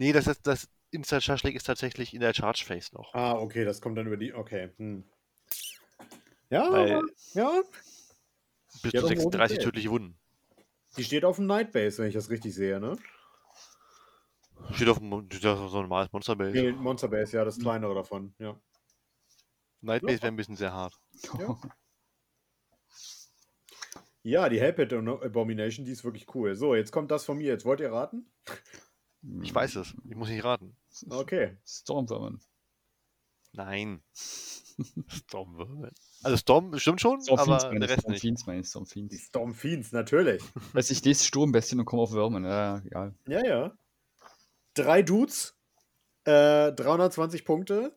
Nee, 0.02 0.14
das, 0.14 0.26
ist, 0.26 0.48
das 0.48 0.68
Insta-Schaschlik 0.90 1.56
ist 1.56 1.66
tatsächlich 1.66 2.16
in 2.16 2.22
der 2.22 2.34
Charge-Phase 2.34 2.96
noch. 2.96 3.14
Ah, 3.14 3.34
okay, 3.34 3.64
das 3.64 3.82
kommt 3.82 4.00
dann 4.00 4.08
über 4.08 4.18
die. 4.18 4.34
Okay. 4.34 4.72
Hm. 4.78 5.04
Ja, 6.50 6.72
Weil 6.72 7.04
ja. 7.36 7.62
bis 8.82 8.82
zu 8.82 8.90
doch, 8.90 9.04
rotes 9.04 9.10
36 9.10 9.58
Geld. 9.58 9.64
tödliche 9.64 9.92
Wunden. 9.92 10.18
Die 10.98 11.04
steht 11.04 11.24
auf 11.24 11.36
dem 11.36 11.46
Nightbase, 11.46 12.00
wenn 12.00 12.08
ich 12.08 12.16
das 12.16 12.32
richtig 12.32 12.56
sehe, 12.56 12.80
ne? 12.80 12.98
Steht 14.72 14.90
auf 14.90 14.98
dem 14.98 15.30
steht 15.32 15.46
auf 15.46 15.70
so 15.70 15.78
ein 15.78 15.84
normales 15.84 16.12
Monsterbase. 16.12 16.52
Nee, 16.52 16.72
Monsterbase, 16.72 17.38
ja, 17.38 17.46
das 17.46 17.60
kleinere 17.60 17.94
davon, 17.94 18.34
ja. 18.40 18.60
Nightbase 19.82 20.16
Ja. 20.16 20.22
wäre 20.24 20.32
ein 20.34 20.36
bisschen 20.36 20.56
sehr 20.56 20.74
hart. 20.74 21.00
Ja. 21.38 21.62
Ja, 24.24 24.50
die 24.50 24.60
Hellpit 24.60 24.94
Abomination, 24.94 25.86
die 25.86 25.92
ist 25.92 26.04
wirklich 26.04 26.26
cool. 26.34 26.56
So, 26.56 26.74
jetzt 26.74 26.92
kommt 26.92 27.12
das 27.12 27.24
von 27.24 27.38
mir. 27.38 27.52
Jetzt 27.52 27.66
wollt 27.66 27.82
ihr 27.82 27.92
raten? 27.92 28.26
Ich 29.42 29.54
weiß 29.54 29.76
es. 29.76 29.94
Ich 30.10 30.16
muss 30.16 30.30
nicht 30.30 30.44
raten. 30.44 30.76
Okay. 31.10 31.58
Stormvermin. 31.66 32.40
Nein. 33.54 34.02
Storm. 35.08 35.90
Also 36.24 36.38
Storm 36.38 36.78
stimmt 36.80 37.02
schon, 37.02 37.22
Stormfiends 37.22 37.64
aber 37.64 37.74
meine 37.74 37.86
der 37.86 37.90
ich, 37.90 37.98
Rest 37.98 38.08
nicht. 38.10 38.20
Stormfiends 38.20 38.48
meine 38.48 38.60
ich, 38.62 38.66
Die 38.66 38.70
Stormfiends. 38.70 39.22
Stormfiends, 39.26 39.92
natürlich. 39.92 40.44
Weiß 40.74 40.90
ich 40.90 41.04
lese 41.04 41.26
Sturmbestien 41.26 41.80
und 41.80 41.86
komme 41.86 42.02
auf 42.02 42.12
Würmen. 42.12 42.46
Ja, 42.46 42.82
egal. 42.86 43.14
Ja, 43.28 43.46
ja. 43.46 43.78
Drei 44.74 45.02
Dudes, 45.02 45.56
äh, 46.24 46.72
320 46.72 47.44
Punkte, 47.46 47.96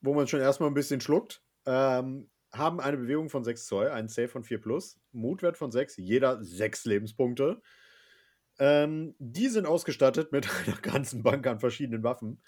wo 0.00 0.14
man 0.14 0.26
schon 0.26 0.40
erstmal 0.40 0.68
ein 0.68 0.74
bisschen 0.74 1.00
schluckt, 1.00 1.42
ähm, 1.66 2.28
haben 2.52 2.80
eine 2.80 2.96
Bewegung 2.96 3.30
von 3.30 3.44
6 3.44 3.66
Zoll, 3.66 3.88
einen 3.88 4.08
Save 4.08 4.28
von 4.28 4.42
4 4.42 4.60
plus, 4.60 4.98
Mutwert 5.12 5.56
von 5.56 5.70
6, 5.70 5.96
jeder 5.98 6.42
6 6.42 6.84
Lebenspunkte. 6.86 7.62
Ähm, 8.60 9.14
die 9.18 9.48
sind 9.48 9.66
ausgestattet 9.66 10.32
mit 10.32 10.46
einer 10.66 10.76
ganzen 10.76 11.22
Bank 11.22 11.46
an 11.46 11.58
verschiedenen 11.58 12.04
Waffen. 12.04 12.42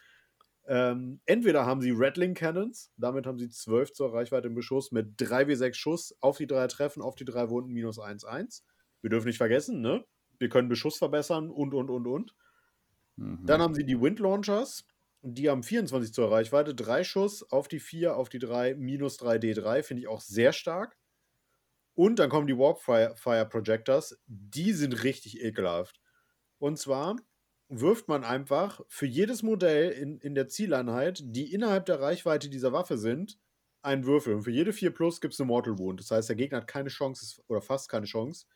Ähm, 0.67 1.21
entweder 1.25 1.67
haben 1.67 1.81
sie 1.81 1.93
Rattling 1.93 2.35
Cannons, 2.35 2.93
damit 2.97 3.27
haben 3.27 3.39
sie 3.39 3.49
12 3.49 3.95
zur 3.95 4.15
Reichweite 4.15 4.47
im 4.47 4.55
Beschuss 4.55 4.93
mit 4.93 5.17
3w6 5.19 5.75
Schuss 5.75 6.15
auf 6.21 6.37
die 6.37 6.47
drei 6.47 6.69
Treffen, 6.69 7.03
auf 7.03 7.17
die 7.17 7.25
drei 7.25 7.49
Wunden 7.49 7.73
minus 7.73 7.99
1, 7.99 8.25
1. 8.25 8.65
Wir 9.01 9.11
dürfen 9.11 9.27
nicht 9.27 9.39
vergessen, 9.39 9.81
ne? 9.81 10.05
Wir 10.39 10.51
können 10.51 10.69
Beschuss 10.69 10.99
verbessern 10.99 11.51
und, 11.51 11.75
und, 11.75 11.91
und, 11.91 12.07
und. 12.07 12.35
Mhm. 13.17 13.45
Dann 13.47 13.63
haben 13.63 13.75
sie 13.75 13.85
die 13.85 14.01
Wind 14.01 14.21
Launchers. 14.21 14.85
Die 15.23 15.49
haben 15.49 15.63
24 15.63 16.13
zur 16.13 16.31
Reichweite, 16.31 16.75
3 16.75 17.05
Schuss 17.05 17.51
auf 17.51 17.69
die 17.69 17.81
4, 17.81 18.17
auf 18.17 18.29
die 18.29 18.39
3, 18.39 18.75
minus 18.75 19.17
3 19.17 19.37
D3. 19.37 19.83
Finde 19.83 20.03
ich 20.03 20.09
auch 20.09 20.21
sehr 20.21 20.53
stark. 20.53 20.97
Und 21.95 22.19
dann 22.19 22.29
kommen 22.29 22.47
die 22.47 22.59
Warpfire 22.59 23.15
Fire 23.17 23.47
Projectors. 23.47 24.19
Die 24.27 24.73
sind 24.73 25.05
richtig 25.05 25.41
ekelhaft. 25.43 26.02
Und 26.63 26.79
zwar 26.79 27.17
wirft 27.69 28.07
man 28.07 28.23
einfach 28.23 28.83
für 28.87 29.07
jedes 29.07 29.43
Modell 29.43 29.91
in, 29.91 30.19
in 30.19 30.37
der 30.37 30.47
Zieleinheit, 30.47 31.21
die 31.21 31.53
innerhalb 31.53 31.87
der 31.87 32.01
Reichweite 32.01 32.49
dieser 32.49 32.73
Waffe 32.73 32.99
sind, 32.99 33.37
einen 33.83 34.07
Würfel. 34.07 34.37
Und 34.37 34.45
für 34.45 34.53
jede 34.53 34.73
4 34.73 34.95
Plus 34.95 35.21
gibt 35.21 35.35
es 35.35 35.41
eine 35.41 35.49
Mortal 35.49 35.77
Wound. 35.81 35.99
Das 35.99 36.13
heißt, 36.13 36.29
der 36.29 36.37
Gegner 36.37 36.59
hat 36.59 36.69
keine 36.69 36.89
Chance, 36.89 37.43
oder 37.49 37.61
fast 37.61 37.89
keine 37.89 38.07
Chance, 38.07 38.47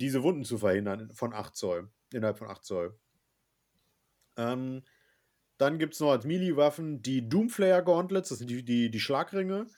diese 0.00 0.24
Wunden 0.24 0.44
zu 0.44 0.58
verhindern 0.58 1.12
von 1.14 1.32
8 1.32 1.54
Zoll. 1.54 1.88
Innerhalb 2.12 2.38
von 2.38 2.48
8 2.48 2.64
Zoll. 2.64 2.98
Ähm, 4.36 4.82
dann 5.58 5.78
gibt 5.78 5.94
es 5.94 6.00
noch 6.00 6.10
als 6.10 6.24
Melee-Waffen 6.24 7.02
die 7.02 7.28
Doomflayer 7.28 7.82
Gauntlets, 7.82 8.30
das 8.30 8.38
sind 8.38 8.50
die, 8.50 8.64
die, 8.64 8.90
die 8.90 9.00
Schlagringe. 9.00 9.68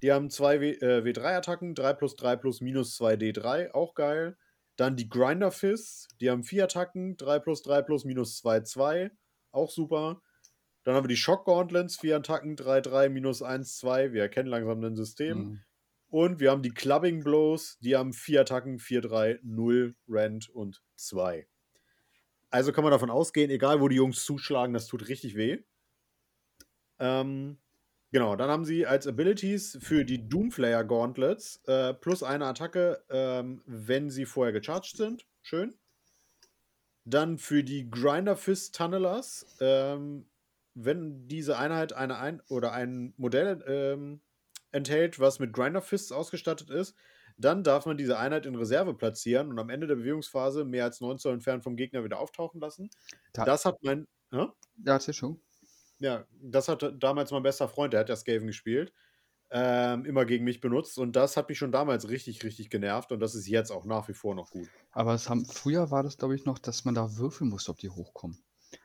Die 0.00 0.10
haben 0.10 0.30
zwei 0.30 0.62
w, 0.62 0.70
äh, 0.70 1.04
W3-Attacken, 1.04 1.74
3 1.74 1.92
plus 1.92 2.16
3 2.16 2.36
plus 2.36 2.62
minus 2.62 2.96
2 2.96 3.16
D3, 3.16 3.72
auch 3.72 3.94
geil. 3.94 4.38
Dann 4.80 4.96
die 4.96 5.10
Grinder 5.10 5.50
Fists, 5.50 6.08
die 6.22 6.30
haben 6.30 6.42
4 6.42 6.64
Attacken, 6.64 7.18
3 7.18 7.40
plus 7.40 7.60
3 7.60 7.82
plus 7.82 8.06
minus 8.06 8.38
2, 8.38 8.60
2, 8.60 9.10
auch 9.50 9.70
super. 9.70 10.22
Dann 10.84 10.94
haben 10.94 11.04
wir 11.04 11.08
die 11.08 11.18
Shock 11.18 11.44
Gauntlets, 11.44 11.98
4 11.98 12.16
Attacken, 12.16 12.56
3, 12.56 12.80
3, 12.80 13.08
minus 13.10 13.42
1, 13.42 13.76
2. 13.76 14.14
Wir 14.14 14.22
erkennen 14.22 14.48
langsam 14.48 14.82
ein 14.82 14.96
System. 14.96 15.38
Mhm. 15.38 15.60
Und 16.08 16.40
wir 16.40 16.50
haben 16.50 16.62
die 16.62 16.72
Clubbing 16.72 17.22
Blows, 17.22 17.76
die 17.80 17.94
haben 17.94 18.14
4 18.14 18.40
Attacken, 18.40 18.78
4, 18.78 19.02
3, 19.02 19.40
0, 19.42 19.96
Rent 20.08 20.48
und 20.48 20.82
2. 20.96 21.46
Also 22.48 22.72
kann 22.72 22.82
man 22.82 22.90
davon 22.90 23.10
ausgehen, 23.10 23.50
egal 23.50 23.82
wo 23.82 23.88
die 23.88 23.96
Jungs 23.96 24.24
zuschlagen, 24.24 24.72
das 24.72 24.86
tut 24.86 25.08
richtig 25.08 25.36
weh. 25.36 25.58
Ähm, 26.98 27.58
genau, 28.10 28.36
dann 28.36 28.50
haben 28.50 28.64
sie 28.64 28.86
als 28.86 29.06
Abilities 29.06 29.78
für 29.80 30.04
die 30.04 30.28
Doomflayer 30.28 30.84
Gauntlets 30.84 31.62
äh, 31.66 31.94
plus 31.94 32.22
eine 32.22 32.46
Attacke, 32.46 33.02
ähm, 33.10 33.62
wenn 33.66 34.10
sie 34.10 34.26
vorher 34.26 34.52
gecharged 34.52 34.96
sind. 34.96 35.26
Schön. 35.42 35.74
Dann 37.04 37.38
für 37.38 37.64
die 37.64 37.90
Grinder 37.90 38.36
Fist 38.36 38.76
Tunnelers, 38.76 39.56
ähm, 39.60 40.26
wenn 40.74 41.26
diese 41.28 41.58
Einheit 41.58 41.92
eine 41.92 42.18
ein 42.18 42.42
oder 42.48 42.72
ein 42.72 43.14
Modell 43.16 43.64
ähm, 43.66 44.20
enthält, 44.70 45.18
was 45.18 45.38
mit 45.38 45.52
Grinder 45.52 45.82
Fists 45.82 46.12
ausgestattet 46.12 46.70
ist, 46.70 46.94
dann 47.36 47.64
darf 47.64 47.86
man 47.86 47.96
diese 47.96 48.18
Einheit 48.18 48.44
in 48.46 48.54
Reserve 48.54 48.94
platzieren 48.94 49.48
und 49.48 49.58
am 49.58 49.70
Ende 49.70 49.86
der 49.86 49.96
Bewegungsphase 49.96 50.64
mehr 50.64 50.84
als 50.84 51.00
9 51.00 51.18
Zoll 51.18 51.34
entfernt 51.34 51.64
vom 51.64 51.76
Gegner 51.76 52.04
wieder 52.04 52.18
auftauchen 52.18 52.60
lassen. 52.60 52.90
Da, 53.32 53.44
das 53.44 53.64
hat 53.64 53.82
mein. 53.82 54.06
Ja, 54.30 54.52
ja 54.84 55.00
schon. 55.00 55.40
Ja, 56.00 56.26
das 56.42 56.68
hat 56.68 56.84
damals 56.98 57.30
mein 57.30 57.42
bester 57.42 57.68
Freund, 57.68 57.92
der 57.92 58.00
hat 58.00 58.08
ja 58.08 58.16
Skaven 58.16 58.46
gespielt, 58.46 58.92
ähm, 59.50 60.04
immer 60.04 60.24
gegen 60.24 60.44
mich 60.44 60.60
benutzt 60.60 60.98
und 60.98 61.14
das 61.14 61.36
hat 61.36 61.48
mich 61.48 61.58
schon 61.58 61.72
damals 61.72 62.08
richtig, 62.08 62.42
richtig 62.42 62.70
genervt 62.70 63.12
und 63.12 63.20
das 63.20 63.34
ist 63.34 63.46
jetzt 63.46 63.70
auch 63.70 63.84
nach 63.84 64.08
wie 64.08 64.14
vor 64.14 64.34
noch 64.34 64.50
gut. 64.50 64.68
Aber 64.92 65.14
es 65.14 65.28
haben, 65.28 65.44
früher 65.44 65.90
war 65.90 66.02
das, 66.02 66.16
glaube 66.16 66.34
ich, 66.34 66.44
noch, 66.44 66.58
dass 66.58 66.84
man 66.84 66.94
da 66.94 67.16
würfeln 67.16 67.50
musste, 67.50 67.70
ob 67.70 67.78
die 67.78 67.90
hochkommen. 67.90 68.38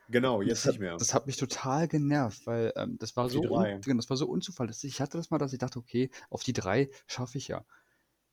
Genau, 0.08 0.42
jetzt 0.42 0.66
das 0.66 0.72
nicht 0.72 0.80
mehr. 0.80 0.96
das 0.96 1.14
hat 1.14 1.26
mich 1.26 1.36
total 1.36 1.88
genervt, 1.88 2.46
weil 2.46 2.72
ähm, 2.76 2.96
das, 2.98 3.16
war 3.16 3.28
so 3.28 3.40
un, 3.40 3.80
das 3.80 4.10
war 4.10 4.16
so 4.16 4.26
unzuverlässig. 4.26 4.94
Ich 4.94 5.00
hatte 5.00 5.16
das 5.16 5.30
mal, 5.30 5.38
dass 5.38 5.52
ich 5.52 5.60
dachte, 5.60 5.78
okay, 5.78 6.10
auf 6.28 6.42
die 6.42 6.52
drei 6.52 6.90
schaffe 7.06 7.38
ich 7.38 7.48
ja 7.48 7.64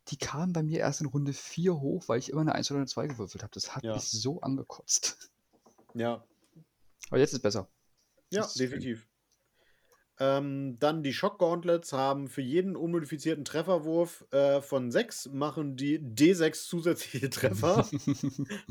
die 0.10 0.18
kamen 0.18 0.54
bei 0.54 0.64
mir 0.64 0.80
erst 0.80 1.02
in 1.02 1.08
Runde 1.08 1.34
4 1.34 1.80
hoch, 1.80 2.04
weil 2.08 2.20
ich 2.20 2.30
immer 2.30 2.42
eine 2.42 2.56
1 2.56 2.70
oder 2.72 2.80
eine 2.80 2.88
2 2.88 3.08
gewürfelt 3.08 3.44
habe. 3.44 3.52
Das 3.54 3.76
hat 3.76 3.84
ja. 3.84 3.94
mich 3.94 4.10
so 4.10 4.42
angekotzt. 4.42 5.32
Ja. 5.94 6.26
Aber 7.10 7.20
jetzt 7.20 7.30
ist 7.30 7.38
es 7.38 7.42
besser. 7.42 7.70
Ja, 8.34 8.48
definitiv. 8.58 9.08
Ähm, 10.20 10.78
dann 10.80 11.02
die 11.02 11.14
Shock 11.14 11.40
Gauntlets 11.40 11.92
haben 11.92 12.28
für 12.28 12.42
jeden 12.42 12.76
unmodifizierten 12.76 13.46
Trefferwurf 13.46 14.26
äh, 14.32 14.62
von 14.62 14.92
6 14.92 15.30
machen 15.30 15.76
die 15.76 16.00
D6 16.00 16.68
zusätzliche 16.68 17.30
Treffer. 17.32 17.88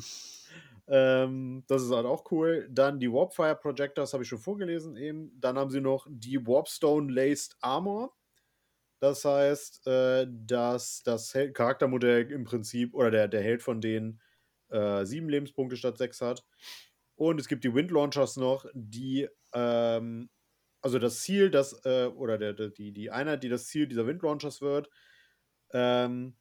ähm, 0.86 1.64
das 1.66 1.82
ist 1.82 1.90
halt 1.90 2.06
auch 2.06 2.30
cool. 2.30 2.68
Dann 2.70 3.00
die 3.00 3.12
Warpfire 3.12 3.56
Projectors 3.56 4.12
habe 4.12 4.22
ich 4.22 4.28
schon 4.28 4.38
vorgelesen 4.38 4.96
eben. 4.96 5.32
Dann 5.40 5.58
haben 5.58 5.70
sie 5.70 5.80
noch 5.80 6.06
die 6.08 6.46
Warpstone 6.46 7.12
Laced 7.12 7.56
Armor. 7.60 8.14
Das 9.00 9.24
heißt, 9.24 9.84
äh, 9.88 10.28
dass 10.30 11.02
das 11.02 11.36
Charaktermodell 11.54 12.30
im 12.30 12.44
Prinzip 12.44 12.94
oder 12.94 13.10
der, 13.10 13.26
der 13.26 13.42
Held 13.42 13.62
von 13.64 13.80
denen 13.80 14.20
äh, 14.68 15.04
sieben 15.04 15.28
Lebenspunkte 15.28 15.76
statt 15.76 15.98
sechs 15.98 16.20
hat. 16.20 16.44
Und 17.22 17.38
es 17.38 17.46
gibt 17.46 17.62
die 17.62 17.72
Wind 17.72 17.92
Launchers 17.92 18.36
noch, 18.36 18.66
die, 18.74 19.28
ähm, 19.52 20.28
also 20.80 20.98
das 20.98 21.20
Ziel, 21.20 21.52
das, 21.52 21.80
äh, 21.84 22.06
oder 22.06 22.36
der, 22.36 22.52
der, 22.52 22.70
die, 22.70 22.90
die 22.90 23.12
Einheit, 23.12 23.44
die 23.44 23.48
das 23.48 23.66
Ziel 23.66 23.86
dieser 23.86 24.08
Wind 24.08 24.22
Launchers 24.22 24.60
wird, 24.60 24.90
ähm, 25.72 26.34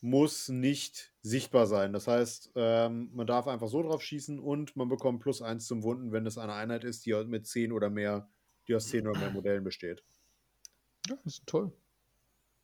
muss 0.00 0.48
nicht 0.48 1.12
sichtbar 1.22 1.66
sein. 1.66 1.92
Das 1.92 2.06
heißt, 2.06 2.52
ähm, 2.54 3.10
man 3.12 3.26
darf 3.26 3.48
einfach 3.48 3.66
so 3.66 3.82
drauf 3.82 4.00
schießen 4.00 4.38
und 4.38 4.76
man 4.76 4.88
bekommt 4.88 5.24
plus 5.24 5.42
eins 5.42 5.66
zum 5.66 5.82
Wunden, 5.82 6.12
wenn 6.12 6.24
es 6.24 6.38
eine 6.38 6.52
Einheit 6.52 6.84
ist, 6.84 7.04
die 7.04 7.14
mit 7.24 7.48
zehn 7.48 7.72
oder 7.72 7.90
mehr, 7.90 8.30
die 8.68 8.76
aus 8.76 8.90
zehn 8.90 9.08
oder 9.08 9.18
mehr 9.18 9.30
Modellen 9.30 9.64
besteht. 9.64 10.04
Ja, 11.08 11.16
das 11.24 11.38
ist 11.38 11.46
toll. 11.48 11.72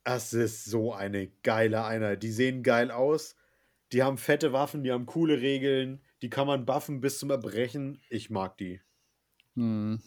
Das 0.04 0.32
ist 0.32 0.64
so 0.64 0.92
eine 0.92 1.26
geile 1.42 1.84
Einheit. 1.84 2.22
Die 2.22 2.30
sehen 2.30 2.62
geil 2.62 2.92
aus. 2.92 3.34
Die 3.90 4.04
haben 4.04 4.16
fette 4.16 4.52
Waffen, 4.52 4.84
die 4.84 4.92
haben 4.92 5.06
coole 5.06 5.40
Regeln. 5.40 6.04
Die 6.22 6.30
kann 6.30 6.46
man 6.46 6.66
buffen 6.66 7.00
bis 7.00 7.18
zum 7.18 7.30
Erbrechen. 7.30 8.00
Ich 8.10 8.30
mag 8.30 8.56
die. 8.58 8.80
Hm, 9.54 10.02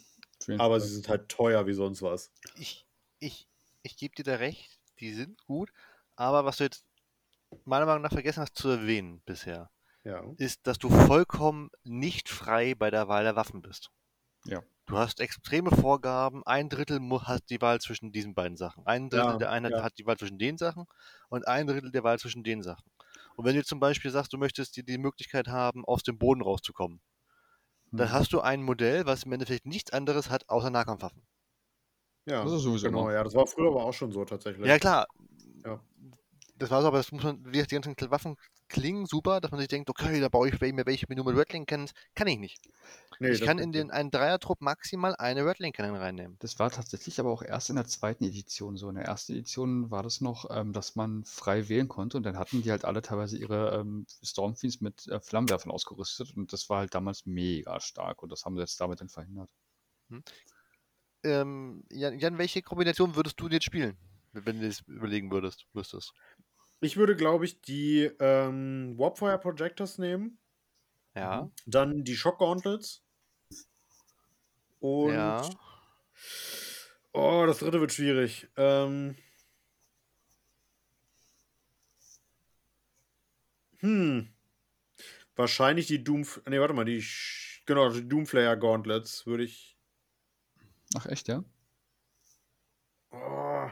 Aber 0.58 0.80
sie 0.80 0.94
sind 0.94 1.08
halt 1.10 1.30
teuer 1.30 1.66
wie 1.68 1.74
sonst 1.74 2.02
was. 2.02 2.32
Ich, 2.56 2.86
ich, 3.20 3.48
ich 3.84 3.98
gebe 3.98 4.16
dir 4.16 4.24
da 4.24 4.36
recht. 4.36 4.80
Die 5.00 5.14
sind 5.14 5.38
gut. 5.46 5.72
Aber 6.16 6.46
was 6.46 6.58
du 6.58 6.66
jetzt 6.66 6.86
meiner 7.66 7.86
Meinung 7.86 8.02
nach 8.02 8.12
vergessen 8.12 8.42
hast 8.42 8.56
zu 8.56 8.70
erwähnen 8.70 9.22
bisher, 9.26 9.70
ja. 10.04 10.24
ist, 10.38 10.68
dass 10.68 10.78
du 10.78 10.90
vollkommen 10.90 11.70
nicht 11.84 12.30
frei 12.30 12.76
bei 12.76 12.92
der 12.92 13.08
Wahl 13.08 13.24
der 13.24 13.36
Waffen 13.36 13.62
bist. 13.62 13.92
Ja. 14.46 14.62
Du 14.88 14.98
hast 14.98 15.20
extreme 15.20 15.72
Vorgaben. 15.72 16.46
Ein 16.46 16.70
Drittel 16.70 17.00
hat 17.24 17.50
die 17.50 17.62
Wahl 17.62 17.80
zwischen 17.80 18.12
diesen 18.12 18.34
beiden 18.34 18.58
Sachen. 18.58 18.86
Ein 18.86 19.10
Drittel 19.10 19.32
ja, 19.32 19.38
der 19.38 19.52
Einheit 19.52 19.72
ja. 19.74 19.84
hat 19.84 19.98
die 19.98 20.06
Wahl 20.06 20.18
zwischen 20.18 20.40
den 20.40 20.58
Sachen 20.58 20.86
und 21.30 21.48
ein 21.48 21.68
Drittel 21.68 21.92
der 21.92 22.04
Wahl 22.04 22.20
zwischen 22.20 22.44
den 22.44 22.62
Sachen. 22.62 22.84
Und 23.42 23.48
wenn 23.48 23.56
du 23.56 23.64
zum 23.64 23.80
Beispiel 23.80 24.12
sagst, 24.12 24.32
du 24.34 24.38
möchtest 24.38 24.78
die, 24.78 24.84
die 24.84 25.00
Möglichkeit 25.00 25.48
haben, 25.48 25.84
aus 25.84 26.04
dem 26.04 26.20
Boden 26.20 26.44
rauszukommen, 26.44 27.02
dann 27.92 28.12
hast 28.12 28.34
du 28.34 28.40
ein 28.40 28.62
Modell, 28.62 29.08
was 29.08 29.24
im 29.24 29.32
Endeffekt 29.32 29.66
nichts 29.66 29.92
anderes 29.92 30.30
hat, 30.30 30.48
außer 30.48 30.70
Nahkampfwaffen. 30.70 31.24
Ja, 32.28 32.44
das 32.44 32.54
ist 32.54 32.62
sowieso 32.62 32.86
genau, 32.86 33.10
ja. 33.10 33.24
Das 33.24 33.34
war 33.34 33.48
früher 33.48 33.70
aber 33.70 33.84
auch 33.84 33.94
schon 33.94 34.12
so 34.12 34.24
tatsächlich. 34.26 34.68
Ja, 34.68 34.78
klar. 34.78 35.08
Ja. 35.66 35.84
Das 36.58 36.70
war 36.70 36.84
so, 36.84 36.90
aber 36.90 36.98
das 36.98 37.12
muss 37.12 37.24
man, 37.24 37.44
wie 37.44 37.64
die 37.64 37.80
ganzen 37.80 37.96
Waffen 38.12 38.38
klingen 38.72 39.06
super, 39.06 39.42
dass 39.42 39.52
man 39.52 39.60
sich 39.60 39.70
denkt, 39.70 39.90
okay, 39.90 40.20
da 40.20 40.30
baue 40.30 40.50
ich 40.50 40.60
mir 40.60 40.86
welche 40.86 41.06
mit 41.10 41.18
nur 41.18 41.26
mit 41.26 41.38
Rattling 41.38 41.66
Cannons. 41.66 41.92
Kann 42.16 42.28
ich 42.28 42.40
nicht. 42.40 42.60
Nee, 43.20 43.30
ich 43.30 43.42
kann 43.42 43.60
in 43.60 43.72
den 43.72 43.92
einen 43.92 44.10
Dreiertrupp 44.10 44.62
maximal 44.62 45.16
eine 45.16 45.46
Rattling 45.46 45.74
Cannon 45.74 45.96
reinnehmen. 45.96 46.38
Das 46.40 46.58
war 46.58 46.72
tatsächlich 46.72 47.20
aber 47.20 47.30
auch 47.30 47.44
erst 47.44 47.70
in 47.70 47.76
der 47.76 47.86
zweiten 47.86 48.24
Edition 48.24 48.78
so. 48.78 48.90
In 48.90 48.96
der 48.96 49.06
ersten 49.06 49.34
Edition 49.34 49.92
war 49.92 50.02
das 50.02 50.22
noch, 50.22 50.50
ähm, 50.50 50.74
dass 50.74 50.96
man 50.96 51.24
frei 51.24 51.70
wählen 51.70 51.88
konnte 51.88 52.18
und 52.18 52.24
dann 52.24 52.40
hatten 52.40 52.64
die 52.64 52.72
halt 52.72 52.84
alle 52.84 53.04
teilweise 53.04 53.38
ihre 53.38 53.80
ähm, 53.80 54.08
Stormfiends 54.24 54.82
mit 54.82 55.08
äh, 55.08 55.20
Flammenwerfern 55.20 55.72
ausgerüstet 55.72 56.36
und 56.36 56.52
das 56.52 56.68
war 56.70 56.80
halt 56.80 56.96
damals 56.96 57.28
mega 57.28 57.80
stark 57.80 58.24
und 58.24 58.32
das 58.32 58.44
haben 58.44 58.56
sie 58.56 58.62
jetzt 58.62 58.82
damit 58.82 59.02
dann 59.02 59.10
verhindert. 59.10 59.52
Hm. 60.10 60.24
Ähm, 61.24 61.84
Jan, 61.92 62.18
Jan, 62.18 62.40
welche 62.40 62.64
Kombination 62.64 63.16
würdest 63.16 63.40
du 63.40 63.48
jetzt 63.50 63.66
spielen, 63.66 63.98
wenn 64.32 64.60
du 64.60 64.68
das 64.68 64.82
überlegen 64.88 65.30
würdest, 65.30 65.68
müsstest? 65.74 66.14
Ich 66.82 66.98
würde, 66.98 67.16
glaube 67.16 67.46
ich, 67.46 67.62
die 67.62 68.10
ähm, 68.20 68.98
Warpfire 68.98 69.38
Projectors 69.38 70.00
nehmen. 70.00 70.40
Ja. 71.16 71.52
Dann 71.68 72.04
die 72.04 72.16
Shock 72.16 72.40
Gauntlets. 72.40 73.04
Und. 74.80 75.14
Ja. 75.14 75.48
Oh, 77.14 77.44
das 77.46 77.60
dritte 77.60 77.80
wird 77.80 77.94
schwierig. 77.94 78.48
Ähm. 78.58 79.16
Hm. 83.78 84.34
Wahrscheinlich 85.36 85.86
die 85.86 86.04
Doom. 86.04 86.26
Ne, 86.48 86.60
warte 86.60 86.74
mal, 86.74 86.86
die. 86.86 87.06
Genau, 87.68 87.90
die 87.90 88.08
Doomflayer 88.08 88.58
Gauntlets 88.58 89.28
würde 89.28 89.44
ich. 89.44 89.78
Ach, 90.96 91.06
echt, 91.06 91.28
ja? 91.28 91.44
Oh. 93.12 93.70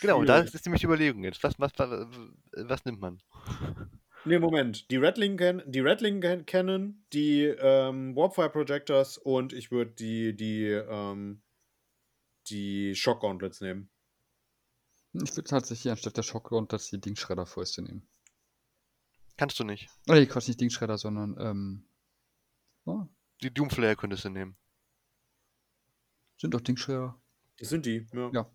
Genau, 0.00 0.22
da 0.24 0.38
ist 0.38 0.64
nämlich 0.64 0.80
die 0.80 0.86
Überlegung 0.86 1.24
jetzt. 1.24 1.42
Was, 1.42 1.58
was, 1.58 1.72
was, 1.76 2.06
was 2.52 2.84
nimmt 2.84 3.00
man? 3.00 3.20
Ne, 4.24 4.38
Moment. 4.38 4.90
Die 4.90 4.96
Rattling, 4.96 5.38
die 5.66 5.80
Rattling 5.80 6.20
Cannon, 6.44 7.04
die 7.12 7.44
ähm, 7.44 8.14
Warpfire 8.14 8.50
Projectors 8.50 9.18
und 9.18 9.52
ich 9.52 9.70
würde 9.70 9.92
die, 9.92 10.36
die, 10.36 10.66
ähm, 10.66 11.42
die 12.48 12.94
Shock 12.94 13.20
Gauntlets 13.20 13.60
nehmen. 13.60 13.90
Ich 15.14 15.36
würde 15.36 15.48
tatsächlich 15.48 15.90
anstatt 15.90 16.16
der 16.16 16.22
Shock 16.22 16.50
Gauntlets 16.50 16.90
die 16.90 17.00
Dingschredder-Fäuste 17.00 17.82
nehmen. 17.82 18.06
Kannst 19.36 19.58
du 19.58 19.64
nicht. 19.64 19.88
Oh, 20.08 20.14
nee, 20.14 20.26
Quatsch, 20.26 20.48
nicht 20.48 20.60
Dingschredder, 20.60 20.98
sondern, 20.98 21.36
ähm, 21.40 21.88
oh. 22.84 23.06
Die 23.40 23.54
Doomflayer 23.54 23.94
könntest 23.94 24.24
du 24.24 24.30
nehmen. 24.30 24.56
Sind 26.36 26.54
doch 26.54 26.60
Dingschredder. 26.60 27.20
Das 27.58 27.68
sind 27.68 27.86
die, 27.86 28.06
ja. 28.12 28.30
Ja. 28.32 28.50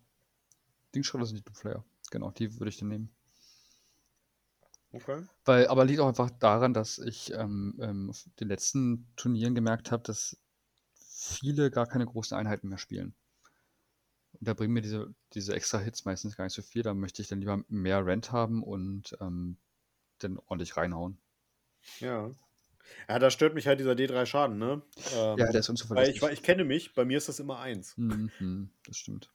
Dingschredder 0.94 1.26
sind 1.26 1.46
die 1.46 1.54
Flyer. 1.54 1.84
Genau, 2.10 2.30
die 2.30 2.58
würde 2.58 2.68
ich 2.70 2.78
dann 2.78 2.88
nehmen. 2.88 3.14
Okay. 4.94 5.24
Weil, 5.44 5.66
aber 5.68 5.84
liegt 5.84 6.00
auch 6.00 6.08
einfach 6.08 6.30
daran, 6.30 6.72
dass 6.72 6.98
ich 6.98 7.32
ähm, 7.32 7.76
ähm, 7.80 8.10
auf 8.10 8.24
den 8.40 8.48
letzten 8.48 9.06
Turnieren 9.16 9.54
gemerkt 9.54 9.90
habe, 9.92 10.02
dass 10.02 10.38
viele 10.94 11.70
gar 11.70 11.86
keine 11.86 12.06
großen 12.06 12.36
Einheiten 12.36 12.68
mehr 12.68 12.78
spielen. 12.78 13.14
Und 14.32 14.48
da 14.48 14.54
bringen 14.54 14.72
mir 14.74 14.82
diese, 14.82 15.14
diese 15.32 15.54
extra 15.54 15.78
Hits 15.78 16.04
meistens 16.04 16.36
gar 16.36 16.44
nicht 16.44 16.54
so 16.54 16.62
viel. 16.62 16.82
Da 16.82 16.94
möchte 16.94 17.22
ich 17.22 17.28
dann 17.28 17.40
lieber 17.40 17.64
mehr 17.68 18.04
Rent 18.04 18.32
haben 18.32 18.62
und 18.62 19.16
ähm, 19.20 19.58
dann 20.18 20.38
ordentlich 20.38 20.76
reinhauen. 20.76 21.18
Ja. 22.00 22.30
Ja, 23.08 23.18
da 23.18 23.30
stört 23.30 23.54
mich 23.54 23.66
halt 23.66 23.80
dieser 23.80 23.94
D3 23.96 24.26
Schaden, 24.26 24.58
ne? 24.58 24.82
Ähm, 25.14 25.38
Ja, 25.38 25.50
der 25.50 25.60
ist 25.60 25.68
weil 25.68 25.70
unzuverlässig. 25.70 26.16
ich, 26.16 26.22
weil 26.22 26.32
ich 26.34 26.42
kenne 26.42 26.64
mich, 26.64 26.94
bei 26.94 27.04
mir 27.04 27.18
ist 27.18 27.28
das 27.28 27.40
immer 27.40 27.58
eins. 27.60 27.96
Mhm, 27.96 28.70
das 28.86 28.96
stimmt. 28.98 29.30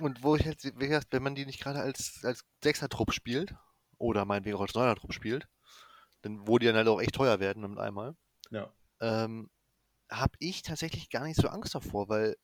Und 0.00 0.22
wo 0.22 0.36
ich 0.36 0.42
jetzt, 0.44 0.64
wie 0.64 0.86
gesagt, 0.88 1.08
wenn 1.10 1.22
man 1.22 1.34
die 1.34 1.46
nicht 1.46 1.60
gerade 1.60 1.80
als, 1.80 2.20
als 2.22 2.44
Sechser-Trupp 2.62 3.12
spielt, 3.12 3.54
oder 3.98 4.24
meinetwegen 4.24 4.56
auch 4.56 4.60
als 4.62 4.74
Neuner-Trupp 4.74 5.12
spielt, 5.12 5.48
dann, 6.22 6.46
wo 6.46 6.58
die 6.58 6.66
dann 6.66 6.76
halt 6.76 6.88
auch 6.88 7.00
echt 7.00 7.14
teuer 7.14 7.40
werden 7.40 7.68
mit 7.68 7.78
einmal, 7.78 8.14
Ja. 8.50 8.72
ähm, 9.00 9.50
habe 10.10 10.32
ich 10.38 10.62
tatsächlich 10.62 11.10
gar 11.10 11.24
nicht 11.24 11.40
so 11.40 11.48
Angst 11.48 11.74
davor, 11.74 12.08
weil 12.08 12.36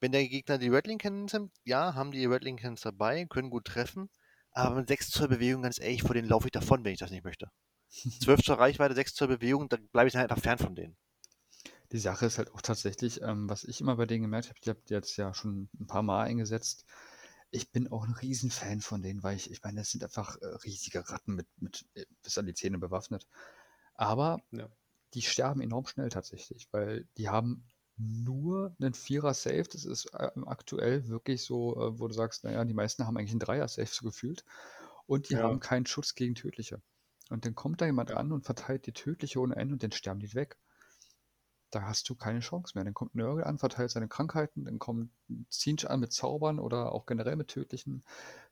wenn 0.00 0.12
der 0.12 0.28
Gegner 0.28 0.58
die 0.58 0.68
Rattling 0.68 0.98
Cannons 0.98 1.32
nimmt, 1.32 1.52
ja, 1.64 1.94
haben 1.94 2.12
die 2.12 2.26
Rattling 2.26 2.56
Cannons 2.56 2.82
dabei, 2.82 3.24
können 3.26 3.50
gut 3.50 3.64
treffen, 3.64 4.10
aber 4.50 4.76
mit 4.76 4.88
6 4.88 5.10
Zoll 5.10 5.28
Bewegung, 5.28 5.62
ganz 5.62 5.80
ehrlich, 5.80 6.02
vor 6.02 6.14
denen 6.14 6.28
laufe 6.28 6.46
ich 6.46 6.52
davon, 6.52 6.84
wenn 6.84 6.92
ich 6.92 6.98
das 6.98 7.10
nicht 7.10 7.24
möchte. 7.24 7.48
12 8.20 8.42
Zoll 8.42 8.56
Reichweite, 8.56 8.94
6 8.94 9.14
Zoll 9.14 9.28
Bewegung, 9.28 9.68
da 9.68 9.76
bleibe 9.92 10.06
ich 10.08 10.12
dann 10.12 10.20
halt 10.20 10.30
einfach 10.30 10.42
fern 10.42 10.58
von 10.58 10.74
denen. 10.74 10.96
Die 11.94 12.00
Sache 12.00 12.26
ist 12.26 12.38
halt 12.38 12.52
auch 12.52 12.60
tatsächlich, 12.60 13.22
ähm, 13.22 13.48
was 13.48 13.62
ich 13.62 13.80
immer 13.80 13.94
bei 13.94 14.04
denen 14.04 14.22
gemerkt 14.22 14.48
habe, 14.48 14.58
ich 14.60 14.68
habe 14.68 14.80
die 14.88 14.94
jetzt 14.94 15.16
ja 15.16 15.32
schon 15.32 15.68
ein 15.78 15.86
paar 15.86 16.02
Mal 16.02 16.24
eingesetzt. 16.24 16.86
Ich 17.52 17.70
bin 17.70 17.86
auch 17.86 18.04
ein 18.04 18.14
Riesenfan 18.14 18.80
von 18.80 19.00
denen, 19.00 19.22
weil 19.22 19.36
ich, 19.36 19.48
ich 19.48 19.62
meine, 19.62 19.80
das 19.80 19.90
sind 19.92 20.02
einfach 20.02 20.36
äh, 20.42 20.46
riesige 20.64 21.08
Ratten 21.08 21.36
mit, 21.36 21.46
mit 21.56 21.86
äh, 21.94 22.04
bis 22.20 22.36
an 22.36 22.46
die 22.46 22.54
Zähne 22.54 22.78
bewaffnet. 22.78 23.28
Aber 23.94 24.42
Ja. 24.50 24.68
die 25.14 25.22
sterben 25.22 25.60
enorm 25.60 25.86
schnell 25.86 26.08
tatsächlich, 26.08 26.66
weil 26.72 27.06
die 27.16 27.28
haben 27.28 27.64
nur 27.96 28.74
einen 28.80 28.94
Vierer-Safe. 28.94 29.62
Das 29.62 29.84
ist 29.84 30.06
äh, 30.14 30.30
aktuell 30.46 31.06
wirklich 31.06 31.44
so, 31.44 31.76
äh, 31.80 32.00
wo 32.00 32.08
du 32.08 32.14
sagst, 32.14 32.42
naja, 32.42 32.64
die 32.64 32.74
meisten 32.74 33.06
haben 33.06 33.16
eigentlich 33.16 33.30
einen 33.30 33.38
Dreier-Safe 33.38 33.86
so 33.86 34.04
gefühlt. 34.04 34.44
Und 35.06 35.28
die 35.28 35.34
Ja. 35.34 35.42
haben 35.44 35.60
keinen 35.60 35.86
Schutz 35.86 36.16
gegen 36.16 36.34
Tödliche. 36.34 36.82
Und 37.30 37.46
dann 37.46 37.54
kommt 37.54 37.80
da 37.80 37.86
jemand 37.86 38.10
Ja. 38.10 38.16
an 38.16 38.32
und 38.32 38.44
verteilt 38.46 38.86
die 38.86 38.92
Tödliche 38.92 39.38
ohne 39.38 39.54
Ende 39.54 39.74
und 39.74 39.82
dann 39.84 39.92
sterben 39.92 40.18
die 40.18 40.34
weg 40.34 40.58
da 41.74 41.82
hast 41.82 42.08
du 42.08 42.14
keine 42.14 42.40
Chance 42.40 42.72
mehr. 42.74 42.84
Dann 42.84 42.94
kommt 42.94 43.14
Nörgel 43.14 43.44
an, 43.44 43.58
verteilt 43.58 43.90
seine 43.90 44.08
Krankheiten, 44.08 44.64
dann 44.64 44.78
kommt 44.78 45.10
Zinch 45.50 45.88
an 45.90 46.00
mit 46.00 46.12
Zaubern 46.12 46.58
oder 46.58 46.92
auch 46.92 47.06
generell 47.06 47.36
mit 47.36 47.48
Tödlichen. 47.48 48.04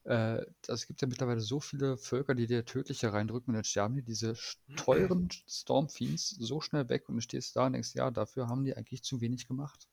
Äh, 0.05 0.13
also 0.15 0.47
es 0.75 0.87
gibt 0.87 1.03
ja 1.03 1.09
mittlerweile 1.09 1.41
so 1.41 1.61
viele 1.61 1.97
Völker, 1.99 2.35
die 2.35 2.47
dir 2.49 2.65
Tödliche 2.67 3.13
reindrücken 3.13 3.51
und 3.53 3.57
dann 3.57 3.65
sterben 3.65 3.95
dir 3.97 4.03
diese 4.03 4.33
sch- 4.33 4.59
teuren 4.77 5.29
Stormfiends 5.49 6.31
so 6.31 6.61
schnell 6.61 6.89
weg 6.89 7.09
und 7.09 7.17
du 7.17 7.23
stehst 7.23 7.57
da 7.57 7.67
und 7.67 7.75
denkst, 7.75 7.95
ja, 7.97 8.11
dafür 8.11 8.49
haben 8.49 8.65
die 8.65 8.77
eigentlich 8.77 9.03
zu 9.05 9.21
wenig 9.21 9.49
gemacht. 9.49 9.89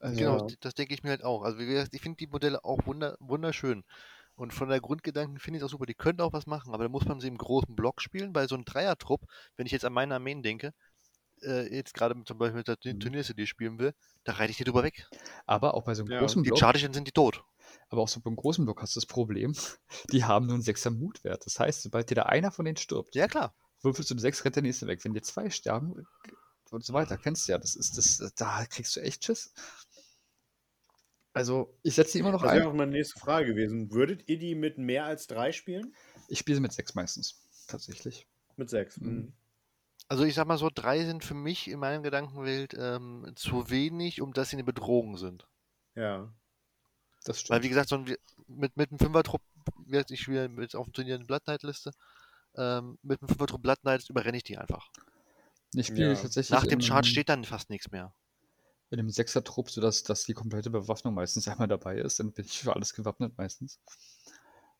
Also, 0.00 0.18
Genau, 0.18 0.42
das 0.60 0.74
denke 0.74 0.94
ich 0.94 1.02
mir 1.02 1.10
halt 1.10 1.24
auch. 1.24 1.42
Also 1.42 1.58
wie 1.58 1.66
gesagt, 1.66 1.94
ich 1.94 2.02
finde 2.02 2.16
die 2.18 2.26
Modelle 2.26 2.64
auch 2.64 2.86
wunder 2.86 3.16
wunderschön. 3.20 3.84
Und 4.36 4.52
von 4.54 4.68
der 4.68 4.80
Grundgedanken 4.80 5.38
finde 5.38 5.58
ich 5.58 5.62
es 5.62 5.66
auch 5.68 5.72
super. 5.72 5.86
Die 5.86 5.94
können 5.94 6.20
auch 6.20 6.32
was 6.32 6.46
machen, 6.46 6.74
aber 6.74 6.84
da 6.84 6.88
muss 6.90 7.04
man 7.06 7.20
sie 7.20 7.28
im 7.28 7.38
großen 7.38 7.76
Block 7.76 8.00
spielen, 8.00 8.34
weil 8.34 8.48
so 8.48 8.56
ein 8.56 8.64
Dreier-Trupp, 8.64 9.22
wenn 9.56 9.66
ich 9.66 9.72
jetzt 9.72 9.84
an 9.84 9.92
meine 9.92 10.14
Armeen 10.14 10.42
denke, 10.42 10.72
äh, 11.44 11.74
jetzt 11.74 11.94
gerade 11.94 12.14
zum 12.24 12.38
Beispiel 12.38 12.58
mit 12.58 12.68
der 12.68 12.76
Mhm. 12.84 13.00
Turnier-CD 13.00 13.46
spielen 13.46 13.78
will, 13.78 13.94
da 14.24 14.32
reite 14.34 14.50
ich 14.50 14.56
die 14.58 14.64
drüber 14.64 14.82
weg. 14.82 15.06
aber 15.46 15.74
auch 15.74 15.84
bei 15.84 15.94
so 15.94 16.02
einem 16.02 16.10
Ja. 16.10 16.18
großen 16.18 16.42
Die 16.42 16.48
Block, 16.50 16.58
Chargischen 16.58 16.92
sind 16.92 17.06
die 17.08 17.12
tot. 17.12 17.44
aber 17.88 18.02
auch 18.02 18.08
so 18.08 18.20
beim 18.20 18.36
großen 18.36 18.64
Block 18.64 18.82
hast 18.82 18.96
du 18.96 19.00
das 19.00 19.06
Problem, 19.06 19.54
die 20.12 20.24
haben 20.24 20.46
nur 20.46 20.54
einen 20.54 20.62
6er 20.62 20.90
Mutwert. 20.90 21.44
Das 21.46 21.58
heißt, 21.58 21.82
sobald 21.82 22.10
dir 22.10 22.14
da 22.16 22.22
einer 22.24 22.50
von 22.52 22.64
denen 22.64 22.76
stirbt, 22.76 23.14
Ja 23.14 23.26
klar. 23.28 23.54
würfelst 23.82 24.10
du 24.10 24.18
sechs, 24.18 24.44
rennt 24.44 24.56
der 24.56 24.62
nächste 24.62 24.86
weg. 24.86 25.04
Wenn 25.04 25.14
dir 25.14 25.22
zwei 25.22 25.50
sterben 25.50 26.06
und 26.70 26.84
so 26.84 26.92
weiter, 26.92 27.18
kennst 27.18 27.46
du 27.48 27.52
ja, 27.52 27.58
das 27.58 27.74
ist 27.74 27.98
das, 27.98 28.32
da 28.34 28.64
kriegst 28.66 28.96
du 28.96 29.00
echt 29.00 29.24
Schiss. 29.24 29.52
Also, 31.34 31.78
ich 31.82 31.94
setze 31.94 32.12
die 32.12 32.18
immer 32.18 32.32
noch 32.32 32.42
Das 32.42 32.52
wäre 32.52 32.64
ein. 32.64 32.68
auch 32.68 32.74
meine 32.74 32.92
nächste 32.92 33.18
Frage 33.18 33.46
gewesen. 33.54 33.90
Würdet 33.90 34.28
ihr 34.28 34.38
die 34.38 34.54
mit 34.54 34.78
mehr 34.78 35.04
als 35.04 35.26
drei 35.26 35.52
spielen? 35.52 35.94
Ich 36.28 36.38
spiele 36.38 36.56
sie 36.56 36.60
mit 36.62 36.72
sechs 36.72 36.94
meistens, 36.94 37.42
tatsächlich. 37.68 38.26
Mit 38.56 38.70
sechs. 38.70 38.98
Mhm. 39.00 39.32
Also 40.08 40.22
ich 40.24 40.34
sag 40.34 40.46
mal 40.46 40.58
so, 40.58 40.70
drei 40.72 41.04
sind 41.04 41.24
für 41.24 41.34
mich 41.34 41.68
in 41.68 41.80
meinem 41.80 42.04
Gedankenwelt 42.04 42.74
ähm, 42.78 43.32
zu 43.34 43.68
wenig, 43.68 44.20
um 44.20 44.32
dass 44.32 44.50
sie 44.50 44.56
eine 44.56 44.64
Bedrohung 44.64 45.16
sind. 45.16 45.48
Ja. 45.94 46.32
Das 47.24 47.40
Weil 47.48 47.62
stimmt. 47.62 47.62
wie 47.62 47.68
gesagt, 47.68 47.88
so 47.88 47.96
ein, 47.96 48.16
mit, 48.48 48.76
mit 48.76 48.90
einem 48.90 48.98
Fünfer-Trupp, 48.98 49.42
ich 50.08 50.20
spiele 50.20 50.48
mit 50.48 50.74
auf 50.74 50.86
dem 50.86 50.92
Turnier 50.92 51.14
eine 51.16 51.24
Blood 51.24 51.44
Knight-Liste, 51.44 51.92
ähm, 52.56 52.98
mit 53.02 53.20
einem 53.22 53.28
Fünfer-Trupp 53.28 53.62
Blood 53.62 53.80
Knights 53.82 54.08
überrenne 54.10 54.36
ich 54.38 54.44
die 54.44 54.58
einfach. 54.58 54.90
Ich 55.74 55.86
spiele 55.88 56.14
Ja. 56.14 56.14
tatsächlich 56.14 56.50
Nach 56.50 56.66
dem 56.66 56.80
Chart 56.80 57.06
steht 57.06 57.28
dann 57.28 57.44
fast 57.44 57.70
nichts 57.70 57.90
mehr. 57.90 58.14
in 58.90 58.98
einem 59.00 59.10
Sechser-Trupp, 59.10 59.70
sodass 59.70 60.04
dass 60.04 60.24
die 60.24 60.34
komplette 60.34 60.70
Bewaffnung 60.70 61.14
meistens 61.14 61.48
einmal 61.48 61.66
dabei 61.68 61.96
ist. 61.98 62.20
Dann 62.20 62.32
bin 62.32 62.44
ich 62.44 62.60
für 62.60 62.74
alles 62.74 62.94
gewappnet 62.94 63.36
meistens. 63.36 63.80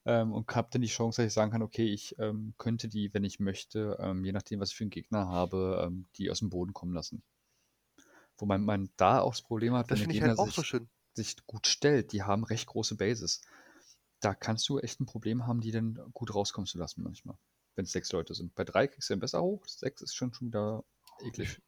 Ähm, 0.05 0.33
und 0.33 0.55
habe 0.55 0.69
dann 0.73 0.83
die 0.83 0.89
Chance, 0.89 1.23
dass 1.23 1.29
ich 1.29 1.35
sagen 1.35 1.53
kann, 1.53 1.63
okay, 1.63 1.87
ich 1.87 2.17
ähm, 2.19 2.55
könnte 2.59 2.89
die, 2.89 3.15
wenn 3.15 3.25
ich 3.25 3.39
möchte, 3.39 3.97
ähm, 4.01 4.25
je 4.25 4.33
nachdem, 4.33 4.59
was 4.59 4.71
ich 4.71 4.77
für 4.77 4.85
einen 4.85 4.91
Gegner 4.91 5.29
habe, 5.29 5.85
ähm, 5.87 6.07
die 6.17 6.31
aus 6.31 6.41
dem 6.41 6.51
Boden 6.51 6.73
kommen 6.73 6.93
lassen. 6.93 7.23
Wobei 8.39 8.59
man 8.59 8.91
da 8.97 9.21
auch 9.21 9.33
das 9.33 9.43
Problem 9.43 9.75
hat, 9.75 9.91
Das 9.91 10.01
wenn 10.01 10.09
der 10.09 10.17
ich 10.17 10.21
Gegner 10.21 10.37
halt 10.37 10.53
sich, 10.53 10.71
so 10.71 10.79
sich 11.15 11.47
gut 11.47 11.67
stellt. 11.67 12.13
Die 12.13 12.23
haben 12.23 12.45
recht 12.45 12.67
große 12.67 12.97
Bases. 12.97 13.43
Da 14.21 14.35
kannst 14.35 14.69
du 14.69 14.79
echt 14.79 15.01
ein 15.01 15.07
Problem 15.07 15.47
haben, 15.47 15.61
die 15.61 15.71
dann 15.71 15.95
gut 16.13 16.35
rauskommen 16.35 16.67
zu 16.67 16.79
lassen 16.79 17.03
manchmal. 17.03 17.37
Wenn 17.77 17.85
es 17.85 17.93
sechs 17.93 18.11
Leute 18.13 18.35
sind. 18.35 18.55
Bei 18.55 18.65
drei 18.65 18.87
kriegst 18.87 19.09
du 19.09 19.15
dann 19.15 19.21
besser 19.21 19.43
hoch. 19.43 19.67
Sechs 19.67 20.03
ist 20.03 20.15
schon, 20.15 20.33
schon 20.33 20.49
wieder 20.49 20.85
eklig. 21.21 21.61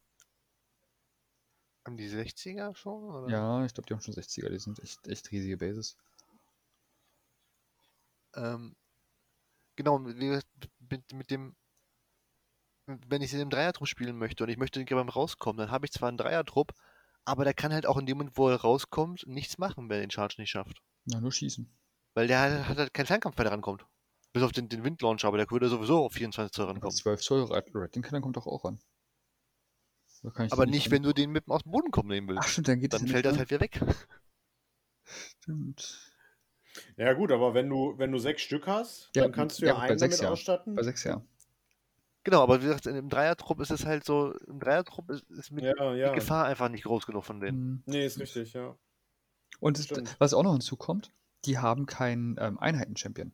Haben 1.85 1.97
die 1.97 2.09
60er 2.09 2.75
schon? 2.75 3.05
Oder? 3.05 3.29
Ja, 3.29 3.65
ich 3.65 3.75
glaube, 3.75 3.87
die 3.87 3.95
haben 3.95 4.01
schon 4.01 4.15
60er. 4.15 4.49
Die 4.49 4.59
sind 4.59 4.79
echt, 4.81 5.07
echt 5.07 5.31
riesige 5.31 5.59
Bases. 5.59 5.97
Ähm, 8.37 8.77
genau, 9.77 9.99
mit, 9.99 10.45
mit 11.13 11.31
dem, 11.31 11.57
wenn 12.87 13.23
ich 13.23 13.33
in 13.33 13.41
einem 13.41 13.51
Dreiertrupp 13.51 13.89
spielen 13.89 14.19
möchte 14.19 14.45
und 14.45 14.51
ich 14.51 14.59
möchte 14.59 14.85
beim 14.85 15.09
rauskommen, 15.09 15.59
dann 15.59 15.71
habe 15.71 15.87
ich 15.87 15.93
zwar 15.93 16.09
einen 16.09 16.19
Dreiertrupp, 16.19 16.73
aber 17.25 17.45
der 17.45 17.55
kann 17.55 17.73
halt 17.73 17.87
auch 17.87 17.97
in 17.97 18.07
dem 18.07 18.19
Moment, 18.19 18.37
wo 18.37 18.49
er 18.49 18.57
rauskommt, 18.57 19.27
nichts 19.27 19.59
machen, 19.59 19.89
wenn 19.89 19.99
er 19.99 20.07
den 20.07 20.11
Charge 20.11 20.37
nicht 20.39 20.51
schafft. 20.51 20.83
Na, 21.07 21.21
nur 21.21 21.33
schießen. 21.33 21.71
Weil 22.15 22.29
der 22.29 22.41
hat, 22.41 22.69
hat 22.69 22.79
halt 22.79 22.95
keinen 22.95 23.07
Fernkampf, 23.07 23.39
wenn 23.39 23.47
er 23.47 23.53
rankommt. 23.53 23.87
Bis 24.33 24.43
auf 24.43 24.53
den, 24.53 24.69
den 24.69 24.85
Windlauncher, 24.85 25.29
aber 25.29 25.39
der 25.39 25.51
würde 25.51 25.69
sowieso 25.69 26.05
auf 26.05 26.13
24 26.13 26.53
Zoll 26.53 26.67
rankommen. 26.67 26.95
12 26.95 27.21
Zoll 27.21 27.45
Rattling 27.51 28.03
Cannon 28.03 28.23
kommt 28.23 28.37
doch 28.37 28.47
auch 28.47 28.65
ran. 28.65 28.81
Kann 30.33 30.51
Aber 30.53 30.65
den 30.65 30.71
nicht, 30.71 30.91
wenn 30.91 31.03
du 31.03 31.13
den 31.13 31.31
mit 31.31 31.47
dem 31.47 31.53
aus 31.53 31.63
dem 31.63 31.73
Boden 31.73 31.91
kommen 31.91 32.09
nehmen 32.09 32.29
willst. 32.29 32.43
Ach 32.43 32.49
stimmt, 32.49 32.69
dann 32.69 32.81
geht 32.81 32.93
Dann 32.95 33.03
das 33.03 33.11
fällt 33.11 33.27
das 33.27 33.35
ne? 33.35 33.39
halt 33.41 33.51
wieder 33.51 33.61
weg. 33.61 33.81
Stimmt. 35.05 36.14
Ja, 36.97 37.13
gut, 37.13 37.31
aber 37.33 37.55
wenn 37.55 37.69
du, 37.69 37.95
wenn 37.99 38.11
du 38.13 38.19
sechs 38.19 38.43
Stück 38.43 38.67
hast, 38.67 39.11
Ja, 39.15 39.23
dann 39.23 39.33
kannst 39.33 39.61
du 39.61 39.67
ja, 39.67 39.75
ja, 39.75 39.79
einen 39.81 39.99
sechs 39.99 40.17
damit 40.17 40.29
ja. 40.29 40.33
ausstatten. 40.33 40.75
Bei 40.75 40.83
6 40.83 41.05
ja. 41.05 41.23
Genau, 42.25 42.43
aber 42.43 42.61
wie 42.63 42.67
gesagt, 42.67 42.87
im 42.87 43.09
Dreiertrupp 43.11 43.61
ist 43.61 43.71
es 43.71 43.85
halt 43.85 44.05
so, 44.05 44.33
im 44.47 44.59
Dreiertrupp 44.59 45.11
ist, 45.11 45.25
ist 45.31 45.51
mit 45.51 45.65
Ja, 45.65 45.95
ja. 45.95 46.09
die 46.09 46.15
Gefahr 46.15 46.47
einfach 46.47 46.71
nicht 46.71 46.85
groß 46.85 47.07
genug 47.07 47.25
von 47.25 47.41
denen. 47.41 47.59
Mhm. 47.59 47.83
Nee, 47.87 48.07
ist 48.07 48.19
richtig, 48.19 48.55
ja. 48.55 48.77
Und 49.61 49.79
Stimmt. 49.79 50.17
was 50.19 50.33
auch 50.35 50.43
noch 50.43 50.53
hinzukommt, 50.53 51.13
die 51.45 51.59
haben 51.59 51.87
keinen 51.87 52.37
ähm, 52.41 52.59
Einheiten-Champion. 52.59 53.33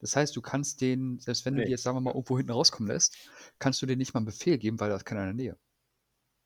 Das 0.00 0.16
heißt, 0.16 0.34
du 0.36 0.42
kannst 0.42 0.80
den, 0.80 1.18
selbst 1.20 1.44
wenn 1.44 1.54
du 1.54 1.60
Nee. 1.60 1.66
die 1.66 1.70
jetzt, 1.72 1.82
sagen 1.82 1.96
wir 1.96 2.00
mal, 2.00 2.10
irgendwo 2.10 2.36
hinten 2.36 2.52
rauskommen 2.52 2.90
lässt, 2.90 3.16
kannst 3.58 3.80
du 3.82 3.86
denen 3.86 3.98
nicht 3.98 4.14
mal 4.14 4.18
einen 4.20 4.26
Befehl 4.26 4.58
geben, 4.58 4.80
weil 4.80 4.88
da 4.90 4.96
ist 4.96 5.04
keiner 5.04 5.20
in 5.22 5.36
der 5.36 5.46
Nähe. 5.46 5.56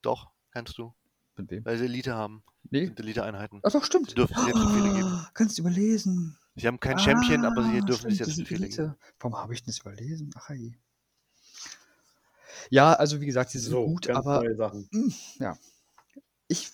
Doch, 0.01 0.29
kannst 0.51 0.77
du. 0.77 0.93
Mit 1.37 1.49
wem? 1.49 1.65
Weil 1.65 1.77
sie 1.77 1.85
Elite 1.85 2.13
haben. 2.13 2.43
Nee. 2.71 2.85
Sind 2.85 2.99
Elite-Einheiten. 2.99 3.59
Ach 3.63 3.71
doch, 3.71 3.83
stimmt. 3.83 4.09
Sie 4.09 4.15
dürfen 4.15 4.35
selbst 4.35 4.53
Befehle 4.63 4.93
geben. 4.93 5.07
Ah, 5.11 5.29
Kannst 5.33 5.57
du 5.57 5.61
überlesen. 5.63 6.37
Sie 6.55 6.67
haben 6.67 6.79
keinen 6.79 6.99
Champion, 6.99 7.45
aber 7.45 7.63
sie 7.63 7.77
Ah, 7.81 7.85
dürfen 7.85 8.11
stimmt, 8.11 8.15
selbst 8.17 8.31
die 8.31 8.35
sind 8.35 8.47
Befehle 8.49 8.67
geben. 8.69 8.95
Warum 9.19 9.37
habe 9.37 9.53
ich 9.53 9.61
denn 9.63 9.67
das 9.73 9.79
überlesen? 9.79 10.31
Ach 10.35 10.49
je. 10.49 10.73
Ja, 12.69 12.93
also 12.93 13.19
wie 13.21 13.25
gesagt, 13.25 13.53
die 13.53 13.57
sind 13.57 13.71
So, 13.71 13.85
gut, 13.85 14.07
ganz 14.07 14.19
aber 14.19 14.43
neue 14.43 14.55
Sachen. 14.55 14.89
ich 16.47 16.71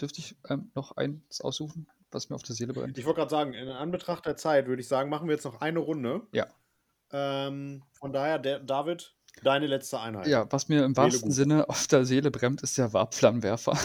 dürfte 0.00 0.18
ich 0.20 0.36
ähm, 0.48 0.70
noch 0.74 0.96
eins 0.96 1.40
aussuchen, 1.40 1.86
was 2.10 2.28
mir 2.30 2.36
auf 2.36 2.42
der 2.42 2.54
Seele 2.54 2.72
brennt. 2.72 2.98
Ich 2.98 3.04
wollte 3.04 3.18
gerade 3.20 3.30
sagen, 3.30 3.52
in 3.54 3.68
Anbetracht 3.68 4.26
der 4.26 4.36
Zeit 4.36 4.66
würde 4.66 4.82
ich 4.82 4.88
sagen, 4.88 5.10
machen 5.10 5.28
wir 5.28 5.34
jetzt 5.34 5.44
noch 5.44 5.60
eine 5.60 5.78
Runde. 5.78 6.26
Ja. 6.32 6.46
Ähm, 7.12 7.82
von 7.92 8.12
daher, 8.12 8.38
der, 8.38 8.58
David, 8.60 9.14
deine 9.44 9.66
letzte 9.66 10.00
Einheit. 10.00 10.26
Ja, 10.26 10.50
was 10.50 10.68
mir 10.68 10.84
im 10.84 10.94
Seele 10.94 11.04
wahrsten 11.06 11.28
gut. 11.28 11.32
Sinne 11.36 11.68
auf 11.68 11.86
der 11.86 12.04
Seele 12.04 12.30
brennt, 12.30 12.62
ist 12.62 12.76
der 12.78 12.92
Warpflammenwerfer. 12.92 13.78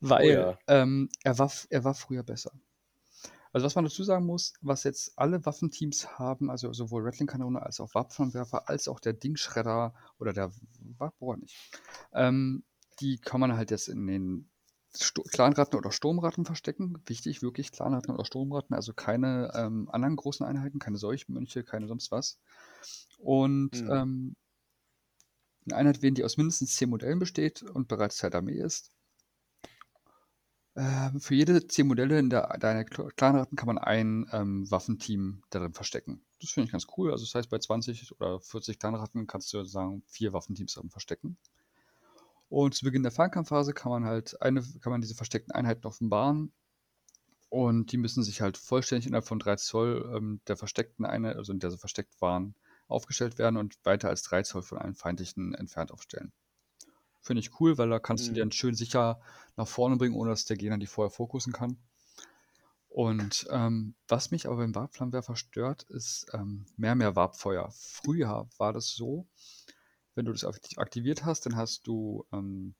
Weil 0.00 0.20
Oh 0.20 0.30
ja. 0.30 0.58
ähm, 0.68 1.08
er, 1.22 1.38
war, 1.38 1.50
er 1.70 1.84
war 1.84 1.94
früher 1.94 2.22
besser. 2.22 2.52
Also 3.52 3.66
was 3.66 3.74
man 3.76 3.84
dazu 3.84 4.02
sagen 4.02 4.26
muss, 4.26 4.54
was 4.62 4.82
jetzt 4.84 5.12
alle 5.16 5.46
Waffenteams 5.46 6.18
haben, 6.18 6.50
also 6.50 6.72
sowohl 6.72 7.04
Rattling-Kanone 7.04 7.62
als 7.62 7.78
auch 7.80 7.94
Warpflammenwerfer, 7.94 8.68
als 8.68 8.88
auch 8.88 8.98
der 8.98 9.12
Dingschredder 9.12 9.94
oder 10.18 10.32
der 10.32 10.50
Warpbohrer 10.98 11.36
nicht, 11.36 11.56
ähm, 12.12 12.64
die 13.00 13.18
kann 13.18 13.40
man 13.40 13.56
halt 13.56 13.70
jetzt 13.70 13.88
in 13.88 14.06
den 14.06 14.50
Sto 14.96 15.22
Clanratten 15.22 15.78
oder 15.78 15.90
Sturmratten 15.92 16.44
verstecken. 16.44 17.00
Wichtig, 17.06 17.42
wirklich 17.42 17.72
Clanratten 17.72 18.14
oder 18.14 18.24
Sturmratten, 18.24 18.74
also 18.74 18.92
keine 18.92 19.52
ähm, 19.54 19.88
anderen 19.90 20.16
großen 20.16 20.46
Einheiten, 20.46 20.78
keine 20.78 20.98
Seuchmönche, 20.98 21.64
keine 21.64 21.88
sonst 21.88 22.10
was. 22.12 22.38
Und 23.18 23.72
Mhm. 23.72 23.88
ähm, 23.88 24.36
eine 25.66 25.76
Einheit 25.76 26.00
wählen, 26.00 26.14
die 26.14 26.24
aus 26.24 26.38
mindestens 26.38 26.74
10 26.76 26.88
Modellen 26.88 27.18
besteht 27.18 27.62
und 27.62 27.86
bereits 27.86 28.16
Teil 28.16 28.30
der 28.30 28.38
Armee 28.38 28.58
ist. 28.58 28.93
Ähm, 30.76 31.20
für 31.20 31.34
jede 31.34 31.66
10 31.66 31.86
Modelle 31.86 32.18
in 32.18 32.30
der, 32.30 32.58
deiner 32.58 32.82
Kl- 32.82 33.12
Clanratten 33.14 33.56
kann 33.56 33.66
man 33.66 33.78
ein 33.78 34.28
ähm, 34.32 34.70
Waffenteam 34.70 35.42
darin 35.50 35.72
verstecken. 35.72 36.20
Das 36.40 36.50
finde 36.50 36.66
ich 36.66 36.72
ganz 36.72 36.86
cool. 36.96 37.12
Also 37.12 37.24
das 37.24 37.34
heißt, 37.34 37.50
bei 37.50 37.58
20 37.58 38.12
oder 38.12 38.40
40 38.40 38.78
Clanratten 38.78 39.26
kannst 39.26 39.52
du 39.52 39.64
sagen, 39.64 40.02
vier 40.06 40.32
Waffenteams 40.32 40.74
darin 40.74 40.90
verstecken. 40.90 41.36
Und 42.48 42.74
zu 42.74 42.84
Beginn 42.84 43.02
der 43.02 43.12
Fernkampfphase 43.12 43.72
kann 43.72 43.90
man 43.90 44.04
halt 44.04 44.40
eine, 44.42 44.62
kann 44.80 44.90
man 44.92 45.00
diese 45.00 45.14
versteckten 45.14 45.52
Einheiten 45.52 45.86
offenbaren. 45.86 46.52
Und 47.48 47.92
die 47.92 47.96
müssen 47.96 48.24
sich 48.24 48.40
halt 48.40 48.58
vollständig 48.58 49.06
innerhalb 49.06 49.26
von 49.26 49.38
3 49.38 49.56
Zoll 49.56 50.12
ähm, 50.14 50.40
der 50.48 50.56
versteckten 50.56 51.06
Einheit, 51.06 51.36
also 51.36 51.52
in 51.52 51.60
der 51.60 51.70
sie 51.70 51.78
versteckt 51.78 52.20
waren, 52.20 52.56
aufgestellt 52.88 53.38
werden 53.38 53.56
und 53.56 53.76
weiter 53.84 54.08
als 54.08 54.22
3 54.22 54.42
Zoll 54.42 54.62
von 54.62 54.78
einem 54.78 54.96
feindlichen 54.96 55.54
entfernt 55.54 55.92
aufstellen. 55.92 56.32
Finde 57.24 57.40
ich 57.40 57.58
cool, 57.58 57.76
weil 57.78 57.88
da 57.88 57.98
kannst 57.98 58.28
du 58.28 58.32
Mhm. 58.32 58.38
dann 58.38 58.52
schön 58.52 58.76
sicher 58.76 59.20
nach 59.56 59.66
vorne 59.66 59.96
bringen, 59.96 60.14
ohne 60.14 60.30
dass 60.30 60.44
der 60.44 60.56
Gegner 60.58 60.78
die 60.78 60.86
vorher 60.86 61.10
fokussen 61.10 61.52
kann. 61.52 61.78
Und 62.88 63.46
ähm, 63.50 63.94
was 64.06 64.30
mich 64.30 64.46
aber 64.46 64.58
beim 64.58 64.74
Warpflammenwerfer 64.74 65.34
stört, 65.34 65.82
ist 65.84 66.26
ähm, 66.32 66.66
mehr, 66.76 66.94
mehr 66.94 67.16
Warpfeuer. 67.16 67.70
Früher 67.72 68.48
war 68.58 68.72
das 68.72 68.90
so, 68.90 69.26
wenn 70.14 70.26
du 70.26 70.32
das 70.32 70.44
aktiv- 70.44 70.78
aktiviert 70.78 71.24
hast, 71.24 71.46
dann 71.46 71.56
hast 71.56 71.86
du, 71.86 72.26
ähm, 72.32 72.74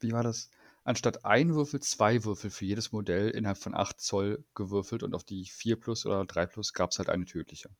wie 0.00 0.12
war 0.12 0.22
das? 0.22 0.50
Anstatt 0.84 1.24
ein 1.24 1.54
Würfel, 1.54 1.80
zwei 1.80 2.24
Würfel 2.24 2.50
für 2.50 2.66
jedes 2.66 2.92
Modell 2.92 3.30
innerhalb 3.30 3.58
von 3.58 3.74
8 3.74 4.00
Zoll 4.00 4.44
gewürfelt 4.54 5.02
und 5.02 5.14
auf 5.14 5.24
die 5.24 5.46
4 5.46 5.80
plus 5.80 6.06
oder 6.06 6.24
3 6.26 6.46
plus 6.46 6.72
gab 6.74 6.90
es 6.92 6.98
halt 6.98 7.10
eine 7.10 7.24
tödliche. 7.26 7.70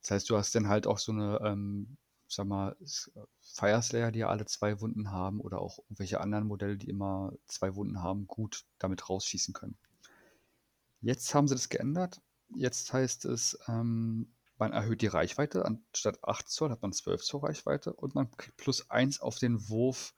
Das 0.00 0.10
heißt, 0.12 0.30
du 0.30 0.36
hast 0.38 0.54
dann 0.54 0.68
halt 0.68 0.86
auch 0.86 0.98
so 0.98 1.12
eine, 1.12 1.38
ähm, 1.44 1.98
sag 2.28 2.46
mal, 2.46 2.76
S- 2.82 3.10
Fire 3.40 3.82
Slayer, 3.82 4.12
die 4.12 4.20
ja 4.20 4.28
alle 4.28 4.46
zwei 4.46 4.80
Wunden 4.80 5.10
haben 5.12 5.40
oder 5.40 5.60
auch 5.60 5.78
irgendwelche 5.80 6.20
anderen 6.20 6.46
Modelle, 6.46 6.76
die 6.76 6.88
immer 6.88 7.32
zwei 7.46 7.74
Wunden 7.76 8.02
haben, 8.02 8.26
gut 8.26 8.64
damit 8.78 9.08
rausschießen 9.08 9.54
können. 9.54 9.78
Jetzt 11.00 11.34
haben 11.34 11.48
sie 11.48 11.54
das 11.54 11.68
geändert. 11.70 12.20
Jetzt 12.54 12.92
heißt 12.92 13.24
es, 13.24 13.58
ähm, 13.66 14.34
man 14.58 14.72
erhöht 14.72 15.00
die 15.02 15.06
Reichweite. 15.06 15.64
Anstatt 15.64 16.22
8 16.22 16.48
Zoll 16.50 16.70
hat 16.70 16.82
man 16.82 16.92
12 16.92 17.22
Zoll 17.22 17.40
Reichweite 17.40 17.92
und 17.94 18.14
man 18.14 18.30
kriegt 18.36 18.56
plus 18.58 18.90
1 18.90 19.20
auf 19.20 19.38
den 19.38 19.68
Wurf, 19.70 20.14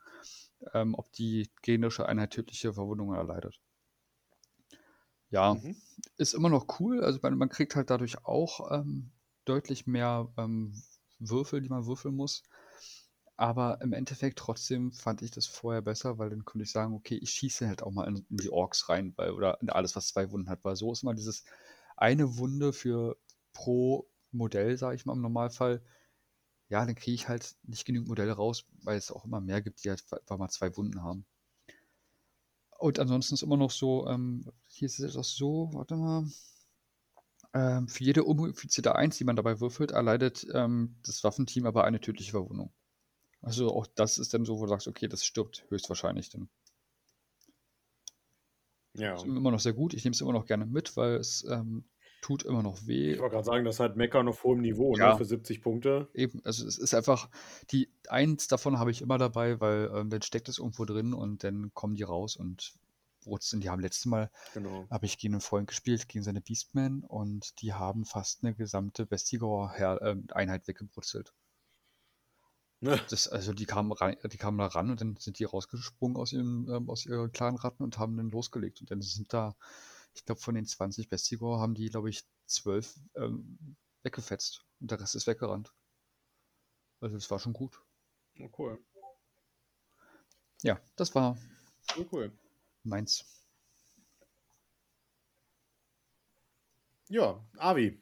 ähm, 0.74 0.94
ob 0.94 1.12
die 1.12 1.50
gegnerische 1.62 2.06
Einheit 2.06 2.32
tödliche 2.32 2.72
Verwundungen 2.74 3.16
erleidet. 3.16 3.60
Ja, 5.30 5.54
Mhm. 5.54 5.76
ist 6.16 6.34
immer 6.34 6.48
noch 6.50 6.80
cool. 6.80 7.02
Also 7.04 7.20
man, 7.22 7.36
man 7.38 7.48
kriegt 7.48 7.76
halt 7.76 7.90
dadurch 7.90 8.24
auch 8.24 8.70
ähm, 8.72 9.12
deutlich 9.44 9.86
mehr 9.86 10.32
ähm, 10.38 10.82
Würfel, 11.18 11.60
die 11.62 11.68
man 11.68 11.86
würfeln 11.86 12.14
muss. 12.14 12.42
Aber 13.36 13.80
im 13.82 13.92
Endeffekt 13.92 14.38
trotzdem 14.38 14.92
fand 14.92 15.22
ich 15.22 15.30
das 15.30 15.46
vorher 15.46 15.82
besser, 15.82 16.18
weil 16.18 16.30
dann 16.30 16.44
konnte 16.44 16.64
ich 16.64 16.72
sagen, 16.72 16.94
okay, 16.94 17.16
ich 17.16 17.30
schieße 17.30 17.68
halt 17.68 17.82
auch 17.82 17.92
mal 17.92 18.08
in, 18.08 18.26
in 18.30 18.36
die 18.38 18.50
Orks 18.50 18.88
rein, 18.88 19.12
weil, 19.16 19.30
oder 19.32 19.60
in 19.62 19.70
alles, 19.70 19.94
was 19.96 20.08
zwei 20.08 20.30
Wunden 20.32 20.50
hat, 20.50 20.64
weil 20.64 20.76
so 20.76 20.92
ist 20.92 21.04
immer 21.04 21.14
dieses 21.14 21.44
eine 21.96 22.38
Wunde 22.38 22.72
für 22.72 23.16
pro 23.52 24.08
Modell, 24.32 24.76
sage 24.76 24.96
ich 24.96 25.06
mal 25.06 25.14
im 25.14 25.22
Normalfall. 25.22 25.82
Ja, 26.68 26.84
dann 26.86 26.94
kriege 26.96 27.14
ich 27.14 27.28
halt 27.28 27.56
nicht 27.64 27.84
genügend 27.84 28.08
Modelle 28.08 28.32
raus, 28.32 28.66
weil 28.82 28.98
es 28.98 29.12
auch 29.12 29.24
immer 29.24 29.40
mehr 29.40 29.62
gibt, 29.62 29.84
die 29.84 29.90
halt 29.90 30.04
einfach 30.12 30.38
mal 30.38 30.48
zwei 30.50 30.76
Wunden 30.76 31.02
haben. 31.02 31.26
Und 32.78 32.98
ansonsten 32.98 33.34
ist 33.34 33.42
immer 33.42 33.56
noch 33.56 33.70
so, 33.70 34.06
ähm, 34.08 34.50
hier 34.68 34.86
ist 34.86 34.98
es 35.00 35.16
auch 35.16 35.24
so, 35.24 35.70
warte 35.72 35.96
mal. 35.96 36.24
Ähm, 37.54 37.88
für 37.88 38.04
jede 38.04 38.24
unmodifizierte 38.24 38.94
1, 38.94 39.16
die 39.16 39.24
man 39.24 39.36
dabei 39.36 39.60
würfelt, 39.60 39.90
erleidet 39.92 40.46
ähm, 40.52 40.96
das 41.04 41.24
Waffenteam 41.24 41.66
aber 41.66 41.84
eine 41.84 42.00
tödliche 42.00 42.32
Verwundung. 42.32 42.72
Also 43.40 43.72
auch 43.74 43.86
das 43.86 44.18
ist 44.18 44.34
dann 44.34 44.44
so, 44.44 44.58
wo 44.58 44.64
du 44.64 44.68
sagst, 44.68 44.88
okay, 44.88 45.08
das 45.08 45.24
stirbt 45.24 45.64
höchstwahrscheinlich 45.68 46.28
dann. 46.30 46.48
Ja. 48.94 49.14
Ist 49.14 49.24
immer 49.24 49.50
noch 49.50 49.60
sehr 49.60 49.72
gut. 49.72 49.94
Ich 49.94 50.04
nehme 50.04 50.12
es 50.14 50.20
immer 50.20 50.32
noch 50.32 50.46
gerne 50.46 50.66
mit, 50.66 50.96
weil 50.96 51.14
es 51.16 51.44
ähm, 51.48 51.84
tut 52.20 52.42
immer 52.42 52.62
noch 52.62 52.86
weh. 52.86 53.12
Ich 53.12 53.20
wollte 53.20 53.34
gerade 53.34 53.46
sagen, 53.46 53.64
das 53.64 53.76
ist 53.76 53.80
halt 53.80 53.96
Mecker 53.96 54.26
auf 54.26 54.42
hohem 54.42 54.60
Niveau, 54.60 54.96
Ja. 54.96 55.12
ne? 55.12 55.16
Für 55.18 55.24
70 55.24 55.62
Punkte. 55.62 56.08
Eben, 56.14 56.40
also 56.44 56.66
es 56.66 56.78
ist 56.78 56.94
einfach, 56.94 57.30
die 57.70 57.88
eins 58.08 58.48
davon 58.48 58.78
habe 58.78 58.90
ich 58.90 59.02
immer 59.02 59.18
dabei, 59.18 59.60
weil 59.60 59.90
ähm, 59.94 60.10
dann 60.10 60.22
steckt 60.22 60.48
es 60.48 60.58
irgendwo 60.58 60.84
drin 60.84 61.14
und 61.14 61.44
dann 61.44 61.72
kommen 61.74 61.94
die 61.94 62.02
raus 62.02 62.36
und 62.36 62.74
brutzeln. 63.28 63.60
Die 63.60 63.70
haben 63.70 63.80
letztes 63.80 64.06
Mal, 64.06 64.30
Genau. 64.54 64.86
habe 64.90 65.06
ich 65.06 65.18
gegen 65.18 65.34
einen 65.34 65.40
Freund 65.40 65.68
gespielt, 65.68 66.08
gegen 66.08 66.24
seine 66.24 66.40
Beastmen 66.40 67.04
und 67.04 67.60
die 67.62 67.72
haben 67.74 68.04
fast 68.04 68.42
eine 68.42 68.54
gesamte 68.54 69.06
Vestigor-Einheit 69.06 70.66
weggebrutzelt. 70.66 71.32
Ne? 72.80 73.00
Das, 73.10 73.26
also 73.28 73.52
die 73.52 73.66
kamen, 73.66 73.92
rein, 73.92 74.16
die 74.24 74.36
kamen 74.36 74.58
da 74.58 74.66
ran 74.66 74.90
und 74.90 75.00
dann 75.00 75.16
sind 75.16 75.38
die 75.38 75.44
rausgesprungen 75.44 76.16
aus, 76.16 76.32
ihrem, 76.32 76.68
ähm, 76.70 76.88
aus 76.90 77.06
ihren 77.06 77.32
kleinen 77.32 77.56
Ratten 77.56 77.82
und 77.82 77.98
haben 77.98 78.16
dann 78.16 78.30
losgelegt. 78.30 78.80
Und 78.80 78.90
dann 78.90 79.02
sind 79.02 79.32
da, 79.32 79.56
ich 80.14 80.24
glaube, 80.24 80.40
von 80.40 80.54
den 80.54 80.64
20 80.66 81.08
Bestigor 81.08 81.60
haben 81.60 81.74
die, 81.74 81.88
glaube 81.90 82.08
ich, 82.10 82.24
12 82.46 83.00
ähm, 83.16 83.76
weggefetzt. 84.04 84.64
Und 84.80 84.90
der 84.92 85.00
Rest 85.00 85.16
ist 85.16 85.26
weggerannt. 85.26 85.72
Also 87.00 87.16
das 87.16 87.30
war 87.30 87.38
schon 87.40 87.52
gut. 87.52 87.82
Oh, 88.40 88.48
cool. 88.58 88.78
Ja, 90.62 90.80
das 90.96 91.14
war 91.14 91.36
Oh, 91.96 92.04
cool. 92.12 92.32
Meins. 92.84 93.24
Ja, 97.08 97.42
Avi. 97.56 98.00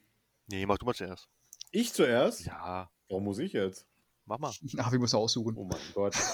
Nee, 0.48 0.66
mach 0.66 0.78
du 0.78 0.86
mal 0.86 0.94
zuerst. 0.94 1.28
Ich 1.70 1.92
zuerst? 1.92 2.44
Ja, 2.46 2.90
Warum 3.08 3.24
muss 3.24 3.38
ich 3.38 3.52
jetzt? 3.52 3.86
mach 4.24 4.38
mal. 4.38 4.52
Wir 4.90 4.98
müssen 4.98 5.16
aussuchen. 5.16 5.56
Oh 5.56 5.64
mein 5.64 5.80
Gott. 5.94 6.14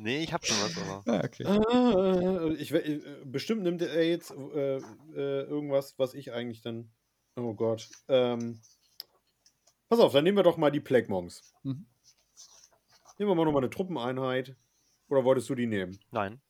Nee, 0.00 0.22
ich 0.22 0.32
hab 0.32 0.46
schon 0.46 0.56
was, 0.58 0.78
aber. 0.78 1.02
Ah, 1.12 1.24
okay. 1.24 1.44
Ah, 1.44 2.54
ich, 2.56 2.72
äh, 2.72 3.00
bestimmt 3.24 3.62
nimmt 3.64 3.82
er 3.82 4.04
jetzt 4.06 4.30
äh, 4.30 4.76
äh, 4.76 5.42
irgendwas, 5.42 5.98
was 5.98 6.14
ich 6.14 6.32
eigentlich 6.32 6.62
dann. 6.62 6.92
Oh 7.34 7.52
Gott. 7.52 7.90
Ähm, 8.06 8.60
pass 9.88 9.98
auf, 9.98 10.12
dann 10.12 10.22
nehmen 10.22 10.36
wir 10.36 10.44
doch 10.44 10.56
mal 10.56 10.70
die 10.70 10.78
Plague 10.80 11.08
Monks. 11.08 11.52
Mhm. 11.64 11.84
Nehmen 13.18 13.30
wir 13.30 13.34
mal 13.34 13.44
nochmal 13.44 13.62
eine 13.64 13.70
Truppeneinheit. 13.70 14.54
Oder 15.08 15.24
wolltest 15.24 15.48
du 15.50 15.56
die 15.56 15.66
nehmen? 15.66 15.98
Nein, 16.12 16.40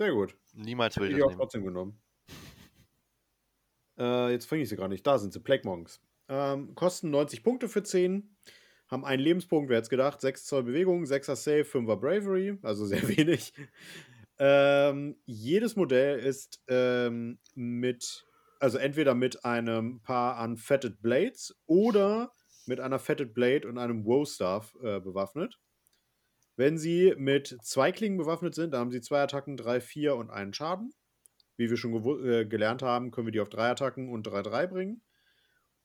Sehr 0.00 0.12
gut. 0.12 0.34
niemals 0.54 0.96
würde 0.96 1.12
ich 1.12 1.18
das 1.18 1.24
auch 1.24 1.28
nehmen. 1.28 1.40
trotzdem 1.40 1.62
genommen. 1.62 2.00
Äh, 3.98 4.32
jetzt 4.32 4.46
finde 4.46 4.62
ich 4.62 4.70
sie 4.70 4.76
gar 4.76 4.88
nicht. 4.88 5.06
Da 5.06 5.18
sind 5.18 5.34
sie, 5.34 5.40
Plague 5.40 5.68
Monks. 5.68 6.00
Ähm, 6.26 6.74
kosten 6.74 7.10
90 7.10 7.42
Punkte 7.42 7.68
für 7.68 7.82
10. 7.82 8.34
Haben 8.88 9.04
einen 9.04 9.22
Lebenspunkt, 9.22 9.68
wer 9.68 9.76
hätte 9.76 9.84
es 9.84 9.90
gedacht? 9.90 10.22
6 10.22 10.46
Zoll 10.46 10.62
Bewegung, 10.62 11.04
6er 11.04 11.36
Save, 11.36 11.64
5er 11.64 11.96
Bravery, 11.96 12.58
also 12.62 12.86
sehr 12.86 13.06
wenig. 13.08 13.52
Ähm, 14.38 15.20
jedes 15.26 15.76
Modell 15.76 16.18
ist 16.18 16.62
ähm, 16.68 17.38
mit, 17.54 18.26
also 18.58 18.78
entweder 18.78 19.14
mit 19.14 19.44
einem 19.44 20.00
Paar 20.00 20.38
an 20.38 20.56
Fetted 20.56 21.02
Blades 21.02 21.60
oder 21.66 22.32
mit 22.64 22.80
einer 22.80 22.98
Fetted 22.98 23.34
Blade 23.34 23.68
und 23.68 23.76
einem 23.76 24.06
Woe 24.06 24.24
Staff 24.24 24.74
äh, 24.82 24.98
bewaffnet. 24.98 25.60
Wenn 26.60 26.76
sie 26.76 27.14
mit 27.16 27.56
zwei 27.62 27.90
Klingen 27.90 28.18
bewaffnet 28.18 28.54
sind, 28.54 28.72
dann 28.72 28.80
haben 28.80 28.90
sie 28.90 29.00
zwei 29.00 29.22
Attacken, 29.22 29.56
drei, 29.56 29.80
vier 29.80 30.16
und 30.16 30.28
einen 30.28 30.52
Schaden. 30.52 30.92
Wie 31.56 31.70
wir 31.70 31.78
schon 31.78 31.94
äh, 32.22 32.44
gelernt 32.44 32.82
haben, 32.82 33.10
können 33.10 33.26
wir 33.26 33.32
die 33.32 33.40
auf 33.40 33.48
drei 33.48 33.70
Attacken 33.70 34.10
und 34.10 34.28
3-3 34.28 34.66
bringen. 34.66 35.02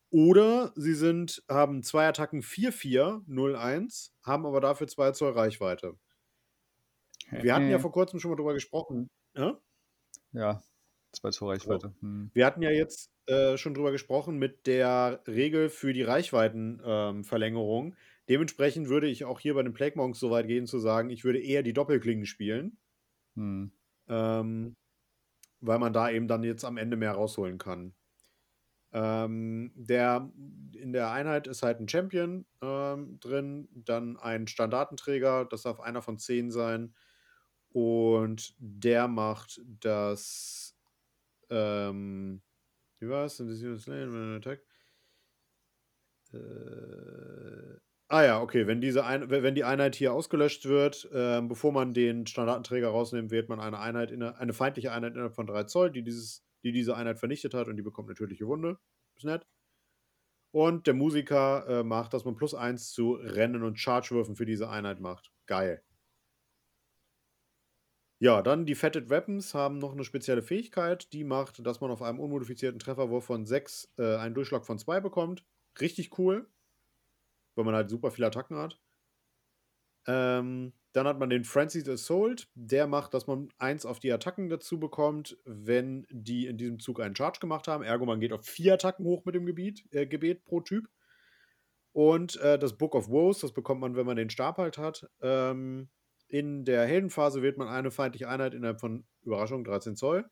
Oder 0.09 0.73
sie 0.75 0.93
sind, 0.93 1.45
haben 1.47 1.81
zwei 1.81 2.09
Attacken 2.09 2.41
4-4, 2.41 3.25
0-1, 3.25 4.11
haben 4.21 4.45
aber 4.45 4.59
dafür 4.59 4.89
2 4.89 5.11
Zoll 5.11 5.31
Reichweite. 5.31 5.95
Wir 7.31 7.55
hatten 7.55 7.69
ja 7.69 7.79
vor 7.79 7.93
kurzem 7.93 8.19
schon 8.19 8.31
mal 8.31 8.35
drüber 8.35 8.53
gesprochen. 8.53 9.09
Ja? 9.33 9.57
Ja, 10.33 10.61
zwei 11.13 11.29
zur 11.29 11.51
Reichweite. 11.51 11.95
Hm. 12.01 12.31
Wir 12.33 12.45
hatten 12.45 12.61
ja 12.61 12.71
jetzt 12.71 13.13
äh, 13.27 13.55
schon 13.55 13.75
drüber 13.75 13.93
gesprochen 13.93 14.37
mit 14.37 14.67
der 14.67 15.23
Regel 15.25 15.69
für 15.69 15.93
die 15.93 16.03
Reichweitenverlängerung. 16.03 17.93
Ähm. 17.93 17.95
Dementsprechend 18.29 18.89
würde 18.89 19.07
ich 19.07 19.25
auch 19.25 19.39
hier 19.39 19.53
bei 19.53 19.63
den 19.63 19.73
Plague 19.73 19.97
Monks 19.97 20.19
so 20.19 20.31
weit 20.31 20.47
gehen 20.47 20.67
zu 20.67 20.79
sagen, 20.79 21.09
ich 21.09 21.23
würde 21.23 21.39
eher 21.39 21.63
die 21.63 21.73
Doppelklingen 21.73 22.25
spielen, 22.25 22.77
Hm. 23.35 23.71
ähm, 24.07 24.75
weil 25.61 25.79
man 25.79 25.93
da 25.93 26.09
eben 26.09 26.27
dann 26.27 26.43
jetzt 26.43 26.65
am 26.65 26.77
Ende 26.77 26.97
mehr 26.97 27.13
rausholen 27.13 27.57
kann. 27.57 27.95
Ähm, 28.93 29.71
der, 29.75 30.31
in 30.73 30.93
der 30.93 31.11
Einheit 31.11 31.47
ist 31.47 31.63
halt 31.63 31.79
ein 31.79 31.89
Champion 31.89 32.45
ähm, 32.61 33.19
drin, 33.19 33.67
dann 33.73 34.17
ein 34.17 34.47
Standartenträger, 34.47 35.45
das 35.45 35.63
darf 35.63 35.79
einer 35.81 36.01
von 36.01 36.17
zehn 36.17 36.49
sein. 36.51 36.95
Und 37.69 38.55
der 38.57 39.07
macht 39.09 39.59
das. 39.67 40.77
Ähm, 41.49 42.41
wie 42.99 43.09
war 43.09 43.25
es? 43.25 43.41
Attack. 43.41 44.61
Äh, 46.33 47.79
Ah 48.07 48.23
ja, 48.23 48.39
okay. 48.41 48.67
Wenn, 48.67 48.81
diese 48.81 49.03
ein 49.03 49.29
wenn 49.31 49.55
die 49.55 49.63
Einheit 49.63 49.95
hier 49.95 50.13
ausgelöscht 50.13 50.65
wird, 50.65 51.09
äh, 51.11 51.41
bevor 51.41 51.71
man 51.71 51.93
den 51.93 52.27
Standardenträger 52.27 52.89
rausnimmt, 52.89 53.31
wählt 53.31 53.49
man 53.49 53.59
eine 53.59 53.79
Einheit 53.79 54.11
in 54.11 54.21
eine 54.21 54.53
feindliche 54.53 54.91
Einheit 54.91 55.13
innerhalb 55.13 55.33
von 55.33 55.47
3 55.47 55.63
Zoll, 55.63 55.91
die, 55.91 56.03
dieses, 56.03 56.45
die 56.63 56.71
diese 56.71 56.95
Einheit 56.95 57.17
vernichtet 57.17 57.55
hat 57.55 57.67
und 57.67 57.77
die 57.77 57.81
bekommt 57.81 58.07
eine 58.07 58.15
tödliche 58.15 58.45
Wunde. 58.45 58.77
Ist 59.15 59.25
nett. 59.25 59.47
Und 60.51 60.85
der 60.85 60.93
Musiker 60.93 61.65
äh, 61.67 61.83
macht, 61.83 62.13
dass 62.13 62.25
man 62.25 62.35
plus 62.35 62.53
1 62.53 62.91
zu 62.91 63.13
Rennen 63.13 63.63
und 63.63 63.79
Chargewürfen 63.79 64.35
für 64.35 64.45
diese 64.45 64.69
Einheit 64.69 64.99
macht. 64.99 65.31
Geil. 65.47 65.81
Ja, 68.19 68.41
dann 68.43 68.65
die 68.65 68.75
Fetted 68.75 69.09
Weapons 69.09 69.53
haben 69.55 69.79
noch 69.79 69.93
eine 69.93 70.03
spezielle 70.03 70.43
Fähigkeit, 70.43 71.11
die 71.11 71.23
macht, 71.23 71.65
dass 71.65 71.81
man 71.81 71.91
auf 71.91 72.01
einem 72.01 72.19
unmodifizierten 72.19 72.79
Trefferwurf 72.79 73.25
von 73.25 73.45
6 73.45 73.93
äh, 73.97 74.15
einen 74.17 74.35
Durchschlag 74.35 74.65
von 74.65 74.77
2 74.77 74.99
bekommt. 75.01 75.43
Richtig 75.79 76.17
cool 76.19 76.47
weil 77.55 77.65
man 77.65 77.75
halt 77.75 77.89
super 77.89 78.11
viele 78.11 78.27
Attacken 78.27 78.57
hat. 78.57 78.79
Ähm, 80.07 80.73
dann 80.93 81.07
hat 81.07 81.19
man 81.19 81.29
den 81.29 81.43
Francis 81.43 81.89
Assault. 81.89 82.47
Der 82.53 82.87
macht, 82.87 83.13
dass 83.13 83.27
man 83.27 83.49
eins 83.57 83.85
auf 83.85 83.99
die 83.99 84.11
Attacken 84.11 84.49
dazu 84.49 84.79
bekommt, 84.79 85.37
wenn 85.45 86.05
die 86.09 86.45
in 86.47 86.57
diesem 86.57 86.79
Zug 86.79 87.01
einen 87.01 87.15
Charge 87.15 87.39
gemacht 87.39 87.67
haben. 87.67 87.83
Ergo, 87.83 88.05
man 88.05 88.19
geht 88.19 88.31
auf 88.31 88.45
vier 88.45 88.75
Attacken 88.75 89.05
hoch 89.05 89.25
mit 89.25 89.35
dem 89.35 89.45
Gebiet, 89.45 89.83
äh, 89.91 90.05
Gebet 90.05 90.45
pro 90.45 90.61
Typ. 90.61 90.87
Und 91.91 92.37
äh, 92.37 92.59
das 92.59 92.77
Book 92.77 92.95
of 92.95 93.09
Woes, 93.09 93.39
das 93.39 93.53
bekommt 93.53 93.81
man, 93.81 93.95
wenn 93.95 94.05
man 94.05 94.17
den 94.17 94.29
Stab 94.29 94.57
halt 94.57 94.77
hat. 94.77 95.09
Ähm, 95.21 95.89
in 96.27 96.65
der 96.65 96.85
Heldenphase 96.85 97.41
wählt 97.41 97.57
man 97.57 97.67
eine 97.67 97.91
feindliche 97.91 98.29
Einheit 98.29 98.53
innerhalb 98.53 98.79
von 98.79 99.05
Überraschung 99.21 99.63
13 99.63 99.95
Zoll 99.95 100.29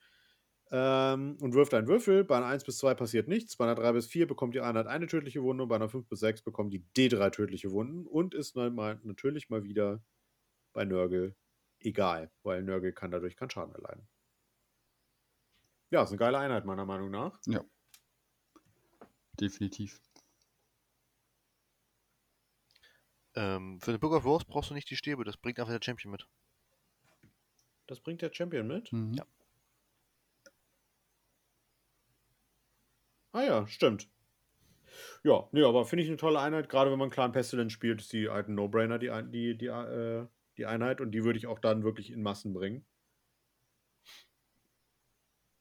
ähm, 0.74 1.38
und 1.40 1.54
wirft 1.54 1.76
einen 1.76 1.88
Würfel. 1.88 2.24
Bei 2.24 2.36
einer 2.38 2.48
1 2.48 2.64
bis 2.64 2.80
2 2.80 2.96
passiert 2.96 3.28
nichts. 3.28 3.56
Bei 3.56 3.66
einer 3.66 3.76
3 3.76 3.94
bis 3.94 4.08
4 4.08 4.28
bekommt 4.28 4.56
die 4.56 4.62
Einheit 4.62 4.88
eine 4.88 5.06
tödliche 5.06 5.44
Wunde 5.44 5.64
und 5.64 5.70
bei 5.70 5.76
einer 5.76 5.88
5 5.88 6.08
bis 6.10 6.20
6 6.20 6.42
bekommt 6.42 6.74
die 6.74 6.84
D3 6.98 7.30
tödliche 7.30 7.72
Wunden 7.72 8.08
und 8.08 8.34
ist 8.34 8.56
mal, 8.56 9.00
natürlich 9.04 9.50
mal 9.50 9.64
wieder 9.64 10.02
bei 10.74 10.84
Nörgel 10.84 11.36
egal, 11.80 12.32
weil 12.42 12.64
Nörgel 12.64 12.92
kann 12.92 13.12
dadurch 13.12 13.36
keinen 13.36 13.52
Schaden 13.52 13.76
erleiden. 13.76 14.08
Ja, 15.92 16.02
ist 16.02 16.10
eine 16.10 16.18
geile 16.18 16.40
Einheit, 16.40 16.66
meiner 16.66 16.86
Meinung 16.86 17.12
nach. 17.12 17.40
Ja. 17.46 17.64
Definitiv. 19.40 20.02
Ähm, 23.36 23.80
für 23.80 23.92
den 23.92 24.00
Book 24.00 24.14
of 24.14 24.26
Rose 24.26 24.46
brauchst 24.48 24.72
du 24.72 24.74
nicht 24.74 24.90
die 24.90 24.96
Stäbe, 24.96 25.24
das 25.24 25.38
bringt 25.38 25.60
einfach 25.60 25.74
der 25.74 25.84
Champion 25.84 26.12
mit. 26.12 26.28
Das 27.86 28.00
bringt 28.00 28.24
der 28.24 28.34
Champion 28.34 28.66
mit? 28.66 28.92
Mhm. 28.92 29.14
Ja. 29.14 29.26
Ah 33.34 33.44
ja, 33.44 33.68
stimmt. 33.68 34.08
Ja, 35.24 35.48
nee, 35.52 35.64
aber 35.64 35.86
finde 35.86 36.04
ich 36.04 36.10
eine 36.10 36.18
tolle 36.18 36.40
Einheit. 36.40 36.70
Gerade 36.70 36.92
wenn 36.92 37.00
man 37.00 37.10
Clan 37.10 37.32
Pestilence 37.32 37.74
spielt, 37.74 38.02
ist 38.02 38.14
die 38.14 38.30
ein 38.30 38.54
No-Brainer, 38.54 39.00
die, 39.00 39.10
die, 39.32 39.58
die, 39.58 39.68
äh, 39.68 40.28
die 40.58 40.66
Einheit. 40.66 41.02
Und 41.02 41.12
die 41.12 41.24
würde 41.24 41.40
ich 41.40 41.48
auch 41.48 41.60
dann 41.60 41.84
wirklich 41.84 42.12
in 42.12 42.22
Massen 42.22 42.54
bringen. 42.54 42.86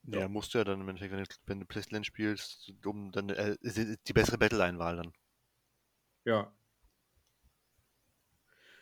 Ja, 0.05 0.21
ja 0.21 0.29
musst 0.29 0.53
du 0.53 0.59
ja 0.59 0.65
dann 0.65 0.81
im 0.81 0.89
Endeffekt, 0.89 1.13
wenn 1.13 1.25
du, 1.25 1.31
wenn 1.47 1.61
du 1.61 1.67
Pestilence 1.67 2.07
spielst, 2.07 2.75
um 2.85 3.11
dann 3.11 3.31
äh, 3.31 3.57
die 3.63 4.13
bessere 4.13 4.39
Battle-Einwahl 4.39 4.97
dann. 4.97 5.13
Ja. 6.25 6.53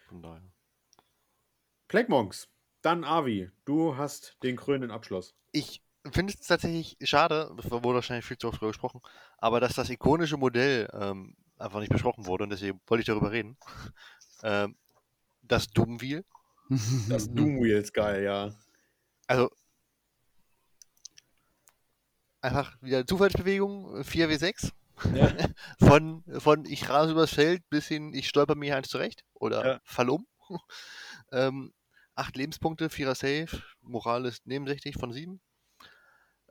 Von 0.09 0.23
daher. 0.23 0.53
Plague 1.89 2.09
Monks. 2.09 2.49
Dann 2.83 3.05
Avi, 3.05 3.51
du 3.67 3.97
hast 3.97 4.43
den 4.43 4.57
krönenden 4.57 4.91
Abschluss. 4.91 5.37
Ich 5.53 5.83
finde 6.13 6.33
es 6.33 6.47
tatsächlich 6.47 6.97
schade, 7.03 7.53
das 7.57 7.71
wurde 7.71 7.95
wahrscheinlich 7.95 8.25
viel 8.25 8.39
zu 8.39 8.49
oft 8.49 8.57
darüber 8.57 8.73
gesprochen, 8.73 9.01
aber 9.39 9.61
dass 9.61 9.75
das 9.75 9.91
ikonische 9.91 10.37
Modell 10.37 10.89
ähm, 10.93 11.37
einfach 11.59 11.81
nicht 11.81 11.93
besprochen 11.93 12.27
wurde 12.27 12.45
und 12.45 12.51
deswegen 12.51 12.81
wollte 12.87 13.01
ich 13.01 13.07
darüber 13.07 13.31
reden. 13.31 13.57
ähm, 14.43 14.77
das 15.43 15.69
Doomwheel. 15.69 16.25
Das 17.09 17.33
Doomwheel 17.33 17.79
ist 17.79 17.93
geil, 17.93 18.23
ja. 18.23 18.55
Also 19.27 19.51
einfach 22.41 22.77
wieder 22.81 23.07
Zufallsbewegung, 23.07 24.03
4W6. 24.03 24.73
Ja. 25.15 25.33
von, 25.81 26.25
von 26.39 26.65
ich 26.67 26.89
rase 26.89 27.13
übers 27.13 27.35
Feld 27.35 27.69
bis 27.71 27.89
hin, 27.89 28.13
ich 28.15 28.29
stolper 28.29 28.55
mir 28.55 28.77
eins 28.77 28.89
zurecht 28.89 29.25
oder 29.35 29.67
ja. 29.67 29.81
fall 29.85 30.11
um. 30.11 30.27
ähm, 31.33 31.73
acht 32.15 32.37
Lebenspunkte, 32.37 32.91
vierer 32.91 33.15
Save, 33.15 33.49
Moral 33.83 34.27
ist 34.27 34.47
nebensächlich 34.47 34.97
von 34.97 35.13
sieben. 35.13 35.41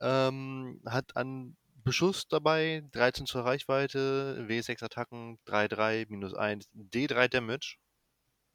Ähm, 0.01 0.81
hat 0.85 1.15
an 1.15 1.55
Beschuss 1.83 2.27
dabei, 2.27 2.83
13 2.91 3.25
zur 3.25 3.45
Reichweite, 3.45 4.45
W6 4.47 4.83
Attacken, 4.83 5.39
3-3, 5.45 6.05
minus 6.09 6.33
1, 6.33 6.69
D3 6.73 7.27
Damage. 7.27 7.77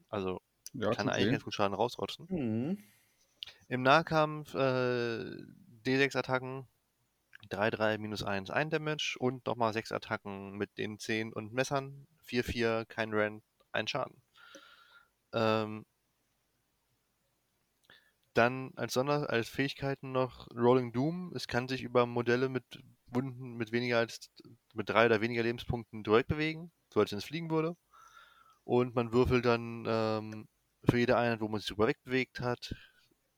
Also 0.08 0.40
ja, 0.72 0.90
kann 0.90 1.08
eigentlich 1.08 1.32
ganz 1.32 1.44
gut 1.44 1.54
Schaden 1.54 1.74
rausrotzen. 1.74 2.26
Mhm. 2.28 2.78
Im 3.68 3.82
Nahkampf 3.82 4.54
äh, 4.54 5.24
D6 5.84 6.16
Attacken, 6.16 6.66
3-3, 7.50 7.98
minus 7.98 8.22
1, 8.22 8.50
1 8.50 8.70
Damage 8.70 9.16
und 9.18 9.46
nochmal 9.46 9.72
6 9.72 9.92
Attacken 9.92 10.56
mit 10.56 10.76
den 10.78 10.98
10 10.98 11.32
und 11.32 11.52
Messern, 11.52 12.06
4-4, 12.26 12.86
kein 12.86 13.12
Rand, 13.12 13.42
1 13.72 13.90
Schaden. 13.90 14.22
Ähm, 15.32 15.84
dann 18.34 18.72
als 18.76 18.94
Sonder 18.94 19.30
als 19.30 19.48
Fähigkeiten 19.48 20.12
noch 20.12 20.48
Rolling 20.54 20.92
Doom. 20.92 21.32
Es 21.34 21.48
kann 21.48 21.68
sich 21.68 21.82
über 21.82 22.06
Modelle 22.06 22.48
mit 22.48 22.64
Wunden 23.06 23.54
mit 23.56 23.72
weniger 23.72 23.98
als 23.98 24.30
mit 24.74 24.88
drei 24.88 25.06
oder 25.06 25.20
weniger 25.20 25.42
Lebenspunkten 25.42 26.02
direkt 26.02 26.28
bewegen, 26.28 26.72
so 26.92 27.00
als 27.00 27.12
wenn 27.12 27.18
es 27.18 27.24
fliegen 27.24 27.50
würde. 27.50 27.76
Und 28.64 28.94
man 28.94 29.12
würfelt 29.12 29.44
dann 29.44 29.84
ähm, 29.86 30.48
für 30.84 30.98
jede 30.98 31.16
Einheit, 31.16 31.40
wo 31.40 31.48
man 31.48 31.60
sich 31.60 31.68
drüber 31.68 31.86
wegbewegt 31.86 32.40
hat, 32.40 32.74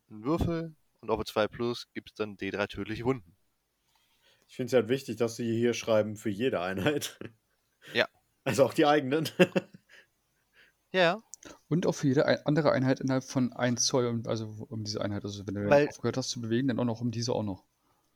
einen 0.09 0.23
Würfel 0.23 0.75
und 1.01 1.09
auf 1.09 1.23
2 1.23 1.47
Plus 1.47 1.87
gibt 1.93 2.09
es 2.11 2.15
dann 2.15 2.37
D3 2.37 2.67
tödliche 2.67 3.05
Wunden. 3.05 3.35
Ich 4.47 4.55
finde 4.55 4.67
es 4.67 4.73
halt 4.73 4.87
wichtig, 4.87 5.17
dass 5.17 5.35
sie 5.35 5.57
hier 5.57 5.73
schreiben 5.73 6.15
für 6.15 6.29
jede 6.29 6.61
Einheit. 6.61 7.19
Ja. 7.93 8.07
Also 8.43 8.63
auch 8.63 8.73
die 8.73 8.85
eigenen. 8.85 9.27
ja. 10.93 11.21
Und 11.67 11.85
auch 11.85 11.93
für 11.93 12.07
jede 12.07 12.45
andere 12.45 12.71
Einheit 12.71 12.99
innerhalb 12.99 13.23
von 13.23 13.53
1 13.53 13.85
Zoll, 13.85 14.23
also 14.25 14.65
um 14.69 14.83
diese 14.83 15.01
Einheit. 15.01 15.23
Also 15.23 15.45
wenn 15.47 15.55
du 15.55 15.69
Weil, 15.69 15.87
aufgehört 15.89 16.17
hast 16.17 16.29
zu 16.29 16.41
bewegen, 16.41 16.67
dann 16.67 16.79
auch 16.79 16.85
noch 16.85 17.01
um 17.01 17.11
diese 17.11 17.33
auch 17.33 17.43
noch. 17.43 17.65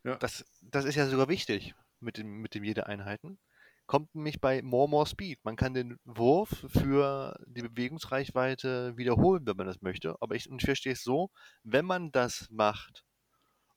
Ja. 0.03 0.15
Das, 0.17 0.45
das 0.61 0.85
ist 0.85 0.95
ja 0.95 1.07
sogar 1.07 1.29
wichtig 1.29 1.75
mit 1.99 2.17
dem, 2.17 2.41
mit 2.41 2.55
dem 2.55 2.63
jede 2.63 2.87
Einheiten. 2.87 3.39
Kommt 3.85 4.15
nämlich 4.15 4.39
bei 4.39 4.61
More 4.61 4.87
More 4.87 5.05
Speed. 5.05 5.39
Man 5.43 5.55
kann 5.55 5.73
den 5.73 5.97
Wurf 6.05 6.65
für 6.69 7.37
die 7.45 7.61
Bewegungsreichweite 7.61 8.95
wiederholen, 8.95 9.45
wenn 9.45 9.57
man 9.57 9.67
das 9.67 9.81
möchte. 9.81 10.15
Aber 10.21 10.35
ich, 10.35 10.49
ich 10.49 10.63
verstehe 10.63 10.93
es 10.93 11.03
so, 11.03 11.29
wenn 11.63 11.85
man 11.85 12.11
das 12.11 12.47
macht 12.49 13.03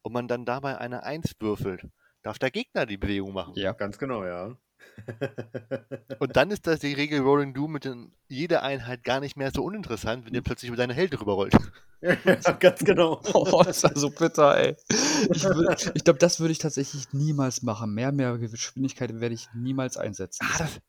und 0.02 0.12
man 0.12 0.28
dann 0.28 0.44
dabei 0.44 0.78
eine 0.78 1.02
1 1.02 1.34
würfelt, 1.40 1.88
darf 2.22 2.38
der 2.38 2.50
Gegner 2.50 2.86
die 2.86 2.96
Bewegung 2.96 3.32
machen. 3.32 3.54
Ja, 3.56 3.72
ganz 3.72 3.98
genau, 3.98 4.24
ja. 4.24 4.56
Und 6.18 6.36
dann 6.36 6.50
ist 6.50 6.66
das 6.66 6.80
die 6.80 6.92
Regel 6.92 7.20
Rolling 7.20 7.54
Doom 7.54 7.72
mit 7.72 7.84
den, 7.84 8.12
jeder 8.28 8.62
Einheit 8.62 9.04
gar 9.04 9.20
nicht 9.20 9.36
mehr 9.36 9.50
so 9.50 9.62
uninteressant, 9.62 10.26
wenn 10.26 10.34
ihr 10.34 10.42
plötzlich 10.42 10.68
über 10.68 10.76
deine 10.76 10.94
Helden 10.94 11.18
rüberrollt. 11.18 11.54
ja, 12.00 12.52
ganz 12.52 12.84
genau. 12.84 13.20
Oh, 13.34 13.62
das 13.64 13.78
ist 13.78 13.84
also 13.84 14.10
bitter, 14.10 14.56
ey. 14.56 14.76
Ich, 15.30 15.44
ich 15.94 16.04
glaube, 16.04 16.18
das 16.18 16.40
würde 16.40 16.52
ich 16.52 16.58
tatsächlich 16.58 17.12
niemals 17.12 17.62
machen. 17.62 17.94
Mehr, 17.94 18.12
mehr 18.12 18.38
Geschwindigkeit 18.38 19.20
werde 19.20 19.34
ich 19.34 19.48
niemals 19.54 19.96
einsetzen. 19.96 20.46
Ah, 20.50 20.58
das, 20.58 20.80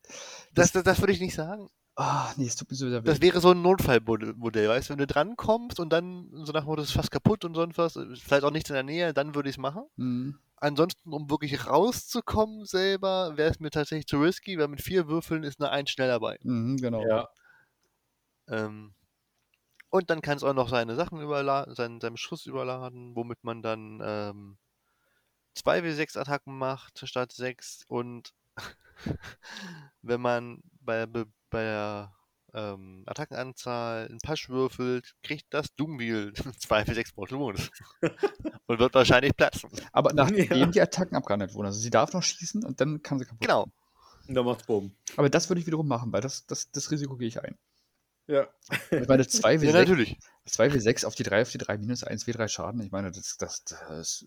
das, 0.54 0.72
das, 0.72 0.84
das 0.84 1.00
würde 1.00 1.12
ich 1.12 1.20
nicht 1.20 1.34
sagen. 1.34 1.68
Ah, 1.96 2.32
nee, 2.36 2.46
es 2.46 2.56
tut 2.56 2.70
mir 2.70 2.76
so 2.76 2.90
sehr 2.90 3.02
weh. 3.02 3.06
Das 3.06 3.22
wäre 3.22 3.40
so 3.40 3.50
ein 3.50 3.62
Notfallmodell, 3.62 4.68
weißt 4.68 4.88
du, 4.88 4.92
wenn 4.92 4.98
du 4.98 5.06
drankommst 5.06 5.80
und 5.80 5.90
dann 5.90 6.28
so 6.44 6.52
nach 6.52 6.64
Motto, 6.64 6.82
ist 6.82 6.92
fast 6.92 7.10
kaputt 7.10 7.44
und 7.44 7.54
sonst 7.54 7.78
was, 7.78 7.98
vielleicht 8.22 8.44
auch 8.44 8.50
nichts 8.50 8.68
in 8.68 8.74
der 8.74 8.82
Nähe, 8.82 9.14
dann 9.14 9.34
würde 9.34 9.48
ich 9.48 9.54
es 9.54 9.58
machen. 9.58 9.84
Mhm. 9.96 10.38
Ansonsten, 10.58 11.12
um 11.12 11.30
wirklich 11.30 11.66
rauszukommen 11.66 12.64
selber, 12.64 13.36
wäre 13.36 13.50
es 13.50 13.60
mir 13.60 13.70
tatsächlich 13.70 14.06
zu 14.06 14.18
risky, 14.18 14.58
weil 14.58 14.68
mit 14.68 14.82
vier 14.82 15.08
Würfeln 15.08 15.42
ist 15.42 15.60
eine 15.60 15.70
Eins 15.70 15.90
schnell 15.90 16.08
dabei. 16.08 16.38
Mhm, 16.42 16.76
genau. 16.76 17.02
Ja. 17.06 17.28
Ähm, 18.48 18.94
und 19.90 20.10
dann 20.10 20.20
kann 20.20 20.36
es 20.36 20.44
auch 20.44 20.54
noch 20.54 20.68
seine 20.68 20.96
Sachen 20.96 21.20
überladen, 21.20 21.74
seinen, 21.74 22.00
seinen 22.00 22.16
Schuss 22.16 22.46
überladen, 22.46 23.16
womit 23.16 23.42
man 23.44 23.62
dann 23.62 24.00
ähm, 24.04 24.58
2W6 25.54 26.16
Attacken 26.16 26.58
macht 26.58 27.06
statt 27.08 27.32
6 27.32 27.84
und 27.88 28.34
wenn 30.02 30.20
man 30.20 30.62
bei, 30.80 31.06
bei 31.50 31.62
der 31.62 32.12
ähm, 32.54 33.02
Attackenanzahl 33.06 34.08
ein 34.10 34.18
Pasch 34.22 34.48
würfelt, 34.48 35.14
kriegt 35.22 35.46
das 35.50 35.74
Doomwheel 35.76 36.32
2 36.58 36.84
für 36.84 36.94
6 36.94 37.16
Mortal 37.16 37.38
Wounds. 37.38 37.70
und 38.66 38.78
wird 38.78 38.94
wahrscheinlich 38.94 39.36
platzen. 39.36 39.70
Aber 39.92 40.12
nachdem 40.14 40.58
ja. 40.58 40.66
die 40.66 40.80
Attacken 40.80 41.16
abgehandelt 41.16 41.54
wurden. 41.54 41.66
Also 41.66 41.78
sie 41.78 41.90
darf 41.90 42.12
noch 42.12 42.22
schießen 42.22 42.64
und 42.64 42.80
dann 42.80 43.02
kann 43.02 43.18
sie 43.18 43.26
kaputt. 43.26 43.40
Genau. 43.40 43.66
Und 44.28 44.34
dann 44.34 44.44
macht's 44.44 44.64
Boom. 44.64 44.92
Aber 45.16 45.30
das 45.30 45.48
würde 45.48 45.60
ich 45.60 45.66
wiederum 45.66 45.86
machen, 45.86 46.12
weil 46.12 46.20
das, 46.20 46.46
das, 46.46 46.70
das 46.70 46.90
Risiko 46.90 47.16
gehe 47.16 47.28
ich 47.28 47.42
ein. 47.42 47.56
Ja. 48.26 48.48
Ich 48.90 49.06
meine, 49.06 49.26
2 49.28 49.56
W6, 49.56 49.64
ja, 49.64 49.72
natürlich. 49.72 50.18
2 50.46 50.68
W6 50.68 51.06
auf 51.06 51.14
die 51.14 51.22
3 51.22 51.42
auf 51.42 51.50
die 51.50 51.58
3 51.58 51.78
minus 51.78 52.04
1 52.04 52.26
W3 52.26 52.48
Schaden. 52.48 52.80
Ich 52.80 52.90
meine, 52.90 53.12
das, 53.12 53.36
das, 53.36 53.64
das 53.64 54.24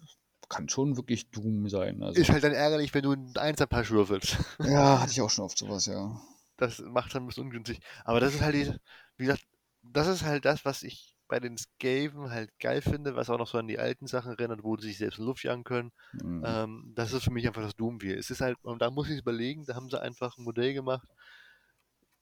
kann 0.47 0.69
schon 0.69 0.95
wirklich 0.97 1.29
Doom 1.31 1.67
sein. 1.69 2.01
Also. 2.03 2.19
Ist 2.19 2.29
halt 2.29 2.43
dann 2.43 2.53
ärgerlich, 2.53 2.93
wenn 2.93 3.03
du 3.03 3.13
ein 3.13 3.33
Einser-Pasch 3.35 3.91
würfelst. 3.91 4.37
Ja, 4.63 5.01
hatte 5.01 5.11
ich 5.11 5.21
auch 5.21 5.29
schon 5.29 5.45
oft 5.45 5.57
sowas, 5.57 5.85
ja. 5.85 6.19
Das 6.59 6.79
macht 6.79 7.15
dann 7.15 7.23
ein 7.23 7.27
bisschen 7.27 7.45
ungünstig. 7.45 7.79
Aber 8.03 8.19
das 8.19 8.35
ist 8.35 8.41
halt, 8.41 8.55
die, 8.55 8.71
wie 9.17 9.25
gesagt, 9.25 9.45
das 9.81 10.07
ist 10.07 10.23
halt 10.23 10.45
das, 10.45 10.65
was 10.65 10.83
ich 10.83 11.15
bei 11.27 11.39
den 11.39 11.57
Skaven 11.57 12.31
halt 12.31 12.51
geil 12.59 12.81
finde, 12.81 13.15
was 13.15 13.29
auch 13.29 13.37
noch 13.37 13.47
so 13.47 13.59
an 13.59 13.67
die 13.67 13.79
alten 13.79 14.07
Sachen 14.07 14.31
erinnert, 14.31 14.63
wo 14.63 14.75
sie 14.77 14.87
sich 14.87 14.97
selbst 14.97 15.19
in 15.19 15.25
Luft 15.25 15.43
jagen 15.43 15.63
können. 15.63 15.91
Mhm. 16.13 16.43
Ähm, 16.45 16.91
das 16.95 17.13
ist 17.13 17.23
für 17.23 17.31
mich 17.31 17.47
einfach 17.47 17.61
das 17.61 17.75
Doomwheel. 17.75 18.17
Es 18.17 18.31
ist 18.31 18.41
halt, 18.41 18.57
und 18.63 18.81
da 18.81 18.89
muss 18.89 19.09
ich 19.09 19.19
überlegen, 19.19 19.63
da 19.65 19.75
haben 19.75 19.89
sie 19.89 20.01
einfach 20.01 20.37
ein 20.37 20.43
Modell 20.43 20.73
gemacht. 20.73 21.07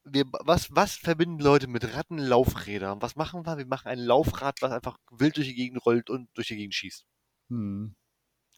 Wir, 0.03 0.25
was, 0.45 0.67
was 0.75 0.95
verbinden 0.95 1.39
Leute 1.39 1.67
mit 1.67 1.95
Rattenlaufrädern? 1.95 3.01
Was 3.01 3.15
machen 3.15 3.45
wir? 3.45 3.57
Wir 3.57 3.65
machen 3.65 3.87
ein 3.87 3.99
Laufrad, 3.99 4.61
was 4.61 4.71
einfach 4.71 4.97
wild 5.11 5.37
durch 5.37 5.47
die 5.47 5.55
Gegend 5.55 5.85
rollt 5.85 6.09
und 6.09 6.29
durch 6.33 6.47
die 6.47 6.57
Gegend 6.57 6.75
schießt. 6.75 7.05
Hm. 7.49 7.95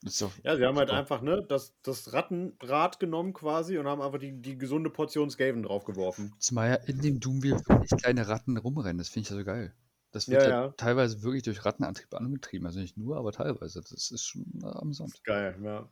Doch, 0.02 0.32
ja, 0.44 0.56
sie 0.56 0.66
haben 0.66 0.78
halt 0.78 0.92
einfach 0.92 1.22
ne, 1.22 1.44
das, 1.44 1.74
das 1.82 2.14
Rattenrad 2.14 3.00
genommen 3.02 3.34
quasi 3.34 3.78
und 3.78 3.86
haben 3.86 4.02
einfach 4.02 4.20
die, 4.20 4.32
die 4.32 4.58
gesunde 4.58 4.90
Portion 4.90 5.30
Skaven 5.30 5.64
draufgeworfen. 5.64 6.34
Zumal 6.40 6.70
ja 6.70 6.76
in 6.76 7.02
dem 7.02 7.20
Doomwheel 7.20 7.60
wirklich 7.68 8.02
kleine 8.02 8.28
Ratten 8.28 8.58
rumrennen. 8.58 8.98
Das 8.98 9.10
finde 9.10 9.24
ich 9.24 9.30
ja 9.30 9.36
so 9.36 9.44
geil. 9.44 9.74
Das 10.12 10.30
wird 10.30 10.44
ja, 10.44 10.50
ja, 10.50 10.70
teilweise 10.70 11.22
wirklich 11.22 11.44
durch 11.44 11.66
Rattenantrieb 11.66 12.14
angetrieben. 12.14 12.66
Also 12.66 12.80
nicht 12.80 12.98
nur, 12.98 13.18
aber 13.18 13.32
teilweise. 13.32 13.82
Das 13.82 14.10
ist 14.10 14.26
schon 14.26 14.46
äh, 14.64 14.68
amüsant. 14.68 15.14
Ist 15.14 15.24
geil, 15.24 15.60
ja. 15.62 15.88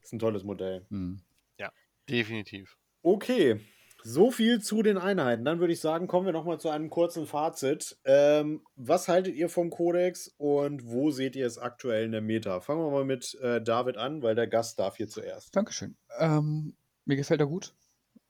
Ist 0.00 0.12
ein 0.12 0.18
tolles 0.20 0.44
Modell. 0.44 0.86
Mhm. 0.90 1.20
Ja, 1.58 1.72
definitiv. 2.08 2.78
Okay, 3.02 3.60
so 4.06 4.30
viel 4.30 4.60
zu 4.60 4.82
den 4.82 4.98
Einheiten. 4.98 5.44
Dann 5.44 5.60
würde 5.60 5.72
ich 5.72 5.80
sagen, 5.80 6.06
kommen 6.06 6.26
wir 6.26 6.32
nochmal 6.32 6.60
zu 6.60 6.68
einem 6.68 6.90
kurzen 6.90 7.26
Fazit. 7.26 7.96
Ähm, 8.04 8.62
was 8.76 9.08
haltet 9.08 9.34
ihr 9.34 9.48
vom 9.48 9.70
Kodex 9.70 10.32
und 10.36 10.86
wo 10.86 11.10
seht 11.10 11.34
ihr 11.36 11.46
es 11.46 11.58
aktuell 11.58 12.04
in 12.04 12.12
der 12.12 12.20
Meta? 12.20 12.60
Fangen 12.60 12.84
wir 12.84 12.90
mal 12.90 13.06
mit 13.06 13.34
äh, 13.40 13.62
David 13.62 13.96
an, 13.96 14.22
weil 14.22 14.34
der 14.34 14.46
Gast 14.46 14.78
darf 14.78 14.98
hier 14.98 15.08
zuerst. 15.08 15.56
Dankeschön. 15.56 15.96
Ähm, 16.18 16.76
mir 17.06 17.16
gefällt 17.16 17.40
er 17.40 17.46
gut. 17.46 17.74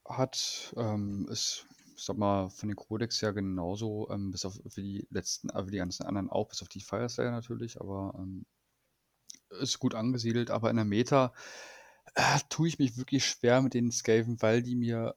Hat, 0.07 0.73
ähm, 0.77 1.27
ist 1.31 1.67
ich 1.97 2.05
sag 2.05 2.19
mal, 2.19 2.51
von 2.51 2.69
den 2.69 2.77
Codex 2.77 3.21
ja 3.21 3.31
genauso, 3.31 4.09
ähm, 4.11 4.31
bis 4.31 4.45
auf 4.45 4.55
für 4.69 4.83
die 4.83 5.07
letzten, 5.11 5.49
äh, 5.51 5.65
die 5.67 5.79
ganzen 5.79 6.05
anderen 6.05 6.31
auch, 6.31 6.49
bis 6.49 6.63
auf 6.63 6.69
die 6.69 6.81
Fire 6.81 7.09
Slayer 7.09 7.31
natürlich, 7.31 7.81
aber 7.81 8.15
ähm, 8.19 8.47
ist 9.61 9.79
gut 9.79 9.95
angesiedelt. 9.95 10.51
Aber 10.51 10.71
in 10.71 10.77
der 10.77 10.85
Meta 10.85 11.33
äh, 12.15 12.39
tue 12.49 12.69
ich 12.69 12.79
mich 12.79 12.97
wirklich 12.97 13.25
schwer 13.25 13.63
mit 13.63 13.75
den 13.75 13.91
Skaven, 13.91 14.41
weil 14.43 14.63
die 14.63 14.77
mir 14.77 15.15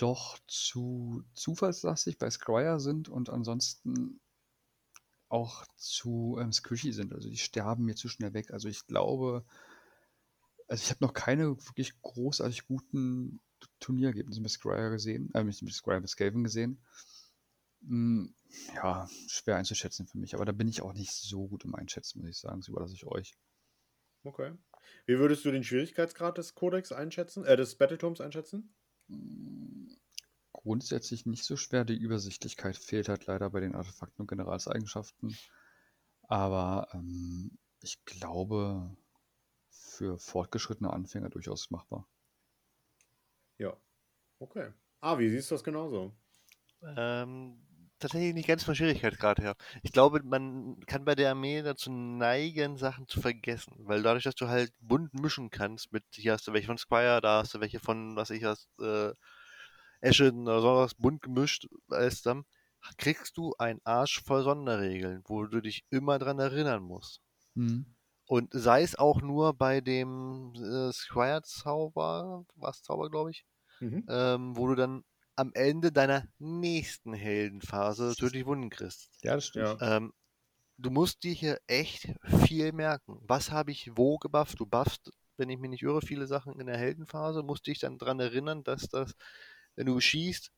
doch 0.00 0.38
zu 0.46 1.24
zufallslastig 1.34 2.16
bei 2.16 2.30
Scryer 2.30 2.80
sind 2.80 3.10
und 3.10 3.28
ansonsten 3.28 4.18
auch 5.28 5.66
zu 5.76 6.38
ähm, 6.40 6.52
squishy 6.52 6.92
sind. 6.92 7.12
Also 7.12 7.28
die 7.28 7.36
sterben 7.36 7.84
mir 7.84 7.96
zu 7.96 8.08
schnell 8.08 8.32
weg. 8.32 8.50
Also 8.50 8.68
ich 8.68 8.86
glaube, 8.86 9.44
also 10.68 10.82
ich 10.82 10.90
habe 10.90 11.04
noch 11.04 11.12
keine 11.12 11.50
wirklich 11.66 12.00
großartig 12.00 12.66
guten 12.66 13.40
Turnierergebnisse 13.78 14.40
mit 14.40 14.50
Scryer 14.50 14.90
gesehen, 14.90 15.30
äh, 15.34 15.44
mit 15.44 15.56
Scryer 15.56 16.00
mit 16.00 16.08
Skaven 16.08 16.44
gesehen. 16.44 16.82
Hm, 17.82 18.34
ja, 18.74 19.06
schwer 19.28 19.56
einzuschätzen 19.56 20.06
für 20.06 20.18
mich, 20.18 20.34
aber 20.34 20.46
da 20.46 20.52
bin 20.52 20.68
ich 20.68 20.80
auch 20.80 20.94
nicht 20.94 21.12
so 21.12 21.46
gut 21.48 21.64
im 21.64 21.74
Einschätzen, 21.74 22.20
muss 22.20 22.30
ich 22.30 22.38
sagen. 22.38 22.60
Das 22.60 22.68
überlasse 22.68 22.94
ich 22.94 23.06
euch. 23.06 23.34
Okay. 24.24 24.52
Wie 25.06 25.18
würdest 25.18 25.44
du 25.44 25.50
den 25.50 25.64
Schwierigkeitsgrad 25.64 26.38
des 26.38 26.54
Codex 26.54 26.90
einschätzen, 26.90 27.44
äh, 27.44 27.56
des 27.56 27.76
Battletomes 27.76 28.20
einschätzen? 28.20 28.74
Grundsätzlich 30.52 31.26
nicht 31.26 31.44
so 31.44 31.56
schwer. 31.56 31.84
Die 31.84 31.96
Übersichtlichkeit 31.96 32.76
fehlt 32.76 33.08
halt 33.08 33.26
leider 33.26 33.50
bei 33.50 33.60
den 33.60 33.74
Artefakten 33.74 34.22
und 34.22 34.28
Generalseigenschaften. 34.28 35.36
Aber 36.22 36.88
ähm, 36.92 37.58
ich 37.82 38.04
glaube, 38.04 38.94
für 39.70 40.18
fortgeschrittene 40.18 40.92
Anfänger 40.92 41.30
durchaus 41.30 41.70
machbar. 41.70 42.06
Ja. 43.58 43.76
Okay. 44.38 44.72
Ah, 45.00 45.18
wie 45.18 45.30
siehst 45.30 45.50
du 45.50 45.54
das 45.54 45.64
genauso? 45.64 46.12
Ähm, 46.82 47.60
tatsächlich 48.00 48.34
nicht 48.34 48.48
ganz 48.48 48.64
vom 48.64 48.74
Schwierigkeitsgrad 48.74 49.38
her. 49.40 49.54
Ich 49.82 49.92
glaube, 49.92 50.22
man 50.24 50.80
kann 50.86 51.04
bei 51.04 51.14
der 51.14 51.30
Armee 51.30 51.62
dazu 51.62 51.90
neigen, 51.92 52.76
Sachen 52.76 53.06
zu 53.08 53.20
vergessen. 53.20 53.74
Weil 53.78 54.02
dadurch, 54.02 54.24
dass 54.24 54.34
du 54.34 54.48
halt 54.48 54.72
bunt 54.80 55.14
mischen 55.14 55.50
kannst, 55.50 55.92
mit 55.92 56.04
hier 56.12 56.32
hast 56.32 56.48
du 56.48 56.52
welche 56.52 56.66
von 56.66 56.78
Squire, 56.78 57.20
da 57.20 57.40
hast 57.42 57.54
du 57.54 57.60
welche 57.60 57.80
von, 57.80 58.16
was 58.16 58.30
ich 58.30 58.44
hast, 58.44 58.68
äh, 58.80 59.12
Ashen 60.02 60.42
oder 60.42 60.60
sowas, 60.60 60.94
bunt 60.94 61.22
gemischt, 61.22 61.68
alles 61.88 62.22
dann, 62.22 62.44
kriegst 62.96 63.36
du 63.36 63.54
einen 63.58 63.80
Arsch 63.84 64.22
voll 64.24 64.42
Sonderregeln, 64.42 65.22
wo 65.26 65.44
du 65.44 65.60
dich 65.60 65.84
immer 65.90 66.18
dran 66.18 66.38
erinnern 66.38 66.82
musst. 66.82 67.20
Mhm. 67.54 67.94
Und 68.26 68.50
sei 68.52 68.82
es 68.82 68.96
auch 68.96 69.20
nur 69.22 69.54
bei 69.54 69.80
dem 69.80 70.54
äh, 70.54 70.92
Squire-Zauber, 70.92 72.44
was 72.54 72.82
Zauber, 72.82 73.10
glaube 73.10 73.32
ich, 73.32 73.44
mhm. 73.80 74.06
ähm, 74.08 74.56
wo 74.56 74.68
du 74.68 74.76
dann 74.76 75.04
am 75.36 75.52
Ende 75.54 75.92
deiner 75.92 76.26
nächsten 76.38 77.12
Heldenphase 77.12 78.14
tödliche 78.16 78.46
Wunden 78.46 78.70
kriegst. 78.70 79.10
Ja, 79.22 79.34
das 79.34 79.46
stimmt. 79.46 79.78
Ähm, 79.80 80.12
du 80.76 80.90
musst 80.90 81.22
dir 81.22 81.32
hier 81.32 81.60
echt 81.66 82.12
viel 82.44 82.72
merken. 82.72 83.18
Was 83.22 83.50
habe 83.50 83.70
ich 83.70 83.90
wo 83.96 84.18
gebufft? 84.18 84.60
Du 84.60 84.66
buffst, 84.66 85.10
wenn 85.36 85.50
ich 85.50 85.58
mich 85.58 85.70
nicht 85.70 85.82
irre, 85.82 86.02
viele 86.02 86.26
Sachen 86.26 86.58
in 86.60 86.66
der 86.66 86.76
Heldenphase, 86.76 87.42
musst 87.42 87.66
dich 87.66 87.78
dann 87.78 87.98
daran 87.98 88.20
erinnern, 88.20 88.64
dass 88.64 88.88
das, 88.88 89.14
wenn 89.76 89.86
du 89.86 90.00
schießt, 90.00 90.50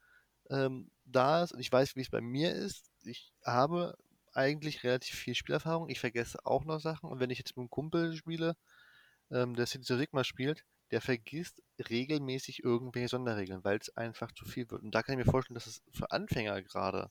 ähm, 0.50 0.90
da 1.04 1.42
ist. 1.42 1.52
Und 1.52 1.60
ich 1.60 1.70
weiß, 1.70 1.96
wie 1.96 2.00
es 2.00 2.10
bei 2.10 2.20
mir 2.20 2.52
ist. 2.52 2.90
Ich 3.04 3.32
habe 3.44 3.96
eigentlich 4.32 4.82
relativ 4.84 5.16
viel 5.16 5.34
Spielerfahrung. 5.34 5.88
Ich 5.88 6.00
vergesse 6.00 6.44
auch 6.44 6.64
noch 6.64 6.80
Sachen. 6.80 7.10
Und 7.10 7.20
wenn 7.20 7.30
ich 7.30 7.38
jetzt 7.38 7.56
mit 7.56 7.62
einem 7.62 7.70
Kumpel 7.70 8.14
spiele, 8.16 8.56
ähm, 9.30 9.54
der 9.54 9.66
City 9.66 9.96
Sigma 9.96 10.24
spielt, 10.24 10.64
der 10.92 11.00
vergisst 11.00 11.62
regelmäßig 11.90 12.62
irgendwelche 12.62 13.08
Sonderregeln, 13.08 13.64
weil 13.64 13.78
es 13.78 13.96
einfach 13.96 14.30
zu 14.32 14.44
viel 14.44 14.70
wird. 14.70 14.82
Und 14.82 14.94
da 14.94 15.02
kann 15.02 15.18
ich 15.18 15.24
mir 15.24 15.30
vorstellen, 15.30 15.54
dass 15.54 15.66
es 15.66 15.82
für 15.92 16.10
Anfänger 16.10 16.62
gerade 16.62 17.10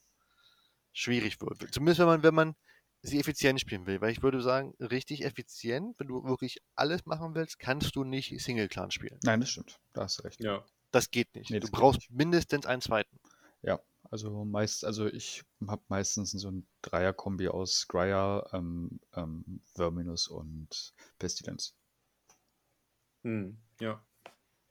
schwierig 0.94 1.42
wird. 1.42 1.74
Zumindest 1.74 2.00
wenn 2.00 2.08
man, 2.08 2.24
wenn 2.24 2.36
man 2.36 2.56
sie 3.02 3.20
effizient 3.20 3.60
spielen 3.60 3.86
will. 3.88 4.02
Weil 4.02 4.12
ich 4.12 4.22
würde 4.22 4.42
sagen, 4.42 4.76
richtig 4.80 5.24
effizient, 5.26 6.00
wenn 6.00 6.08
du 6.08 6.24
wirklich 6.24 6.62
alles 6.76 7.06
machen 7.06 7.34
willst, 7.36 7.60
kannst 7.60 7.96
du 7.96 8.04
nicht 8.04 8.40
Single-Clan 8.40 8.92
spielen. 8.92 9.20
Nein, 9.24 9.42
das 9.42 9.50
stimmt. 9.50 9.80
Da 9.94 10.04
hast 10.04 10.20
du 10.20 10.24
recht. 10.24 10.40
Ja. 10.40 10.64
Das 10.92 11.10
geht 11.10 11.34
nicht. 11.36 11.50
Nee, 11.50 11.60
das 11.60 11.72
du 11.72 11.78
brauchst 11.78 12.02
nicht. 12.02 12.12
mindestens 12.12 12.66
einen 12.66 12.82
zweiten. 12.82 13.20
Ja, 13.64 13.80
also 14.10 14.46
meist, 14.46 14.86
also 14.86 15.08
ich 15.08 15.44
habe 15.68 15.84
meistens 15.88 16.32
so 16.32 16.52
ein 16.52 16.68
Dreier-Kombi 16.82 17.48
aus 17.48 17.80
Scryer, 17.80 18.50
ähm, 18.54 19.00
ähm, 19.16 19.62
Verminus 19.74 20.28
und 20.28 20.94
Pestilence. 21.18 21.74
Hm, 23.24 23.58
ja. 23.82 24.02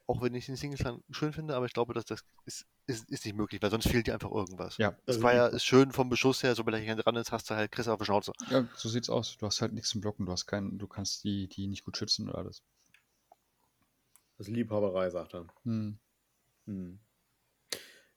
Auch 0.06 0.22
wenn 0.22 0.34
ich 0.34 0.46
den 0.46 0.56
Singleton 0.56 1.04
schön 1.10 1.32
finde, 1.32 1.54
aber 1.54 1.66
ich 1.66 1.72
glaube, 1.72 1.94
dass 1.94 2.04
das 2.04 2.24
ist, 2.44 2.66
ist, 2.86 3.08
ist 3.10 3.24
nicht 3.24 3.36
möglich, 3.36 3.62
weil 3.62 3.70
sonst 3.70 3.86
fehlt 3.86 4.08
dir 4.08 4.14
einfach 4.14 4.32
irgendwas. 4.32 4.76
Ja. 4.76 4.96
Scryer 5.08 5.50
ist 5.50 5.64
schön 5.64 5.92
vom 5.92 6.08
Beschuss 6.08 6.42
her, 6.42 6.56
sobald 6.56 6.82
er 6.84 6.96
dran 6.96 7.14
ist, 7.14 7.30
hast 7.30 7.48
du 7.48 7.54
halt 7.54 7.70
Chris 7.70 7.86
auf 7.86 7.98
der 7.98 8.06
Schnauze. 8.06 8.32
Ja, 8.48 8.66
so 8.74 8.88
sieht's 8.88 9.08
aus. 9.08 9.36
Du 9.36 9.46
hast 9.46 9.60
halt 9.60 9.72
nichts 9.72 9.90
zum 9.90 10.00
Blocken, 10.00 10.26
du 10.26 10.32
hast 10.32 10.46
keinen, 10.46 10.78
du 10.78 10.88
kannst 10.88 11.22
die, 11.22 11.46
die 11.46 11.68
nicht 11.68 11.84
gut 11.84 11.96
schützen 11.96 12.28
oder 12.28 12.38
alles. 12.38 12.64
Das 14.36 14.48
ist 14.48 14.54
Liebhaberei, 14.54 15.10
sagt 15.10 15.34
er. 15.34 15.46
Hm. 15.62 15.98
Hm. 16.66 16.98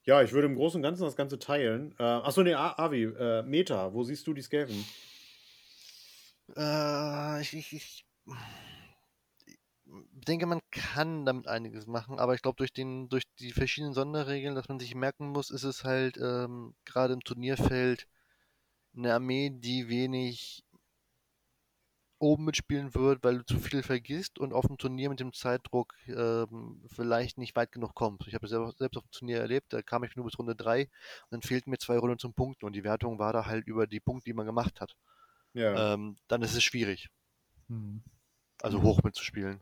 Ja, 0.06 0.24
ich 0.24 0.32
würde 0.34 0.48
im 0.48 0.56
Großen 0.56 0.80
und 0.80 0.84
Ganzen 0.84 1.04
das 1.04 1.16
Ganze 1.16 1.38
teilen. 1.38 1.94
Äh, 2.00 2.04
achso, 2.04 2.42
nee, 2.44 2.56
Avi, 2.56 3.04
äh, 3.04 3.44
Meta, 3.44 3.94
wo 3.94 4.04
siehst 4.04 4.26
du 4.26 4.34
die 4.34 4.42
Skaven? 4.42 4.84
Äh, 6.58 7.42
ich, 7.42 7.54
ich, 7.54 7.74
ich 7.74 8.06
denke, 10.12 10.46
man 10.46 10.62
kann 10.72 11.26
damit 11.26 11.48
einiges 11.48 11.88
machen, 11.88 12.20
aber 12.20 12.34
ich 12.36 12.42
glaube, 12.42 12.58
durch, 12.58 12.74
durch 12.74 13.24
die 13.40 13.52
verschiedenen 13.52 13.94
Sonderregeln, 13.94 14.56
dass 14.56 14.70
man 14.70 14.80
sich 14.80 14.96
merken 14.96 15.30
muss, 15.30 15.50
ist 15.52 15.64
es 15.64 15.84
halt 15.84 16.18
ähm, 16.18 16.76
gerade 16.86 17.14
im 17.14 17.24
Turnierfeld 17.24 18.08
eine 18.96 19.14
Armee, 19.14 19.50
die 19.52 19.90
wenig 19.90 20.64
oben 22.20 22.46
mitspielen 22.46 22.96
wird, 22.96 23.24
weil 23.24 23.40
du 23.40 23.46
zu 23.46 23.60
viel 23.60 23.84
vergisst 23.84 24.40
und 24.40 24.54
auf 24.54 24.66
dem 24.66 24.78
Turnier 24.78 25.10
mit 25.10 25.20
dem 25.20 25.34
Zeitdruck 25.34 25.94
ähm, 26.08 26.82
vielleicht 26.88 27.38
nicht 27.38 27.56
weit 27.56 27.74
genug 27.74 27.94
kommst. 27.94 28.28
Ich 28.28 28.34
habe 28.34 28.48
selbst, 28.48 28.78
selbst 28.78 28.98
auf 28.98 29.04
dem 29.04 29.12
Turnier 29.12 29.40
erlebt, 29.40 29.74
da 29.74 29.82
kam 29.82 30.06
ich 30.06 30.16
nur 30.16 30.26
bis 30.26 30.40
Runde 30.40 30.56
3 30.56 30.84
und 30.84 30.90
dann 31.32 31.42
fehlten 31.42 31.70
mir 31.70 31.80
zwei 31.80 31.98
Runden 31.98 32.20
zum 32.20 32.34
Punkten 32.34 32.66
und 32.66 32.74
die 32.74 32.86
Wertung 32.86 33.20
war 33.20 33.34
da 33.34 33.46
halt 33.46 33.68
über 33.68 33.88
die 33.88 34.00
Punkte, 34.00 34.30
die 34.30 34.34
man 34.34 34.46
gemacht 34.46 34.80
hat. 34.80 34.96
Ja. 35.54 35.94
Ähm, 35.94 36.16
dann 36.30 36.42
ist 36.42 36.56
es 36.56 36.64
schwierig. 36.64 37.10
Hm. 37.68 38.02
Also 38.62 38.82
hoch 38.82 39.04
mitzuspielen. 39.04 39.60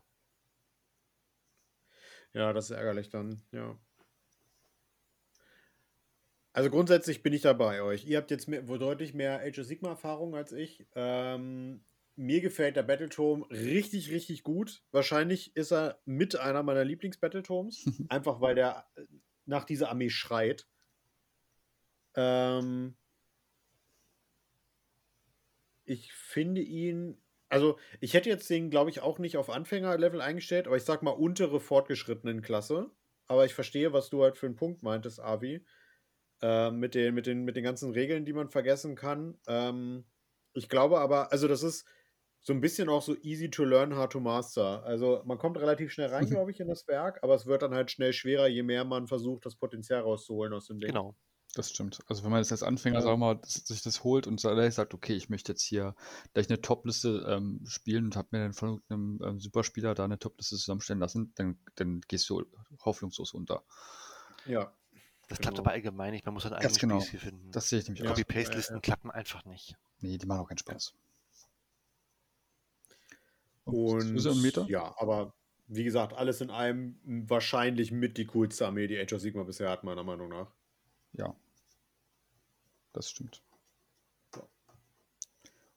Ja, 2.33 2.53
das 2.53 2.69
ist 2.69 2.77
ärgerlich 2.77 3.09
dann, 3.09 3.41
ja. 3.51 3.77
Also 6.53 6.69
grundsätzlich 6.69 7.23
bin 7.23 7.33
ich 7.33 7.41
da 7.41 7.53
bei 7.53 7.81
euch. 7.81 8.05
Ihr 8.05 8.17
habt 8.17 8.29
jetzt 8.29 8.47
mehr, 8.47 8.67
wohl 8.67 8.79
deutlich 8.79 9.13
mehr 9.13 9.41
Age 9.41 9.59
of 9.59 9.65
Sigma 9.65 9.89
Erfahrung 9.89 10.35
als 10.35 10.51
ich. 10.51 10.85
Ähm, 10.95 11.85
mir 12.15 12.41
gefällt 12.41 12.75
der 12.75 12.83
Battletome 12.83 13.49
richtig, 13.49 14.11
richtig 14.11 14.43
gut. 14.43 14.83
Wahrscheinlich 14.91 15.55
ist 15.55 15.71
er 15.71 16.01
mit 16.05 16.35
einer 16.35 16.61
meiner 16.63 16.83
Lieblings-Battletomes. 16.83 17.85
einfach 18.09 18.41
weil 18.41 18.55
der 18.55 18.85
äh, 18.95 19.05
nach 19.45 19.63
dieser 19.63 19.89
Armee 19.89 20.09
schreit. 20.09 20.67
Ähm 22.15 22.95
ich 25.85 26.13
finde 26.13 26.61
ihn 26.61 27.17
also 27.51 27.77
ich 27.99 28.13
hätte 28.13 28.29
jetzt 28.29 28.49
den, 28.49 28.69
glaube 28.69 28.89
ich, 28.89 29.01
auch 29.01 29.19
nicht 29.19 29.37
auf 29.37 29.49
Anfängerlevel 29.49 30.21
eingestellt, 30.21 30.67
aber 30.67 30.77
ich 30.77 30.83
sag 30.83 31.03
mal 31.03 31.11
untere 31.11 31.59
fortgeschrittenen 31.59 32.41
Klasse. 32.41 32.89
Aber 33.27 33.45
ich 33.45 33.53
verstehe, 33.53 33.93
was 33.93 34.09
du 34.09 34.23
halt 34.23 34.37
für 34.37 34.45
einen 34.45 34.55
Punkt 34.55 34.83
meintest, 34.83 35.19
Avi. 35.19 35.65
Äh, 36.41 36.71
mit, 36.71 36.95
den, 36.95 37.13
mit, 37.13 37.27
den, 37.27 37.43
mit 37.43 37.55
den 37.55 37.63
ganzen 37.63 37.91
Regeln, 37.91 38.25
die 38.25 38.33
man 38.33 38.49
vergessen 38.49 38.95
kann. 38.95 39.37
Ähm, 39.47 40.05
ich 40.53 40.69
glaube 40.69 40.99
aber, 40.99 41.31
also 41.31 41.47
das 41.47 41.61
ist 41.61 41.85
so 42.39 42.53
ein 42.53 42.61
bisschen 42.61 42.89
auch 42.89 43.01
so 43.01 43.15
easy 43.21 43.51
to 43.51 43.63
learn, 43.63 43.95
hard 43.95 44.13
to 44.13 44.19
master. 44.19 44.83
Also 44.83 45.21
man 45.25 45.37
kommt 45.37 45.57
relativ 45.59 45.91
schnell 45.91 46.07
rein, 46.07 46.25
glaube 46.25 46.51
ich, 46.51 46.59
in 46.59 46.67
das 46.67 46.87
Werk, 46.87 47.19
aber 47.21 47.35
es 47.35 47.45
wird 47.45 47.61
dann 47.61 47.75
halt 47.75 47.91
schnell 47.91 48.13
schwerer, 48.13 48.47
je 48.47 48.63
mehr 48.63 48.85
man 48.85 49.07
versucht, 49.07 49.45
das 49.45 49.55
Potenzial 49.55 50.01
rauszuholen 50.01 50.53
aus 50.53 50.67
dem 50.67 50.79
Ding. 50.79 50.89
Genau. 50.89 51.15
Das 51.53 51.69
stimmt. 51.69 51.99
Also 52.07 52.23
wenn 52.23 52.31
man 52.31 52.39
das 52.39 52.51
als 52.53 52.63
Anfänger, 52.63 52.95
Ja. 52.99 53.01
sagen 53.01 53.19
wir 53.19 53.25
mal, 53.33 53.35
das- 53.35 53.55
sich 53.65 53.81
das 53.81 54.05
holt 54.05 54.25
und 54.25 54.39
sagt, 54.39 54.93
okay, 54.93 55.13
ich 55.15 55.29
möchte 55.29 55.51
jetzt 55.51 55.63
hier 55.63 55.95
gleich 56.33 56.47
eine 56.49 56.61
Top-Liste 56.61 57.25
ähm, 57.27 57.61
spielen 57.65 58.05
und 58.05 58.15
habe 58.15 58.29
mir 58.31 58.39
dann 58.39 58.53
von 58.53 58.81
einem 58.87 59.19
ähm, 59.21 59.39
Superspieler 59.39 59.93
da 59.93 60.05
eine 60.05 60.17
Top-Liste 60.17 60.55
zusammenstellen 60.55 60.99
lassen, 61.01 61.33
dann, 61.35 61.59
dann 61.75 61.99
gehst 62.07 62.29
du 62.29 62.45
hoffnungslos 62.85 63.33
unter. 63.33 63.63
Ja. 64.45 64.73
Das 65.27 65.39
klappt 65.39 65.55
Genau. 65.57 65.65
aber 65.67 65.71
allgemein 65.71 66.11
nicht. 66.11 66.25
Man 66.25 66.33
muss 66.33 66.45
ein 66.45 66.51
Ganz 66.51 66.63
eigenes 66.63 66.79
genau. 66.79 66.99
Spielstil 67.01 67.19
finden. 67.31 67.51
Das 67.51 67.67
sehe 67.69 67.79
ich 67.79 67.85
nämlich 67.85 68.03
Ja. 68.03 68.11
auch. 68.11 68.15
Copy-Paste-Listen 68.15 68.73
Ja, 68.73 68.77
ja. 68.77 68.81
klappen 68.81 69.11
einfach 69.11 69.43
nicht. 69.45 69.75
Nee, 69.99 70.17
die 70.17 70.25
machen 70.25 70.39
auch 70.41 70.47
keinen 70.47 70.57
Spaß. 70.57 70.93
Und 73.63 74.25
und 74.25 74.41
Meter? 74.41 74.65
ja, 74.67 74.93
aber 74.97 75.33
wie 75.67 75.83
gesagt, 75.83 76.13
alles 76.13 76.41
in 76.41 76.49
allem 76.49 76.99
m, 77.05 77.29
wahrscheinlich 77.29 77.91
mit 77.91 78.17
die 78.17 78.25
coolste 78.25 78.65
Armee, 78.67 78.87
die 78.87 78.97
Age 78.99 79.13
of 79.13 79.21
Sigma 79.21 79.43
bisher 79.43 79.69
hat, 79.69 79.83
meiner 79.83 80.03
Meinung 80.03 80.29
nach. 80.29 80.51
Ja. 81.13 81.35
Das 82.93 83.09
stimmt. 83.09 83.43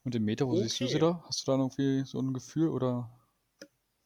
Und 0.02 0.14
im 0.14 0.24
Meter, 0.24 0.48
wo 0.48 0.54
siehst 0.56 0.80
du 0.80 0.86
sie 0.86 0.98
Okay. 0.98 1.00
da? 1.00 1.22
Hast 1.26 1.46
du 1.46 1.52
da 1.52 1.58
irgendwie 1.58 2.04
so 2.06 2.18
ein 2.18 2.32
Gefühl 2.32 2.68
oder 2.68 3.10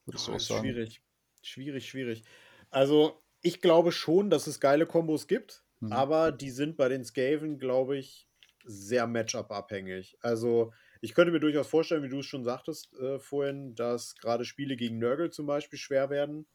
würdest 0.06 0.28
du 0.28 0.32
Oh, 0.32 0.36
auch 0.36 0.40
ist 0.40 0.48
sagen? 0.48 0.78
schwierig. 0.80 1.02
Schwierig, 1.42 1.88
schwierig. 1.88 2.24
Also, 2.70 3.22
ich 3.42 3.60
glaube 3.60 3.92
schon, 3.92 4.30
dass 4.30 4.46
es 4.46 4.60
geile 4.60 4.86
Kombos 4.86 5.26
gibt, 5.28 5.64
Mhm. 5.80 6.08
aber 6.08 6.32
die 6.32 6.50
sind 6.50 6.76
bei 6.76 6.88
den 6.88 7.04
Skaven, 7.04 7.58
glaube 7.58 7.96
ich, 7.96 8.28
sehr 8.64 9.06
Matchup-abhängig. 9.06 10.18
Also, 10.20 10.72
ich 11.00 11.14
könnte 11.14 11.32
mir 11.32 11.40
durchaus 11.40 11.68
vorstellen, 11.68 12.02
wie 12.02 12.08
du 12.08 12.18
es 12.20 12.26
schon 12.26 12.44
sagtest 12.44 12.92
äh, 12.94 13.18
vorhin, 13.20 13.74
dass 13.74 14.16
gerade 14.16 14.44
Spiele 14.44 14.76
gegen 14.76 14.98
Nurgle 14.98 15.30
zum 15.30 15.46
Beispiel 15.46 15.78
schwer 15.78 16.10
werden. 16.10 16.46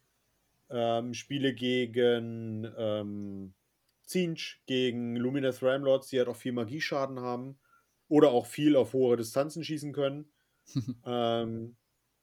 Ähm, 0.69 1.13
Spiele 1.13 1.53
gegen 1.53 2.71
ähm, 2.77 3.55
Zinch, 4.05 4.61
gegen 4.65 5.15
Luminous 5.15 5.61
Ramlords, 5.61 6.07
die 6.09 6.19
halt 6.19 6.27
auch 6.27 6.35
viel 6.35 6.51
Magieschaden 6.51 7.19
haben 7.19 7.59
oder 8.07 8.29
auch 8.31 8.45
viel 8.45 8.75
auf 8.75 8.93
hohe 8.93 9.17
Distanzen 9.17 9.63
schießen 9.63 9.93
können. 9.93 10.31
ähm, 11.05 11.75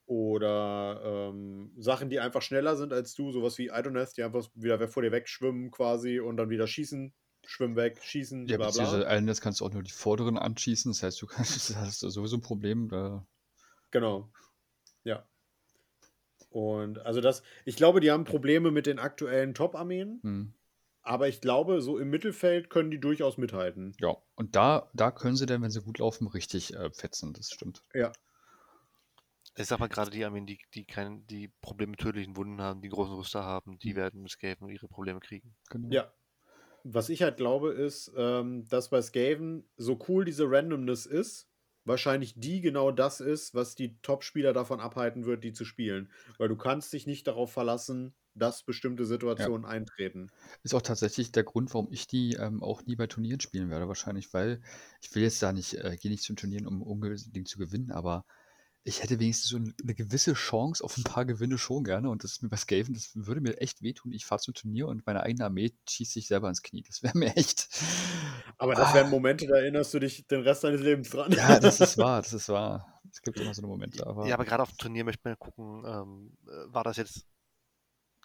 oder 0.06 1.00
ähm, 1.04 1.72
Sachen, 1.78 2.10
die 2.10 2.18
einfach 2.18 2.42
schneller 2.42 2.76
sind 2.76 2.92
als 2.92 3.14
du, 3.14 3.30
sowas 3.30 3.58
wie 3.58 3.70
Idoneth, 3.72 4.16
die 4.16 4.24
einfach 4.24 4.48
wieder 4.54 4.88
vor 4.88 5.02
dir 5.02 5.12
wegschwimmen 5.12 5.70
quasi 5.70 6.18
und 6.18 6.36
dann 6.36 6.50
wieder 6.50 6.66
schießen, 6.66 7.14
schwimmen 7.46 7.76
weg, 7.76 8.00
schießen, 8.02 8.48
Ja, 8.48 8.56
bla 8.56 8.70
bla. 8.70 9.02
Allen, 9.02 9.32
kannst 9.40 9.60
du 9.60 9.66
auch 9.66 9.72
nur 9.72 9.84
die 9.84 9.92
vorderen 9.92 10.36
anschießen. 10.36 10.90
Das 10.90 11.02
heißt, 11.02 11.22
du 11.22 11.26
kannst, 11.26 11.54
das 11.70 11.76
hast 11.76 12.00
sowieso 12.00 12.36
ein 12.36 12.42
Problem. 12.42 12.88
Da, 12.88 13.24
Genau. 13.90 14.30
Ja. 15.04 15.26
Und 16.50 16.98
also 16.98 17.20
das, 17.20 17.42
ich 17.64 17.76
glaube, 17.76 18.00
die 18.00 18.10
haben 18.10 18.24
Probleme 18.24 18.70
mit 18.70 18.86
den 18.86 18.98
aktuellen 18.98 19.54
Top-Armeen, 19.54 20.20
hm. 20.22 20.54
Aber 21.02 21.28
ich 21.28 21.40
glaube, 21.40 21.80
so 21.82 21.98
im 21.98 22.10
Mittelfeld 22.10 22.70
können 22.70 22.90
die 22.90 23.00
durchaus 23.00 23.36
mithalten. 23.38 23.98
Ja, 24.00 24.16
und 24.34 24.56
da, 24.56 24.90
da 24.94 25.12
können 25.12 25.36
sie 25.36 25.46
dann, 25.46 25.62
wenn 25.62 25.70
sie 25.70 25.80
gut 25.82 25.98
laufen, 25.98 26.26
richtig 26.26 26.74
äh, 26.74 26.90
fetzen. 26.92 27.32
Das 27.34 27.50
stimmt. 27.52 27.84
Ja. 27.94 28.18
Ich 29.56 29.66
sag 29.68 29.78
mal, 29.78 29.86
gerade 29.88 30.10
die 30.10 30.24
Armeen, 30.24 30.44
die, 30.44 30.58
die, 30.74 30.84
kein, 30.84 31.24
die 31.28 31.46
Probleme 31.60 31.92
mit 31.92 32.00
tödlichen 32.00 32.34
Wunden 32.36 32.60
haben, 32.60 32.82
die 32.82 32.88
großen 32.88 33.14
Rüster 33.14 33.44
haben, 33.44 33.78
die 33.78 33.94
Mhm. 33.94 33.94
werden 33.94 34.22
mit 34.22 34.32
Skaven 34.32 34.68
ihre 34.68 34.88
Probleme 34.88 35.20
kriegen. 35.20 35.56
Genau. 35.70 35.94
Ja. 35.94 36.12
Was 36.84 37.08
ich 37.10 37.22
halt 37.22 37.36
glaube, 37.38 37.72
ist, 37.72 38.12
ähm, 38.16 38.66
dass 38.68 38.90
bei 38.90 39.02
Skaven, 39.02 39.70
so 39.76 39.98
cool 40.08 40.24
diese 40.24 40.50
Randomness 40.50 41.06
ist, 41.06 41.50
wahrscheinlich 41.84 42.40
die 42.40 42.60
genau 42.62 42.92
das 42.92 43.20
ist, 43.20 43.54
was 43.54 43.74
die 43.76 44.00
Top-Spieler 44.02 44.52
davon 44.54 44.80
abhalten 44.80 45.26
wird, 45.26 45.44
die 45.44 45.52
zu 45.52 45.64
spielen. 45.64 46.12
Weil 46.38 46.48
du 46.48 46.56
kannst 46.56 46.92
dich 46.92 47.06
nicht 47.06 47.26
darauf 47.26 47.52
verlassen, 47.52 48.16
dass 48.34 48.62
bestimmte 48.62 49.04
Situationen 49.06 49.64
eintreten. 49.66 50.30
Ist 50.62 50.74
auch 50.74 50.82
tatsächlich 50.82 51.32
der 51.32 51.44
Grund, 51.44 51.72
warum 51.74 51.88
ich 51.90 52.06
die 52.06 52.34
ähm, 52.34 52.62
auch 52.62 52.82
nie 52.86 52.96
bei 52.96 53.06
Turnieren 53.06 53.40
spielen 53.40 53.70
werde. 53.70 53.88
Wahrscheinlich, 53.88 54.32
weil 54.32 54.60
ich 55.00 55.14
will 55.14 55.22
jetzt 55.22 55.42
da 55.42 55.52
nicht, 55.52 55.74
äh, 55.74 55.96
gehe 56.00 56.10
nicht 56.10 56.22
zu 56.22 56.34
Turnieren, 56.34 56.66
um 56.66 56.82
unbedingt 56.82 57.48
zu 57.48 57.58
gewinnen, 57.58 57.90
aber 57.90 58.24
ich 58.82 59.02
hätte 59.02 59.20
wenigstens 59.20 59.50
so 59.50 59.56
ein- 59.58 59.74
eine 59.82 59.94
gewisse 59.94 60.32
Chance 60.32 60.82
auf 60.82 60.96
ein 60.96 61.04
paar 61.04 61.26
Gewinne 61.26 61.58
schon 61.58 61.84
gerne. 61.84 62.08
Und 62.08 62.24
das 62.24 62.32
ist 62.32 62.42
mir 62.42 62.48
bei 62.48 62.56
Skaven, 62.56 62.94
das 62.94 63.10
würde 63.14 63.42
mir 63.42 63.58
echt 63.60 63.82
wehtun. 63.82 64.12
Ich 64.12 64.24
fahre 64.24 64.40
zum 64.40 64.54
Turnier 64.54 64.88
und 64.88 65.04
meine 65.06 65.22
eigene 65.22 65.44
Armee 65.44 65.74
schießt 65.88 66.12
sich 66.14 66.26
selber 66.28 66.48
ins 66.48 66.62
Knie. 66.62 66.82
Das 66.86 67.02
wäre 67.02 67.16
mir 67.18 67.36
echt. 67.36 67.68
Aber 68.56 68.74
das 68.74 68.88
Ah. 68.90 68.94
wären 68.94 69.10
Momente, 69.10 69.46
da 69.46 69.56
erinnerst 69.56 69.92
du 69.92 69.98
dich 69.98 70.26
den 70.28 70.40
Rest 70.42 70.64
deines 70.64 70.80
Lebens 70.80 71.10
dran. 71.10 71.30
Ja, 71.32 71.60
das 71.60 71.80
ist 71.80 71.98
wahr, 71.98 72.22
das 72.22 72.32
ist 72.32 72.48
wahr. 72.48 73.00
Es 73.12 73.20
gibt 73.20 73.38
immer 73.38 73.52
so 73.52 73.60
eine 73.60 73.68
Momente, 73.68 74.06
aber, 74.06 74.26
Ja, 74.26 74.34
aber 74.34 74.44
gerade 74.46 74.62
auf 74.62 74.70
dem 74.70 74.78
Turnier 74.78 75.04
möchte 75.04 75.28
man 75.28 75.38
gucken, 75.38 75.84
ähm, 75.84 76.36
äh, 76.46 76.72
war 76.72 76.84
das 76.84 76.96
jetzt 76.96 77.26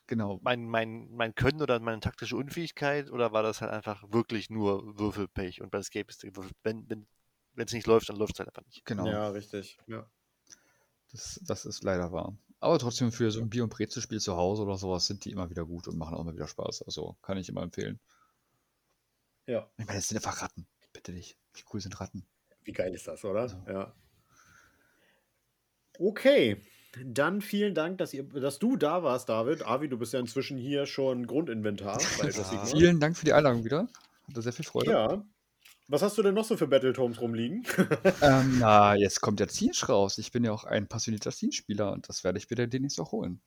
genau. 0.07 0.39
mein, 0.43 0.67
mein, 0.67 1.09
mein 1.11 1.35
Können 1.35 1.61
oder 1.61 1.79
meine 1.79 1.99
taktische 1.99 2.35
Unfähigkeit 2.35 3.11
oder 3.11 3.31
war 3.31 3.43
das 3.43 3.61
halt 3.61 3.71
einfach 3.71 4.03
wirklich 4.11 4.49
nur 4.49 4.97
Würfelpech 4.99 5.61
und 5.61 5.71
bei 5.71 5.79
Escape 5.79 6.09
ist 6.09 6.23
wenn 6.63 6.89
wenn 6.89 7.07
wenn, 7.55 7.65
es 7.65 7.73
nicht 7.73 7.87
läuft, 7.87 8.09
dann 8.09 8.17
läuft 8.17 8.33
es 8.33 8.39
halt 8.39 8.49
einfach 8.49 8.65
nicht. 8.65 8.85
Genau. 8.85 9.07
Ja, 9.07 9.29
richtig. 9.29 9.77
Ja. 9.87 10.05
Das, 11.11 11.39
das 11.45 11.65
ist 11.65 11.83
leider 11.83 12.11
wahr. 12.11 12.37
Aber 12.59 12.77
trotzdem 12.79 13.11
für 13.11 13.31
so 13.31 13.41
ein 13.41 13.49
Bier- 13.49 13.63
und 13.63 13.69
Brezelspiel 13.69 14.19
zu 14.19 14.35
Hause 14.35 14.63
oder 14.63 14.77
sowas 14.77 15.07
sind 15.07 15.23
die 15.23 15.31
immer 15.31 15.49
wieder 15.49 15.65
gut 15.65 15.87
und 15.87 15.97
machen 15.97 16.15
auch 16.15 16.21
immer 16.21 16.33
wieder 16.33 16.47
Spaß. 16.47 16.83
Also 16.83 17.15
kann 17.21 17.37
ich 17.37 17.47
immer 17.47 17.63
empfehlen. 17.63 17.99
ja. 19.45 19.69
Ich 19.77 19.85
meine, 19.85 19.99
das 19.99 20.07
sind 20.09 20.17
einfach 20.17 20.41
Ratten. 20.41 20.67
Bitte 20.91 21.13
dich. 21.13 21.37
Wie 21.53 21.63
cool 21.73 21.79
sind 21.79 21.99
Ratten? 21.99 22.25
Wie 22.63 22.71
geil 22.71 22.93
ist 22.93 23.07
das, 23.07 23.23
oder? 23.23 23.47
So. 23.47 23.63
Ja. 23.67 23.93
Okay. 25.99 26.61
Dann 27.03 27.41
vielen 27.41 27.73
Dank, 27.73 27.97
dass, 27.97 28.13
ihr, 28.13 28.23
dass 28.23 28.59
du 28.59 28.77
da 28.77 29.03
warst, 29.03 29.29
David. 29.29 29.65
Avi, 29.65 29.89
du 29.89 29.97
bist 29.97 30.13
ja 30.13 30.19
inzwischen 30.19 30.57
hier 30.57 30.85
schon 30.85 31.27
Grundinventar 31.27 31.99
Ja. 32.01 32.65
Vielen 32.65 32.99
Dank 32.99 33.17
für 33.17 33.25
die 33.25 33.33
Einladung 33.33 33.63
wieder. 33.65 33.87
Hatte 34.27 34.41
sehr 34.41 34.53
viel 34.53 34.65
Freude. 34.65 34.91
Ja. 34.91 35.25
Was 35.87 36.01
hast 36.01 36.17
du 36.17 36.23
denn 36.23 36.33
noch 36.33 36.45
so 36.45 36.57
für 36.57 36.67
Battletomes 36.67 37.21
rumliegen? 37.21 37.63
Ähm, 38.21 38.57
na, 38.59 38.95
jetzt 38.95 39.21
kommt 39.21 39.39
der 39.39 39.49
Zinsch 39.49 39.87
raus. 39.87 40.17
Ich 40.17 40.31
bin 40.31 40.43
ja 40.43 40.51
auch 40.51 40.63
ein 40.63 40.87
passionierter 40.87 41.31
Zinsch-Spieler 41.31 41.91
und 41.91 42.09
das 42.09 42.23
werde 42.23 42.39
ich 42.39 42.49
wieder 42.49 42.65
demnächst 42.65 42.99
auch 42.99 43.11
holen. 43.11 43.41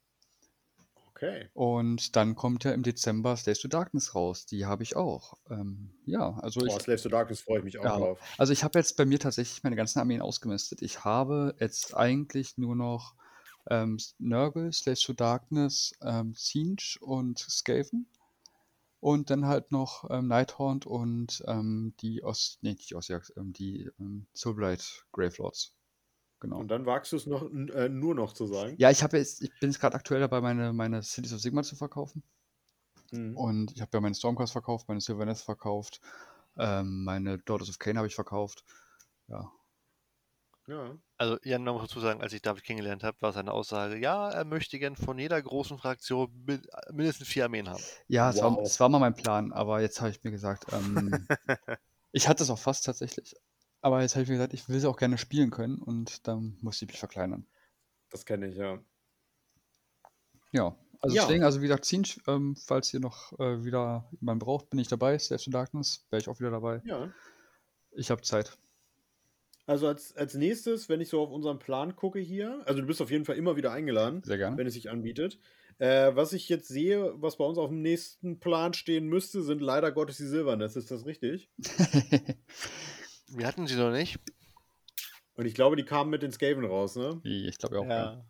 Okay. 1.10 1.48
Und 1.52 2.14
dann 2.14 2.36
kommt 2.36 2.62
ja 2.62 2.70
im 2.70 2.84
Dezember 2.84 3.36
Slaves 3.36 3.58
to 3.60 3.66
Darkness 3.68 4.14
raus. 4.14 4.46
Die 4.46 4.66
habe 4.66 4.84
ich 4.84 4.94
auch. 4.94 5.34
Ähm, 5.50 5.90
ja, 6.06 6.38
also 6.42 6.60
ich, 6.60 6.68
Boah, 6.72 6.80
Slaves 6.80 7.02
to 7.02 7.08
Darkness 7.08 7.40
freue 7.40 7.58
ich 7.58 7.64
mich 7.64 7.78
auch 7.80 7.84
Ja. 7.84 7.96
drauf. 7.98 8.20
Also 8.36 8.52
ich 8.52 8.62
habe 8.62 8.78
jetzt 8.78 8.96
bei 8.96 9.04
mir 9.04 9.18
tatsächlich 9.18 9.64
meine 9.64 9.74
ganzen 9.74 9.98
Armeen 9.98 10.22
ausgemistet. 10.22 10.80
Ich 10.80 11.04
habe 11.04 11.56
jetzt 11.58 11.96
eigentlich 11.96 12.56
nur 12.56 12.76
noch 12.76 13.16
ähm, 13.70 13.98
Nurgle, 14.18 14.72
Slaves 14.72 15.00
to 15.02 15.12
Darkness, 15.12 15.92
ähm, 16.02 16.34
Siege 16.36 16.98
und 17.00 17.38
Skaven. 17.38 18.06
Und 19.00 19.30
dann 19.30 19.46
halt 19.46 19.70
noch 19.70 20.10
ähm, 20.10 20.26
Nighthaunt 20.26 20.84
und 20.84 21.44
ähm, 21.46 21.94
die 22.00 22.24
Ost, 22.24 22.58
nee, 22.62 22.70
nicht 22.72 22.94
Ostjagd, 22.96 23.32
ähm, 23.36 23.52
die 23.52 23.88
ähm, 24.00 24.26
Soulblight 24.34 25.06
Gravelords. 25.12 25.72
Genau. 26.40 26.58
Und 26.58 26.68
dann 26.68 26.86
wagst 26.86 27.12
du 27.12 27.16
es 27.16 27.26
noch, 27.26 27.48
äh, 27.52 27.88
nur 27.88 28.14
noch 28.14 28.32
zu 28.32 28.46
sagen. 28.46 28.74
Ja, 28.78 28.90
ich 28.90 29.02
habe 29.02 29.18
jetzt, 29.18 29.42
ich 29.42 29.50
bin 29.60 29.70
jetzt 29.70 29.80
gerade 29.80 29.96
aktuell 29.96 30.20
dabei, 30.20 30.40
meine, 30.40 30.72
meine 30.72 31.02
Cities 31.02 31.32
of 31.32 31.40
Sigma 31.40 31.62
zu 31.62 31.76
verkaufen. 31.76 32.22
Mhm. 33.12 33.36
Und 33.36 33.72
ich 33.72 33.80
habe 33.80 33.90
ja 33.94 34.00
meine 34.00 34.14
Stormcast 34.14 34.52
verkauft, 34.52 34.88
meine 34.88 35.00
Sylvaneth 35.00 35.38
verkauft, 35.38 36.00
ähm, 36.56 37.04
meine 37.04 37.38
Daughters 37.38 37.70
of 37.70 37.78
Cain 37.78 37.96
habe 37.96 38.06
ich 38.06 38.14
verkauft. 38.14 38.64
Ja, 39.28 39.50
Ja. 40.68 40.98
Also 41.16 41.38
Jan, 41.44 41.64
man 41.64 41.74
muss 41.74 41.82
dazu 41.88 41.98
sagen, 42.00 42.20
als 42.20 42.32
ich 42.34 42.42
David 42.42 42.62
kennengelernt 42.62 43.02
habe, 43.02 43.20
war 43.22 43.32
seine 43.32 43.52
Aussage, 43.52 43.96
ja, 43.96 44.28
er 44.30 44.44
möchte 44.44 44.78
gern 44.78 44.96
von 44.96 45.18
jeder 45.18 45.40
großen 45.40 45.78
Fraktion 45.78 46.30
mi- 46.46 46.60
mindestens 46.92 47.26
vier 47.26 47.44
Armeen 47.44 47.68
haben. 47.70 47.82
Ja, 48.06 48.28
es, 48.30 48.40
war, 48.42 48.54
Wow. 48.54 48.62
es 48.66 48.78
war 48.78 48.88
mal 48.90 48.98
mein 48.98 49.14
Plan, 49.14 49.52
aber 49.52 49.80
jetzt 49.80 50.00
habe 50.00 50.10
ich 50.10 50.22
mir 50.22 50.30
gesagt, 50.30 50.66
ähm, 50.72 51.26
ich 52.12 52.28
hatte 52.28 52.42
es 52.42 52.50
auch 52.50 52.58
fast 52.58 52.84
tatsächlich. 52.84 53.34
Aber 53.80 54.02
jetzt 54.02 54.14
habe 54.14 54.24
ich 54.24 54.28
mir 54.28 54.34
gesagt, 54.34 54.52
ich 54.52 54.68
will 54.68 54.78
sie 54.78 54.88
auch 54.88 54.98
gerne 54.98 55.16
spielen 55.18 55.50
können 55.50 55.78
und 55.80 56.28
dann 56.28 56.58
muss 56.60 56.82
ich 56.82 56.88
mich 56.88 56.98
verkleinern. 56.98 57.46
Das 58.10 58.26
kenne 58.26 58.48
ich, 58.48 58.56
ja. 58.56 58.78
Ja, 60.52 60.76
also 61.00 61.16
Ja. 61.16 61.22
deswegen, 61.22 61.44
also 61.44 61.60
wie 61.60 61.66
gesagt, 61.66 61.84
Zinch, 61.86 62.20
ähm, 62.26 62.56
falls 62.56 62.92
ihr 62.92 63.00
noch 63.00 63.32
äh, 63.38 63.64
wieder 63.64 64.08
jemanden 64.20 64.40
braucht, 64.44 64.68
bin 64.70 64.78
ich 64.80 64.88
dabei. 64.88 65.18
Slaves 65.18 65.44
to 65.44 65.50
Darkness, 65.50 66.04
wäre 66.10 66.20
ich 66.20 66.28
auch 66.28 66.38
wieder 66.40 66.50
dabei. 66.50 66.82
Ja. 66.84 67.10
Ich 67.92 68.10
habe 68.10 68.22
Zeit. 68.22 68.56
Also 69.68 69.86
als, 69.86 70.16
als 70.16 70.32
nächstes, 70.32 70.88
wenn 70.88 71.02
ich 71.02 71.10
so 71.10 71.20
auf 71.20 71.30
unseren 71.30 71.58
Plan 71.58 71.94
gucke 71.94 72.18
hier, 72.18 72.62
also 72.64 72.80
du 72.80 72.86
bist 72.86 73.02
auf 73.02 73.10
jeden 73.10 73.26
Fall 73.26 73.36
immer 73.36 73.54
wieder 73.54 73.70
eingeladen, 73.70 74.22
Sehr 74.24 74.38
gerne. 74.38 74.56
wenn 74.56 74.66
es 74.66 74.72
sich 74.72 74.88
anbietet. 74.88 75.38
Äh, 75.76 76.16
was 76.16 76.32
ich 76.32 76.48
jetzt 76.48 76.68
sehe, 76.68 77.12
was 77.20 77.36
bei 77.36 77.44
uns 77.44 77.58
auf 77.58 77.68
dem 77.68 77.82
nächsten 77.82 78.40
Plan 78.40 78.72
stehen 78.72 79.08
müsste, 79.08 79.42
sind 79.42 79.60
leider 79.60 79.92
Gottes 79.92 80.16
die 80.16 80.24
Silverness. 80.24 80.74
Ist 80.74 80.90
das 80.90 81.04
richtig? 81.04 81.50
Wir 83.28 83.46
hatten 83.46 83.66
sie 83.66 83.76
noch 83.76 83.92
nicht. 83.92 84.18
Und 85.34 85.44
ich 85.44 85.52
glaube, 85.54 85.76
die 85.76 85.84
kamen 85.84 86.08
mit 86.08 86.22
den 86.22 86.32
Skaven 86.32 86.64
raus, 86.64 86.96
ne? 86.96 87.20
Ich 87.24 87.58
glaube 87.58 87.80
auch. 87.80 87.86
Ja. 87.86 88.24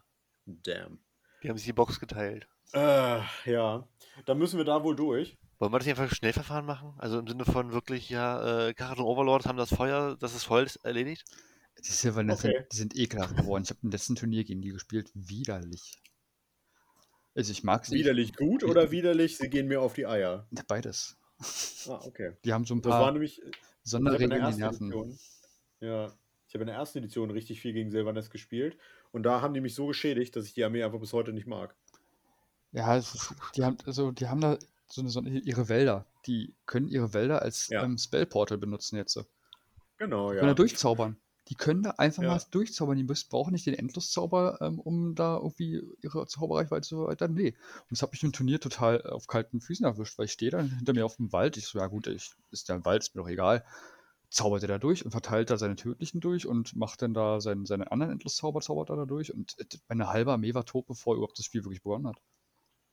Damn. 0.44 0.98
Die 1.44 1.48
haben 1.48 1.56
sich 1.56 1.66
die 1.66 1.72
Box 1.72 2.00
geteilt. 2.00 2.48
Äh, 2.72 3.20
ja. 3.44 3.88
Dann 4.26 4.38
müssen 4.38 4.58
wir 4.58 4.64
da 4.64 4.82
wohl 4.82 4.96
durch. 4.96 5.36
Wollen 5.58 5.72
wir 5.72 5.78
das 5.78 5.86
nicht 5.86 5.98
einfach 5.98 6.14
Schnellverfahren 6.14 6.64
machen? 6.64 6.94
Also 6.98 7.18
im 7.18 7.26
Sinne 7.26 7.44
von 7.44 7.72
wirklich, 7.72 8.10
ja, 8.10 8.68
äh, 8.68 8.74
Karat 8.74 8.98
und 8.98 9.04
Overlord 9.04 9.46
haben 9.46 9.58
das 9.58 9.74
Feuer, 9.74 10.16
das 10.20 10.34
ist 10.34 10.44
voll 10.44 10.66
erledigt? 10.84 11.24
Die 11.84 11.90
Silverness, 11.90 12.44
okay. 12.44 12.66
die 12.72 12.76
sind 12.76 12.96
ekelhaft 12.96 13.36
geworden. 13.36 13.62
Ich 13.64 13.70
habe 13.70 13.80
im 13.82 13.90
letzten 13.90 14.16
Turnier 14.16 14.44
gegen 14.44 14.60
die 14.60 14.70
gespielt. 14.70 15.10
Widerlich. 15.14 15.96
Also 17.34 17.52
ich 17.52 17.62
mag 17.62 17.86
sie. 17.86 17.96
Widerlich 17.96 18.34
gut 18.34 18.64
oder 18.64 18.90
widerlich, 18.90 19.36
sie 19.36 19.48
gehen 19.48 19.68
mir 19.68 19.80
auf 19.80 19.94
die 19.94 20.06
Eier? 20.06 20.48
Beides. 20.66 21.16
Ah, 21.86 22.00
okay. 22.04 22.36
Die 22.44 22.52
haben 22.52 22.64
so 22.64 22.74
ein 22.74 22.82
paar 22.82 23.12
nämlich, 23.12 23.40
Sonderregeln 23.82 24.32
in 24.32 24.52
die 24.52 24.58
Nerven. 24.58 24.92
Edition, 24.92 25.18
ja, 25.80 26.12
ich 26.46 26.54
habe 26.54 26.62
in 26.62 26.66
der 26.66 26.76
ersten 26.76 26.98
Edition 26.98 27.30
richtig 27.30 27.60
viel 27.60 27.72
gegen 27.72 27.90
Silverness 27.90 28.30
gespielt 28.30 28.76
und 29.12 29.22
da 29.22 29.40
haben 29.40 29.54
die 29.54 29.60
mich 29.60 29.74
so 29.74 29.86
geschädigt, 29.86 30.34
dass 30.34 30.46
ich 30.46 30.54
die 30.54 30.64
Armee 30.64 30.82
einfach 30.82 30.98
bis 30.98 31.12
heute 31.12 31.32
nicht 31.32 31.46
mag. 31.46 31.76
Ja, 32.72 32.96
ist, 32.96 33.34
die 33.54 33.64
haben 33.64 33.78
also 33.86 34.10
die 34.10 34.28
haben 34.28 34.40
da 34.40 34.58
so 34.90 35.00
eine, 35.00 35.10
so 35.10 35.20
eine, 35.20 35.38
ihre 35.40 35.68
Wälder. 35.68 36.06
Die 36.26 36.54
können 36.66 36.88
ihre 36.88 37.14
Wälder 37.14 37.42
als 37.42 37.68
ja. 37.68 37.82
ähm, 37.82 37.98
Spellportal 37.98 38.58
benutzen 38.58 38.96
jetzt. 38.96 39.18
Genau, 39.98 40.32
ja. 40.32 40.38
Können 40.38 40.48
da 40.48 40.54
durchzaubern. 40.54 41.16
Die 41.48 41.54
können 41.54 41.82
da 41.82 41.90
einfach 41.92 42.22
ja. 42.22 42.28
mal 42.28 42.42
durchzaubern. 42.50 42.96
Die 42.96 43.04
müssen, 43.04 43.28
brauchen 43.30 43.52
nicht 43.52 43.66
den 43.66 43.74
Endloszauber, 43.74 44.58
ähm, 44.60 44.78
um 44.78 45.14
da 45.14 45.36
irgendwie 45.36 45.82
ihre 46.02 46.26
Zauberreichweite 46.26 46.86
zu 46.86 47.02
erweitern. 47.02 47.32
Nee. 47.32 47.54
Und 47.80 47.90
das 47.90 48.02
hat 48.02 48.12
mich 48.12 48.22
im 48.22 48.32
Turnier 48.32 48.60
total 48.60 49.02
auf 49.02 49.26
kalten 49.26 49.60
Füßen 49.60 49.86
erwischt, 49.86 50.18
weil 50.18 50.26
ich 50.26 50.32
stehe 50.32 50.50
dann 50.50 50.68
hinter 50.70 50.92
mir 50.92 51.06
auf 51.06 51.16
dem 51.16 51.32
Wald. 51.32 51.56
Ich 51.56 51.66
so, 51.66 51.78
ja 51.78 51.86
gut, 51.86 52.06
ich, 52.06 52.32
ist 52.50 52.68
ja 52.68 52.74
ein 52.74 52.84
Wald, 52.84 53.02
ist 53.02 53.14
mir 53.14 53.22
doch 53.22 53.28
egal. 53.28 53.64
Zaubert 54.30 54.62
er 54.62 54.68
da 54.68 54.78
durch 54.78 55.06
und 55.06 55.10
verteilt 55.10 55.48
da 55.48 55.56
seine 55.56 55.76
tödlichen 55.76 56.20
durch 56.20 56.46
und 56.46 56.76
macht 56.76 57.00
dann 57.00 57.14
da 57.14 57.40
seinen, 57.40 57.64
seine 57.64 57.90
anderen 57.90 58.12
Endloszauber, 58.12 58.60
zaubert 58.60 58.90
er 58.90 58.96
da 58.96 59.06
durch. 59.06 59.32
Und 59.32 59.58
äh, 59.58 59.64
meine 59.88 60.08
halbe 60.08 60.32
Armee 60.32 60.52
war 60.52 60.66
tot, 60.66 60.86
bevor 60.86 61.14
überhaupt 61.14 61.38
das 61.38 61.46
Spiel 61.46 61.64
wirklich 61.64 61.82
begonnen 61.82 62.08
hat. 62.08 62.18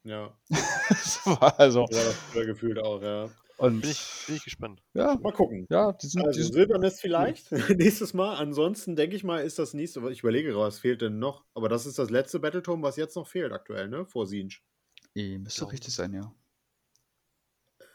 Ja. 0.06 0.38
das 0.90 1.26
war 1.26 1.60
also. 1.60 1.88
Ja, 1.90 2.04
das 2.34 2.46
gefühlt 2.46 2.80
auch, 2.80 3.02
ja. 3.02 3.30
Und 3.58 3.82
bin, 3.82 3.90
ich, 3.90 4.24
bin 4.28 4.36
ich 4.36 4.44
gespannt. 4.44 4.82
Ja, 4.94 5.16
mal 5.16 5.32
gucken. 5.32 5.66
Ja, 5.70 5.94
die 5.94 6.08
sind, 6.08 6.26
also 6.26 6.40
die 6.40 6.46
Silbernes 6.46 7.00
vielleicht 7.00 7.52
nächstes 7.70 8.14
Mal. 8.14 8.36
Ansonsten 8.36 8.96
denke 8.96 9.16
ich 9.16 9.24
mal, 9.24 9.40
ist 9.44 9.58
das 9.58 9.74
nächste, 9.74 10.08
ich 10.12 10.20
überlege 10.20 10.50
gerade, 10.50 10.68
was 10.68 10.80
fehlt 10.80 11.02
denn 11.02 11.20
noch? 11.20 11.46
Aber 11.54 11.70
das 11.70 11.86
ist 11.86 11.98
das 11.98 12.10
letzte 12.10 12.40
Battletome, 12.40 12.84
was 12.84 12.98
jetzt 12.98 13.16
noch 13.16 13.28
fehlt 13.28 13.52
aktuell, 13.52 13.88
ne? 13.88 14.06
Vor 14.06 14.28
Siege. 14.28 14.60
E, 15.16 15.38
müsste 15.38 15.62
doch 15.62 15.72
richtig 15.72 15.96
sein, 15.96 16.14
ja. 16.14 16.36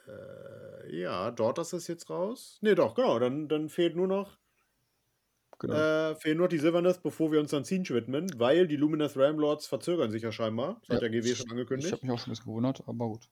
Äh, 0.08 0.96
ja, 1.00 1.30
dort 1.30 1.58
ist 1.58 1.74
es 1.74 1.86
jetzt 1.86 2.10
raus. 2.10 2.58
Ne, 2.62 2.74
doch, 2.74 2.94
genau. 2.94 3.18
Dann, 3.18 3.46
dann 3.46 3.68
fehlt 3.68 3.94
nur 3.94 4.08
noch 4.08 4.39
Genau. 5.60 5.74
Äh, 5.74 6.14
fehlen 6.14 6.38
nur 6.38 6.48
die 6.48 6.58
Silverness, 6.58 6.98
bevor 7.02 7.30
wir 7.32 7.38
uns 7.38 7.50
dann 7.50 7.64
Siege 7.64 7.94
widmen, 7.94 8.26
weil 8.38 8.66
die 8.66 8.76
Luminous 8.76 9.14
Ramlords 9.16 9.66
verzögern 9.66 10.10
sich 10.10 10.22
ja 10.22 10.32
scheinbar. 10.32 10.80
Das 10.80 10.88
ja, 10.88 10.94
hat 10.94 11.02
der 11.02 11.10
GW 11.10 11.34
schon 11.34 11.50
angekündigt. 11.50 11.88
Ich 11.88 11.92
habe 11.92 12.06
mich 12.06 12.14
auch 12.14 12.18
schon 12.18 12.30
ein 12.30 12.32
bisschen 12.32 12.46
gewundert, 12.46 12.82
aber 12.86 13.08
gut. 13.08 13.28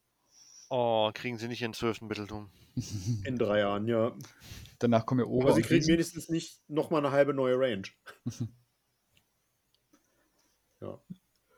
Oh, 0.68 1.10
kriegen 1.14 1.38
sie 1.38 1.48
nicht 1.48 1.62
in 1.62 1.72
12. 1.72 2.02
Mitteltum. 2.02 2.50
In 3.24 3.38
drei 3.38 3.60
Jahren, 3.60 3.88
ja. 3.88 4.14
Danach 4.78 5.06
kommen 5.06 5.20
wir 5.20 5.28
oben. 5.28 5.46
Aber 5.46 5.54
sie 5.54 5.62
kriegen 5.62 5.86
wenigstens 5.86 6.28
nicht 6.28 6.60
nochmal 6.68 7.00
eine 7.04 7.12
halbe 7.12 7.32
neue 7.32 7.58
Range. 7.58 7.88
ja. 10.82 11.00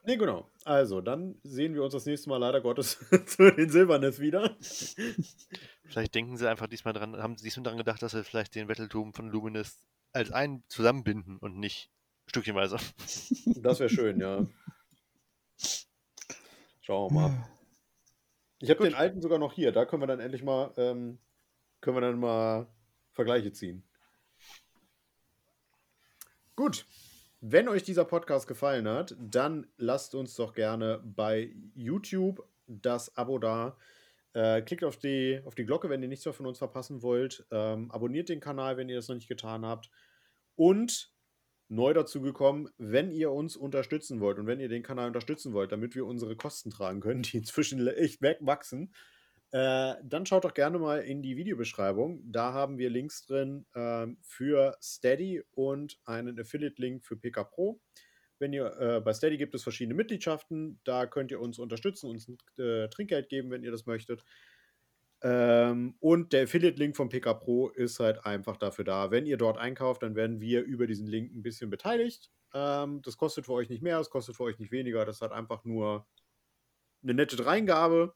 Nee, 0.04 0.16
genau. 0.16 0.48
Also, 0.64 1.00
dann 1.00 1.34
sehen 1.42 1.74
wir 1.74 1.82
uns 1.82 1.94
das 1.94 2.06
nächste 2.06 2.28
Mal 2.28 2.36
leider 2.36 2.60
Gottes 2.60 2.96
zu 3.26 3.50
den 3.50 3.70
Silbernes 3.70 4.20
wieder. 4.20 4.56
Vielleicht 5.84 6.14
denken 6.14 6.36
sie 6.36 6.48
einfach 6.48 6.68
diesmal 6.68 6.94
dran, 6.94 7.16
haben 7.16 7.36
sie 7.36 7.42
diesmal 7.42 7.64
daran 7.64 7.78
gedacht, 7.78 8.00
dass 8.02 8.12
sie 8.12 8.22
vielleicht 8.22 8.54
den 8.54 8.68
Battletum 8.68 9.12
von 9.12 9.28
Luminous 9.28 9.80
als 10.12 10.30
einen 10.30 10.64
zusammenbinden 10.68 11.38
und 11.38 11.58
nicht 11.58 11.90
stückchenweise. 12.26 12.78
Das 13.56 13.80
wäre 13.80 13.90
schön, 13.90 14.20
ja. 14.20 14.46
Schauen 16.80 17.14
wir 17.14 17.20
mal. 17.20 17.48
Ich 18.60 18.70
habe 18.70 18.84
den 18.84 18.94
alten 18.94 19.20
sogar 19.20 19.38
noch 19.38 19.52
hier. 19.52 19.72
Da 19.72 19.84
können 19.84 20.02
wir 20.02 20.06
dann 20.06 20.20
endlich 20.20 20.42
mal, 20.42 20.72
ähm, 20.76 21.18
können 21.80 21.96
wir 21.96 22.00
dann 22.02 22.18
mal 22.18 22.66
Vergleiche 23.12 23.52
ziehen. 23.52 23.82
Gut. 26.56 26.86
Wenn 27.42 27.68
euch 27.68 27.82
dieser 27.82 28.04
Podcast 28.04 28.46
gefallen 28.46 28.86
hat, 28.86 29.16
dann 29.18 29.66
lasst 29.78 30.14
uns 30.14 30.34
doch 30.34 30.52
gerne 30.52 31.00
bei 31.02 31.54
YouTube 31.74 32.46
das 32.66 33.16
Abo 33.16 33.38
da. 33.38 33.78
Äh, 34.32 34.62
klickt 34.62 34.84
auf 34.84 34.96
die, 34.96 35.40
auf 35.44 35.54
die 35.54 35.64
Glocke, 35.64 35.90
wenn 35.90 36.02
ihr 36.02 36.08
nichts 36.08 36.24
mehr 36.24 36.32
von 36.32 36.46
uns 36.46 36.58
verpassen 36.58 37.02
wollt. 37.02 37.44
Ähm, 37.50 37.90
abonniert 37.90 38.28
den 38.28 38.40
Kanal, 38.40 38.76
wenn 38.76 38.88
ihr 38.88 38.96
das 38.96 39.08
noch 39.08 39.16
nicht 39.16 39.28
getan 39.28 39.66
habt. 39.66 39.90
Und 40.54 41.12
neu 41.68 41.94
dazu 41.94 42.20
gekommen, 42.20 42.68
wenn 42.78 43.10
ihr 43.10 43.30
uns 43.30 43.56
unterstützen 43.56 44.20
wollt 44.20 44.38
und 44.38 44.46
wenn 44.46 44.60
ihr 44.60 44.68
den 44.68 44.82
Kanal 44.82 45.06
unterstützen 45.06 45.52
wollt, 45.52 45.72
damit 45.72 45.94
wir 45.94 46.04
unsere 46.04 46.36
Kosten 46.36 46.70
tragen 46.70 47.00
können, 47.00 47.22
die 47.22 47.38
inzwischen 47.38 47.86
echt 47.86 48.20
wachsen, 48.22 48.92
äh, 49.52 49.94
dann 50.04 50.26
schaut 50.26 50.44
doch 50.44 50.54
gerne 50.54 50.78
mal 50.78 51.00
in 51.00 51.22
die 51.22 51.36
Videobeschreibung. 51.36 52.22
Da 52.24 52.52
haben 52.52 52.78
wir 52.78 52.90
Links 52.90 53.26
drin 53.26 53.66
äh, 53.74 54.06
für 54.22 54.76
Steady 54.80 55.42
und 55.52 55.98
einen 56.04 56.38
Affiliate-Link 56.38 57.04
für 57.04 57.16
PK 57.16 57.44
Pro. 57.44 57.80
Wenn 58.40 58.52
ihr 58.52 58.74
äh, 58.80 59.00
bei 59.00 59.12
Steady 59.12 59.36
gibt 59.36 59.54
es 59.54 59.62
verschiedene 59.62 59.94
Mitgliedschaften, 59.94 60.80
da 60.84 61.06
könnt 61.06 61.30
ihr 61.30 61.40
uns 61.40 61.58
unterstützen, 61.58 62.10
uns 62.10 62.28
äh, 62.58 62.88
Trinkgeld 62.88 63.28
geben, 63.28 63.50
wenn 63.50 63.62
ihr 63.62 63.70
das 63.70 63.86
möchtet. 63.86 64.24
Ähm, 65.22 65.94
und 66.00 66.32
der 66.32 66.44
Affiliate-Link 66.44 66.96
von 66.96 67.10
PK 67.10 67.34
Pro 67.34 67.68
ist 67.68 68.00
halt 68.00 68.24
einfach 68.24 68.56
dafür 68.56 68.84
da. 68.84 69.10
Wenn 69.10 69.26
ihr 69.26 69.36
dort 69.36 69.58
einkauft, 69.58 70.02
dann 70.02 70.16
werden 70.16 70.40
wir 70.40 70.62
über 70.62 70.86
diesen 70.86 71.06
Link 71.06 71.34
ein 71.34 71.42
bisschen 71.42 71.68
beteiligt. 71.68 72.30
Ähm, 72.54 73.02
das 73.02 73.18
kostet 73.18 73.44
für 73.44 73.52
euch 73.52 73.68
nicht 73.68 73.82
mehr, 73.82 73.98
das 73.98 74.08
kostet 74.08 74.36
für 74.36 74.44
euch 74.44 74.58
nicht 74.58 74.72
weniger. 74.72 75.04
Das 75.04 75.20
hat 75.20 75.32
einfach 75.32 75.64
nur 75.64 76.06
eine 77.02 77.14
nette 77.14 77.36
Dreingabe. 77.36 78.14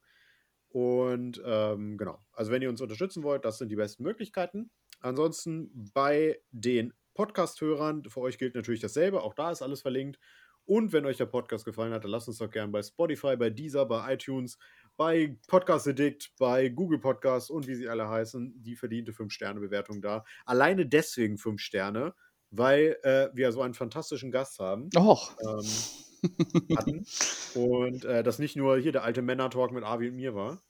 Und 0.68 1.40
ähm, 1.44 1.98
genau, 1.98 2.24
also 2.32 2.50
wenn 2.50 2.62
ihr 2.62 2.70
uns 2.70 2.80
unterstützen 2.80 3.22
wollt, 3.22 3.44
das 3.44 3.58
sind 3.58 3.68
die 3.68 3.76
besten 3.76 4.02
Möglichkeiten. 4.02 4.70
Ansonsten 5.00 5.90
bei 5.92 6.40
den 6.50 6.94
Podcast-Hörern, 7.14 8.04
für 8.04 8.20
euch 8.20 8.38
gilt 8.38 8.54
natürlich 8.54 8.80
dasselbe, 8.80 9.22
auch 9.22 9.34
da 9.34 9.50
ist 9.50 9.62
alles 9.62 9.82
verlinkt. 9.82 10.18
Und 10.66 10.92
wenn 10.92 11.04
euch 11.04 11.18
der 11.18 11.26
Podcast 11.26 11.64
gefallen 11.64 11.92
hat, 11.92 12.04
dann 12.04 12.10
lasst 12.10 12.28
uns 12.28 12.38
doch 12.38 12.50
gerne 12.50 12.72
bei 12.72 12.82
Spotify, 12.82 13.36
bei 13.36 13.50
Deezer, 13.50 13.84
bei 13.84 14.14
iTunes, 14.14 14.58
bei 14.96 15.36
Podcast 15.46 15.86
Addict, 15.86 16.32
bei 16.38 16.68
Google 16.70 16.98
Podcasts 16.98 17.50
und 17.50 17.66
wie 17.66 17.74
sie 17.74 17.88
alle 17.88 18.08
heißen, 18.08 18.62
die 18.62 18.74
verdiente 18.74 19.12
5-Sterne-Bewertung 19.12 20.00
da. 20.00 20.24
Alleine 20.46 20.86
deswegen 20.86 21.36
5 21.36 21.60
Sterne, 21.60 22.14
weil 22.50 22.96
äh, 23.02 23.28
wir 23.34 23.52
so 23.52 23.60
einen 23.60 23.74
fantastischen 23.74 24.30
Gast 24.30 24.58
haben. 24.58 24.88
Och. 24.96 25.36
Ähm, 25.42 26.76
hatten. 26.76 27.06
Und 27.54 28.04
äh, 28.06 28.22
das 28.22 28.38
nicht 28.38 28.56
nur 28.56 28.78
hier 28.78 28.92
der 28.92 29.04
alte 29.04 29.20
Männer-Talk 29.20 29.72
mit 29.72 29.84
Avi 29.84 30.08
und 30.08 30.16
mir 30.16 30.34
war. 30.34 30.62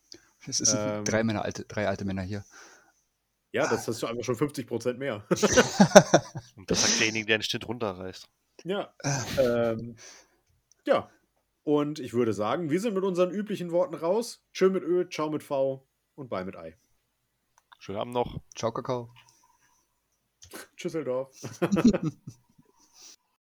Es 0.47 0.59
sind 0.59 0.79
ähm, 0.79 1.05
drei, 1.05 1.23
Männer, 1.23 1.45
alte, 1.45 1.65
drei 1.65 1.87
alte 1.87 2.05
Männer 2.05 2.23
hier. 2.23 2.45
Ja, 3.55 3.69
das 3.69 3.87
hast 3.87 4.03
du 4.03 4.09
einfach 4.09 4.25
schon 4.25 4.35
50 4.35 4.67
Prozent 4.67 4.99
mehr. 4.99 5.25
Und 6.57 6.69
das 6.69 6.83
sagt 6.83 6.99
derjenige, 6.99 7.27
der 7.27 7.39
den 7.39 7.45
Schnitt 7.45 7.69
runterreißt. 7.69 8.29
Ja. 8.65 8.93
ähm, 9.39 9.95
ja. 10.85 11.09
Und 11.63 12.01
ich 12.01 12.15
würde 12.15 12.33
sagen, 12.33 12.69
wir 12.69 12.81
sind 12.81 12.95
mit 12.95 13.05
unseren 13.05 13.31
üblichen 13.31 13.71
Worten 13.71 13.95
raus. 13.95 14.45
Tschö 14.53 14.71
mit 14.71 14.83
Ö, 14.83 15.09
ciao 15.09 15.31
mit 15.31 15.45
V 15.45 15.87
und 16.17 16.31
bye 16.31 16.45
mit 16.45 16.57
Ei. 16.57 16.77
Schönen 17.79 17.99
Abend 18.01 18.15
noch. 18.15 18.41
Ciao, 18.57 18.73
Kakao. 18.73 19.15
Tschüsseldorf. 20.77 21.31